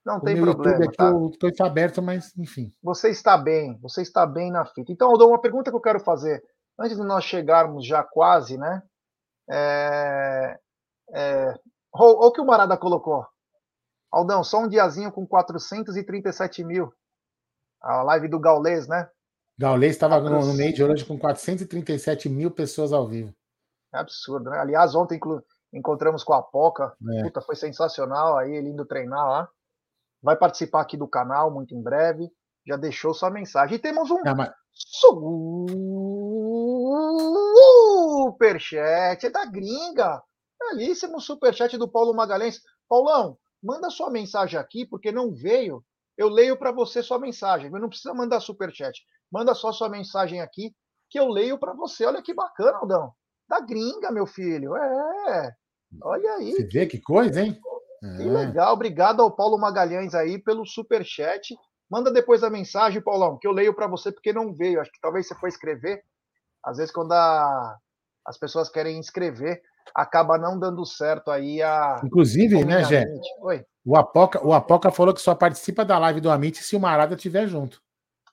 Não 0.05 0.17
o 0.17 0.21
tem 0.21 0.37
problema. 0.41 0.71
YouTube 0.71 0.87
aqui, 0.87 1.39
tá? 1.39 1.49
está 1.49 1.67
aberto, 1.67 2.01
mas 2.01 2.37
enfim. 2.39 2.73
Você 2.83 3.11
está 3.11 3.37
bem, 3.37 3.79
você 3.83 4.03
está 4.03 4.25
bem 4.25 4.51
na 4.51 4.65
fita. 4.65 4.93
Então, 4.93 5.11
Aldão, 5.11 5.29
uma 5.29 5.41
pergunta 5.41 5.71
que 5.71 5.77
eu 5.77 5.81
quero 5.81 6.01
fazer, 6.01 6.43
antes 6.79 6.97
de 6.97 7.05
nós 7.05 7.25
chegarmos 7.25 7.87
já 7.87 8.03
quase, 8.03 8.57
né? 8.57 8.83
É, 9.51 10.59
é, 11.15 11.55
o 11.93 12.31
que 12.31 12.41
o 12.41 12.47
Marada 12.47 12.77
colocou. 12.77 13.27
Aldão, 14.11 14.43
só 14.43 14.61
um 14.61 14.69
diazinho 14.69 15.13
com 15.13 15.27
437 15.27 16.65
mil. 16.65 16.93
A 17.81 18.03
live 18.03 18.29
do 18.29 18.41
Gaulês, 18.41 18.89
né? 18.89 19.09
Gaulês 19.59 19.93
estava 19.93 20.21
no, 20.21 20.41
no 20.41 20.55
meio 20.55 20.73
de 20.73 20.83
hoje 20.85 21.05
com 21.05 21.19
437 21.19 22.29
mil 22.29 22.51
pessoas 22.51 22.93
ao 22.93 23.07
vivo. 23.07 23.35
É 23.93 23.99
absurdo, 23.99 24.51
né? 24.51 24.59
Aliás, 24.59 24.95
ontem 24.95 25.19
encontramos 25.73 26.23
com 26.23 26.33
a 26.33 26.43
Poca. 26.43 26.95
É. 27.11 27.23
Puta, 27.25 27.41
foi 27.41 27.57
sensacional 27.57 28.37
aí, 28.39 28.53
ele 28.53 28.71
indo 28.71 28.87
treinar 28.87 29.27
lá. 29.27 29.49
Vai 30.23 30.37
participar 30.37 30.83
aqui 30.83 30.97
do 30.97 31.09
canal 31.09 31.51
muito 31.51 31.75
em 31.75 31.83
breve. 31.83 32.31
Já 32.67 32.77
deixou 32.77 33.15
sua 33.15 33.31
mensagem. 33.31 33.77
E 33.77 33.81
temos 33.81 34.11
um 34.11 34.23
mas... 34.37 34.53
superchat 38.23 39.27
é 39.27 39.31
da 39.31 39.45
gringa. 39.47 40.23
Belíssimo 40.61 41.21
superchat 41.21 41.77
do 41.79 41.89
Paulo 41.89 42.15
Magalhães. 42.15 42.61
Paulão, 42.89 43.39
manda 43.63 43.91
sua 43.91 44.11
mensagem 44.11 44.59
aqui, 44.59 44.87
porque 44.87 45.13
não 45.13 45.33
veio. 45.33 45.85
Eu 46.17 46.29
leio 46.29 46.57
para 46.57 46.73
você 46.73 47.03
sua 47.03 47.19
mensagem. 47.19 47.71
Mas 47.71 47.81
não 47.81 47.89
precisa 47.89 48.15
mandar 48.15 48.41
superchat. 48.41 49.01
Manda 49.31 49.55
só 49.55 49.73
sua 49.73 49.89
mensagem 49.89 50.41
aqui, 50.41 50.75
que 51.09 51.19
eu 51.19 51.29
leio 51.29 51.59
para 51.59 51.73
você. 51.73 52.05
Olha 52.05 52.23
que 52.23 52.35
bacana, 52.35 52.79
Aldão. 52.79 53.13
Da 53.49 53.61
gringa, 53.61 54.11
meu 54.11 54.27
filho. 54.27 54.77
É. 54.77 55.53
Olha 56.03 56.35
aí. 56.35 56.53
Você 56.53 56.65
vê 56.65 56.87
que 56.87 57.01
coisa, 57.01 57.43
hein? 57.43 57.59
Que 58.01 58.23
é. 58.23 58.31
legal. 58.31 58.75
Obrigado 58.75 59.23
ao 59.23 59.35
Paulo 59.35 59.59
Magalhães 59.59 60.15
aí 60.15 60.39
pelo 60.39 60.67
superchat. 60.67 61.57
Manda 61.91 62.11
depois 62.11 62.43
a 62.45 62.51
mensagem, 62.51 63.01
Paulão, 63.01 63.39
que 63.39 63.47
eu 63.47 63.53
leio 63.53 63.75
para 63.75 63.87
você, 63.87 64.13
porque 64.13 64.33
não 64.33 64.53
veio. 64.53 64.81
Acho 64.81 64.93
que 64.93 65.01
talvez 65.01 65.27
você 65.27 65.35
foi 65.37 65.49
escrever. 65.49 66.03
Às 66.63 66.77
vezes, 66.77 66.93
quando 66.93 67.13
a... 67.13 67.79
as 68.29 68.37
pessoas 68.37 68.69
querem 68.69 69.01
escrever, 69.01 69.63
acaba 69.95 70.37
não 70.37 70.59
dando 70.59 70.85
certo 70.85 71.31
aí 71.31 71.63
a. 71.63 71.99
Inclusive, 72.05 72.63
né, 72.63 72.85
Gé? 72.85 73.07
Oi. 73.41 73.65
O 73.87 73.97
Apoca, 73.97 74.47
o 74.47 74.53
Apoca 74.53 74.91
falou 74.91 75.15
que 75.15 75.21
só 75.23 75.35
participa 75.35 75.83
da 75.83 75.99
live 75.99 76.21
do 76.21 76.31
Amit 76.31 76.63
se 76.63 76.77
o 76.77 76.81
Marada 76.81 77.15
estiver 77.15 77.47
junto. 77.47 77.81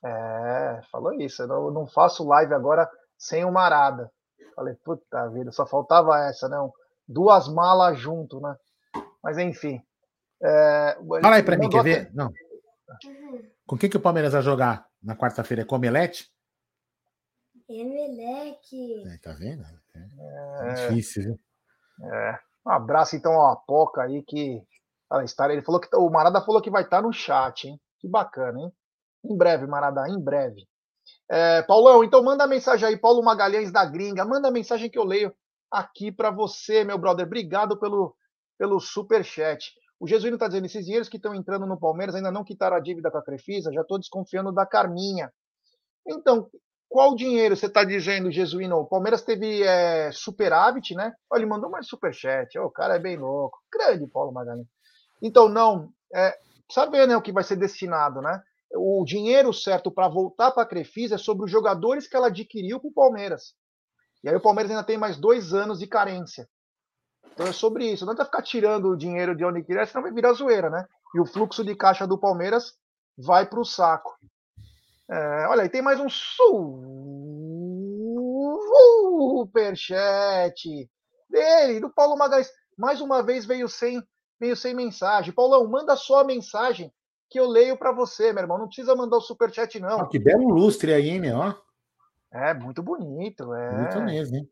É, 0.04 0.80
falou 0.92 1.14
isso. 1.14 1.42
Eu 1.42 1.48
não, 1.48 1.70
não 1.70 1.86
faço 1.86 2.28
live 2.28 2.52
agora 2.52 2.86
sem 3.16 3.42
o 3.46 3.50
Marada. 3.50 4.12
Falei, 4.54 4.74
puta 4.84 5.28
vida, 5.30 5.50
só 5.50 5.66
faltava 5.66 6.18
essa, 6.26 6.46
né? 6.46 6.56
Duas 7.08 7.48
malas 7.48 7.98
junto, 7.98 8.38
né? 8.38 8.54
Mas 9.22 9.38
enfim. 9.38 9.80
É, 10.42 10.98
Fala 11.22 11.36
aí 11.36 11.42
pra 11.42 11.56
mim, 11.56 11.70
quer 11.70 11.82
ver? 11.82 12.10
Não. 12.12 12.30
Com 13.66 13.78
quem 13.78 13.88
que 13.88 13.96
o 13.96 14.00
Palmeiras 14.00 14.34
vai 14.34 14.42
jogar 14.42 14.86
na 15.02 15.16
quarta-feira? 15.16 15.62
É 15.62 15.64
com 15.64 15.74
o 15.74 15.78
Omelete? 15.78 16.30
Emelec. 17.68 19.04
É, 19.06 19.18
tá 19.18 19.32
vendo? 19.32 19.64
É, 20.60 20.74
difícil, 20.74 21.22
viu? 21.22 21.40
É. 22.12 22.38
Um 22.66 22.70
abraço 22.70 23.14
então 23.16 23.32
ao 23.32 23.52
Apoca 23.52 24.02
aí 24.02 24.22
que 24.22 24.60
ela 25.10 25.24
está. 25.24 25.50
Ele 25.52 25.62
falou 25.62 25.80
que 25.80 25.88
o 25.94 26.10
Marada 26.10 26.40
falou 26.40 26.60
que 26.60 26.70
vai 26.70 26.82
estar 26.82 27.02
no 27.02 27.12
chat, 27.12 27.68
hein? 27.68 27.80
Que 28.00 28.08
bacana, 28.08 28.58
hein? 28.60 28.72
Em 29.24 29.36
breve, 29.36 29.66
Marada, 29.66 30.08
em 30.08 30.20
breve. 30.20 30.66
É, 31.30 31.62
Paulão, 31.62 32.02
então 32.02 32.22
manda 32.22 32.46
mensagem 32.46 32.88
aí, 32.88 32.96
Paulo 32.96 33.22
Magalhães 33.22 33.70
da 33.70 33.84
Gringa, 33.84 34.24
manda 34.24 34.48
a 34.48 34.52
mensagem 34.52 34.90
que 34.90 34.98
eu 34.98 35.04
leio 35.04 35.32
aqui 35.70 36.10
para 36.10 36.30
você, 36.30 36.84
meu 36.84 36.98
brother. 36.98 37.26
Obrigado 37.26 37.78
pelo, 37.78 38.16
pelo 38.58 38.80
super 38.80 39.24
chat. 39.24 39.72
O 39.98 40.06
Jesuíno 40.06 40.36
está 40.36 40.46
dizendo: 40.46 40.66
esses 40.66 40.84
dinheiros 40.84 41.08
que 41.08 41.16
estão 41.16 41.34
entrando 41.34 41.66
no 41.66 41.78
Palmeiras 41.78 42.14
ainda 42.14 42.30
não 42.30 42.44
quitaram 42.44 42.76
a 42.76 42.80
dívida 42.80 43.10
com 43.10 43.18
a 43.18 43.24
Crefisa, 43.24 43.72
já 43.72 43.80
estou 43.82 43.98
desconfiando 43.98 44.52
da 44.52 44.66
Carminha. 44.66 45.32
Então, 46.06 46.48
qual 46.88 47.14
dinheiro 47.14 47.56
você 47.56 47.66
está 47.66 47.84
dizendo, 47.84 48.30
Jesuíno? 48.30 48.76
O 48.76 48.86
Palmeiras 48.86 49.22
teve 49.22 49.62
é, 49.62 50.10
superávit, 50.12 50.94
né? 50.94 51.12
Olha, 51.30 51.40
ele 51.40 51.50
mandou 51.50 51.70
mais 51.70 51.88
superchat. 51.88 52.58
Oh, 52.58 52.66
o 52.66 52.70
cara 52.70 52.96
é 52.96 52.98
bem 52.98 53.16
louco. 53.16 53.58
Grande 53.72 54.06
Paulo 54.06 54.32
Magalhães. 54.32 54.66
Então, 55.20 55.48
não. 55.48 55.90
É, 56.14 56.36
né, 57.06 57.16
o 57.16 57.22
que 57.22 57.32
vai 57.32 57.44
ser 57.44 57.56
destinado, 57.56 58.20
né? 58.20 58.40
O 58.74 59.04
dinheiro 59.04 59.52
certo 59.52 59.90
para 59.90 60.08
voltar 60.08 60.50
para 60.50 60.62
a 60.62 60.66
Crefisa 60.66 61.14
é 61.14 61.18
sobre 61.18 61.44
os 61.44 61.50
jogadores 61.50 62.08
que 62.08 62.16
ela 62.16 62.26
adquiriu 62.26 62.80
para 62.80 62.88
o 62.88 62.94
Palmeiras. 62.94 63.54
E 64.24 64.28
aí 64.28 64.34
o 64.34 64.40
Palmeiras 64.40 64.70
ainda 64.70 64.84
tem 64.84 64.98
mais 64.98 65.16
dois 65.16 65.54
anos 65.54 65.78
de 65.78 65.86
carência. 65.86 66.48
Então 67.32 67.46
é 67.46 67.52
sobre 67.52 67.86
isso. 67.92 68.04
Não 68.04 68.12
adianta 68.12 68.30
ficar 68.30 68.42
tirando 68.42 68.88
o 68.88 68.96
dinheiro 68.96 69.36
de 69.36 69.44
onde 69.44 69.62
quiser, 69.62 69.86
senão 69.86 70.02
vai 70.02 70.12
virar 70.12 70.32
zoeira, 70.32 70.70
né? 70.70 70.84
E 71.14 71.20
o 71.20 71.26
fluxo 71.26 71.64
de 71.64 71.74
caixa 71.76 72.06
do 72.06 72.18
Palmeiras 72.18 72.72
vai 73.16 73.46
para 73.46 73.60
o 73.60 73.64
saco. 73.64 74.16
É, 75.08 75.46
olha 75.48 75.62
aí, 75.62 75.68
tem 75.68 75.82
mais 75.82 76.00
um 76.00 76.08
superchat 79.38 80.90
dele, 81.30 81.80
do 81.80 81.90
Paulo 81.90 82.16
Magalhães. 82.16 82.50
Mais 82.76 83.00
uma 83.00 83.22
vez 83.22 83.46
veio 83.46 83.68
sem, 83.68 84.02
veio 84.38 84.56
sem 84.56 84.74
mensagem. 84.74 85.32
Paulão, 85.32 85.66
manda 85.68 85.96
só 85.96 86.20
a 86.20 86.24
mensagem 86.24 86.92
que 87.30 87.38
eu 87.38 87.46
leio 87.46 87.76
para 87.76 87.92
você, 87.92 88.32
meu 88.32 88.42
irmão. 88.42 88.58
Não 88.58 88.66
precisa 88.66 88.96
mandar 88.96 89.16
o 89.16 89.20
superchat, 89.20 89.78
não. 89.78 90.00
Ah, 90.00 90.08
que 90.08 90.18
belo 90.18 90.48
lustre 90.48 90.92
aí, 90.92 91.08
hein, 91.10 91.20
meu? 91.20 91.54
É, 92.32 92.52
muito 92.52 92.82
bonito. 92.82 93.54
É... 93.54 93.76
Muito 93.78 94.00
mesmo, 94.02 94.36
hein? 94.36 94.50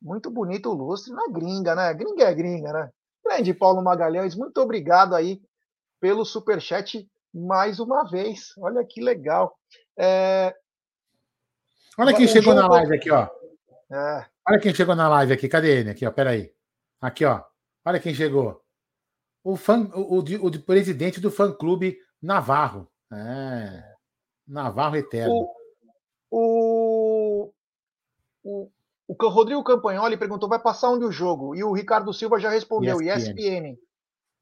Muito 0.00 0.30
bonito 0.30 0.70
o 0.70 0.74
lustre 0.74 1.12
na 1.12 1.26
gringa, 1.28 1.74
né? 1.74 1.92
Gringa 1.94 2.24
é 2.24 2.34
gringa, 2.34 2.72
né? 2.72 2.90
Grande 3.24 3.52
Paulo 3.52 3.82
Magalhães, 3.82 4.36
muito 4.36 4.58
obrigado 4.60 5.14
aí 5.14 5.42
pelo 5.98 6.24
superchat 6.24 7.08
mais 7.36 7.78
uma 7.78 8.04
vez. 8.04 8.54
Olha 8.58 8.84
que 8.84 9.00
legal. 9.00 9.56
É... 9.98 10.54
Olha 11.98 12.14
quem 12.14 12.24
o 12.24 12.28
chegou 12.28 12.54
jogo... 12.54 12.66
na 12.66 12.74
live 12.74 12.96
aqui, 12.96 13.10
ó. 13.10 13.28
É. 13.90 14.26
Olha 14.48 14.58
quem 14.58 14.74
chegou 14.74 14.96
na 14.96 15.08
live 15.08 15.32
aqui. 15.32 15.48
Cadê 15.48 15.80
ele? 15.80 15.90
Aqui, 15.90 16.06
ó. 16.06 16.10
Peraí. 16.10 16.52
Aqui, 17.00 17.24
ó. 17.24 17.42
Olha 17.84 18.00
quem 18.00 18.14
chegou. 18.14 18.62
O, 19.44 19.56
fã, 19.56 19.88
o, 19.94 20.18
o, 20.18 20.46
o 20.46 20.62
presidente 20.62 21.20
do 21.20 21.30
fã-clube 21.30 21.98
Navarro. 22.20 22.90
É. 23.12 23.94
Navarro 24.46 24.96
Eterno. 24.96 25.48
O, 26.30 27.52
o, 28.42 28.70
o 29.06 29.28
Rodrigo 29.28 29.62
Campagnoli 29.62 30.16
perguntou: 30.16 30.48
vai 30.48 30.58
passar 30.58 30.90
onde 30.90 31.04
o 31.04 31.12
jogo? 31.12 31.54
E 31.54 31.62
o 31.62 31.72
Ricardo 31.72 32.12
Silva 32.12 32.40
já 32.40 32.50
respondeu: 32.50 33.00
ESPN. 33.00 33.40
ESPN, 33.40 33.78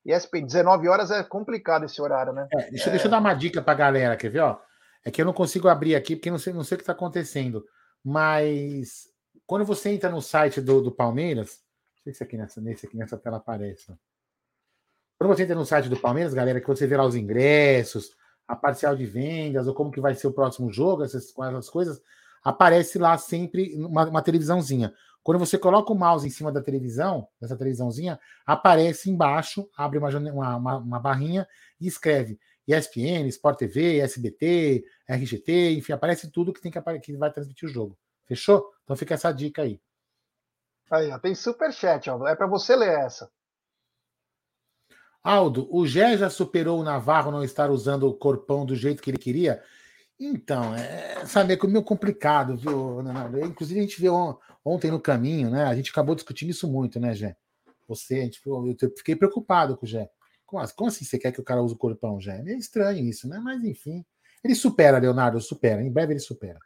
19 0.04 0.88
horas 0.88 1.10
é 1.10 1.22
complicado 1.22 1.84
esse 1.84 2.00
horário, 2.00 2.32
né? 2.32 2.46
É, 2.52 2.70
deixa, 2.70 2.88
é... 2.88 2.90
deixa 2.90 3.06
eu 3.06 3.10
dar 3.10 3.20
uma 3.20 3.34
dica 3.34 3.62
pra 3.62 3.74
galera, 3.74 4.16
quer 4.16 4.30
ver? 4.30 4.40
Ó? 4.40 4.58
É 5.04 5.10
que 5.10 5.20
eu 5.20 5.26
não 5.26 5.32
consigo 5.32 5.68
abrir 5.68 5.94
aqui 5.94 6.16
porque 6.16 6.30
não 6.30 6.38
sei, 6.38 6.52
não 6.52 6.64
sei 6.64 6.76
o 6.76 6.78
que 6.78 6.82
está 6.82 6.92
acontecendo. 6.92 7.64
Mas 8.02 9.08
quando 9.46 9.64
você 9.64 9.90
entra 9.90 10.10
no 10.10 10.22
site 10.22 10.60
do, 10.60 10.82
do 10.82 10.92
Palmeiras, 10.92 11.60
não 11.96 12.04
sei 12.04 12.14
se 12.14 12.22
aqui 12.22 12.36
nessa, 12.36 12.60
nesse 12.60 12.86
aqui 12.86 12.96
nessa 12.96 13.16
tela 13.16 13.38
aparece. 13.38 13.86
Quando 15.18 15.34
você 15.34 15.44
entra 15.44 15.54
no 15.54 15.64
site 15.64 15.88
do 15.88 15.96
Palmeiras, 15.98 16.34
galera, 16.34 16.60
que 16.60 16.66
você 16.66 16.86
vê 16.86 16.96
lá 16.96 17.04
os 17.04 17.16
ingressos, 17.16 18.14
a 18.46 18.56
parcial 18.56 18.96
de 18.96 19.06
vendas, 19.06 19.66
ou 19.66 19.74
como 19.74 19.90
que 19.90 20.00
vai 20.00 20.14
ser 20.14 20.26
o 20.26 20.32
próximo 20.32 20.70
jogo, 20.72 21.04
essas, 21.04 21.32
essas 21.38 21.70
coisas, 21.70 22.02
aparece 22.42 22.98
lá 22.98 23.16
sempre 23.16 23.74
uma, 23.76 24.06
uma, 24.06 24.22
televisãozinha. 24.22 24.92
Quando 25.24 25.38
você 25.38 25.56
coloca 25.56 25.90
o 25.90 25.96
mouse 25.96 26.26
em 26.26 26.30
cima 26.30 26.52
da 26.52 26.60
televisão, 26.60 27.26
dessa 27.40 27.56
televisãozinha, 27.56 28.20
aparece 28.44 29.10
embaixo, 29.10 29.66
abre 29.74 29.98
uma, 29.98 30.56
uma, 30.56 30.76
uma 30.76 31.00
barrinha 31.00 31.48
e 31.80 31.86
escreve 31.86 32.38
ESPN, 32.68 33.26
Sport 33.28 33.58
TV, 33.58 34.00
SBT, 34.00 34.84
RGT, 35.08 35.72
enfim, 35.78 35.94
aparece 35.94 36.30
tudo 36.30 36.52
que 36.52 36.60
tem 36.60 36.70
que, 36.70 36.80
que 37.00 37.16
vai 37.16 37.32
transmitir 37.32 37.66
o 37.66 37.72
jogo. 37.72 37.98
Fechou? 38.26 38.70
Então 38.84 38.94
fica 38.94 39.14
essa 39.14 39.32
dica 39.32 39.62
aí. 39.62 39.80
Aí, 40.90 41.10
ó, 41.10 41.18
tem 41.18 41.34
super 41.34 41.72
chat, 41.72 42.10
ó. 42.10 42.28
É 42.28 42.36
para 42.36 42.46
você 42.46 42.76
ler 42.76 43.00
essa. 43.00 43.30
Aldo, 45.22 45.66
o 45.74 45.86
Gé 45.86 46.18
já 46.18 46.28
superou 46.28 46.78
o 46.78 46.84
Navarro 46.84 47.30
não 47.30 47.42
estar 47.42 47.70
usando 47.70 48.06
o 48.06 48.12
corpão 48.14 48.66
do 48.66 48.76
jeito 48.76 49.02
que 49.02 49.10
ele 49.10 49.16
queria? 49.16 49.62
Então, 50.20 50.74
é, 50.74 51.24
sabe, 51.24 51.54
é 51.54 51.66
meio 51.66 51.82
complicado, 51.82 52.56
viu, 52.56 53.00
Leonardo? 53.00 53.40
Inclusive, 53.40 53.80
a 53.80 53.82
gente 53.82 54.00
viu 54.00 54.38
ontem 54.64 54.90
no 54.90 55.00
caminho, 55.00 55.50
né? 55.50 55.64
A 55.64 55.74
gente 55.74 55.90
acabou 55.90 56.14
discutindo 56.14 56.50
isso 56.50 56.66
muito, 56.66 56.98
né, 56.98 57.14
Gé? 57.14 57.36
Você, 57.86 58.14
a 58.14 58.22
gente, 58.22 58.40
eu 58.44 58.90
fiquei 58.96 59.14
preocupado 59.14 59.76
com 59.76 59.84
o 59.84 59.88
Gé. 59.88 60.08
Como, 60.46 60.62
assim, 60.62 60.74
como 60.74 60.88
assim 60.88 61.04
você 61.04 61.18
quer 61.18 61.32
que 61.32 61.40
o 61.40 61.44
cara 61.44 61.62
use 61.62 61.74
o 61.74 61.78
corpão, 61.78 62.20
Gé? 62.20 62.42
É 62.46 62.54
estranho 62.54 63.04
isso, 63.04 63.28
né? 63.28 63.38
Mas, 63.42 63.62
enfim. 63.64 64.04
Ele 64.42 64.54
supera, 64.54 64.98
Leonardo, 64.98 65.40
supera. 65.40 65.82
Em 65.82 65.90
breve 65.90 66.12
ele 66.12 66.20
supera. 66.20 66.58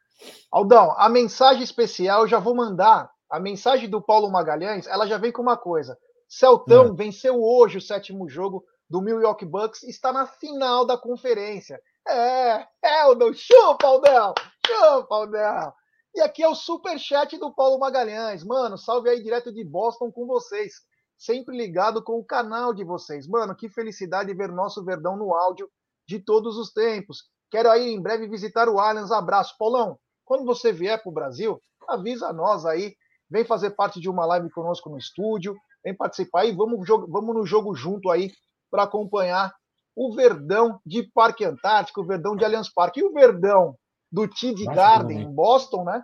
Aldão, 0.51 0.95
a 0.97 1.09
mensagem 1.09 1.63
especial 1.63 2.23
eu 2.23 2.29
já 2.29 2.39
vou 2.39 2.55
mandar. 2.55 3.11
A 3.31 3.39
mensagem 3.39 3.89
do 3.89 4.01
Paulo 4.01 4.31
Magalhães, 4.31 4.87
ela 4.87 5.07
já 5.07 5.19
vem 5.19 5.31
com 5.31 5.43
uma 5.43 5.57
coisa. 5.57 5.99
Celtão 6.27 6.87
é. 6.87 6.93
venceu 6.93 7.43
hoje 7.43 7.79
o 7.79 7.83
sétimo 7.83 8.29
jogo 8.29 8.65
do 8.89 9.03
Milwaukee 9.03 9.45
Bucks 9.45 9.83
está 9.83 10.13
na 10.13 10.27
final 10.27 10.87
da 10.87 10.97
conferência. 10.97 11.81
É, 12.07 12.67
é, 12.83 13.01
Aldão, 13.03 13.33
chupa, 13.35 13.87
Aldão, 13.87 14.35
chupa, 14.67 15.15
Aldão. 15.15 15.73
E 16.15 16.21
aqui 16.21 16.43
é 16.43 16.49
o 16.49 16.55
super 16.55 16.99
chat 16.99 17.39
do 17.39 17.55
Paulo 17.55 17.79
Magalhães. 17.79 18.43
Mano, 18.43 18.77
salve 18.77 19.09
aí 19.09 19.23
direto 19.23 19.53
de 19.53 19.63
Boston 19.65 20.11
com 20.11 20.27
vocês. 20.27 20.75
Sempre 21.17 21.57
ligado 21.57 22.03
com 22.03 22.19
o 22.19 22.25
canal 22.25 22.73
de 22.73 22.85
vocês. 22.85 23.27
Mano, 23.27 23.55
que 23.55 23.69
felicidade 23.69 24.35
ver 24.35 24.51
nosso 24.51 24.85
Verdão 24.85 25.17
no 25.17 25.35
áudio 25.35 25.69
de 26.07 26.19
todos 26.19 26.57
os 26.57 26.73
tempos. 26.73 27.25
Quero 27.51 27.71
aí 27.71 27.91
em 27.91 28.01
breve 28.01 28.29
visitar 28.29 28.69
o 28.69 28.79
Allianz. 28.79 29.11
Abraço. 29.11 29.55
Paulão, 29.59 29.99
quando 30.25 30.45
você 30.45 30.73
vier 30.73 31.01
para 31.01 31.11
o 31.11 31.15
Brasil, 31.15 31.61
avisa 31.89 32.33
nós 32.33 32.65
aí. 32.65 32.95
Vem 33.31 33.45
fazer 33.45 33.71
parte 33.71 34.01
de 34.01 34.09
uma 34.09 34.25
live 34.27 34.51
conosco 34.51 34.89
no 34.89 34.99
estúdio. 34.99 35.57
Vem 35.85 35.95
participar 35.95 36.43
aí. 36.43 36.55
Vamos, 36.55 36.87
vamos 37.09 37.35
no 37.35 37.45
jogo 37.45 37.75
junto 37.75 38.11
aí 38.11 38.31
para 38.71 38.85
acompanhar 38.85 39.53
o 39.95 40.15
Verdão 40.15 40.81
de 40.87 41.03
Parque 41.13 41.45
Antártico, 41.45 42.01
o 42.01 42.07
Verdão 42.07 42.37
de 42.37 42.45
Allianz 42.45 42.73
Parque. 42.73 43.01
E 43.01 43.05
o 43.05 43.13
Verdão 43.13 43.77
do 44.11 44.29
TD 44.29 44.65
Garden, 44.67 45.23
em 45.23 45.33
Boston, 45.33 45.85
né? 45.85 46.03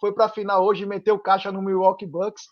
Foi 0.00 0.12
para 0.12 0.26
a 0.26 0.28
final 0.28 0.64
hoje, 0.64 0.86
meteu 0.86 1.18
caixa 1.18 1.50
no 1.50 1.62
Milwaukee 1.62 2.06
Bucks. 2.06 2.44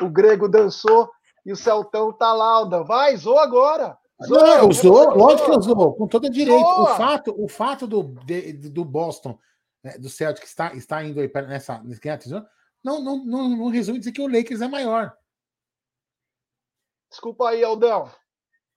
O 0.00 0.08
Grego 0.08 0.48
dançou 0.48 1.10
e 1.44 1.52
o 1.52 1.56
Celtão 1.56 2.12
tá 2.12 2.32
lá, 2.32 2.46
Alda. 2.46 2.82
Vai, 2.82 3.16
zoa 3.16 3.42
agora. 3.42 3.98
Zoa, 4.24 4.58
não, 4.58 4.68
usou, 4.68 5.14
lógico 5.16 5.50
que 5.50 5.58
usou, 5.58 5.94
com 5.94 6.06
todo 6.06 6.30
direito. 6.30 6.64
O 6.64 6.86
fato, 6.86 7.34
o 7.36 7.48
fato 7.48 7.86
do, 7.86 8.02
de, 8.24 8.52
do 8.70 8.84
Boston, 8.84 9.38
né, 9.82 9.98
do 9.98 10.08
Celtic, 10.08 10.44
está, 10.44 10.74
está 10.74 11.02
indo 11.02 11.20
aí 11.20 11.30
nessa. 11.46 11.82
Não, 12.82 13.02
não, 13.02 13.24
não, 13.24 13.48
não 13.48 13.68
resume 13.68 13.98
dizer 13.98 14.12
que 14.12 14.22
o 14.22 14.28
Lakers 14.28 14.60
é 14.60 14.68
maior. 14.68 15.12
Desculpa 17.10 17.48
aí, 17.48 17.64
Aldão. 17.64 18.10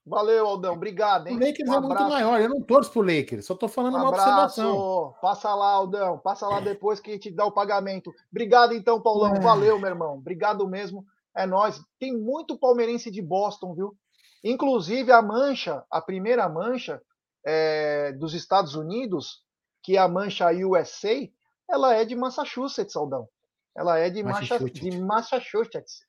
Valeu, 0.07 0.47
Aldão. 0.47 0.73
Obrigado, 0.73 1.27
hein? 1.27 1.35
O 1.35 1.39
Lakers 1.39 1.69
um 1.69 1.73
é 1.73 1.79
muito 1.81 2.03
maior. 2.03 2.39
Eu 2.39 2.47
não 2.47 2.61
torço 2.61 2.91
pro 2.91 3.01
Lakers, 3.01 3.45
só 3.45 3.53
tô 3.53 3.67
falando 3.67 3.95
um 3.95 3.99
uma 3.99 4.07
abraço. 4.07 4.61
observação. 4.61 5.15
Passa 5.21 5.53
lá, 5.53 5.69
Aldão. 5.71 6.17
Passa 6.19 6.47
lá 6.47 6.61
depois 6.61 7.01
que 7.01 7.11
a 7.11 7.13
gente 7.13 7.29
dá 7.29 7.45
o 7.45 7.51
pagamento. 7.51 8.13
Obrigado, 8.31 8.73
então, 8.73 9.01
Paulão. 9.01 9.35
É. 9.35 9.39
Valeu, 9.39 9.77
meu 9.77 9.89
irmão. 9.89 10.15
Obrigado 10.15 10.65
mesmo. 10.65 11.05
É 11.35 11.45
nós. 11.45 11.81
Tem 11.99 12.17
muito 12.17 12.57
palmeirense 12.57 13.11
de 13.11 13.21
Boston, 13.21 13.75
viu? 13.75 13.97
Inclusive 14.41 15.11
a 15.11 15.21
mancha, 15.21 15.83
a 15.91 16.01
primeira 16.01 16.47
mancha 16.47 17.01
é, 17.45 18.13
dos 18.13 18.33
Estados 18.33 18.75
Unidos, 18.75 19.41
que 19.83 19.97
é 19.97 19.99
a 19.99 20.07
mancha 20.07 20.51
USA, 20.51 21.27
ela 21.69 21.93
é 21.93 22.05
de 22.05 22.15
Massachusetts, 22.15 22.95
Aldão. 22.95 23.27
Ela 23.75 23.99
é 23.99 24.09
de 24.09 24.23
Massachusetts. 24.23 24.79
De 24.79 25.01
Massachusetts. 25.01 25.99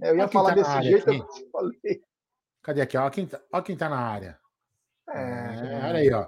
Eu 0.00 0.18
ia 0.18 0.28
falar 0.28 0.50
tá 0.50 0.56
desse 0.56 0.82
jeito, 0.82 1.10
eu 1.10 1.26
falei. 1.50 2.02
Cadê 2.66 2.80
aqui? 2.80 2.96
Olha 2.96 3.10
quem, 3.12 3.26
tá, 3.28 3.40
olha 3.52 3.62
quem 3.62 3.76
tá 3.76 3.88
na 3.88 4.00
área. 4.00 4.36
É, 5.08 5.20
é, 5.20 5.86
olha 5.86 5.98
aí, 6.00 6.12
ó. 6.12 6.26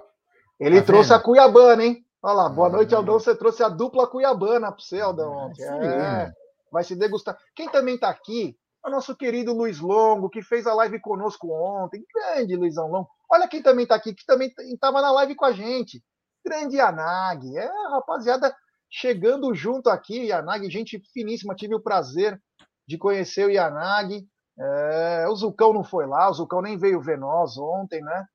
Ele 0.57 0.79
tá 0.79 0.85
trouxe 0.87 1.09
vendo? 1.09 1.19
a 1.19 1.21
Cuiabana, 1.21 1.83
hein? 1.83 2.05
Olha 2.23 2.33
lá, 2.33 2.49
boa 2.49 2.69
noite, 2.69 2.95
Aldão. 2.95 3.19
Você 3.19 3.35
trouxe 3.35 3.61
a 3.61 3.67
dupla 3.67 4.07
Cuiabana 4.07 4.71
para 4.71 4.81
você, 4.81 5.01
Aldão, 5.01 5.33
ontem. 5.33 5.63
É, 5.63 6.31
vai 6.71 6.85
se 6.85 6.95
degustar. 6.95 7.37
Quem 7.53 7.67
também 7.67 7.95
está 7.95 8.09
aqui 8.09 8.57
é 8.85 8.87
o 8.87 8.91
nosso 8.91 9.17
querido 9.17 9.51
Luiz 9.51 9.81
Longo, 9.81 10.29
que 10.29 10.41
fez 10.41 10.65
a 10.65 10.73
live 10.75 11.01
conosco 11.01 11.51
ontem. 11.51 12.05
Grande 12.15 12.55
Luizão 12.55 12.87
Longo. 12.87 13.09
Olha 13.29 13.45
quem 13.45 13.61
também 13.61 13.83
está 13.83 13.95
aqui, 13.95 14.13
que 14.13 14.25
também 14.25 14.49
estava 14.73 15.01
na 15.01 15.11
live 15.11 15.35
com 15.35 15.43
a 15.43 15.51
gente. 15.51 16.01
Grande 16.45 16.77
Yanag. 16.77 17.57
É, 17.57 17.69
rapaziada, 17.91 18.55
chegando 18.89 19.53
junto 19.53 19.89
aqui, 19.89 20.27
Yanag, 20.27 20.69
gente 20.69 21.03
finíssima. 21.11 21.53
Tive 21.53 21.75
o 21.75 21.83
prazer 21.83 22.41
de 22.87 22.97
conhecer 22.97 23.45
o 23.45 23.51
Yanag. 23.51 24.25
É, 24.59 25.27
o 25.29 25.35
Zucão 25.35 25.71
não 25.71 25.83
foi 25.83 26.05
lá, 26.05 26.29
o 26.29 26.33
Zucão 26.33 26.61
nem 26.61 26.77
veio 26.77 27.01
ver 27.01 27.17
nós 27.17 27.57
ontem, 27.57 28.01
né? 28.01 28.25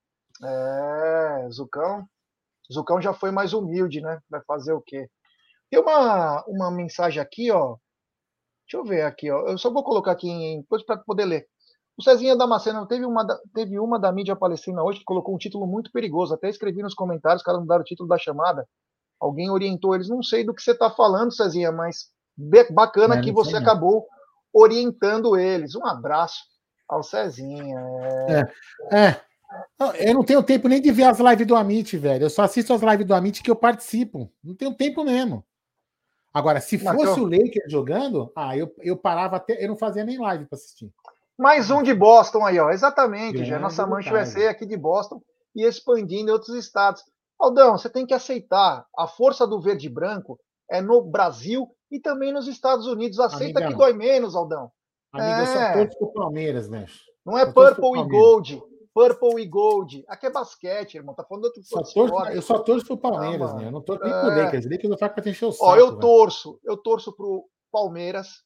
É, 0.42 1.48
Zucão, 1.50 2.08
Zucão 2.72 3.00
já 3.00 3.12
foi 3.12 3.30
mais 3.30 3.52
humilde, 3.52 4.00
né? 4.00 4.18
Vai 4.30 4.40
fazer 4.46 4.72
o 4.72 4.80
quê? 4.80 5.08
Tem 5.70 5.80
uma, 5.80 6.42
uma 6.46 6.70
mensagem 6.70 7.20
aqui, 7.20 7.50
ó. 7.50 7.76
Deixa 8.66 8.78
eu 8.78 8.84
ver 8.84 9.02
aqui, 9.02 9.30
ó. 9.30 9.46
Eu 9.48 9.58
só 9.58 9.70
vou 9.70 9.84
colocar 9.84 10.12
aqui 10.12 10.28
em 10.28 10.60
depois 10.60 10.82
para 10.82 10.96
poder 10.96 11.26
ler. 11.26 11.46
O 11.96 12.02
Cezinha 12.02 12.36
Damasceno 12.36 12.86
teve 12.86 13.04
uma, 13.04 13.24
teve 13.54 13.78
uma 13.78 14.00
da 14.00 14.10
mídia 14.10 14.34
palestina 14.34 14.82
hoje 14.82 15.00
que 15.00 15.04
colocou 15.04 15.34
um 15.34 15.38
título 15.38 15.66
muito 15.66 15.92
perigoso. 15.92 16.34
Até 16.34 16.48
escrevi 16.48 16.82
nos 16.82 16.94
comentários, 16.94 17.42
os 17.42 17.44
caras 17.44 17.60
não 17.60 17.66
deram 17.66 17.82
o 17.82 17.84
título 17.84 18.08
da 18.08 18.18
chamada. 18.18 18.66
Alguém 19.20 19.50
orientou 19.50 19.94
eles. 19.94 20.08
Não 20.08 20.22
sei 20.22 20.42
do 20.42 20.54
que 20.54 20.62
você 20.62 20.72
está 20.72 20.90
falando, 20.90 21.34
Cezinha, 21.34 21.70
mas 21.70 22.10
bacana 22.70 23.16
é, 23.18 23.20
que 23.20 23.30
você 23.30 23.56
acabou 23.56 24.06
orientando 24.54 25.36
eles. 25.36 25.74
Um 25.74 25.84
abraço 25.84 26.44
ao 26.88 27.02
Cezinha. 27.02 27.78
É. 28.28 28.40
é. 28.40 28.98
é. 28.98 29.20
Eu 30.08 30.14
não 30.14 30.24
tenho 30.24 30.42
tempo 30.42 30.68
nem 30.68 30.80
de 30.80 30.90
ver 30.90 31.04
as 31.04 31.18
lives 31.18 31.46
do 31.46 31.54
Amit, 31.54 31.96
velho. 31.96 32.24
Eu 32.24 32.30
só 32.30 32.42
assisto 32.42 32.72
as 32.72 32.80
lives 32.80 33.06
do 33.06 33.14
Amit 33.14 33.42
que 33.42 33.50
eu 33.50 33.56
participo. 33.56 34.30
Não 34.42 34.54
tenho 34.54 34.74
tempo 34.74 35.04
mesmo. 35.04 35.44
Agora, 36.32 36.60
se 36.60 36.78
fosse 36.78 37.12
então... 37.12 37.22
o 37.22 37.30
Lakers 37.30 37.70
jogando, 37.70 38.32
ah, 38.34 38.56
eu, 38.56 38.74
eu 38.80 38.96
parava 38.96 39.36
até. 39.36 39.62
Eu 39.62 39.68
não 39.68 39.76
fazia 39.76 40.04
nem 40.04 40.18
live 40.18 40.46
para 40.46 40.56
assistir. 40.56 40.92
Mais 41.38 41.70
um 41.70 41.82
de 41.82 41.94
Boston 41.94 42.44
aí, 42.44 42.58
ó. 42.58 42.70
Exatamente, 42.70 43.44
já. 43.44 43.58
Nossa 43.58 43.86
mancha 43.86 44.10
vai 44.10 44.26
ser 44.26 44.48
aqui 44.48 44.66
de 44.66 44.76
Boston 44.76 45.20
e 45.54 45.64
expandindo 45.64 46.30
em 46.30 46.32
outros 46.32 46.56
estados. 46.56 47.04
Aldão, 47.38 47.76
você 47.78 47.88
tem 47.88 48.06
que 48.06 48.14
aceitar. 48.14 48.86
A 48.96 49.06
força 49.06 49.46
do 49.46 49.60
verde 49.60 49.86
e 49.86 49.90
branco 49.90 50.38
é 50.70 50.80
no 50.80 51.02
Brasil 51.02 51.68
e 51.90 52.00
também 52.00 52.32
nos 52.32 52.48
Estados 52.48 52.86
Unidos. 52.86 53.20
Aceita 53.20 53.66
que 53.66 53.74
dói 53.74 53.92
menos, 53.92 54.34
Aldão. 54.34 54.70
Amigo, 55.12 55.30
é. 55.30 55.42
eu 55.42 55.46
só 55.46 55.72
torço 55.72 55.98
pro 55.98 56.12
Palmeiras, 56.12 56.68
né? 56.68 56.86
Não 57.24 57.38
é 57.38 57.50
Purple 57.50 58.00
e 58.00 58.08
Gold. 58.08 58.62
Purple 58.92 59.42
e 59.42 59.46
Gold. 59.46 60.04
Aqui 60.08 60.26
é 60.26 60.30
basquete, 60.30 60.96
irmão. 60.96 61.14
Tá 61.14 61.24
falando 61.24 61.44
outro 61.44 61.62
só 61.64 61.82
torço, 61.82 62.28
Eu 62.30 62.42
só 62.42 62.58
torço 62.58 62.86
pro 62.86 62.98
Palmeiras, 62.98 63.50
ah, 63.50 63.54
né? 63.54 63.66
Eu 63.66 63.72
não 63.72 63.80
torço 63.80 64.04
nem 64.04 64.12
é... 64.12 64.20
pro 64.20 64.28
Lakers. 64.28 64.64
Lakers 64.64 64.90
eu 64.90 64.98
faço 64.98 65.14
pra 65.14 65.30
encher 65.30 65.46
o 65.46 65.52
saco. 65.52 65.64
Ó, 65.64 65.76
eu 65.76 65.88
véio. 65.88 66.00
torço. 66.00 66.60
Eu 66.62 66.76
torço 66.76 67.12
pro 67.12 67.48
Palmeiras. 67.72 68.42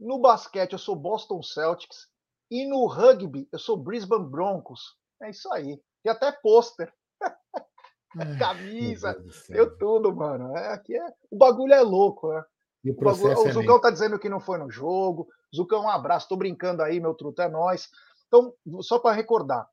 No 0.00 0.18
basquete, 0.20 0.72
eu 0.72 0.78
sou 0.78 0.96
Boston 0.96 1.42
Celtics. 1.42 2.08
E 2.50 2.66
no 2.66 2.86
rugby, 2.86 3.48
eu 3.52 3.58
sou 3.58 3.76
Brisbane 3.76 4.28
Broncos. 4.28 4.96
É 5.22 5.30
isso 5.30 5.52
aí. 5.52 5.80
E 6.04 6.08
até 6.08 6.32
pôster. 6.32 6.92
Camisa, 8.38 9.22
eu 9.50 9.76
tudo, 9.76 10.14
mano. 10.14 10.56
É, 10.56 10.72
aqui 10.72 10.96
é, 10.96 11.12
o 11.30 11.36
bagulho 11.36 11.74
é 11.74 11.82
louco, 11.82 12.32
né? 12.32 12.42
E 12.88 12.90
o, 12.90 12.96
processo 12.96 13.42
o, 13.42 13.48
o 13.48 13.52
Zucão 13.52 13.78
tá 13.78 13.90
dizendo 13.90 14.18
que 14.18 14.30
não 14.30 14.40
foi 14.40 14.56
no 14.56 14.70
jogo. 14.70 15.28
Zucão, 15.54 15.82
um 15.82 15.88
abraço. 15.90 16.28
Tô 16.28 16.36
brincando 16.36 16.82
aí, 16.82 16.98
meu 16.98 17.14
truto, 17.14 17.42
é 17.42 17.48
nós. 17.48 17.88
Então, 18.26 18.54
só 18.80 18.98
para 18.98 19.14
recordar, 19.14 19.68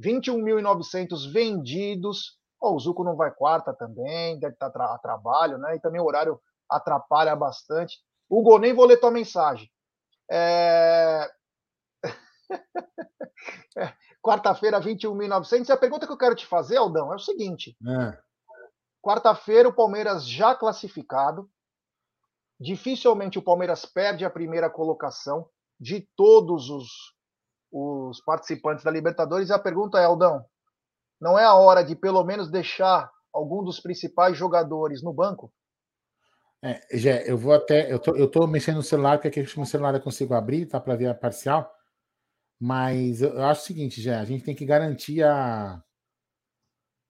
21.900 0.00 1.30
vendidos. 1.30 2.38
Oh, 2.58 2.74
o 2.74 2.80
Zuco 2.80 3.04
não 3.04 3.16
vai 3.16 3.30
quarta 3.30 3.74
também, 3.74 4.38
deve 4.38 4.54
estar 4.54 4.70
tá 4.70 4.94
a 4.94 4.98
trabalho, 4.98 5.58
né? 5.58 5.76
E 5.76 5.80
também 5.80 6.00
o 6.00 6.06
horário 6.06 6.40
atrapalha 6.70 7.36
bastante. 7.36 7.98
Hugo, 8.30 8.58
nem 8.58 8.72
vou 8.72 8.86
ler 8.86 8.96
tua 8.96 9.10
mensagem. 9.10 9.70
É... 10.30 11.30
é 13.76 13.92
Quarta-feira, 14.22 14.80
21.900. 14.80 15.68
E 15.68 15.72
a 15.72 15.76
pergunta 15.76 16.06
que 16.06 16.12
eu 16.12 16.16
quero 16.16 16.34
te 16.34 16.46
fazer, 16.46 16.78
Aldão, 16.78 17.12
é 17.12 17.16
o 17.16 17.18
seguinte: 17.18 17.76
é. 17.86 18.18
quarta-feira, 19.02 19.68
o 19.68 19.74
Palmeiras 19.74 20.26
já 20.26 20.54
classificado. 20.54 21.50
Dificilmente 22.60 23.38
o 23.38 23.42
Palmeiras 23.42 23.84
perde 23.84 24.24
a 24.24 24.30
primeira 24.30 24.70
colocação 24.70 25.48
de 25.78 26.08
todos 26.16 26.70
os, 26.70 26.86
os 27.72 28.20
participantes 28.22 28.84
da 28.84 28.90
Libertadores. 28.90 29.48
E 29.48 29.52
a 29.52 29.58
pergunta 29.58 29.98
é, 29.98 30.04
Aldão, 30.04 30.44
não 31.20 31.38
é 31.38 31.44
a 31.44 31.54
hora 31.54 31.82
de 31.82 31.96
pelo 31.96 32.22
menos 32.24 32.50
deixar 32.50 33.10
algum 33.32 33.62
dos 33.62 33.80
principais 33.80 34.36
jogadores 34.36 35.02
no 35.02 35.12
banco? 35.12 35.52
É, 36.62 36.80
já, 36.96 37.20
eu 37.22 37.36
vou 37.36 37.52
até. 37.52 37.92
Eu 37.92 37.98
tô, 37.98 38.16
eu 38.16 38.30
tô 38.30 38.46
mexendo 38.46 38.76
no 38.76 38.82
celular, 38.82 39.18
porque 39.18 39.40
aqui 39.40 39.58
no 39.58 39.66
celular 39.66 39.94
eu 39.94 40.00
consigo 40.00 40.32
abrir, 40.32 40.66
tá? 40.66 40.80
Para 40.80 40.96
ver 40.96 41.08
a 41.08 41.14
parcial. 41.14 41.70
Mas 42.58 43.20
eu 43.20 43.42
acho 43.44 43.62
o 43.62 43.64
seguinte, 43.64 44.00
já, 44.00 44.20
a 44.20 44.24
gente 44.24 44.44
tem 44.44 44.54
que 44.54 44.64
garantir 44.64 45.22
a, 45.22 45.82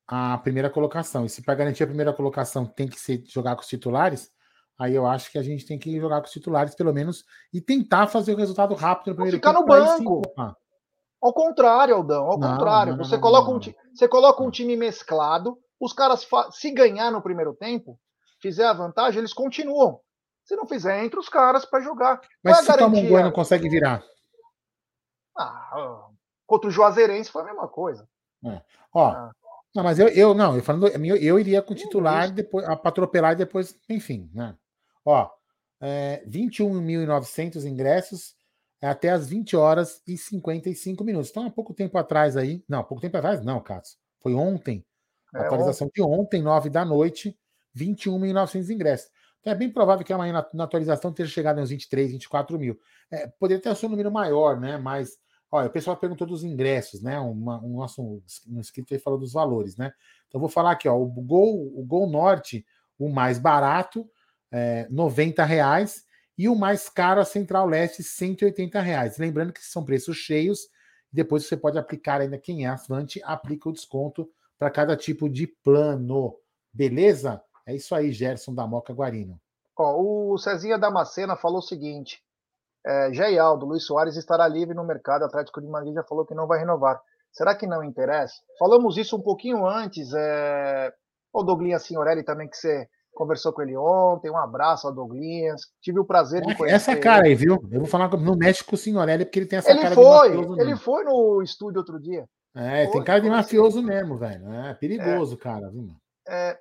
a 0.09 0.39
primeira 0.39 0.69
colocação. 0.71 1.25
E 1.25 1.29
se 1.29 1.43
para 1.43 1.55
garantir 1.55 1.85
a 1.85 1.87
primeira 1.87 2.13
colocação 2.13 2.67
tem 2.67 2.89
que 2.89 2.99
ser 2.99 3.23
jogar 3.27 3.55
com 3.55 3.63
os 3.63 3.69
titulares, 3.69 4.33
aí 4.79 4.95
eu 4.95 5.07
acho 5.07 5.31
que 5.31 5.39
a 5.39 5.43
gente 5.43 5.67
tem 5.67 5.79
que 5.79 5.99
jogar 6.01 6.21
com 6.21 6.27
os 6.27 6.33
titulares, 6.33 6.75
pelo 6.75 6.93
menos, 6.93 7.25
e 7.53 7.61
tentar 7.61 8.07
fazer 8.07 8.35
o 8.35 8.37
resultado 8.37 8.75
rápido 8.75 9.09
no 9.09 9.15
primeiro 9.15 9.37
Ficar 9.37 9.53
no 9.53 9.65
banco. 9.65 10.23
Ao 11.23 11.33
contrário, 11.33 11.95
Aldão, 11.95 12.27
ao 12.27 12.39
não, 12.39 12.51
contrário. 12.51 12.97
Não, 12.97 13.05
você, 13.05 13.15
não, 13.15 13.23
coloca 13.23 13.51
Um, 13.51 13.61
você 13.95 14.07
coloca 14.07 14.43
um 14.43 14.51
time 14.51 14.77
mesclado, 14.77 15.59
os 15.81 15.93
caras, 15.93 16.27
se 16.51 16.71
ganhar 16.71 17.11
no 17.11 17.23
primeiro 17.23 17.55
tempo, 17.55 17.99
fizer 18.41 18.67
a 18.67 18.75
vantagem, 18.75 19.21
eles 19.21 19.33
continuam. 19.33 20.01
Se 20.45 20.55
não 20.55 20.67
fizer, 20.67 21.03
entra 21.03 21.19
os 21.19 21.29
caras 21.29 21.65
para 21.65 21.81
jogar. 21.81 22.21
Mas 22.43 22.59
se 22.59 22.71
o 22.71 22.91
Mongoia 22.91 23.25
não 23.25 23.33
consegue 23.33 23.69
virar. 23.71 24.05
Ah, 25.37 26.09
contra 26.47 26.69
o 26.69 26.71
Juazeirense 26.71 27.31
foi 27.31 27.43
a 27.43 27.47
mesma 27.47 27.67
coisa. 27.69 28.07
É. 28.45 28.61
Ó, 28.93 29.09
ah. 29.09 29.31
não, 29.75 29.83
mas 29.83 29.99
eu, 29.99 30.09
eu 30.09 30.35
não, 30.35 30.55
eu 30.55 30.63
falando, 30.63 30.89
eu, 30.89 31.17
eu 31.17 31.39
iria 31.39 31.63
com 31.63 31.73
o 31.73 31.77
titular 31.77 32.31
depois 32.31 32.67
para 32.67 32.89
atropelar 32.91 33.33
e 33.33 33.37
depois, 33.37 33.79
enfim, 33.89 34.31
né? 34.35 34.55
Ó, 35.05 35.31
é, 35.81 36.25
21.900 36.27 37.65
ingressos, 37.65 38.35
é 38.81 38.89
até 38.89 39.11
as 39.11 39.29
20 39.29 39.57
horas 39.57 40.03
e 40.07 40.17
55 40.17 41.05
minutos. 41.05 41.31
Então, 41.31 41.47
há 41.47 41.51
pouco 41.51 41.73
tempo 41.73 41.97
atrás 41.99 42.37
aí. 42.37 42.65
Não, 42.69 42.81
há 42.81 42.85
pouco 42.85 43.01
tempo 43.01 43.17
atrás, 43.17 43.43
não, 43.43 43.61
Cássio. 43.61 43.99
Foi 44.21 44.35
ontem. 44.35 44.85
É, 45.35 45.39
atualização 45.41 45.87
ontem. 45.87 46.03
de 46.03 46.09
ontem, 46.09 46.43
9 46.43 46.71
da 46.71 46.85
noite, 46.85 47.37
21.900 47.77 48.71
ingressos. 48.71 49.11
Então, 49.41 49.53
é 49.53 49.57
bem 49.57 49.71
provável 49.71 50.05
que 50.05 50.13
amanhã 50.13 50.33
na, 50.33 50.47
na 50.55 50.65
atualização 50.65 51.13
tenha 51.13 51.29
chegado 51.29 51.61
uns 51.61 51.71
23, 51.71 52.13
24 52.13 52.59
mil. 52.59 52.79
É, 53.11 53.27
poderia 53.27 53.63
ter 53.63 53.75
sido 53.77 53.89
um 53.89 53.91
número 53.91 54.11
maior, 54.11 54.59
né? 54.59 54.79
Mas, 54.79 55.19
olha, 55.51 55.67
o 55.67 55.71
pessoal 55.71 55.97
perguntou 55.97 56.27
dos 56.27 56.45
ingressos, 56.45 57.03
né? 57.03 57.19
Uma, 57.21 57.63
um 57.63 57.77
nosso 57.77 58.03
um 58.49 58.59
inscrito 58.59 58.95
aí 58.95 59.01
falou 59.01 59.19
dos 59.19 59.33
valores, 59.35 59.77
né? 59.77 59.93
Então, 60.29 60.41
vou 60.41 60.49
falar 60.49 60.73
aqui, 60.73 60.89
ó. 60.89 60.97
O 60.97 61.07
Gol, 61.07 61.73
o 61.79 61.85
Gol 61.85 62.09
Norte, 62.09 62.65
o 62.99 63.11
mais 63.11 63.39
barato, 63.39 64.09
é, 64.55 64.87
90 64.89 65.45
reais. 65.45 66.05
E 66.39 66.49
o 66.49 66.55
mais 66.55 66.89
caro, 66.89 67.21
a 67.21 67.25
Central 67.25 67.67
Leste, 67.67 68.05
180 68.05 68.81
reais. 68.81 69.19
Lembrando 69.19 69.53
que 69.53 69.65
são 69.65 69.85
preços 69.85 70.17
cheios. 70.17 70.69
Depois 71.13 71.47
você 71.47 71.57
pode 71.57 71.79
aplicar 71.79 72.21
ainda, 72.21 72.39
quem 72.39 72.65
é 72.65 72.69
assinante, 72.69 73.21
aplica 73.25 73.69
o 73.69 73.73
desconto 73.73 74.29
para 74.59 74.71
cada 74.71 74.97
tipo 74.97 75.29
de 75.29 75.47
plano. 75.47 76.37
Beleza? 76.73 77.43
É 77.67 77.75
isso 77.75 77.95
aí, 77.95 78.13
Gerson 78.13 78.55
da 78.55 78.67
Moca 78.67 78.93
Guarino. 78.93 79.41
Ó, 79.77 80.33
o 80.33 80.39
Cezinha 80.39 80.79
Damascena 80.79 81.37
falou 81.37 81.59
o 81.59 81.63
seguinte: 81.63 82.23
é, 82.87 83.13
Jé 83.13 83.37
Aldo, 83.39 83.67
Luiz 83.67 83.85
Soares 83.85 84.17
estará 84.17 84.47
livre 84.47 84.75
no 84.75 84.85
mercado. 84.85 85.23
O 85.23 85.27
Atlético 85.27 85.61
de 85.61 85.69
Madrid 85.69 85.95
já 85.95 86.05
falou 86.05 86.25
que 86.25 86.35
não 86.35 86.47
vai 86.47 86.61
renovar. 86.61 87.01
Será 87.33 87.55
que 87.55 87.67
não 87.67 87.83
interessa? 87.83 88.35
Falamos 88.59 88.97
isso 88.97 89.17
um 89.17 89.23
pouquinho 89.23 89.67
antes. 89.67 90.13
É... 90.15 90.93
O 91.33 91.43
Douglas 91.43 91.83
Signorelli 91.83 92.23
também, 92.23 92.49
que 92.49 92.57
você 92.57 92.89
conversou 93.15 93.53
com 93.53 93.63
ele 93.63 93.77
ontem. 93.77 94.31
Um 94.31 94.37
abraço 94.37 94.87
ao 94.87 94.93
Douglas. 94.93 95.63
Tive 95.81 96.01
o 96.01 96.05
prazer 96.05 96.43
de 96.43 96.55
conhecer. 96.55 96.77
Essa 96.77 96.97
cara 96.97 97.27
aí, 97.27 97.35
viu? 97.35 97.63
Eu 97.71 97.81
vou 97.81 97.89
falar 97.89 98.09
no 98.09 98.37
México 98.37 98.71
com 98.71 98.77
o 98.77 98.79
Signorelli, 98.79 99.25
porque 99.25 99.39
ele 99.39 99.47
tem 99.47 99.59
essa 99.59 99.71
ele 99.71 99.81
cara 99.81 99.95
foi, 99.95 100.31
de 100.31 100.37
mafioso. 100.37 100.61
Ele 100.61 100.71
mesmo. 100.71 100.81
foi 100.81 101.05
no 101.05 101.43
estúdio 101.43 101.79
outro 101.79 102.01
dia. 102.01 102.29
É, 102.55 102.85
foi, 102.85 102.93
tem 102.93 103.05
cara 103.05 103.21
de 103.21 103.31
mafioso 103.31 103.83
mesmo, 103.83 104.17
velho. 104.17 104.53
É 104.53 104.75
perigoso, 104.75 105.35
é, 105.35 105.39
cara. 105.39 105.71
Viu? 105.71 105.89
É, 106.29 106.59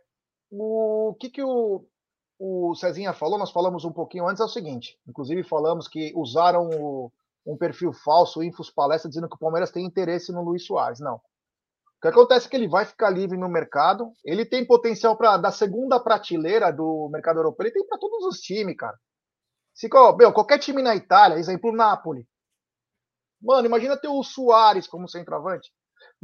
o 0.51 1.15
que, 1.19 1.29
que 1.29 1.43
o, 1.43 1.85
o 2.39 2.75
Cezinha 2.75 3.13
falou, 3.13 3.37
nós 3.37 3.51
falamos 3.51 3.85
um 3.85 3.91
pouquinho 3.91 4.27
antes, 4.27 4.41
é 4.41 4.45
o 4.45 4.49
seguinte: 4.49 4.97
inclusive 5.07 5.43
falamos 5.43 5.87
que 5.87 6.13
usaram 6.15 6.69
o, 6.69 7.11
um 7.45 7.57
perfil 7.57 7.93
falso, 7.93 8.39
o 8.39 8.43
Infos 8.43 8.69
Palestra, 8.69 9.09
dizendo 9.09 9.29
que 9.29 9.35
o 9.35 9.39
Palmeiras 9.39 9.71
tem 9.71 9.85
interesse 9.85 10.31
no 10.31 10.43
Luiz 10.43 10.65
Soares. 10.65 10.99
Não. 10.99 11.19
Que 12.03 12.09
acontece 12.09 12.45
é 12.45 12.49
que 12.51 12.55
ele 12.55 12.67
vai 12.67 12.85
ficar 12.85 13.09
livre 13.09 13.35
no 13.35 13.49
mercado, 13.49 14.11
ele 14.23 14.45
tem 14.45 14.63
potencial 14.63 15.17
para 15.17 15.37
da 15.37 15.51
segunda 15.51 15.99
prateleira 15.99 16.71
do 16.71 17.09
mercado 17.11 17.39
europeu, 17.39 17.65
ele 17.65 17.73
tem 17.73 17.87
para 17.87 17.97
todos 17.97 18.25
os 18.25 18.39
times, 18.39 18.77
cara. 18.77 18.95
Se, 19.73 19.89
meu, 20.19 20.31
qualquer 20.31 20.59
time 20.59 20.83
na 20.83 20.95
Itália, 20.95 21.39
exemplo, 21.39 21.75
Napoli. 21.75 22.27
Mano, 23.41 23.65
imagina 23.65 23.97
ter 23.97 24.07
o 24.07 24.21
Soares 24.21 24.85
como 24.85 25.09
centroavante 25.09 25.71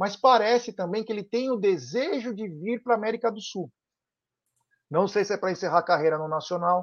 mas 0.00 0.16
parece 0.16 0.72
também 0.72 1.04
que 1.04 1.12
ele 1.12 1.22
tem 1.22 1.50
o 1.50 1.56
desejo 1.56 2.34
de 2.34 2.48
vir 2.48 2.82
para 2.82 2.94
a 2.94 2.96
América 2.96 3.30
do 3.30 3.38
Sul. 3.38 3.70
Não 4.90 5.06
sei 5.06 5.26
se 5.26 5.34
é 5.34 5.36
para 5.36 5.52
encerrar 5.52 5.80
a 5.80 5.84
carreira 5.84 6.16
no 6.16 6.26
Nacional, 6.26 6.80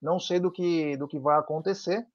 não 0.00 0.20
sei 0.20 0.38
do 0.38 0.48
que, 0.48 0.96
do 0.96 1.08
que 1.08 1.18
vai 1.18 1.36
acontecer, 1.38 2.06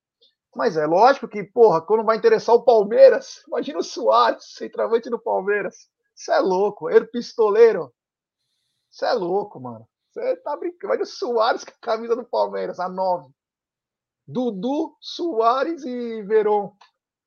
mas 0.55 0.77
é 0.77 0.85
lógico 0.85 1.27
que, 1.27 1.43
porra, 1.43 1.81
quando 1.81 2.05
vai 2.05 2.15
interessar 2.15 2.55
o 2.55 2.63
Palmeiras, 2.63 3.43
imagina 3.47 3.79
o 3.79 3.83
Soares, 3.83 4.53
centroavante 4.55 5.09
do 5.09 5.19
Palmeiras. 5.19 5.89
Você 6.17 6.31
é 6.31 6.39
louco, 6.39 6.89
er 6.89 7.09
pistoleiro. 7.11 7.93
Você 8.89 9.05
é 9.05 9.13
louco, 9.13 9.59
mano. 9.59 9.87
Você 10.11 10.35
tá 10.37 10.57
brincando. 10.57 10.85
Imagina 10.85 11.03
o 11.03 11.05
Soares 11.05 11.63
com 11.63 11.71
a 11.71 11.79
camisa 11.79 12.15
do 12.15 12.25
Palmeiras, 12.25 12.79
a 12.79 12.89
9. 12.89 13.31
Dudu, 14.25 14.97
Soares 14.99 15.85
e 15.85 16.23
Veron. 16.23 16.75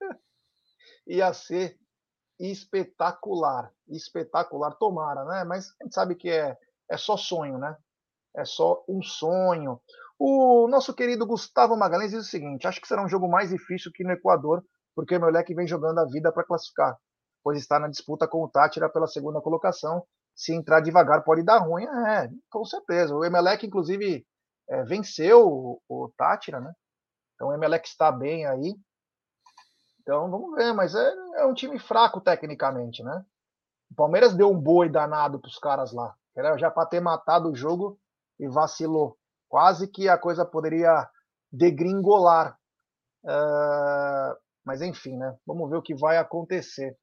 Ia 1.07 1.33
ser 1.33 1.79
espetacular. 2.41 3.73
Espetacular, 3.89 4.75
tomara, 4.75 5.25
né? 5.25 5.45
Mas 5.45 5.73
a 5.81 5.85
gente 5.85 5.95
sabe 5.95 6.17
que 6.17 6.29
é, 6.29 6.59
é 6.91 6.97
só 6.97 7.17
sonho, 7.17 7.59
né? 7.59 7.77
É 8.37 8.45
só 8.45 8.85
um 8.89 9.01
sonho. 9.03 9.81
O 10.19 10.67
nosso 10.67 10.93
querido 10.95 11.27
Gustavo 11.27 11.77
Magalhães 11.77 12.11
diz 12.11 12.27
o 12.27 12.31
seguinte: 12.31 12.67
acho 12.67 12.81
que 12.81 12.89
será 12.89 13.05
um 13.05 13.09
jogo 13.09 13.29
mais 13.29 13.51
difícil 13.51 13.93
que 13.95 14.03
no 14.03 14.13
Equador, 14.13 14.65
porque 14.97 15.17
o 15.17 15.21
moleque 15.21 15.55
vem 15.55 15.67
jogando 15.67 15.99
a 16.01 16.07
vida 16.07 16.33
para 16.33 16.45
classificar, 16.45 16.99
pois 17.43 17.59
está 17.59 17.79
na 17.79 17.89
disputa 17.89 18.27
com 18.29 18.45
o 18.45 18.49
Tátira 18.49 18.89
pela 18.89 19.07
segunda 19.07 19.41
colocação. 19.41 20.05
Se 20.35 20.55
entrar 20.55 20.81
devagar 20.81 21.23
pode 21.25 21.43
dar 21.43 21.59
ruim, 21.59 21.85
é, 21.85 22.31
com 22.51 22.65
certeza. 22.65 23.15
O 23.15 23.25
Emelec, 23.25 23.67
inclusive, 23.67 24.27
é, 24.69 24.83
venceu 24.85 25.47
o, 25.47 25.83
o 25.89 26.13
Tátira, 26.17 26.61
né? 26.61 26.73
Então 27.35 27.49
o 27.49 27.53
Emelec 27.53 27.87
está 27.87 28.13
bem 28.13 28.47
aí. 28.47 28.75
Então 30.01 30.31
vamos 30.31 30.55
ver, 30.55 30.73
mas 30.73 30.95
é, 30.95 31.15
é 31.37 31.47
um 31.47 31.55
time 31.55 31.79
fraco 31.79 32.21
tecnicamente, 32.21 33.03
né? 33.03 33.25
O 33.91 33.95
Palmeiras 33.95 34.35
deu 34.35 34.51
um 34.51 34.59
boi 34.59 34.89
danado 34.89 35.41
para 35.41 35.49
os 35.49 35.59
caras 35.59 35.93
lá. 35.93 36.15
Era 36.37 36.57
já 36.57 36.71
para 36.71 36.87
ter 36.87 37.01
matado 37.01 37.51
o 37.51 37.55
jogo 37.55 37.99
e 38.39 38.49
vacilou. 38.49 39.19
Quase 39.49 39.89
que 39.89 40.09
a 40.09 40.17
coisa 40.17 40.45
poderia 40.45 41.09
degringolar. 41.53 42.57
Uh, 43.25 44.37
mas 44.65 44.81
enfim, 44.81 45.17
né? 45.17 45.37
Vamos 45.47 45.69
ver 45.69 45.77
o 45.77 45.83
que 45.83 45.95
vai 45.95 46.17
acontecer. 46.17 46.97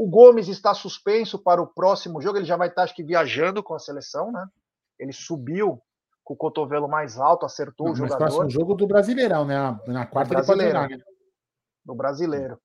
O 0.00 0.08
Gomes 0.08 0.48
está 0.48 0.72
suspenso 0.72 1.38
para 1.38 1.60
o 1.60 1.66
próximo 1.66 2.22
jogo. 2.22 2.38
Ele 2.38 2.46
já 2.46 2.56
vai 2.56 2.68
estar, 2.68 2.84
acho 2.84 2.94
que, 2.94 3.04
viajando 3.04 3.62
com 3.62 3.74
a 3.74 3.78
seleção, 3.78 4.32
né? 4.32 4.48
Ele 4.98 5.12
subiu 5.12 5.78
com 6.24 6.32
o 6.32 6.36
cotovelo 6.38 6.88
mais 6.88 7.18
alto, 7.18 7.44
acertou 7.44 7.88
Mas 7.88 7.98
o 7.98 7.98
jogador. 7.98 8.24
Mas 8.24 8.34
próximo 8.34 8.50
jogo 8.50 8.74
do 8.74 8.86
Brasileirão, 8.86 9.44
né? 9.44 9.78
Na 9.86 10.06
quarta 10.06 10.32
ele 10.32 10.42
pode 10.42 10.62
jogar, 10.62 10.88
né? 10.88 10.98
do 11.84 11.94
brasileiro. 11.94 12.58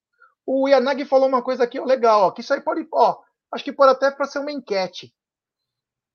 O 0.46 0.66
Yanagi 0.70 1.04
falou 1.04 1.28
uma 1.28 1.44
coisa 1.44 1.66
aqui 1.66 1.78
legal, 1.82 2.22
ó, 2.22 2.32
que 2.32 2.40
isso 2.40 2.54
aí 2.54 2.62
pode, 2.62 2.88
ó, 2.94 3.20
acho 3.52 3.66
que 3.66 3.74
pode 3.74 3.92
até 3.92 4.12
para 4.12 4.28
ser 4.28 4.40
uma 4.40 4.54
enquete. 4.54 5.14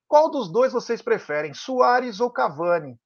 Qual 0.08 0.30
dos 0.30 0.50
dois 0.50 0.72
vocês 0.72 1.02
preferem, 1.02 1.52
Soares 1.52 2.18
ou 2.18 2.30
Cavani? 2.30 2.98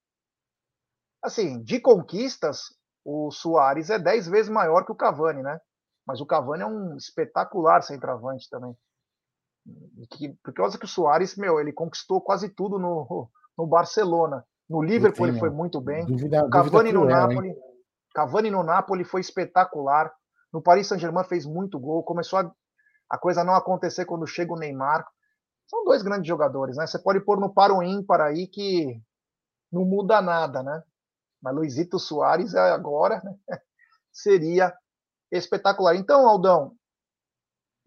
Assim, 1.21 1.61
de 1.65 1.81
conquistas, 1.81 2.73
o 3.05 3.33
Soares 3.33 3.91
é 3.91 3.99
10 3.99 4.29
vezes 4.29 4.49
maior 4.49 4.85
que 4.85 4.93
o 4.93 4.97
Cavani, 4.97 5.43
né? 5.43 5.59
Mas 6.07 6.21
o 6.21 6.27
Cavani 6.27 6.63
é 6.63 6.67
um 6.67 6.97
espetacular 6.97 7.83
centroavante 7.83 8.49
também. 8.51 8.77
Que, 10.11 10.29
por 10.43 10.53
causa 10.53 10.79
que 10.79 10.85
o 10.85 10.89
Soares, 10.89 11.37
meu, 11.37 11.59
ele 11.59 11.73
conquistou 11.73 12.21
quase 12.21 12.49
tudo 12.51 12.79
no, 12.79 13.31
no 13.57 13.67
Barcelona. 13.67 14.45
No 14.69 14.83
Liverpool 14.83 15.27
ele 15.27 15.39
foi 15.39 15.51
muito 15.51 15.81
bem. 15.81 16.07
Dúvida, 16.07 16.45
o 16.45 16.51
Cavani 16.51 16.93
no 16.93 17.05
Napoli. 17.05 17.49
Hein? 17.49 17.57
Cavani 18.15 18.51
no 18.51 18.63
Napoli 18.63 19.05
foi 19.05 19.21
espetacular. 19.21 20.13
No 20.53 20.63
Paris 20.63 20.87
Saint-Germain 20.87 21.25
fez 21.25 21.45
muito 21.45 21.79
gol. 21.79 22.03
Começou 22.03 22.39
a, 22.39 22.53
a 23.11 23.19
coisa 23.19 23.43
não 23.43 23.55
acontecer 23.55 24.05
quando 24.05 24.27
chega 24.27 24.53
o 24.53 24.59
Neymar. 24.59 25.07
São 25.67 25.85
dois 25.85 26.03
grandes 26.03 26.29
jogadores, 26.29 26.77
né? 26.77 26.87
Você 26.87 26.99
pode 26.99 27.21
pôr 27.21 27.41
no 27.41 27.53
par 27.53 27.71
ou 27.71 27.83
ímpar 27.83 28.21
aí 28.21 28.47
que 28.47 29.01
não 29.73 29.85
muda 29.85 30.21
nada, 30.23 30.63
né? 30.63 30.83
Mas 31.43 31.55
Luizito 31.55 31.99
Soares 31.99 32.55
agora 32.55 33.21
né? 33.25 33.35
seria 34.13 34.73
espetacular. 35.37 35.97
Então, 35.97 36.27
Aldão, 36.29 36.73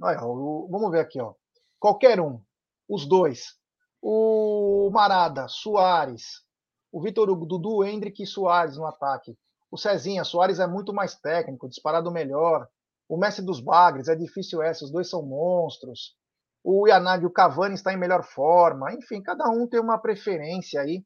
olha, 0.02 0.20
vamos 0.20 0.92
ver 0.92 1.00
aqui, 1.00 1.20
ó. 1.20 1.34
Qualquer 1.80 2.20
um, 2.20 2.42
os 2.88 3.06
dois, 3.06 3.56
o 4.02 4.90
Marada, 4.92 5.48
Soares, 5.48 6.44
o 6.92 7.02
Vitor 7.02 7.30
Hugo, 7.30 7.46
Dudu, 7.46 7.84
Hendrick 7.84 8.24
e 8.24 8.28
Soares 8.28 8.78
no 8.78 8.86
ataque. 8.86 9.38
O 9.70 9.78
Cezinha, 9.78 10.24
Soares 10.24 10.60
é 10.60 10.68
muito 10.68 10.94
mais 10.94 11.16
técnico, 11.16 11.68
disparado 11.68 12.12
melhor. 12.12 12.68
O 13.08 13.18
Messi 13.18 13.42
dos 13.42 13.60
Bagres, 13.60 14.08
é 14.08 14.16
difícil 14.16 14.62
essa, 14.62 14.86
os 14.86 14.92
dois 14.92 15.10
são 15.10 15.22
monstros. 15.22 16.16
O 16.64 16.88
Yanagi, 16.88 17.26
o 17.26 17.32
Cavani 17.32 17.76
está 17.76 17.94
em 17.94 17.98
melhor 17.98 18.24
forma. 18.24 18.94
Enfim, 18.94 19.22
cada 19.22 19.50
um 19.50 19.68
tem 19.68 19.80
uma 19.80 19.98
preferência 19.98 20.82
aí. 20.82 21.06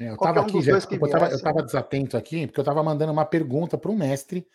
É, 0.00 0.10
eu 0.10 0.14
estava 0.14 0.40
um 0.40 0.42
aqui, 0.44 0.62
já, 0.62 0.72
eu 0.72 0.78
estava 1.34 1.62
desatento 1.62 2.16
aqui, 2.16 2.46
porque 2.46 2.60
eu 2.60 2.62
estava 2.62 2.82
mandando 2.82 3.12
uma 3.12 3.24
pergunta 3.24 3.76
para 3.76 3.90
o 3.90 3.96
mestre, 3.96 4.46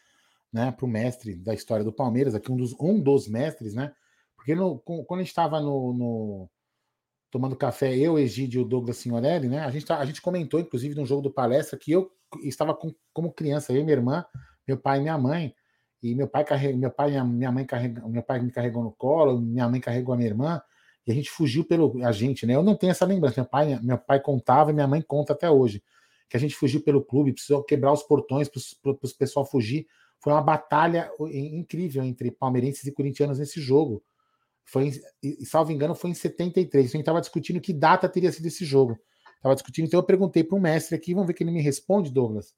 né? 0.54 0.72
Para 0.72 0.86
o 0.86 0.90
mestre 0.90 1.36
da 1.36 1.54
história 1.54 1.84
do 1.84 1.92
Palmeiras, 1.92 2.36
aqui 2.36 2.52
um 2.52 2.56
dos, 2.56 2.74
um 2.80 3.02
dos 3.02 3.28
mestres, 3.28 3.74
né? 3.74 3.92
Porque 4.36 4.54
no, 4.54 4.78
quando 4.80 5.20
a 5.20 5.24
gente 5.24 5.30
estava 5.30 5.60
no, 5.60 5.94
no, 5.94 6.50
tomando 7.32 7.56
café, 7.56 7.96
eu, 7.98 8.20
Egídio 8.20 8.62
e 8.62 8.64
o 8.64 8.68
Douglas 8.68 8.98
Signorelli, 8.98 9.50
né? 9.50 9.62
A 9.62 9.72
gente, 9.72 9.86
tá, 9.86 9.98
a 9.98 10.06
gente 10.06 10.22
comentou, 10.22 10.60
inclusive, 10.60 10.94
no 10.94 11.06
jogo 11.06 11.24
do 11.24 11.34
palestra, 11.34 11.78
que 11.78 11.92
eu 11.92 12.12
estava 12.44 12.76
com, 12.76 12.94
como 13.12 13.34
criança, 13.34 13.74
eu 13.74 13.82
e 13.82 13.84
minha 13.84 13.98
irmã, 13.98 14.24
meu 14.68 14.78
pai 14.78 15.00
e 15.00 15.02
minha 15.02 15.18
mãe, 15.18 15.56
e 16.02 16.14
meu 16.14 16.28
pai 16.28 16.44
carregou, 16.44 16.80
meu 16.80 16.92
pai 16.92 17.24
minha 17.24 17.52
mãe 17.52 17.66
carregou, 17.66 18.10
meu 18.10 18.24
pai 18.24 18.40
me 18.42 18.52
carregou 18.52 18.84
no 18.84 18.92
colo, 18.92 19.42
minha 19.42 19.68
mãe 19.68 19.80
carregou 19.80 20.14
a 20.14 20.18
minha 20.18 20.30
irmã, 20.30 20.62
e 21.08 21.12
a 21.12 21.16
gente 21.16 21.32
fugiu 21.32 21.66
pelo 21.66 22.04
a 22.06 22.12
gente, 22.12 22.46
né? 22.46 22.56
Eu 22.56 22.64
não 22.64 22.76
tenho 22.76 22.92
essa 22.92 23.06
lembrança. 23.06 23.42
Meu 23.42 23.50
pai, 23.50 23.80
meu 23.82 23.98
pai 23.98 24.22
contava 24.22 24.72
e 24.72 24.74
minha 24.74 24.88
mãe 24.88 25.02
conta 25.02 25.34
até 25.34 25.50
hoje 25.50 25.84
que 26.34 26.38
a 26.38 26.40
gente 26.40 26.56
fugiu 26.56 26.82
pelo 26.82 27.04
clube, 27.06 27.32
precisou 27.32 27.64
quebrar 27.64 27.94
os 27.94 28.02
portões 28.02 28.50
para 28.82 28.92
o 28.92 28.98
pessoal 29.20 29.46
fugir. 29.46 29.86
Foi 30.24 30.32
uma 30.32 30.42
batalha 30.42 31.12
incrível 31.30 32.02
entre 32.02 32.32
palmeirenses 32.32 32.86
e 32.86 32.92
corintianos 32.94 33.40
nesse 33.40 33.60
jogo. 33.60 34.02
Foi, 34.64 34.90
e, 35.22 35.46
salvo 35.46 35.74
engano, 35.74 35.94
foi 35.94 36.12
em 36.12 36.14
73. 36.14 36.86
A 36.86 36.88
gente 36.88 37.02
estava 37.02 37.20
discutindo 37.20 37.60
que 37.60 37.74
data 37.74 38.08
teria 38.08 38.32
sido 38.32 38.46
esse 38.46 38.64
jogo. 38.64 38.98
Estava 39.36 39.54
discutindo, 39.54 39.88
então 39.88 40.00
eu 40.00 40.04
perguntei 40.04 40.42
para 40.42 40.58
um 40.58 40.62
mestre 40.62 40.96
aqui, 40.96 41.14
vamos 41.14 41.28
ver 41.28 41.34
que 41.34 41.44
ele 41.44 41.52
me 41.52 41.62
responde, 41.62 42.10
Douglas. 42.10 42.56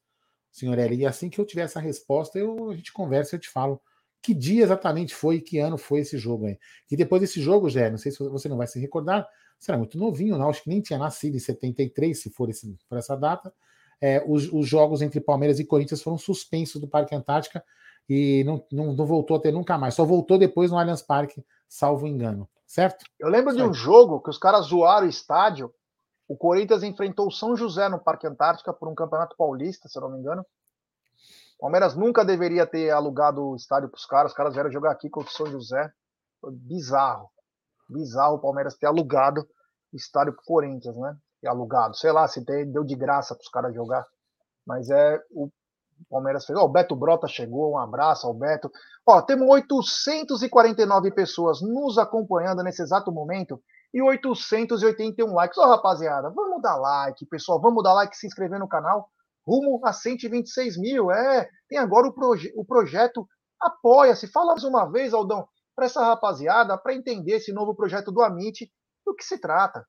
senhor 0.52 0.78
Eli. 0.78 0.98
E 0.98 1.06
assim 1.06 1.28
que 1.28 1.40
eu 1.40 1.44
tiver 1.44 1.62
essa 1.62 1.80
resposta, 1.80 2.38
eu, 2.38 2.70
a 2.70 2.76
gente 2.76 2.92
conversa 2.92 3.34
e 3.34 3.36
eu 3.36 3.40
te 3.40 3.48
falo 3.48 3.80
que 4.22 4.32
dia 4.32 4.62
exatamente 4.62 5.12
foi, 5.12 5.40
que 5.40 5.58
ano 5.58 5.76
foi 5.76 6.00
esse 6.00 6.16
jogo 6.16 6.46
aí. 6.46 6.56
E 6.88 6.96
depois 6.96 7.20
desse 7.20 7.40
jogo, 7.40 7.68
Jé, 7.68 7.90
não 7.90 7.98
sei 7.98 8.12
se 8.12 8.18
você 8.18 8.48
não 8.48 8.56
vai 8.56 8.68
se 8.68 8.78
recordar, 8.78 9.28
era 9.66 9.76
muito 9.76 9.98
novinho, 9.98 10.38
não? 10.38 10.48
Acho 10.48 10.62
que 10.62 10.68
nem 10.68 10.80
tinha 10.80 11.00
nascido 11.00 11.34
em 11.34 11.40
73, 11.40 12.16
se 12.16 12.30
for, 12.30 12.48
esse, 12.48 12.76
for 12.88 12.96
essa 12.96 13.16
data. 13.16 13.52
É, 14.00 14.22
os, 14.26 14.52
os, 14.52 14.68
jogos 14.68 15.00
entre 15.00 15.20
Palmeiras 15.20 15.58
e 15.58 15.64
Corinthians 15.64 16.02
foram 16.02 16.18
suspensos 16.18 16.80
do 16.80 16.88
Parque 16.88 17.14
Antártica 17.14 17.64
e 18.08 18.44
não, 18.44 18.64
não, 18.70 18.92
não, 18.92 19.06
voltou 19.06 19.36
a 19.36 19.40
ter 19.40 19.52
nunca 19.52 19.78
mais. 19.78 19.94
Só 19.94 20.04
voltou 20.04 20.38
depois 20.38 20.70
no 20.70 20.78
Allianz 20.78 21.02
Parque, 21.02 21.44
salvo 21.68 22.06
engano, 22.06 22.48
certo? 22.66 23.04
Eu 23.18 23.28
lembro 23.28 23.52
certo. 23.52 23.64
de 23.64 23.70
um 23.70 23.72
jogo 23.72 24.20
que 24.20 24.30
os 24.30 24.38
caras 24.38 24.66
zoaram 24.66 25.06
o 25.06 25.10
estádio. 25.10 25.72
O 26.28 26.36
Corinthians 26.36 26.82
enfrentou 26.82 27.28
o 27.28 27.32
São 27.32 27.56
José 27.56 27.88
no 27.88 27.98
Parque 27.98 28.26
Antártica 28.26 28.72
por 28.72 28.88
um 28.88 28.94
campeonato 28.94 29.36
paulista, 29.36 29.88
se 29.88 29.96
eu 29.96 30.02
não 30.02 30.10
me 30.10 30.18
engano. 30.18 30.44
O 31.56 31.60
Palmeiras 31.60 31.96
nunca 31.96 32.24
deveria 32.24 32.66
ter 32.66 32.90
alugado 32.90 33.42
o 33.42 33.56
estádio 33.56 33.88
para 33.88 33.96
os 33.96 34.04
caras. 34.04 34.32
Os 34.32 34.36
caras 34.36 34.52
vieram 34.52 34.70
jogar 34.70 34.90
aqui 34.90 35.08
contra 35.08 35.30
o 35.30 35.34
São 35.34 35.46
José. 35.46 35.90
Foi 36.40 36.52
bizarro. 36.52 37.30
Bizarro 37.88 38.34
o 38.34 38.38
Palmeiras 38.40 38.76
ter 38.76 38.86
alugado 38.86 39.40
o 39.92 39.96
estádio 39.96 40.34
para 40.34 40.42
o 40.42 40.44
Corinthians, 40.44 40.96
né? 40.96 41.16
Alugado. 41.46 41.96
Sei 41.96 42.12
lá 42.12 42.26
se 42.28 42.44
tem, 42.44 42.70
deu 42.70 42.84
de 42.84 42.94
graça 42.94 43.34
para 43.34 43.42
os 43.42 43.48
caras 43.48 43.74
jogar. 43.74 44.04
Mas 44.66 44.90
é 44.90 45.20
o 45.30 45.50
Palmeiras 46.10 46.44
fez. 46.44 46.58
Ó, 46.58 46.64
o 46.64 46.68
Beto 46.68 46.94
Brota 46.94 47.26
chegou, 47.26 47.72
um 47.72 47.78
abraço 47.78 48.26
ao 48.26 48.34
Beto. 48.34 48.70
Ó, 49.06 49.20
temos 49.22 49.48
849 49.48 51.10
pessoas 51.12 51.60
nos 51.62 51.98
acompanhando 51.98 52.62
nesse 52.62 52.82
exato 52.82 53.10
momento 53.10 53.60
e 53.94 54.02
881 54.02 55.32
likes. 55.32 55.58
Ó, 55.58 55.66
rapaziada, 55.66 56.30
vamos 56.30 56.60
dar 56.60 56.76
like, 56.76 57.24
pessoal. 57.26 57.60
Vamos 57.60 57.82
dar 57.82 57.94
like, 57.94 58.16
se 58.16 58.26
inscrever 58.26 58.58
no 58.58 58.68
canal 58.68 59.08
rumo 59.46 59.80
a 59.84 59.92
126 59.92 60.76
mil. 60.76 61.10
É, 61.10 61.48
tem 61.68 61.78
agora 61.78 62.08
o, 62.08 62.12
proje 62.12 62.52
o 62.56 62.64
projeto 62.64 63.26
Apoia-se. 63.60 64.26
Fala 64.28 64.52
mais 64.52 64.64
uma 64.64 64.90
vez, 64.90 65.14
Aldão, 65.14 65.48
para 65.74 65.86
essa 65.86 66.04
rapaziada, 66.04 66.76
para 66.76 66.94
entender 66.94 67.32
esse 67.32 67.52
novo 67.52 67.74
projeto 67.74 68.12
do 68.12 68.22
Amit, 68.22 68.70
do 69.04 69.14
que 69.14 69.24
se 69.24 69.38
trata. 69.38 69.86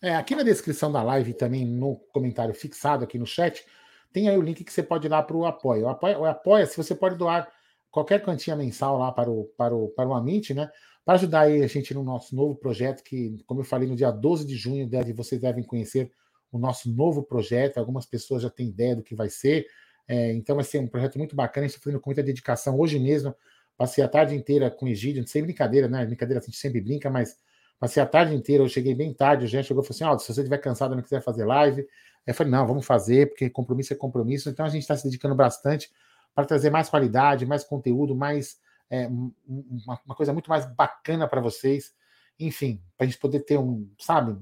É, 0.00 0.14
aqui 0.14 0.34
na 0.34 0.42
descrição 0.42 0.92
da 0.92 1.02
live 1.02 1.34
também 1.34 1.66
no 1.66 1.96
comentário 2.12 2.54
fixado 2.54 3.04
aqui 3.04 3.18
no 3.18 3.26
chat, 3.26 3.64
tem 4.12 4.28
aí 4.28 4.38
o 4.38 4.42
link 4.42 4.62
que 4.62 4.72
você 4.72 4.82
pode 4.82 5.06
ir 5.06 5.10
lá 5.10 5.22
para 5.22 5.36
o 5.36 5.44
Apoia. 5.44 5.84
O 5.84 5.88
Apoia, 5.88 6.18
o 6.18 6.24
Apoia 6.24 6.66
se 6.66 6.76
você 6.76 6.94
pode 6.94 7.16
doar 7.16 7.48
qualquer 7.90 8.22
quantia 8.22 8.54
mensal 8.54 8.98
lá 8.98 9.10
para 9.10 9.30
o, 9.30 9.44
para 9.56 9.74
o, 9.74 9.88
para 9.88 10.08
o 10.08 10.14
Amit, 10.14 10.54
né? 10.54 10.70
Para 11.04 11.14
ajudar 11.14 11.40
aí 11.40 11.62
a 11.62 11.66
gente 11.66 11.92
no 11.94 12.04
nosso 12.04 12.36
novo 12.36 12.54
projeto, 12.54 13.02
que, 13.02 13.42
como 13.46 13.60
eu 13.60 13.64
falei, 13.64 13.88
no 13.88 13.96
dia 13.96 14.10
12 14.10 14.46
de 14.46 14.56
junho, 14.56 14.88
deve, 14.88 15.12
vocês 15.12 15.40
devem 15.40 15.64
conhecer 15.64 16.12
o 16.52 16.58
nosso 16.58 16.90
novo 16.92 17.22
projeto. 17.22 17.78
Algumas 17.78 18.06
pessoas 18.06 18.42
já 18.42 18.50
têm 18.50 18.68
ideia 18.68 18.94
do 18.94 19.02
que 19.02 19.14
vai 19.14 19.28
ser. 19.28 19.66
É, 20.06 20.32
então 20.32 20.56
vai 20.56 20.64
ser 20.64 20.78
um 20.78 20.86
projeto 20.86 21.18
muito 21.18 21.34
bacana. 21.34 21.66
Gente 21.66 21.76
está 21.76 21.84
fazendo 21.84 22.00
com 22.00 22.10
muita 22.10 22.22
dedicação. 22.22 22.78
Hoje 22.78 22.98
mesmo, 22.98 23.34
passei 23.76 24.04
a 24.04 24.08
tarde 24.08 24.34
inteira 24.34 24.70
com 24.70 24.86
o 24.86 24.88
Egídio, 24.88 25.26
sem 25.26 25.42
brincadeira, 25.42 25.88
né? 25.88 26.04
Brincadeira 26.04 26.40
a 26.40 26.44
gente 26.44 26.56
sempre 26.56 26.80
brinca, 26.80 27.10
mas 27.10 27.36
passei 27.78 28.02
a 28.02 28.06
tarde 28.06 28.34
inteira. 28.34 28.62
Eu 28.62 28.68
cheguei 28.68 28.94
bem 28.94 29.12
tarde. 29.12 29.44
O 29.44 29.48
Jean 29.48 29.62
chegou 29.62 29.82
e 29.82 29.86
falou 29.86 29.96
assim: 29.96 30.16
oh, 30.16 30.18
se 30.18 30.32
você 30.32 30.40
estiver 30.40 30.58
cansado 30.58 30.94
não 30.94 31.02
quiser 31.02 31.22
fazer 31.22 31.44
live. 31.44 31.86
Eu 32.26 32.34
falei: 32.34 32.52
não, 32.52 32.66
vamos 32.66 32.86
fazer, 32.86 33.28
porque 33.28 33.48
compromisso 33.48 33.92
é 33.92 33.96
compromisso. 33.96 34.50
Então 34.50 34.66
a 34.66 34.68
gente 34.68 34.82
está 34.82 34.96
se 34.96 35.04
dedicando 35.04 35.34
bastante 35.34 35.90
para 36.34 36.44
trazer 36.44 36.70
mais 36.70 36.88
qualidade, 36.88 37.46
mais 37.46 37.64
conteúdo, 37.64 38.14
mais. 38.14 38.58
É, 38.90 39.06
uma, 39.06 40.00
uma 40.06 40.14
coisa 40.14 40.32
muito 40.32 40.48
mais 40.48 40.64
bacana 40.74 41.28
para 41.28 41.40
vocês. 41.40 41.92
Enfim, 42.38 42.82
para 42.96 43.04
a 43.04 43.08
gente 43.08 43.18
poder 43.18 43.40
ter 43.40 43.58
um, 43.58 43.90
sabe, 43.98 44.38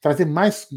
trazer 0.00 0.24
mais 0.24 0.68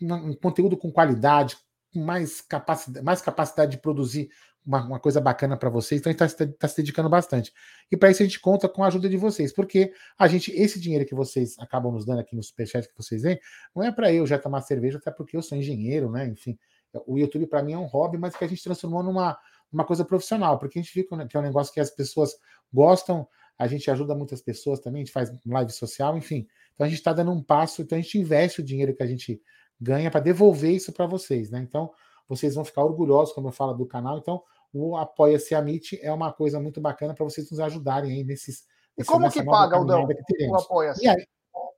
um 0.00 0.34
conteúdo 0.34 0.76
com 0.76 0.92
qualidade, 0.92 1.56
mais 1.94 2.40
capacidade, 2.40 3.04
mais 3.04 3.20
capacidade 3.20 3.72
de 3.72 3.78
produzir 3.78 4.30
uma, 4.64 4.86
uma 4.86 5.00
coisa 5.00 5.20
bacana 5.20 5.56
para 5.56 5.68
vocês. 5.68 6.00
Então 6.00 6.10
a 6.10 6.14
gente 6.14 6.30
está 6.30 6.46
tá 6.46 6.68
se 6.68 6.76
dedicando 6.76 7.08
bastante. 7.08 7.52
E 7.90 7.96
para 7.96 8.10
isso 8.10 8.22
a 8.22 8.26
gente 8.26 8.40
conta 8.40 8.68
com 8.68 8.82
a 8.82 8.86
ajuda 8.86 9.08
de 9.08 9.16
vocês, 9.16 9.52
porque 9.52 9.92
a 10.18 10.26
gente, 10.26 10.50
esse 10.52 10.80
dinheiro 10.80 11.04
que 11.04 11.14
vocês 11.14 11.58
acabam 11.58 11.92
nos 11.92 12.04
dando 12.04 12.20
aqui 12.20 12.34
no 12.34 12.42
Superchat 12.42 12.88
que 12.88 12.96
vocês 12.96 13.22
veem, 13.22 13.38
não 13.74 13.82
é 13.82 13.92
para 13.92 14.12
eu 14.12 14.26
já 14.26 14.38
tomar 14.38 14.62
cerveja, 14.62 14.98
até 14.98 15.10
porque 15.10 15.36
eu 15.36 15.42
sou 15.42 15.58
engenheiro, 15.58 16.10
né? 16.10 16.26
Enfim, 16.26 16.58
o 17.06 17.18
YouTube 17.18 17.46
para 17.46 17.62
mim 17.62 17.72
é 17.72 17.78
um 17.78 17.86
hobby, 17.86 18.16
mas 18.16 18.36
que 18.36 18.44
a 18.44 18.48
gente 18.48 18.62
transformou 18.62 19.02
numa 19.02 19.38
uma 19.72 19.84
coisa 19.84 20.04
profissional, 20.04 20.56
porque 20.58 20.78
a 20.78 20.82
gente 20.82 20.94
viu 20.94 21.04
que 21.04 21.36
é 21.36 21.40
um 21.40 21.42
negócio 21.42 21.74
que 21.74 21.80
as 21.80 21.90
pessoas 21.90 22.36
gostam, 22.72 23.26
a 23.58 23.66
gente 23.66 23.90
ajuda 23.90 24.14
muitas 24.14 24.40
pessoas 24.40 24.78
também, 24.78 25.02
a 25.02 25.04
gente 25.04 25.12
faz 25.12 25.30
live 25.44 25.72
social, 25.72 26.16
enfim. 26.16 26.46
Então 26.74 26.86
a 26.86 26.88
gente 26.88 26.98
está 26.98 27.12
dando 27.12 27.32
um 27.32 27.42
passo, 27.42 27.82
então 27.82 27.98
a 27.98 28.00
gente 28.00 28.18
investe 28.18 28.60
o 28.60 28.64
dinheiro 28.64 28.94
que 28.94 29.02
a 29.02 29.06
gente 29.06 29.40
ganha 29.80 30.10
para 30.10 30.20
devolver 30.20 30.72
isso 30.72 30.92
para 30.92 31.06
vocês, 31.06 31.50
né? 31.50 31.60
Então 31.60 31.90
vocês 32.28 32.54
vão 32.54 32.64
ficar 32.64 32.84
orgulhosos, 32.84 33.34
como 33.34 33.48
eu 33.48 33.52
falo, 33.52 33.74
do 33.74 33.86
canal. 33.86 34.18
Então 34.18 34.42
o 34.72 34.96
Apoia-se 34.96 35.54
Amit 35.54 35.98
é 36.02 36.12
uma 36.12 36.32
coisa 36.32 36.58
muito 36.58 36.80
bacana 36.80 37.14
para 37.14 37.24
vocês 37.24 37.50
nos 37.50 37.60
ajudarem 37.60 38.10
aí 38.12 38.24
nesses. 38.24 38.64
E 38.96 39.04
como 39.04 39.30
que 39.30 39.42
paga, 39.44 39.76
Aldão, 39.76 40.06
o 40.48 40.56
Apoia-se? 40.56 41.08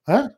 Hã? 0.09 0.35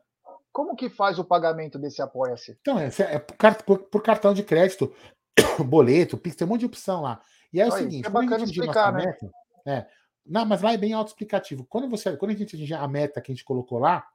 Como 0.51 0.75
que 0.75 0.89
faz 0.89 1.19
o 1.19 1.23
pagamento 1.23 1.77
desse 1.77 2.01
Apoia-se? 2.01 2.57
Então, 2.59 2.79
é, 2.79 2.87
é 2.87 3.19
por, 3.19 3.79
por, 3.79 4.01
cartão 4.01 4.33
de 4.33 4.43
crédito, 4.43 4.93
boleto, 5.65 6.17
Pix, 6.17 6.35
tem 6.35 6.45
um 6.45 6.49
monte 6.49 6.61
de 6.61 6.65
opção 6.65 7.01
lá. 7.01 7.21
E 7.53 7.61
é 7.61 7.67
o 7.67 7.71
seguinte, 7.71 8.05
é 8.05 8.09
bacana 8.09 8.43
explicar, 8.43 8.91
né? 8.93 9.05
Meta, 9.05 9.31
é, 9.65 9.85
não, 10.25 10.45
mas 10.45 10.61
lá 10.61 10.73
é 10.73 10.77
bem 10.77 10.93
autoexplicativo. 10.93 11.65
Quando 11.65 11.89
você, 11.89 12.15
quando 12.15 12.31
a 12.31 12.35
gente 12.35 12.55
atingir 12.55 12.73
a 12.73 12.87
meta 12.87 13.21
que 13.21 13.31
a 13.31 13.35
gente 13.35 13.45
colocou 13.45 13.79
lá, 13.79 14.07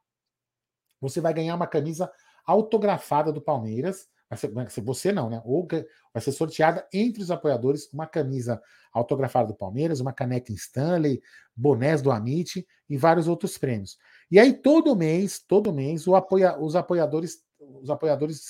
você 1.01 1.21
vai 1.21 1.35
ganhar 1.35 1.55
uma 1.55 1.67
camisa 1.67 2.11
autografada 2.47 3.33
do 3.33 3.41
Palmeiras. 3.41 4.09
Você 4.85 5.13
não, 5.13 5.29
né? 5.29 5.41
Ou 5.45 5.67
vai 6.13 6.23
ser 6.23 6.33
sorteada 6.33 6.87
entre 6.93 7.23
os 7.23 7.31
apoiadores 7.31 7.89
uma 7.93 8.07
camisa 8.07 8.61
autografada 8.93 9.49
do 9.49 9.55
Palmeiras, 9.55 10.01
uma 10.01 10.13
caneca 10.13 10.53
Stanley, 10.53 11.21
bonés 11.55 12.01
do 12.01 12.11
Amit 12.11 12.67
e 12.89 12.97
vários 12.97 13.29
outros 13.29 13.59
prêmios. 13.59 13.99
E 14.31 14.39
aí 14.39 14.53
todo 14.53 14.97
mês, 14.97 15.39
todo 15.39 15.73
mês, 15.73 16.07
apoia, 16.09 16.59
os 16.59 16.75
apoiadores, 16.75 17.45
os 17.59 17.91
apoiadores 17.91 18.49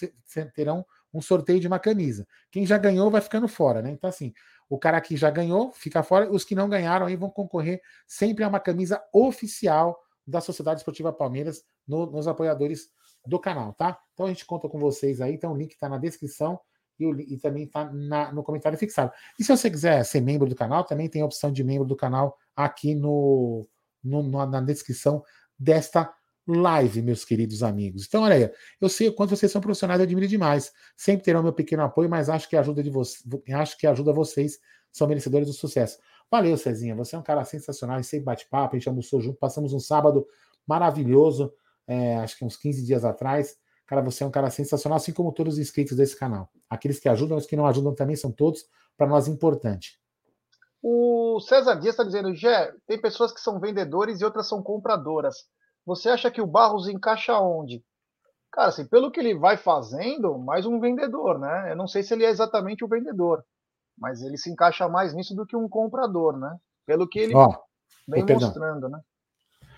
terão 0.54 0.84
um 1.12 1.20
sorteio 1.20 1.60
de 1.60 1.66
uma 1.66 1.78
camisa. 1.78 2.26
Quem 2.50 2.66
já 2.66 2.76
ganhou 2.76 3.10
vai 3.10 3.20
ficando 3.20 3.48
fora, 3.48 3.80
né? 3.80 3.90
Então 3.90 4.10
assim, 4.10 4.32
o 4.68 4.78
cara 4.78 5.00
que 5.00 5.16
já 5.16 5.30
ganhou 5.30 5.72
fica 5.72 6.02
fora, 6.02 6.30
os 6.30 6.44
que 6.44 6.54
não 6.54 6.68
ganharam 6.68 7.06
aí 7.06 7.16
vão 7.16 7.30
concorrer 7.30 7.80
sempre 8.06 8.44
a 8.44 8.48
uma 8.48 8.60
camisa 8.60 9.02
oficial 9.12 9.98
da 10.26 10.40
Sociedade 10.40 10.80
Esportiva 10.80 11.12
Palmeiras 11.12 11.62
no, 11.86 12.06
nos 12.06 12.26
apoiadores 12.26 12.88
do 13.26 13.38
canal, 13.38 13.72
tá? 13.72 13.98
Então 14.12 14.26
a 14.26 14.28
gente 14.28 14.44
conta 14.44 14.68
com 14.68 14.78
vocês 14.78 15.20
aí, 15.20 15.34
então 15.34 15.52
o 15.52 15.56
link 15.56 15.72
está 15.72 15.88
na 15.88 15.98
descrição 15.98 16.58
e, 16.98 17.06
o, 17.06 17.20
e 17.20 17.38
também 17.38 17.64
está 17.64 17.84
no 18.32 18.42
comentário 18.42 18.78
fixado. 18.78 19.12
E 19.38 19.44
se 19.44 19.56
você 19.56 19.70
quiser 19.70 20.04
ser 20.04 20.20
membro 20.20 20.48
do 20.48 20.54
canal, 20.54 20.84
também 20.84 21.08
tem 21.08 21.22
a 21.22 21.26
opção 21.26 21.50
de 21.50 21.64
membro 21.64 21.86
do 21.86 21.96
canal 21.96 22.36
aqui 22.54 22.94
no, 22.94 23.66
no 24.02 24.22
na 24.46 24.60
descrição 24.60 25.22
desta 25.58 26.12
live, 26.46 27.00
meus 27.02 27.24
queridos 27.24 27.62
amigos. 27.62 28.04
Então, 28.06 28.22
olha 28.22 28.34
aí, 28.34 28.50
eu 28.80 28.88
sei 28.88 29.08
o 29.08 29.14
quanto 29.14 29.34
vocês 29.34 29.50
são 29.50 29.60
profissionais, 29.60 29.98
eu 29.98 30.04
admiro 30.04 30.28
demais. 30.28 30.72
Sempre 30.96 31.24
terão 31.24 31.42
meu 31.42 31.52
pequeno 31.52 31.82
apoio, 31.82 32.08
mas 32.08 32.28
acho 32.28 32.48
que 32.48 32.56
ajuda 32.56 32.82
de 32.82 32.90
vocês, 32.90 33.24
acho 33.54 33.78
que 33.78 33.86
ajuda 33.86 34.12
vocês, 34.12 34.58
são 34.92 35.08
merecedores 35.08 35.48
do 35.48 35.54
sucesso. 35.54 35.98
Valeu, 36.30 36.56
Cezinha, 36.56 36.94
você 36.94 37.16
é 37.16 37.18
um 37.18 37.22
cara 37.22 37.44
sensacional, 37.44 38.02
sempre 38.02 38.24
bate-papo, 38.26 38.74
a 38.74 38.78
gente 38.78 38.88
almoçou 38.88 39.20
junto, 39.20 39.38
passamos 39.38 39.72
um 39.72 39.80
sábado 39.80 40.26
maravilhoso, 40.66 41.52
é, 41.86 42.16
acho 42.16 42.38
que 42.38 42.44
uns 42.44 42.56
15 42.56 42.84
dias 42.84 43.04
atrás. 43.04 43.56
Cara, 43.86 44.00
você 44.00 44.24
é 44.24 44.26
um 44.26 44.30
cara 44.30 44.50
sensacional, 44.50 44.96
assim 44.96 45.12
como 45.12 45.32
todos 45.32 45.54
os 45.54 45.58
inscritos 45.58 45.96
desse 45.96 46.16
canal. 46.16 46.48
Aqueles 46.68 46.98
que 46.98 47.08
ajudam, 47.08 47.36
os 47.36 47.46
que 47.46 47.56
não 47.56 47.66
ajudam 47.66 47.94
também 47.94 48.16
são 48.16 48.32
todos, 48.32 48.64
para 48.96 49.06
nós, 49.06 49.28
importante. 49.28 50.00
O 50.82 51.40
César 51.40 51.74
Dias 51.76 51.94
está 51.94 52.04
dizendo, 52.04 52.34
Gé, 52.34 52.72
tem 52.86 53.00
pessoas 53.00 53.32
que 53.32 53.40
são 53.40 53.58
vendedores 53.58 54.20
e 54.20 54.24
outras 54.24 54.48
são 54.48 54.62
compradoras. 54.62 55.46
Você 55.86 56.08
acha 56.08 56.30
que 56.30 56.40
o 56.40 56.46
Barros 56.46 56.88
encaixa 56.88 57.38
onde? 57.38 57.84
Cara, 58.52 58.68
assim, 58.68 58.86
pelo 58.86 59.10
que 59.10 59.18
ele 59.18 59.36
vai 59.36 59.56
fazendo, 59.56 60.38
mais 60.38 60.64
um 60.64 60.78
vendedor, 60.78 61.38
né? 61.38 61.72
Eu 61.72 61.76
não 61.76 61.88
sei 61.88 62.02
se 62.02 62.14
ele 62.14 62.24
é 62.24 62.30
exatamente 62.30 62.84
o 62.84 62.88
vendedor, 62.88 63.44
mas 63.98 64.22
ele 64.22 64.38
se 64.38 64.50
encaixa 64.50 64.88
mais 64.88 65.12
nisso 65.12 65.34
do 65.34 65.46
que 65.46 65.56
um 65.56 65.68
comprador, 65.68 66.38
né? 66.38 66.56
Pelo 66.86 67.08
que 67.08 67.18
ele 67.18 67.34
oh, 67.34 67.52
vem 68.06 68.24
mostrando, 68.24 68.88
né? 68.88 69.00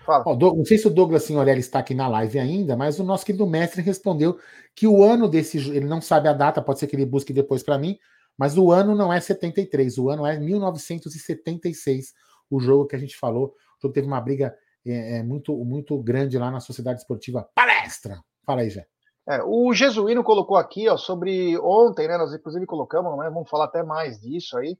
Fala. 0.07 0.23
Não 0.37 0.63
sei 0.63 0.77
se 0.77 0.87
o 0.87 0.89
Douglas 0.89 1.23
Signorelli 1.23 1.59
está 1.59 1.79
aqui 1.79 1.93
na 1.93 2.07
live 2.07 2.39
ainda, 2.39 2.77
mas 2.77 2.97
o 2.97 3.03
nosso 3.03 3.25
querido 3.25 3.45
mestre 3.45 3.81
respondeu 3.81 4.39
que 4.73 4.87
o 4.87 5.03
ano 5.03 5.27
desse 5.27 5.57
ele 5.57 5.85
não 5.85 5.99
sabe 5.99 6.29
a 6.29 6.33
data, 6.33 6.61
pode 6.61 6.79
ser 6.79 6.87
que 6.87 6.95
ele 6.95 7.05
busque 7.05 7.33
depois 7.33 7.61
para 7.61 7.77
mim, 7.77 7.99
mas 8.37 8.57
o 8.57 8.71
ano 8.71 8.95
não 8.95 9.11
é 9.11 9.19
73, 9.19 9.97
o 9.97 10.09
ano 10.09 10.25
é 10.25 10.39
1976, 10.39 12.13
o 12.49 12.57
jogo 12.57 12.87
que 12.87 12.95
a 12.95 12.99
gente 12.99 13.17
falou. 13.17 13.47
O 13.77 13.81
jogo 13.81 13.93
teve 13.93 14.07
uma 14.07 14.21
briga 14.21 14.55
é, 14.85 15.17
é 15.17 15.23
muito, 15.23 15.53
muito 15.65 16.01
grande 16.01 16.37
lá 16.37 16.49
na 16.49 16.61
Sociedade 16.61 17.01
Esportiva 17.01 17.49
Palestra. 17.53 18.21
Fala 18.45 18.61
aí, 18.61 18.69
Jé. 18.69 18.87
É, 19.27 19.43
o 19.43 19.73
Jesuíno 19.73 20.23
colocou 20.23 20.55
aqui, 20.55 20.87
ó, 20.87 20.95
sobre 20.95 21.59
ontem, 21.59 22.07
né? 22.07 22.17
Nós 22.17 22.33
inclusive 22.33 22.65
colocamos, 22.65 23.17
né, 23.17 23.29
vamos 23.29 23.49
falar 23.49 23.65
até 23.65 23.83
mais 23.83 24.21
disso 24.21 24.57
aí. 24.57 24.77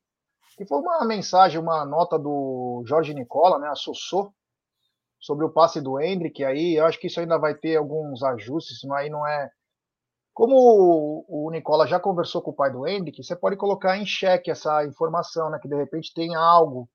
Que 0.57 0.65
foi 0.65 0.79
uma 0.79 1.03
mensagem, 1.05 1.59
uma 1.59 1.85
nota 1.85 2.17
do 2.17 2.81
Jorge 2.85 3.13
Nicola, 3.13 3.59
né? 3.59 3.67
A 3.67 3.75
Sossô, 3.75 4.31
sobre 5.27 5.43
o 5.43 5.49
passe 5.51 5.81
do 5.81 5.99
Hendrick. 5.99 6.41
Aí 6.45 6.75
eu 6.75 6.85
acho 6.85 6.97
que 6.97 7.07
isso 7.07 7.19
ainda 7.19 7.37
vai 7.37 7.53
ter 7.53 7.75
alguns 7.75 8.23
ajustes, 8.23 8.77
isso 8.77 8.93
aí 8.93 9.09
não 9.09 9.27
é 9.27 9.51
Como 10.33 11.25
o 11.27 11.51
Nicola 11.51 11.85
já 11.85 11.99
conversou 11.99 12.41
com 12.41 12.51
o 12.51 12.55
pai 12.55 12.71
do 12.71 12.87
Hendrick, 12.87 13.21
você 13.21 13.35
pode 13.35 13.57
colocar 13.57 13.97
em 13.97 14.05
xeque 14.05 14.49
essa 14.49 14.85
informação, 14.85 15.49
né? 15.49 15.59
Que 15.61 15.67
de 15.67 15.75
repente 15.75 16.13
tem 16.13 16.33
algo, 16.33 16.89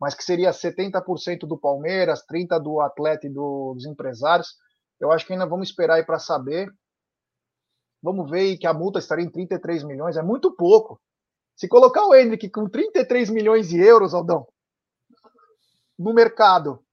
mas 0.00 0.14
que 0.16 0.24
seria 0.24 0.50
70% 0.50 1.46
do 1.46 1.56
Palmeiras, 1.56 2.24
30% 2.26 2.60
do 2.60 2.80
atleta 2.80 3.26
e 3.28 3.30
do, 3.30 3.74
dos 3.74 3.86
empresários. 3.86 4.48
Eu 4.98 5.12
acho 5.12 5.24
que 5.24 5.32
ainda 5.32 5.46
vamos 5.46 5.68
esperar 5.68 5.96
aí 5.96 6.04
para 6.04 6.18
saber. 6.18 6.68
Vamos 8.02 8.28
ver 8.28 8.56
que 8.58 8.66
a 8.66 8.74
multa 8.74 8.98
estaria 8.98 9.24
em 9.24 9.30
33 9.30 9.84
milhões, 9.84 10.16
é 10.16 10.22
muito 10.22 10.54
pouco. 10.56 11.00
Se 11.54 11.68
colocar 11.68 12.04
o 12.04 12.14
Hendrick 12.14 12.50
com 12.50 12.68
33 12.68 13.30
milhões 13.30 13.68
de 13.68 13.78
euros, 13.78 14.12
Aldão, 14.12 14.46
no 15.98 16.12
mercado 16.12 16.85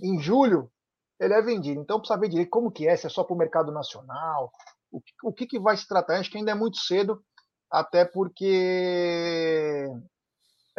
em 0.00 0.18
julho, 0.20 0.70
ele 1.18 1.34
é 1.34 1.42
vendido. 1.42 1.80
Então 1.80 1.98
precisa 1.98 2.18
ver 2.18 2.28
direito 2.28 2.50
como 2.50 2.70
que 2.70 2.86
é, 2.86 2.96
se 2.96 3.06
é 3.06 3.10
só 3.10 3.24
para 3.24 3.34
o 3.34 3.38
mercado 3.38 3.72
nacional, 3.72 4.50
o 4.90 5.00
que, 5.00 5.12
o 5.22 5.32
que, 5.32 5.46
que 5.46 5.58
vai 5.58 5.76
se 5.76 5.86
tratar. 5.86 6.18
Acho 6.18 6.30
que 6.30 6.38
ainda 6.38 6.52
é 6.52 6.54
muito 6.54 6.78
cedo, 6.78 7.22
até 7.70 8.04
porque 8.04 9.88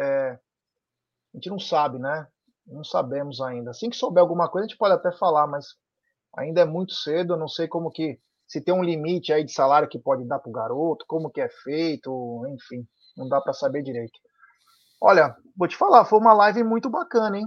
é, 0.00 0.30
a 0.30 0.38
gente 1.34 1.50
não 1.50 1.58
sabe, 1.58 1.98
né? 1.98 2.26
Não 2.66 2.84
sabemos 2.84 3.40
ainda. 3.40 3.70
Assim 3.70 3.90
que 3.90 3.96
souber 3.96 4.20
alguma 4.20 4.48
coisa, 4.48 4.66
a 4.66 4.68
gente 4.68 4.78
pode 4.78 4.94
até 4.94 5.10
falar, 5.12 5.46
mas 5.46 5.66
ainda 6.36 6.60
é 6.60 6.64
muito 6.64 6.92
cedo. 6.92 7.36
Não 7.36 7.48
sei 7.48 7.66
como 7.66 7.90
que 7.90 8.18
se 8.46 8.60
tem 8.62 8.74
um 8.74 8.82
limite 8.82 9.32
aí 9.32 9.44
de 9.44 9.52
salário 9.52 9.88
que 9.88 9.98
pode 9.98 10.24
dar 10.26 10.38
para 10.38 10.48
o 10.48 10.52
garoto, 10.52 11.04
como 11.06 11.30
que 11.30 11.40
é 11.40 11.48
feito, 11.48 12.46
enfim, 12.48 12.86
não 13.16 13.28
dá 13.28 13.40
para 13.40 13.52
saber 13.52 13.82
direito. 13.82 14.18
Olha, 15.00 15.36
vou 15.56 15.68
te 15.68 15.76
falar, 15.76 16.04
foi 16.06 16.18
uma 16.18 16.32
live 16.32 16.64
muito 16.64 16.88
bacana, 16.88 17.38
hein? 17.38 17.46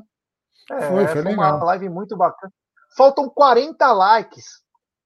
É, 0.71 0.81
foi, 0.87 1.07
foi, 1.07 1.23
foi 1.23 1.33
uma 1.33 1.63
live 1.63 1.89
muito 1.89 2.15
bacana. 2.15 2.51
Faltam 2.95 3.29
40 3.29 3.91
likes 3.93 4.61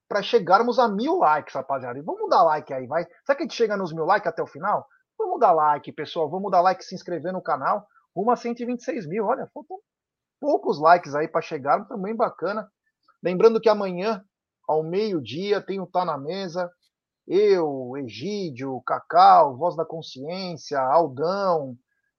para 0.07 0.21
chegarmos 0.21 0.79
a 0.79 0.87
mil 0.87 1.17
likes, 1.17 1.53
rapaziada. 1.53 1.97
E 1.97 2.01
vamos 2.01 2.29
dar 2.29 2.43
like 2.43 2.73
aí, 2.73 2.87
vai. 2.87 3.05
Será 3.25 3.35
que 3.35 3.43
a 3.43 3.45
gente 3.45 3.55
chega 3.55 3.77
nos 3.77 3.93
mil 3.93 4.05
likes 4.05 4.27
até 4.27 4.41
o 4.41 4.47
final? 4.47 4.87
Vamos 5.17 5.39
dar 5.39 5.51
like, 5.51 5.91
pessoal. 5.91 6.29
Vamos 6.29 6.51
dar 6.51 6.61
like, 6.61 6.83
se 6.83 6.95
inscrever 6.95 7.33
no 7.33 7.41
canal. 7.41 7.87
Rumo 8.15 8.31
a 8.31 8.35
126 8.35 9.07
mil. 9.07 9.25
Olha, 9.25 9.49
faltam 9.53 9.77
poucos 10.39 10.79
likes 10.79 11.15
aí 11.15 11.27
para 11.27 11.41
chegar. 11.41 11.85
Também 11.87 12.15
bacana. 12.15 12.69
Lembrando 13.23 13.59
que 13.59 13.69
amanhã, 13.69 14.23
ao 14.67 14.83
meio-dia, 14.83 15.61
tem 15.61 15.79
o 15.79 15.87
Tá 15.87 16.05
na 16.05 16.17
Mesa. 16.17 16.71
Eu, 17.27 17.93
Egídio, 17.97 18.81
Cacau, 18.85 19.57
Voz 19.57 19.75
da 19.75 19.83
Consciência, 19.83 20.79
Aldão, 20.79 21.75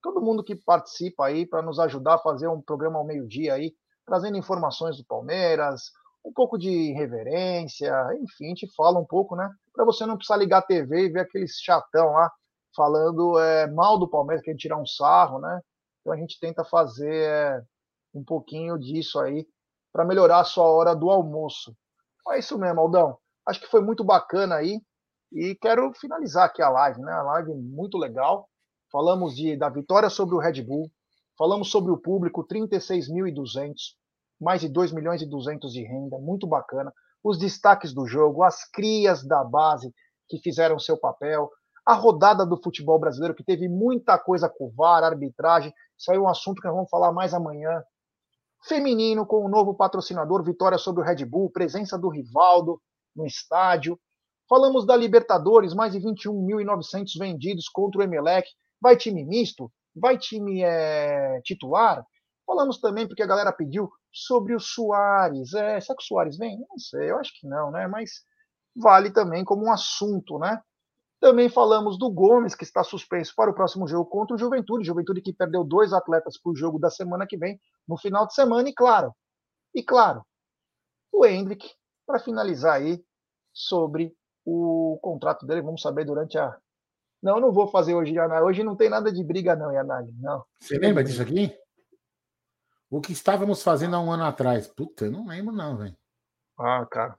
todo 0.06 0.22
mundo 0.22 0.44
que 0.44 0.54
participa 0.54 1.26
aí 1.26 1.44
para 1.44 1.62
nos 1.62 1.80
ajudar 1.80 2.14
a 2.14 2.18
fazer 2.18 2.46
um 2.46 2.62
programa 2.62 2.98
ao 2.98 3.04
meio-dia 3.04 3.54
aí, 3.54 3.74
trazendo 4.06 4.36
informações 4.36 4.96
do 4.96 5.04
Palmeiras, 5.04 5.90
um 6.24 6.32
pouco 6.32 6.56
de 6.56 6.92
reverência, 6.92 7.92
enfim, 8.22 8.48
gente 8.48 8.72
fala 8.76 9.00
um 9.00 9.04
pouco, 9.04 9.34
né? 9.34 9.50
Para 9.74 9.84
você 9.84 10.06
não 10.06 10.16
precisar 10.16 10.36
ligar 10.36 10.58
a 10.58 10.62
TV 10.62 11.06
e 11.06 11.08
ver 11.10 11.20
aqueles 11.20 11.56
chatão 11.56 12.12
lá 12.12 12.30
falando 12.74 13.38
é, 13.40 13.66
mal 13.68 13.98
do 13.98 14.08
Palmeiras, 14.08 14.44
querendo 14.44 14.60
tirar 14.60 14.76
um 14.76 14.86
sarro, 14.86 15.40
né? 15.40 15.60
Então 16.00 16.12
a 16.12 16.16
gente 16.16 16.38
tenta 16.38 16.64
fazer 16.64 17.12
é, 17.12 17.62
um 18.14 18.22
pouquinho 18.22 18.78
disso 18.78 19.18
aí 19.18 19.44
para 19.92 20.04
melhorar 20.04 20.40
a 20.40 20.44
sua 20.44 20.66
hora 20.66 20.94
do 20.94 21.10
almoço. 21.10 21.76
Então 22.20 22.32
é 22.32 22.38
isso 22.38 22.56
mesmo, 22.58 22.80
Aldão. 22.80 23.18
Acho 23.44 23.60
que 23.60 23.66
foi 23.66 23.80
muito 23.80 24.04
bacana 24.04 24.54
aí 24.54 24.80
e 25.32 25.56
quero 25.56 25.92
finalizar 25.94 26.44
aqui 26.44 26.62
a 26.62 26.68
live, 26.68 27.00
né? 27.00 27.12
A 27.12 27.22
live 27.22 27.54
muito 27.54 27.98
legal 27.98 28.48
falamos 28.96 29.36
de, 29.36 29.54
da 29.58 29.68
vitória 29.68 30.08
sobre 30.08 30.34
o 30.34 30.38
Red 30.38 30.62
Bull, 30.62 30.90
falamos 31.36 31.70
sobre 31.70 31.92
o 31.92 31.98
público, 31.98 32.42
36.200, 32.46 33.74
mais 34.40 34.62
de 34.62 34.70
2 34.70 34.90
milhões 34.90 35.20
e 35.20 35.26
200 35.26 35.70
de 35.70 35.82
renda, 35.82 36.16
muito 36.16 36.46
bacana. 36.46 36.90
Os 37.22 37.38
destaques 37.38 37.92
do 37.92 38.06
jogo, 38.06 38.42
as 38.42 38.64
crias 38.70 39.22
da 39.22 39.44
base 39.44 39.92
que 40.26 40.38
fizeram 40.38 40.78
seu 40.78 40.96
papel, 40.96 41.50
a 41.84 41.92
rodada 41.92 42.46
do 42.46 42.56
futebol 42.56 42.98
brasileiro, 42.98 43.34
que 43.34 43.44
teve 43.44 43.68
muita 43.68 44.18
coisa 44.18 44.48
com 44.48 44.68
o 44.68 44.70
VAR, 44.70 45.04
arbitragem, 45.04 45.74
isso 45.98 46.10
aí 46.10 46.16
é 46.16 46.20
um 46.20 46.26
assunto 46.26 46.62
que 46.62 46.66
nós 46.66 46.74
vamos 46.74 46.88
falar 46.88 47.12
mais 47.12 47.34
amanhã. 47.34 47.82
Feminino, 48.66 49.26
com 49.26 49.44
o 49.44 49.48
novo 49.48 49.74
patrocinador, 49.74 50.42
vitória 50.42 50.78
sobre 50.78 51.02
o 51.02 51.04
Red 51.04 51.22
Bull, 51.26 51.50
presença 51.50 51.98
do 51.98 52.08
Rivaldo 52.08 52.80
no 53.14 53.26
estádio. 53.26 54.00
Falamos 54.48 54.86
da 54.86 54.96
Libertadores, 54.96 55.74
mais 55.74 55.92
de 55.92 56.00
21.900 56.00 57.18
vendidos 57.18 57.68
contra 57.68 58.00
o 58.00 58.02
Emelec, 58.02 58.48
Vai 58.80 58.96
time 58.96 59.24
misto? 59.24 59.72
Vai 59.94 60.18
time 60.18 60.62
é, 60.62 61.40
titular? 61.42 62.04
Falamos 62.46 62.78
também, 62.80 63.06
porque 63.06 63.22
a 63.22 63.26
galera 63.26 63.52
pediu, 63.52 63.90
sobre 64.12 64.54
o 64.54 64.60
Soares. 64.60 65.52
É, 65.54 65.80
será 65.80 65.96
que 65.96 66.02
o 66.02 66.06
Soares 66.06 66.36
vem? 66.38 66.58
Não 66.68 66.78
sei, 66.78 67.10
eu 67.10 67.18
acho 67.18 67.32
que 67.38 67.46
não, 67.46 67.70
né? 67.70 67.86
Mas 67.88 68.22
vale 68.74 69.10
também 69.10 69.44
como 69.44 69.66
um 69.66 69.72
assunto, 69.72 70.38
né? 70.38 70.60
Também 71.18 71.48
falamos 71.48 71.98
do 71.98 72.10
Gomes, 72.10 72.54
que 72.54 72.62
está 72.62 72.84
suspenso 72.84 73.32
para 73.34 73.50
o 73.50 73.54
próximo 73.54 73.88
jogo 73.88 74.08
contra 74.08 74.36
o 74.36 74.38
Juventude. 74.38 74.86
Juventude 74.86 75.22
que 75.22 75.32
perdeu 75.32 75.64
dois 75.64 75.92
atletas 75.92 76.38
para 76.38 76.52
o 76.52 76.56
jogo 76.56 76.78
da 76.78 76.90
semana 76.90 77.26
que 77.26 77.38
vem, 77.38 77.58
no 77.88 77.96
final 77.96 78.26
de 78.26 78.34
semana, 78.34 78.68
e 78.68 78.74
claro, 78.74 79.14
e 79.74 79.82
claro, 79.82 80.24
o 81.12 81.24
Hendrick, 81.24 81.68
para 82.06 82.18
finalizar 82.18 82.74
aí 82.74 83.02
sobre 83.52 84.14
o 84.44 84.98
contrato 85.02 85.46
dele, 85.46 85.62
vamos 85.62 85.80
saber 85.80 86.04
durante 86.04 86.38
a 86.38 86.56
não, 87.26 87.40
não 87.40 87.50
vou 87.50 87.66
fazer 87.66 87.92
hoje, 87.92 88.14
Yanagi. 88.14 88.42
Hoje 88.44 88.62
não 88.62 88.76
tem 88.76 88.88
nada 88.88 89.10
de 89.12 89.22
briga, 89.24 89.56
não, 89.56 89.72
Yanagi. 89.72 90.14
Não. 90.20 90.44
Você 90.60 90.78
lembra 90.78 91.02
disso 91.02 91.20
aqui? 91.20 91.52
O 92.88 93.00
que 93.00 93.12
estávamos 93.12 93.64
fazendo 93.64 93.96
há 93.96 94.00
um 94.00 94.12
ano 94.12 94.24
atrás? 94.24 94.68
Puta, 94.68 95.06
eu 95.06 95.10
não 95.10 95.26
lembro, 95.26 95.52
não, 95.52 95.76
velho. 95.76 95.96
Ah, 96.56 96.86
cara. 96.88 97.18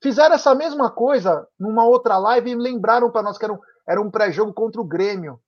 Fizeram 0.00 0.36
essa 0.36 0.54
mesma 0.54 0.88
coisa 0.88 1.48
numa 1.58 1.84
outra 1.84 2.16
live 2.16 2.50
e 2.50 2.54
lembraram 2.54 3.10
para 3.10 3.24
nós 3.24 3.36
que 3.36 3.44
era 3.44 3.52
um, 3.52 3.58
era 3.88 4.00
um 4.00 4.08
pré-jogo 4.08 4.52
contra 4.52 4.80
o 4.80 4.84
Grêmio. 4.84 5.40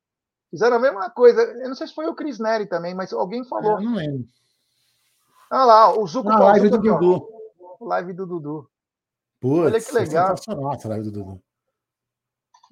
Fizeram 0.51 0.77
a 0.77 0.81
mesma 0.81 1.09
coisa. 1.09 1.41
Eu 1.41 1.69
não 1.69 1.77
sei 1.77 1.87
se 1.87 1.95
foi 1.95 2.07
o 2.07 2.15
Cris 2.15 2.41
Neri 2.41 2.67
também, 2.67 2.93
mas 2.93 3.13
alguém 3.13 3.45
falou. 3.45 3.79
Eu 3.79 3.83
não 3.83 3.95
lembro. 3.95 4.27
Ah 5.49 5.65
lá, 5.65 5.97
o 5.97 6.05
Zuco. 6.09 6.29
A 6.29 6.39
live 6.41 6.71
do 6.71 6.79
Dudu. 6.79 7.29
Live 7.81 8.13
do 8.13 8.27
Dudu. 8.27 8.71
Putz, 9.41 9.67
Olha 9.67 9.81
que 9.81 9.93
legal. 9.93 10.37
Sensacional 10.37 10.73
essa 10.73 10.89
live 10.89 11.05
do 11.05 11.13
Dudu. 11.13 11.46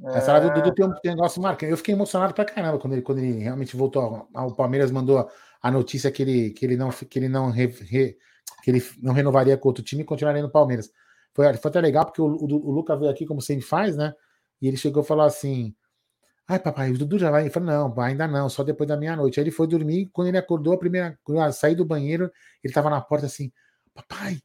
É... 0.03 0.41
Do 0.41 0.63
Dudu 0.63 0.75
tem 1.01 1.13
um, 1.13 1.15
negócio 1.15 1.41
marcante. 1.41 1.71
Eu 1.71 1.77
fiquei 1.77 1.95
emocionado 1.95 2.35
pra 2.35 2.45
caramba 2.45 2.79
quando 2.79 2.95
ele, 2.95 3.03
quando 3.03 3.19
ele 3.19 3.39
realmente 3.39 3.77
voltou. 3.77 4.29
O 4.35 4.55
Palmeiras 4.55 4.91
mandou 4.91 5.29
a 5.63 5.71
notícia 5.71 6.11
que 6.11 6.23
ele, 6.23 6.51
que 6.51 6.65
ele 6.65 6.77
não, 6.77 6.91
que 6.91 7.19
ele 7.19 7.29
não, 7.29 7.51
re, 7.51 7.67
re, 7.67 8.17
que 8.63 8.71
ele 8.71 8.83
não 9.01 9.13
renovaria 9.13 9.57
com 9.57 9.69
outro 9.69 9.85
time 9.85 10.03
e 10.03 10.05
continuaria 10.05 10.43
no 10.43 10.51
Palmeiras. 10.51 10.91
Foi, 11.33 11.53
foi 11.55 11.69
até 11.69 11.81
legal, 11.81 12.05
porque 12.05 12.21
o, 12.21 12.27
o, 12.27 12.45
o 12.45 12.71
Lucas 12.73 12.99
veio 12.99 13.11
aqui, 13.11 13.25
como 13.27 13.41
sempre 13.41 13.65
faz, 13.65 13.97
né? 13.97 14.15
E 14.61 14.69
ele 14.69 14.77
chegou 14.77 15.03
a 15.03 15.05
falar 15.05 15.27
assim: 15.27 15.75
Ai, 16.47 16.59
papai, 16.59 16.91
o 16.91 16.99
Dudu 16.99 17.19
já 17.19 17.31
vai. 17.31 17.43
Ele 17.43 17.51
falou: 17.51 17.69
Não, 17.69 18.01
ainda 18.03 18.29
não, 18.29 18.49
só 18.49 18.63
depois 18.63 18.89
da 18.89 18.97
meia-noite. 18.97 19.41
Aí 19.41 19.45
ele 19.45 19.51
foi 19.51 19.67
dormir. 19.67 20.11
Quando 20.13 20.29
ele 20.29 20.39
acordou, 20.39 20.75
a 20.75 20.79
primeira. 20.79 21.19
Quando 21.25 21.41
eu 21.41 21.53
saí 21.53 21.75
do 21.75 21.85
banheiro, 21.85 22.31
ele 22.63 22.73
tava 22.73 22.91
na 22.91 23.01
porta 23.01 23.27
assim: 23.27 23.53
Papai, 23.95 24.41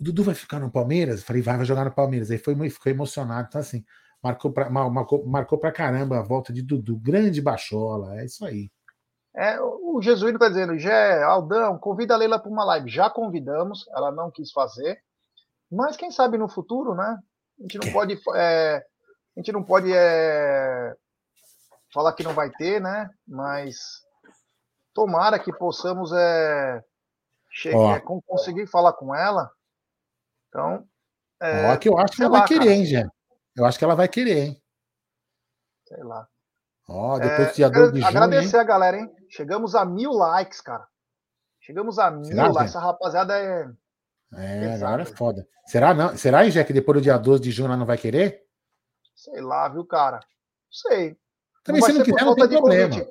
o 0.00 0.04
Dudu 0.04 0.22
vai 0.22 0.34
ficar 0.34 0.60
no 0.60 0.70
Palmeiras? 0.70 1.20
Eu 1.20 1.26
falei: 1.26 1.42
Vai, 1.42 1.56
vai 1.56 1.66
jogar 1.66 1.84
no 1.84 1.92
Palmeiras. 1.92 2.30
Aí 2.30 2.38
foi, 2.38 2.54
ficou 2.70 2.92
emocionado. 2.92 3.48
Então, 3.48 3.60
assim, 3.60 3.84
Marcou 4.22 4.52
pra, 4.52 4.68
marcou, 4.68 5.24
marcou 5.26 5.58
pra 5.58 5.72
caramba 5.72 6.18
a 6.18 6.22
volta 6.22 6.52
de 6.52 6.62
Dudu. 6.62 6.96
Grande 6.96 7.40
baixola, 7.40 8.20
é 8.20 8.24
isso 8.24 8.44
aí. 8.44 8.70
É, 9.36 9.60
o 9.60 10.00
Jesuíno 10.02 10.36
está 10.36 10.48
dizendo, 10.48 10.78
Gé, 10.78 11.22
Aldão, 11.22 11.78
convida 11.78 12.14
a 12.14 12.16
Leila 12.16 12.40
para 12.40 12.50
uma 12.50 12.64
live. 12.64 12.90
Já 12.90 13.08
convidamos, 13.08 13.86
ela 13.94 14.10
não 14.10 14.30
quis 14.30 14.50
fazer. 14.50 15.00
Mas 15.70 15.96
quem 15.96 16.10
sabe 16.10 16.36
no 16.36 16.48
futuro, 16.48 16.94
né? 16.94 17.18
A 17.58 17.62
gente 17.62 17.78
não 17.78 17.92
pode. 17.92 18.20
É, 18.34 18.84
a 19.36 19.40
gente 19.40 19.52
não 19.52 19.62
pode 19.62 19.92
é, 19.92 20.96
falar 21.92 22.12
que 22.14 22.24
não 22.24 22.32
vai 22.32 22.50
ter, 22.50 22.80
né? 22.80 23.08
Mas 23.26 24.02
tomara 24.92 25.38
que 25.38 25.52
possamos 25.52 26.10
é, 26.12 26.82
chegar, 27.50 27.98
é, 27.98 28.00
conseguir 28.00 28.66
falar 28.66 28.94
com 28.94 29.14
ela. 29.14 29.50
Então. 30.48 30.84
É, 31.40 31.72
Ó, 31.72 31.76
que 31.76 31.88
eu 31.88 31.96
acho 31.98 32.16
que 32.16 32.22
ela 32.22 32.38
vai 32.38 32.48
querer, 32.48 32.72
hein, 32.72 32.84
Gé? 32.84 33.08
Eu 33.58 33.64
acho 33.64 33.76
que 33.76 33.84
ela 33.84 33.96
vai 33.96 34.06
querer, 34.06 34.38
hein? 34.38 34.62
Sei 35.88 36.02
lá. 36.04 36.28
Ó, 36.88 37.16
oh, 37.16 37.18
depois 37.18 37.48
é, 37.48 37.52
dia 37.52 37.68
2 37.68 37.92
de 37.92 38.00
junho. 38.00 38.08
Agradecer 38.08 38.56
hein? 38.56 38.62
a 38.62 38.64
galera, 38.64 38.96
hein? 38.98 39.10
Chegamos 39.28 39.74
a 39.74 39.84
mil 39.84 40.12
likes, 40.12 40.60
cara. 40.60 40.86
Chegamos 41.60 41.98
a 41.98 42.10
mil 42.10 42.24
Será, 42.24 42.46
likes. 42.46 42.70
Essa 42.70 42.80
rapaziada 42.80 43.36
é. 43.36 43.68
É, 44.34 44.74
agora 44.74 45.02
é 45.02 45.04
foda. 45.04 45.46
Será, 45.66 45.92
não? 45.92 46.16
Será, 46.16 46.48
Jé, 46.48 46.62
que 46.62 46.72
depois 46.72 46.98
do 46.98 47.02
dia 47.02 47.18
12 47.18 47.42
de 47.42 47.50
junho 47.50 47.66
ela 47.66 47.76
não 47.76 47.84
vai 47.84 47.98
querer? 47.98 48.44
Sei 49.14 49.40
lá, 49.40 49.68
viu, 49.68 49.84
cara? 49.84 50.20
Sei. 50.70 51.18
Também 51.64 51.82
se 51.82 51.92
não 51.92 52.04
quiser, 52.04 52.24
não 52.24 52.34
tem 52.36 52.48
problema. 52.48 52.90
Convite. 52.90 53.10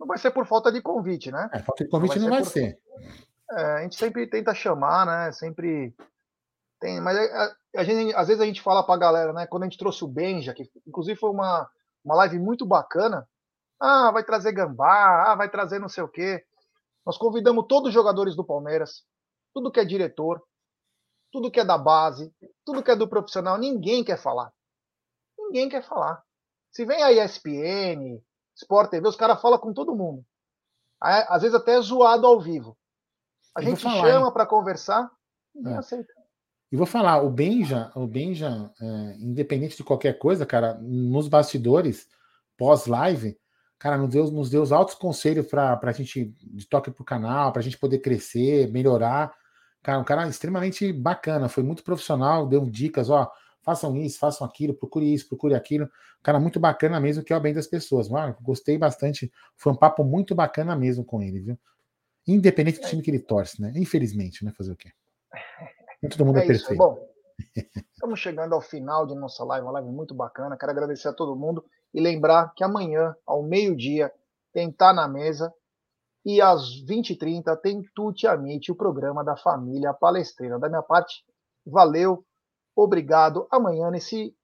Não 0.00 0.06
vai 0.06 0.18
ser 0.18 0.30
por 0.30 0.46
falta 0.46 0.72
de 0.72 0.80
convite, 0.80 1.30
né? 1.30 1.50
É, 1.52 1.58
falta 1.58 1.84
de 1.84 1.90
convite 1.90 2.18
não 2.18 2.30
vai, 2.30 2.38
não 2.38 2.46
ser. 2.46 2.60
Vai 2.60 3.04
ser. 3.10 3.18
É, 3.52 3.72
a 3.74 3.82
gente 3.82 3.96
sempre 3.96 4.26
tenta 4.26 4.54
chamar, 4.54 5.04
né? 5.04 5.32
Sempre 5.32 5.94
tem, 6.80 7.00
mas 7.00 7.16
a, 7.16 7.56
a 7.76 7.84
gente, 7.84 8.14
às 8.14 8.28
vezes 8.28 8.42
a 8.42 8.46
gente 8.46 8.62
fala 8.62 8.84
pra 8.84 8.96
galera, 8.96 9.32
né? 9.32 9.46
Quando 9.46 9.64
a 9.64 9.66
gente 9.66 9.78
trouxe 9.78 10.04
o 10.04 10.08
Benja, 10.08 10.54
que 10.54 10.70
inclusive 10.86 11.18
foi 11.18 11.30
uma, 11.30 11.68
uma 12.04 12.14
live 12.16 12.38
muito 12.38 12.66
bacana. 12.66 13.28
Ah, 13.80 14.10
vai 14.10 14.24
trazer 14.24 14.52
Gambá, 14.52 15.30
ah, 15.30 15.34
vai 15.34 15.50
trazer 15.50 15.78
não 15.78 15.88
sei 15.88 16.02
o 16.02 16.08
quê. 16.08 16.44
Nós 17.04 17.18
convidamos 17.18 17.66
todos 17.68 17.88
os 17.88 17.94
jogadores 17.94 18.34
do 18.34 18.44
Palmeiras, 18.44 19.04
tudo 19.54 19.70
que 19.70 19.80
é 19.80 19.84
diretor. 19.84 20.42
tudo 21.32 21.50
que 21.50 21.60
é 21.60 21.64
da 21.64 21.76
base, 21.76 22.32
tudo 22.64 22.82
que 22.82 22.90
é 22.90 22.96
do 22.96 23.08
profissional, 23.08 23.58
ninguém 23.58 24.02
quer 24.02 24.16
falar. 24.16 24.50
Ninguém 25.38 25.68
quer 25.68 25.82
falar. 25.82 26.22
Se 26.70 26.84
vem 26.84 27.02
a 27.02 27.12
ESPN, 27.12 28.22
Sport 28.54 28.90
TV, 28.90 29.06
os 29.06 29.16
caras 29.16 29.40
falam 29.40 29.58
com 29.58 29.72
todo 29.72 29.94
mundo. 29.94 30.24
Às 31.00 31.42
vezes 31.42 31.54
até 31.54 31.76
é 31.76 31.80
zoado 31.80 32.26
ao 32.26 32.40
vivo. 32.40 32.76
A 33.54 33.60
gente 33.60 33.82
falar, 33.82 34.00
chama 34.00 34.32
para 34.32 34.46
conversar, 34.46 35.10
ninguém 35.54 35.74
é. 35.74 35.78
aceita. 35.78 36.12
E 36.70 36.76
vou 36.76 36.86
falar, 36.86 37.22
o 37.22 37.30
Benja, 37.30 37.92
o 37.94 38.06
Benja, 38.06 38.70
é, 38.80 39.16
independente 39.18 39.76
de 39.76 39.84
qualquer 39.84 40.18
coisa, 40.18 40.44
cara, 40.44 40.74
nos 40.74 41.28
bastidores, 41.28 42.08
pós-live, 42.56 43.38
cara, 43.78 43.96
nos 43.96 44.10
deu, 44.10 44.30
nos 44.30 44.50
deu 44.50 44.64
altos 44.74 44.96
conselhos 44.96 45.46
para 45.46 45.78
a 45.80 45.92
gente 45.92 46.34
de 46.42 46.66
toque 46.66 46.90
pro 46.90 47.04
canal, 47.04 47.52
para 47.52 47.60
a 47.60 47.62
gente 47.62 47.78
poder 47.78 48.00
crescer, 48.00 48.70
melhorar. 48.72 49.32
Cara, 49.80 50.00
um 50.00 50.04
cara 50.04 50.26
extremamente 50.28 50.92
bacana, 50.92 51.48
foi 51.48 51.62
muito 51.62 51.84
profissional, 51.84 52.48
deu 52.48 52.68
dicas, 52.68 53.10
ó, 53.10 53.30
façam 53.62 53.96
isso, 53.96 54.18
façam 54.18 54.44
aquilo, 54.44 54.74
procure 54.74 55.12
isso, 55.12 55.28
procure 55.28 55.54
aquilo. 55.54 55.84
Um 55.84 56.22
cara 56.22 56.40
muito 56.40 56.58
bacana 56.58 56.98
mesmo, 56.98 57.22
que 57.22 57.32
é 57.32 57.36
o 57.36 57.40
bem 57.40 57.54
das 57.54 57.68
pessoas. 57.68 58.08
Mano, 58.08 58.36
gostei 58.42 58.76
bastante, 58.76 59.30
foi 59.56 59.72
um 59.72 59.76
papo 59.76 60.02
muito 60.02 60.34
bacana 60.34 60.74
mesmo 60.74 61.04
com 61.04 61.22
ele, 61.22 61.38
viu? 61.38 61.58
Independente 62.26 62.80
do 62.80 62.88
time 62.88 63.02
que 63.02 63.10
ele 63.10 63.20
torce, 63.20 63.62
né? 63.62 63.72
Infelizmente, 63.76 64.44
né? 64.44 64.50
Fazer 64.50 64.72
o 64.72 64.76
quê? 64.76 64.90
Nem 66.02 66.10
todo 66.10 66.24
mundo 66.24 66.38
é, 66.38 66.44
é 66.44 66.46
perfeito. 66.46 66.72
Isso. 66.72 66.76
Bom, 66.76 66.98
estamos 67.92 68.20
chegando 68.20 68.54
ao 68.54 68.60
final 68.60 69.06
de 69.06 69.14
nossa 69.14 69.44
live, 69.44 69.66
uma 69.66 69.72
live 69.72 69.90
muito 69.90 70.14
bacana. 70.14 70.56
Quero 70.56 70.72
agradecer 70.72 71.08
a 71.08 71.12
todo 71.12 71.36
mundo 71.36 71.64
e 71.92 72.00
lembrar 72.00 72.52
que 72.54 72.62
amanhã, 72.62 73.14
ao 73.26 73.42
meio-dia, 73.42 74.12
tem 74.52 74.72
Tá 74.72 74.92
na 74.92 75.06
Mesa 75.06 75.52
e 76.24 76.40
às 76.40 76.84
20h30 76.84 77.56
tem 77.60 77.82
Tuti 77.94 78.26
Amite, 78.26 78.72
o 78.72 78.76
programa 78.76 79.22
da 79.22 79.36
família 79.36 79.94
palestreira. 79.94 80.58
Da 80.58 80.68
minha 80.68 80.82
parte, 80.82 81.24
valeu, 81.64 82.24
obrigado. 82.74 83.46
Amanhã, 83.50 83.90
nesse 83.90 84.34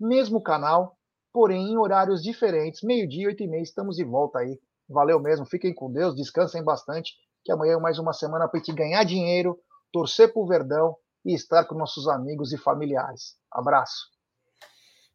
mesmo 0.00 0.40
canal, 0.40 0.96
porém 1.32 1.72
em 1.72 1.76
horários 1.76 2.22
diferentes, 2.22 2.82
meio-dia, 2.82 3.28
8h30, 3.28 3.62
estamos 3.62 3.96
de 3.96 4.04
volta 4.04 4.38
aí. 4.38 4.58
Valeu 4.88 5.20
mesmo, 5.20 5.44
fiquem 5.44 5.74
com 5.74 5.92
Deus, 5.92 6.16
descansem 6.16 6.64
bastante, 6.64 7.12
que 7.44 7.52
amanhã 7.52 7.74
é 7.74 7.80
mais 7.80 7.98
uma 7.98 8.12
semana 8.12 8.48
para 8.48 8.58
a 8.58 8.62
gente 8.62 8.74
ganhar 8.74 9.04
dinheiro, 9.04 9.58
torcer 9.92 10.32
para 10.32 10.42
o 10.42 10.46
Verdão 10.46 10.96
e 11.24 11.34
estar 11.34 11.64
com 11.64 11.74
nossos 11.74 12.08
amigos 12.08 12.52
e 12.52 12.58
familiares. 12.58 13.36
Abraço. 13.50 14.08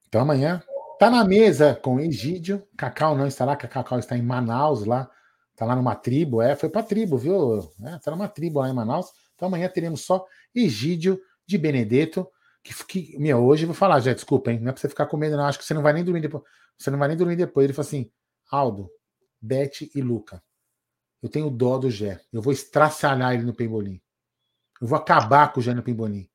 Então 0.07 0.21
amanhã 0.21 0.61
tá 0.99 1.09
na 1.09 1.23
mesa 1.23 1.75
com 1.75 1.99
Egídio. 1.99 2.67
Cacau 2.77 3.15
não 3.15 3.27
está 3.27 3.45
lá, 3.45 3.55
Cacau 3.55 3.99
está 3.99 4.17
em 4.17 4.21
Manaus 4.21 4.85
lá. 4.85 5.09
Tá 5.55 5.65
lá 5.65 5.75
numa 5.75 5.95
tribo, 5.95 6.41
é, 6.41 6.55
foi 6.55 6.69
pra 6.69 6.81
tribo, 6.81 7.17
viu? 7.17 7.59
É, 7.83 7.99
tá 7.99 8.11
numa 8.11 8.27
tribo 8.27 8.59
lá 8.59 8.69
em 8.69 8.73
Manaus. 8.73 9.07
Então 9.35 9.47
amanhã 9.47 9.69
teremos 9.69 10.01
só 10.01 10.25
Egídio 10.53 11.19
de 11.45 11.57
Benedetto. 11.57 12.27
Que, 12.63 12.73
que 12.85 13.19
meu, 13.19 13.43
hoje 13.45 13.63
eu 13.63 13.67
vou 13.67 13.75
falar, 13.75 13.99
já, 13.99 14.13
desculpa, 14.13 14.51
hein? 14.51 14.59
Não 14.59 14.69
é 14.69 14.71
pra 14.71 14.81
você 14.81 14.89
ficar 14.89 15.05
com 15.05 15.17
medo, 15.17 15.35
não. 15.35 15.45
Acho 15.45 15.59
que 15.59 15.65
você 15.65 15.73
não 15.73 15.81
vai 15.81 15.93
nem 15.93 16.03
dormir 16.03 16.21
depois. 16.21 16.43
Você 16.77 16.89
não 16.89 16.97
vai 16.97 17.07
nem 17.07 17.17
dormir 17.17 17.35
depois. 17.35 17.65
Ele 17.65 17.73
falou 17.73 17.87
assim: 17.87 18.11
Aldo, 18.49 18.89
Beth 19.41 19.89
e 19.93 20.01
Luca. 20.01 20.41
Eu 21.21 21.29
tenho 21.29 21.49
dó 21.49 21.77
do 21.77 21.89
Gé. 21.89 22.19
Eu 22.31 22.41
vou 22.41 22.51
estraçalhar 22.51 23.33
ele 23.33 23.43
no 23.43 23.53
Pembolim. 23.53 24.01
Eu 24.84 24.88
vou 24.89 24.97
acabar 24.97 25.53
com 25.53 25.61
o 25.61 25.64
Gé 25.64 25.73
no 25.73 25.81
Pimbolim. 25.81 26.27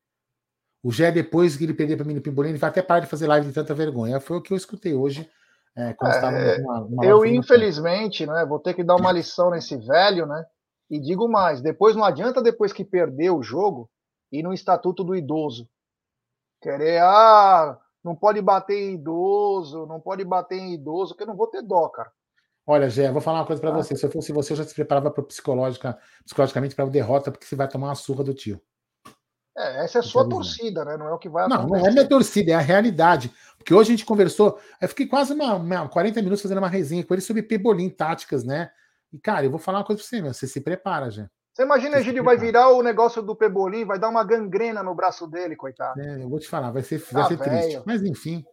O 0.82 0.90
Gé, 0.90 1.12
depois 1.12 1.54
que 1.54 1.64
ele 1.64 1.74
perder 1.74 1.96
para 1.98 2.06
mim 2.06 2.14
no 2.14 2.22
Pimbolim, 2.22 2.48
ele 2.48 2.58
vai 2.58 2.70
até 2.70 2.80
parar 2.80 3.00
de 3.00 3.06
fazer 3.06 3.26
live 3.26 3.46
de 3.46 3.52
tanta 3.52 3.74
vergonha. 3.74 4.20
Foi 4.20 4.38
o 4.38 4.40
que 4.40 4.54
eu 4.54 4.56
escutei 4.56 4.94
hoje. 4.94 5.30
É, 5.76 5.90
é, 5.90 7.12
eu, 7.12 7.26
infelizmente, 7.26 8.24
né, 8.24 8.46
vou 8.46 8.58
ter 8.58 8.72
que 8.72 8.82
dar 8.82 8.96
uma 8.96 9.12
lição 9.12 9.50
nesse 9.50 9.76
velho, 9.76 10.24
né? 10.24 10.46
E 10.88 10.98
digo 10.98 11.28
mais: 11.28 11.60
depois 11.60 11.94
não 11.94 12.02
adianta, 12.02 12.40
depois 12.40 12.72
que 12.72 12.86
perder 12.86 13.30
o 13.32 13.42
jogo, 13.42 13.90
ir 14.32 14.42
no 14.42 14.54
estatuto 14.54 15.04
do 15.04 15.14
idoso. 15.14 15.68
Querer, 16.62 17.02
ah, 17.02 17.78
não 18.02 18.16
pode 18.16 18.40
bater 18.40 18.78
em 18.78 18.94
idoso, 18.94 19.84
não 19.84 20.00
pode 20.00 20.24
bater 20.24 20.56
em 20.56 20.72
idoso, 20.72 21.14
que 21.14 21.22
eu 21.22 21.26
não 21.26 21.36
vou 21.36 21.48
ter 21.48 21.60
dó, 21.60 21.86
cara. 21.90 22.10
Olha, 22.70 22.90
Gé, 22.90 23.10
vou 23.10 23.22
falar 23.22 23.38
uma 23.38 23.46
coisa 23.46 23.62
para 23.62 23.70
você. 23.70 23.96
Se 23.96 24.04
eu 24.04 24.10
fosse 24.10 24.30
você, 24.30 24.52
eu 24.52 24.58
já 24.58 24.64
se 24.64 24.74
preparava 24.74 25.10
para 25.10 25.24
psicológica, 25.24 25.98
psicologicamente 26.22 26.74
para 26.74 26.84
a 26.84 26.88
derrota, 26.88 27.30
porque 27.30 27.46
você 27.46 27.56
vai 27.56 27.66
tomar 27.66 27.86
uma 27.86 27.94
surra 27.94 28.22
do 28.22 28.34
tio. 28.34 28.60
É, 29.56 29.84
essa 29.84 29.98
é 29.98 30.00
a 30.00 30.02
sua 30.02 30.28
torcida, 30.28 30.84
né? 30.84 30.98
Não 30.98 31.08
é 31.08 31.12
o 31.14 31.18
que 31.18 31.30
vai 31.30 31.48
Não, 31.48 31.56
acontecer. 31.56 31.80
não 31.80 31.88
é 31.88 31.90
minha 31.90 32.06
torcida, 32.06 32.52
é 32.52 32.54
a 32.54 32.60
realidade. 32.60 33.32
Porque 33.56 33.72
hoje 33.72 33.88
a 33.88 33.96
gente 33.96 34.04
conversou, 34.04 34.60
eu 34.82 34.86
fiquei 34.86 35.06
quase 35.06 35.32
uma, 35.32 35.54
uma 35.54 35.88
40 35.88 36.20
minutos 36.20 36.42
fazendo 36.42 36.58
uma 36.58 36.68
resenha 36.68 37.02
com 37.02 37.14
ele 37.14 37.22
sobre 37.22 37.42
pebolim, 37.42 37.88
táticas, 37.88 38.44
né? 38.44 38.70
E, 39.10 39.18
cara, 39.18 39.46
eu 39.46 39.50
vou 39.50 39.58
falar 39.58 39.78
uma 39.78 39.86
coisa 39.86 40.02
para 40.02 40.06
você, 40.06 40.20
meu. 40.20 40.34
Você 40.34 40.46
se 40.46 40.60
prepara, 40.60 41.10
Gé. 41.10 41.26
Você 41.54 41.62
imagina, 41.62 41.96
você 41.96 42.02
Egídio 42.02 42.22
vai 42.22 42.36
virar 42.36 42.68
o 42.68 42.82
negócio 42.82 43.22
do 43.22 43.34
pebolim, 43.34 43.86
vai 43.86 43.98
dar 43.98 44.10
uma 44.10 44.22
gangrena 44.22 44.82
no 44.82 44.94
braço 44.94 45.26
dele, 45.26 45.56
coitado. 45.56 45.98
É, 46.02 46.22
eu 46.22 46.28
vou 46.28 46.38
te 46.38 46.46
falar, 46.46 46.70
vai 46.70 46.82
ser, 46.82 47.02
vai 47.10 47.22
ah, 47.22 47.28
ser 47.28 47.38
triste. 47.38 47.82
Mas, 47.86 48.02
enfim, 48.02 48.44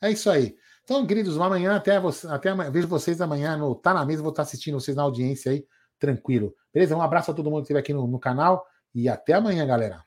é 0.00 0.12
isso 0.12 0.30
aí. 0.30 0.56
Então, 0.84 1.06
queridos, 1.06 1.38
amanhã 1.40 1.76
até, 1.76 1.98
você, 1.98 2.26
até 2.28 2.50
amanhã, 2.50 2.70
vejo 2.70 2.86
vocês 2.86 3.20
amanhã 3.20 3.56
no 3.56 3.74
Tá 3.74 3.94
na 3.94 4.04
Mesa, 4.04 4.22
vou 4.22 4.30
estar 4.30 4.42
assistindo 4.42 4.78
vocês 4.78 4.94
na 4.94 5.02
audiência 5.02 5.50
aí, 5.50 5.66
tranquilo. 5.98 6.54
Beleza? 6.72 6.94
Um 6.94 7.00
abraço 7.00 7.30
a 7.30 7.34
todo 7.34 7.50
mundo 7.50 7.60
que 7.60 7.72
esteve 7.72 7.80
aqui 7.80 7.94
no, 7.94 8.06
no 8.06 8.18
canal 8.18 8.64
e 8.94 9.08
até 9.08 9.32
amanhã, 9.32 9.66
galera. 9.66 10.04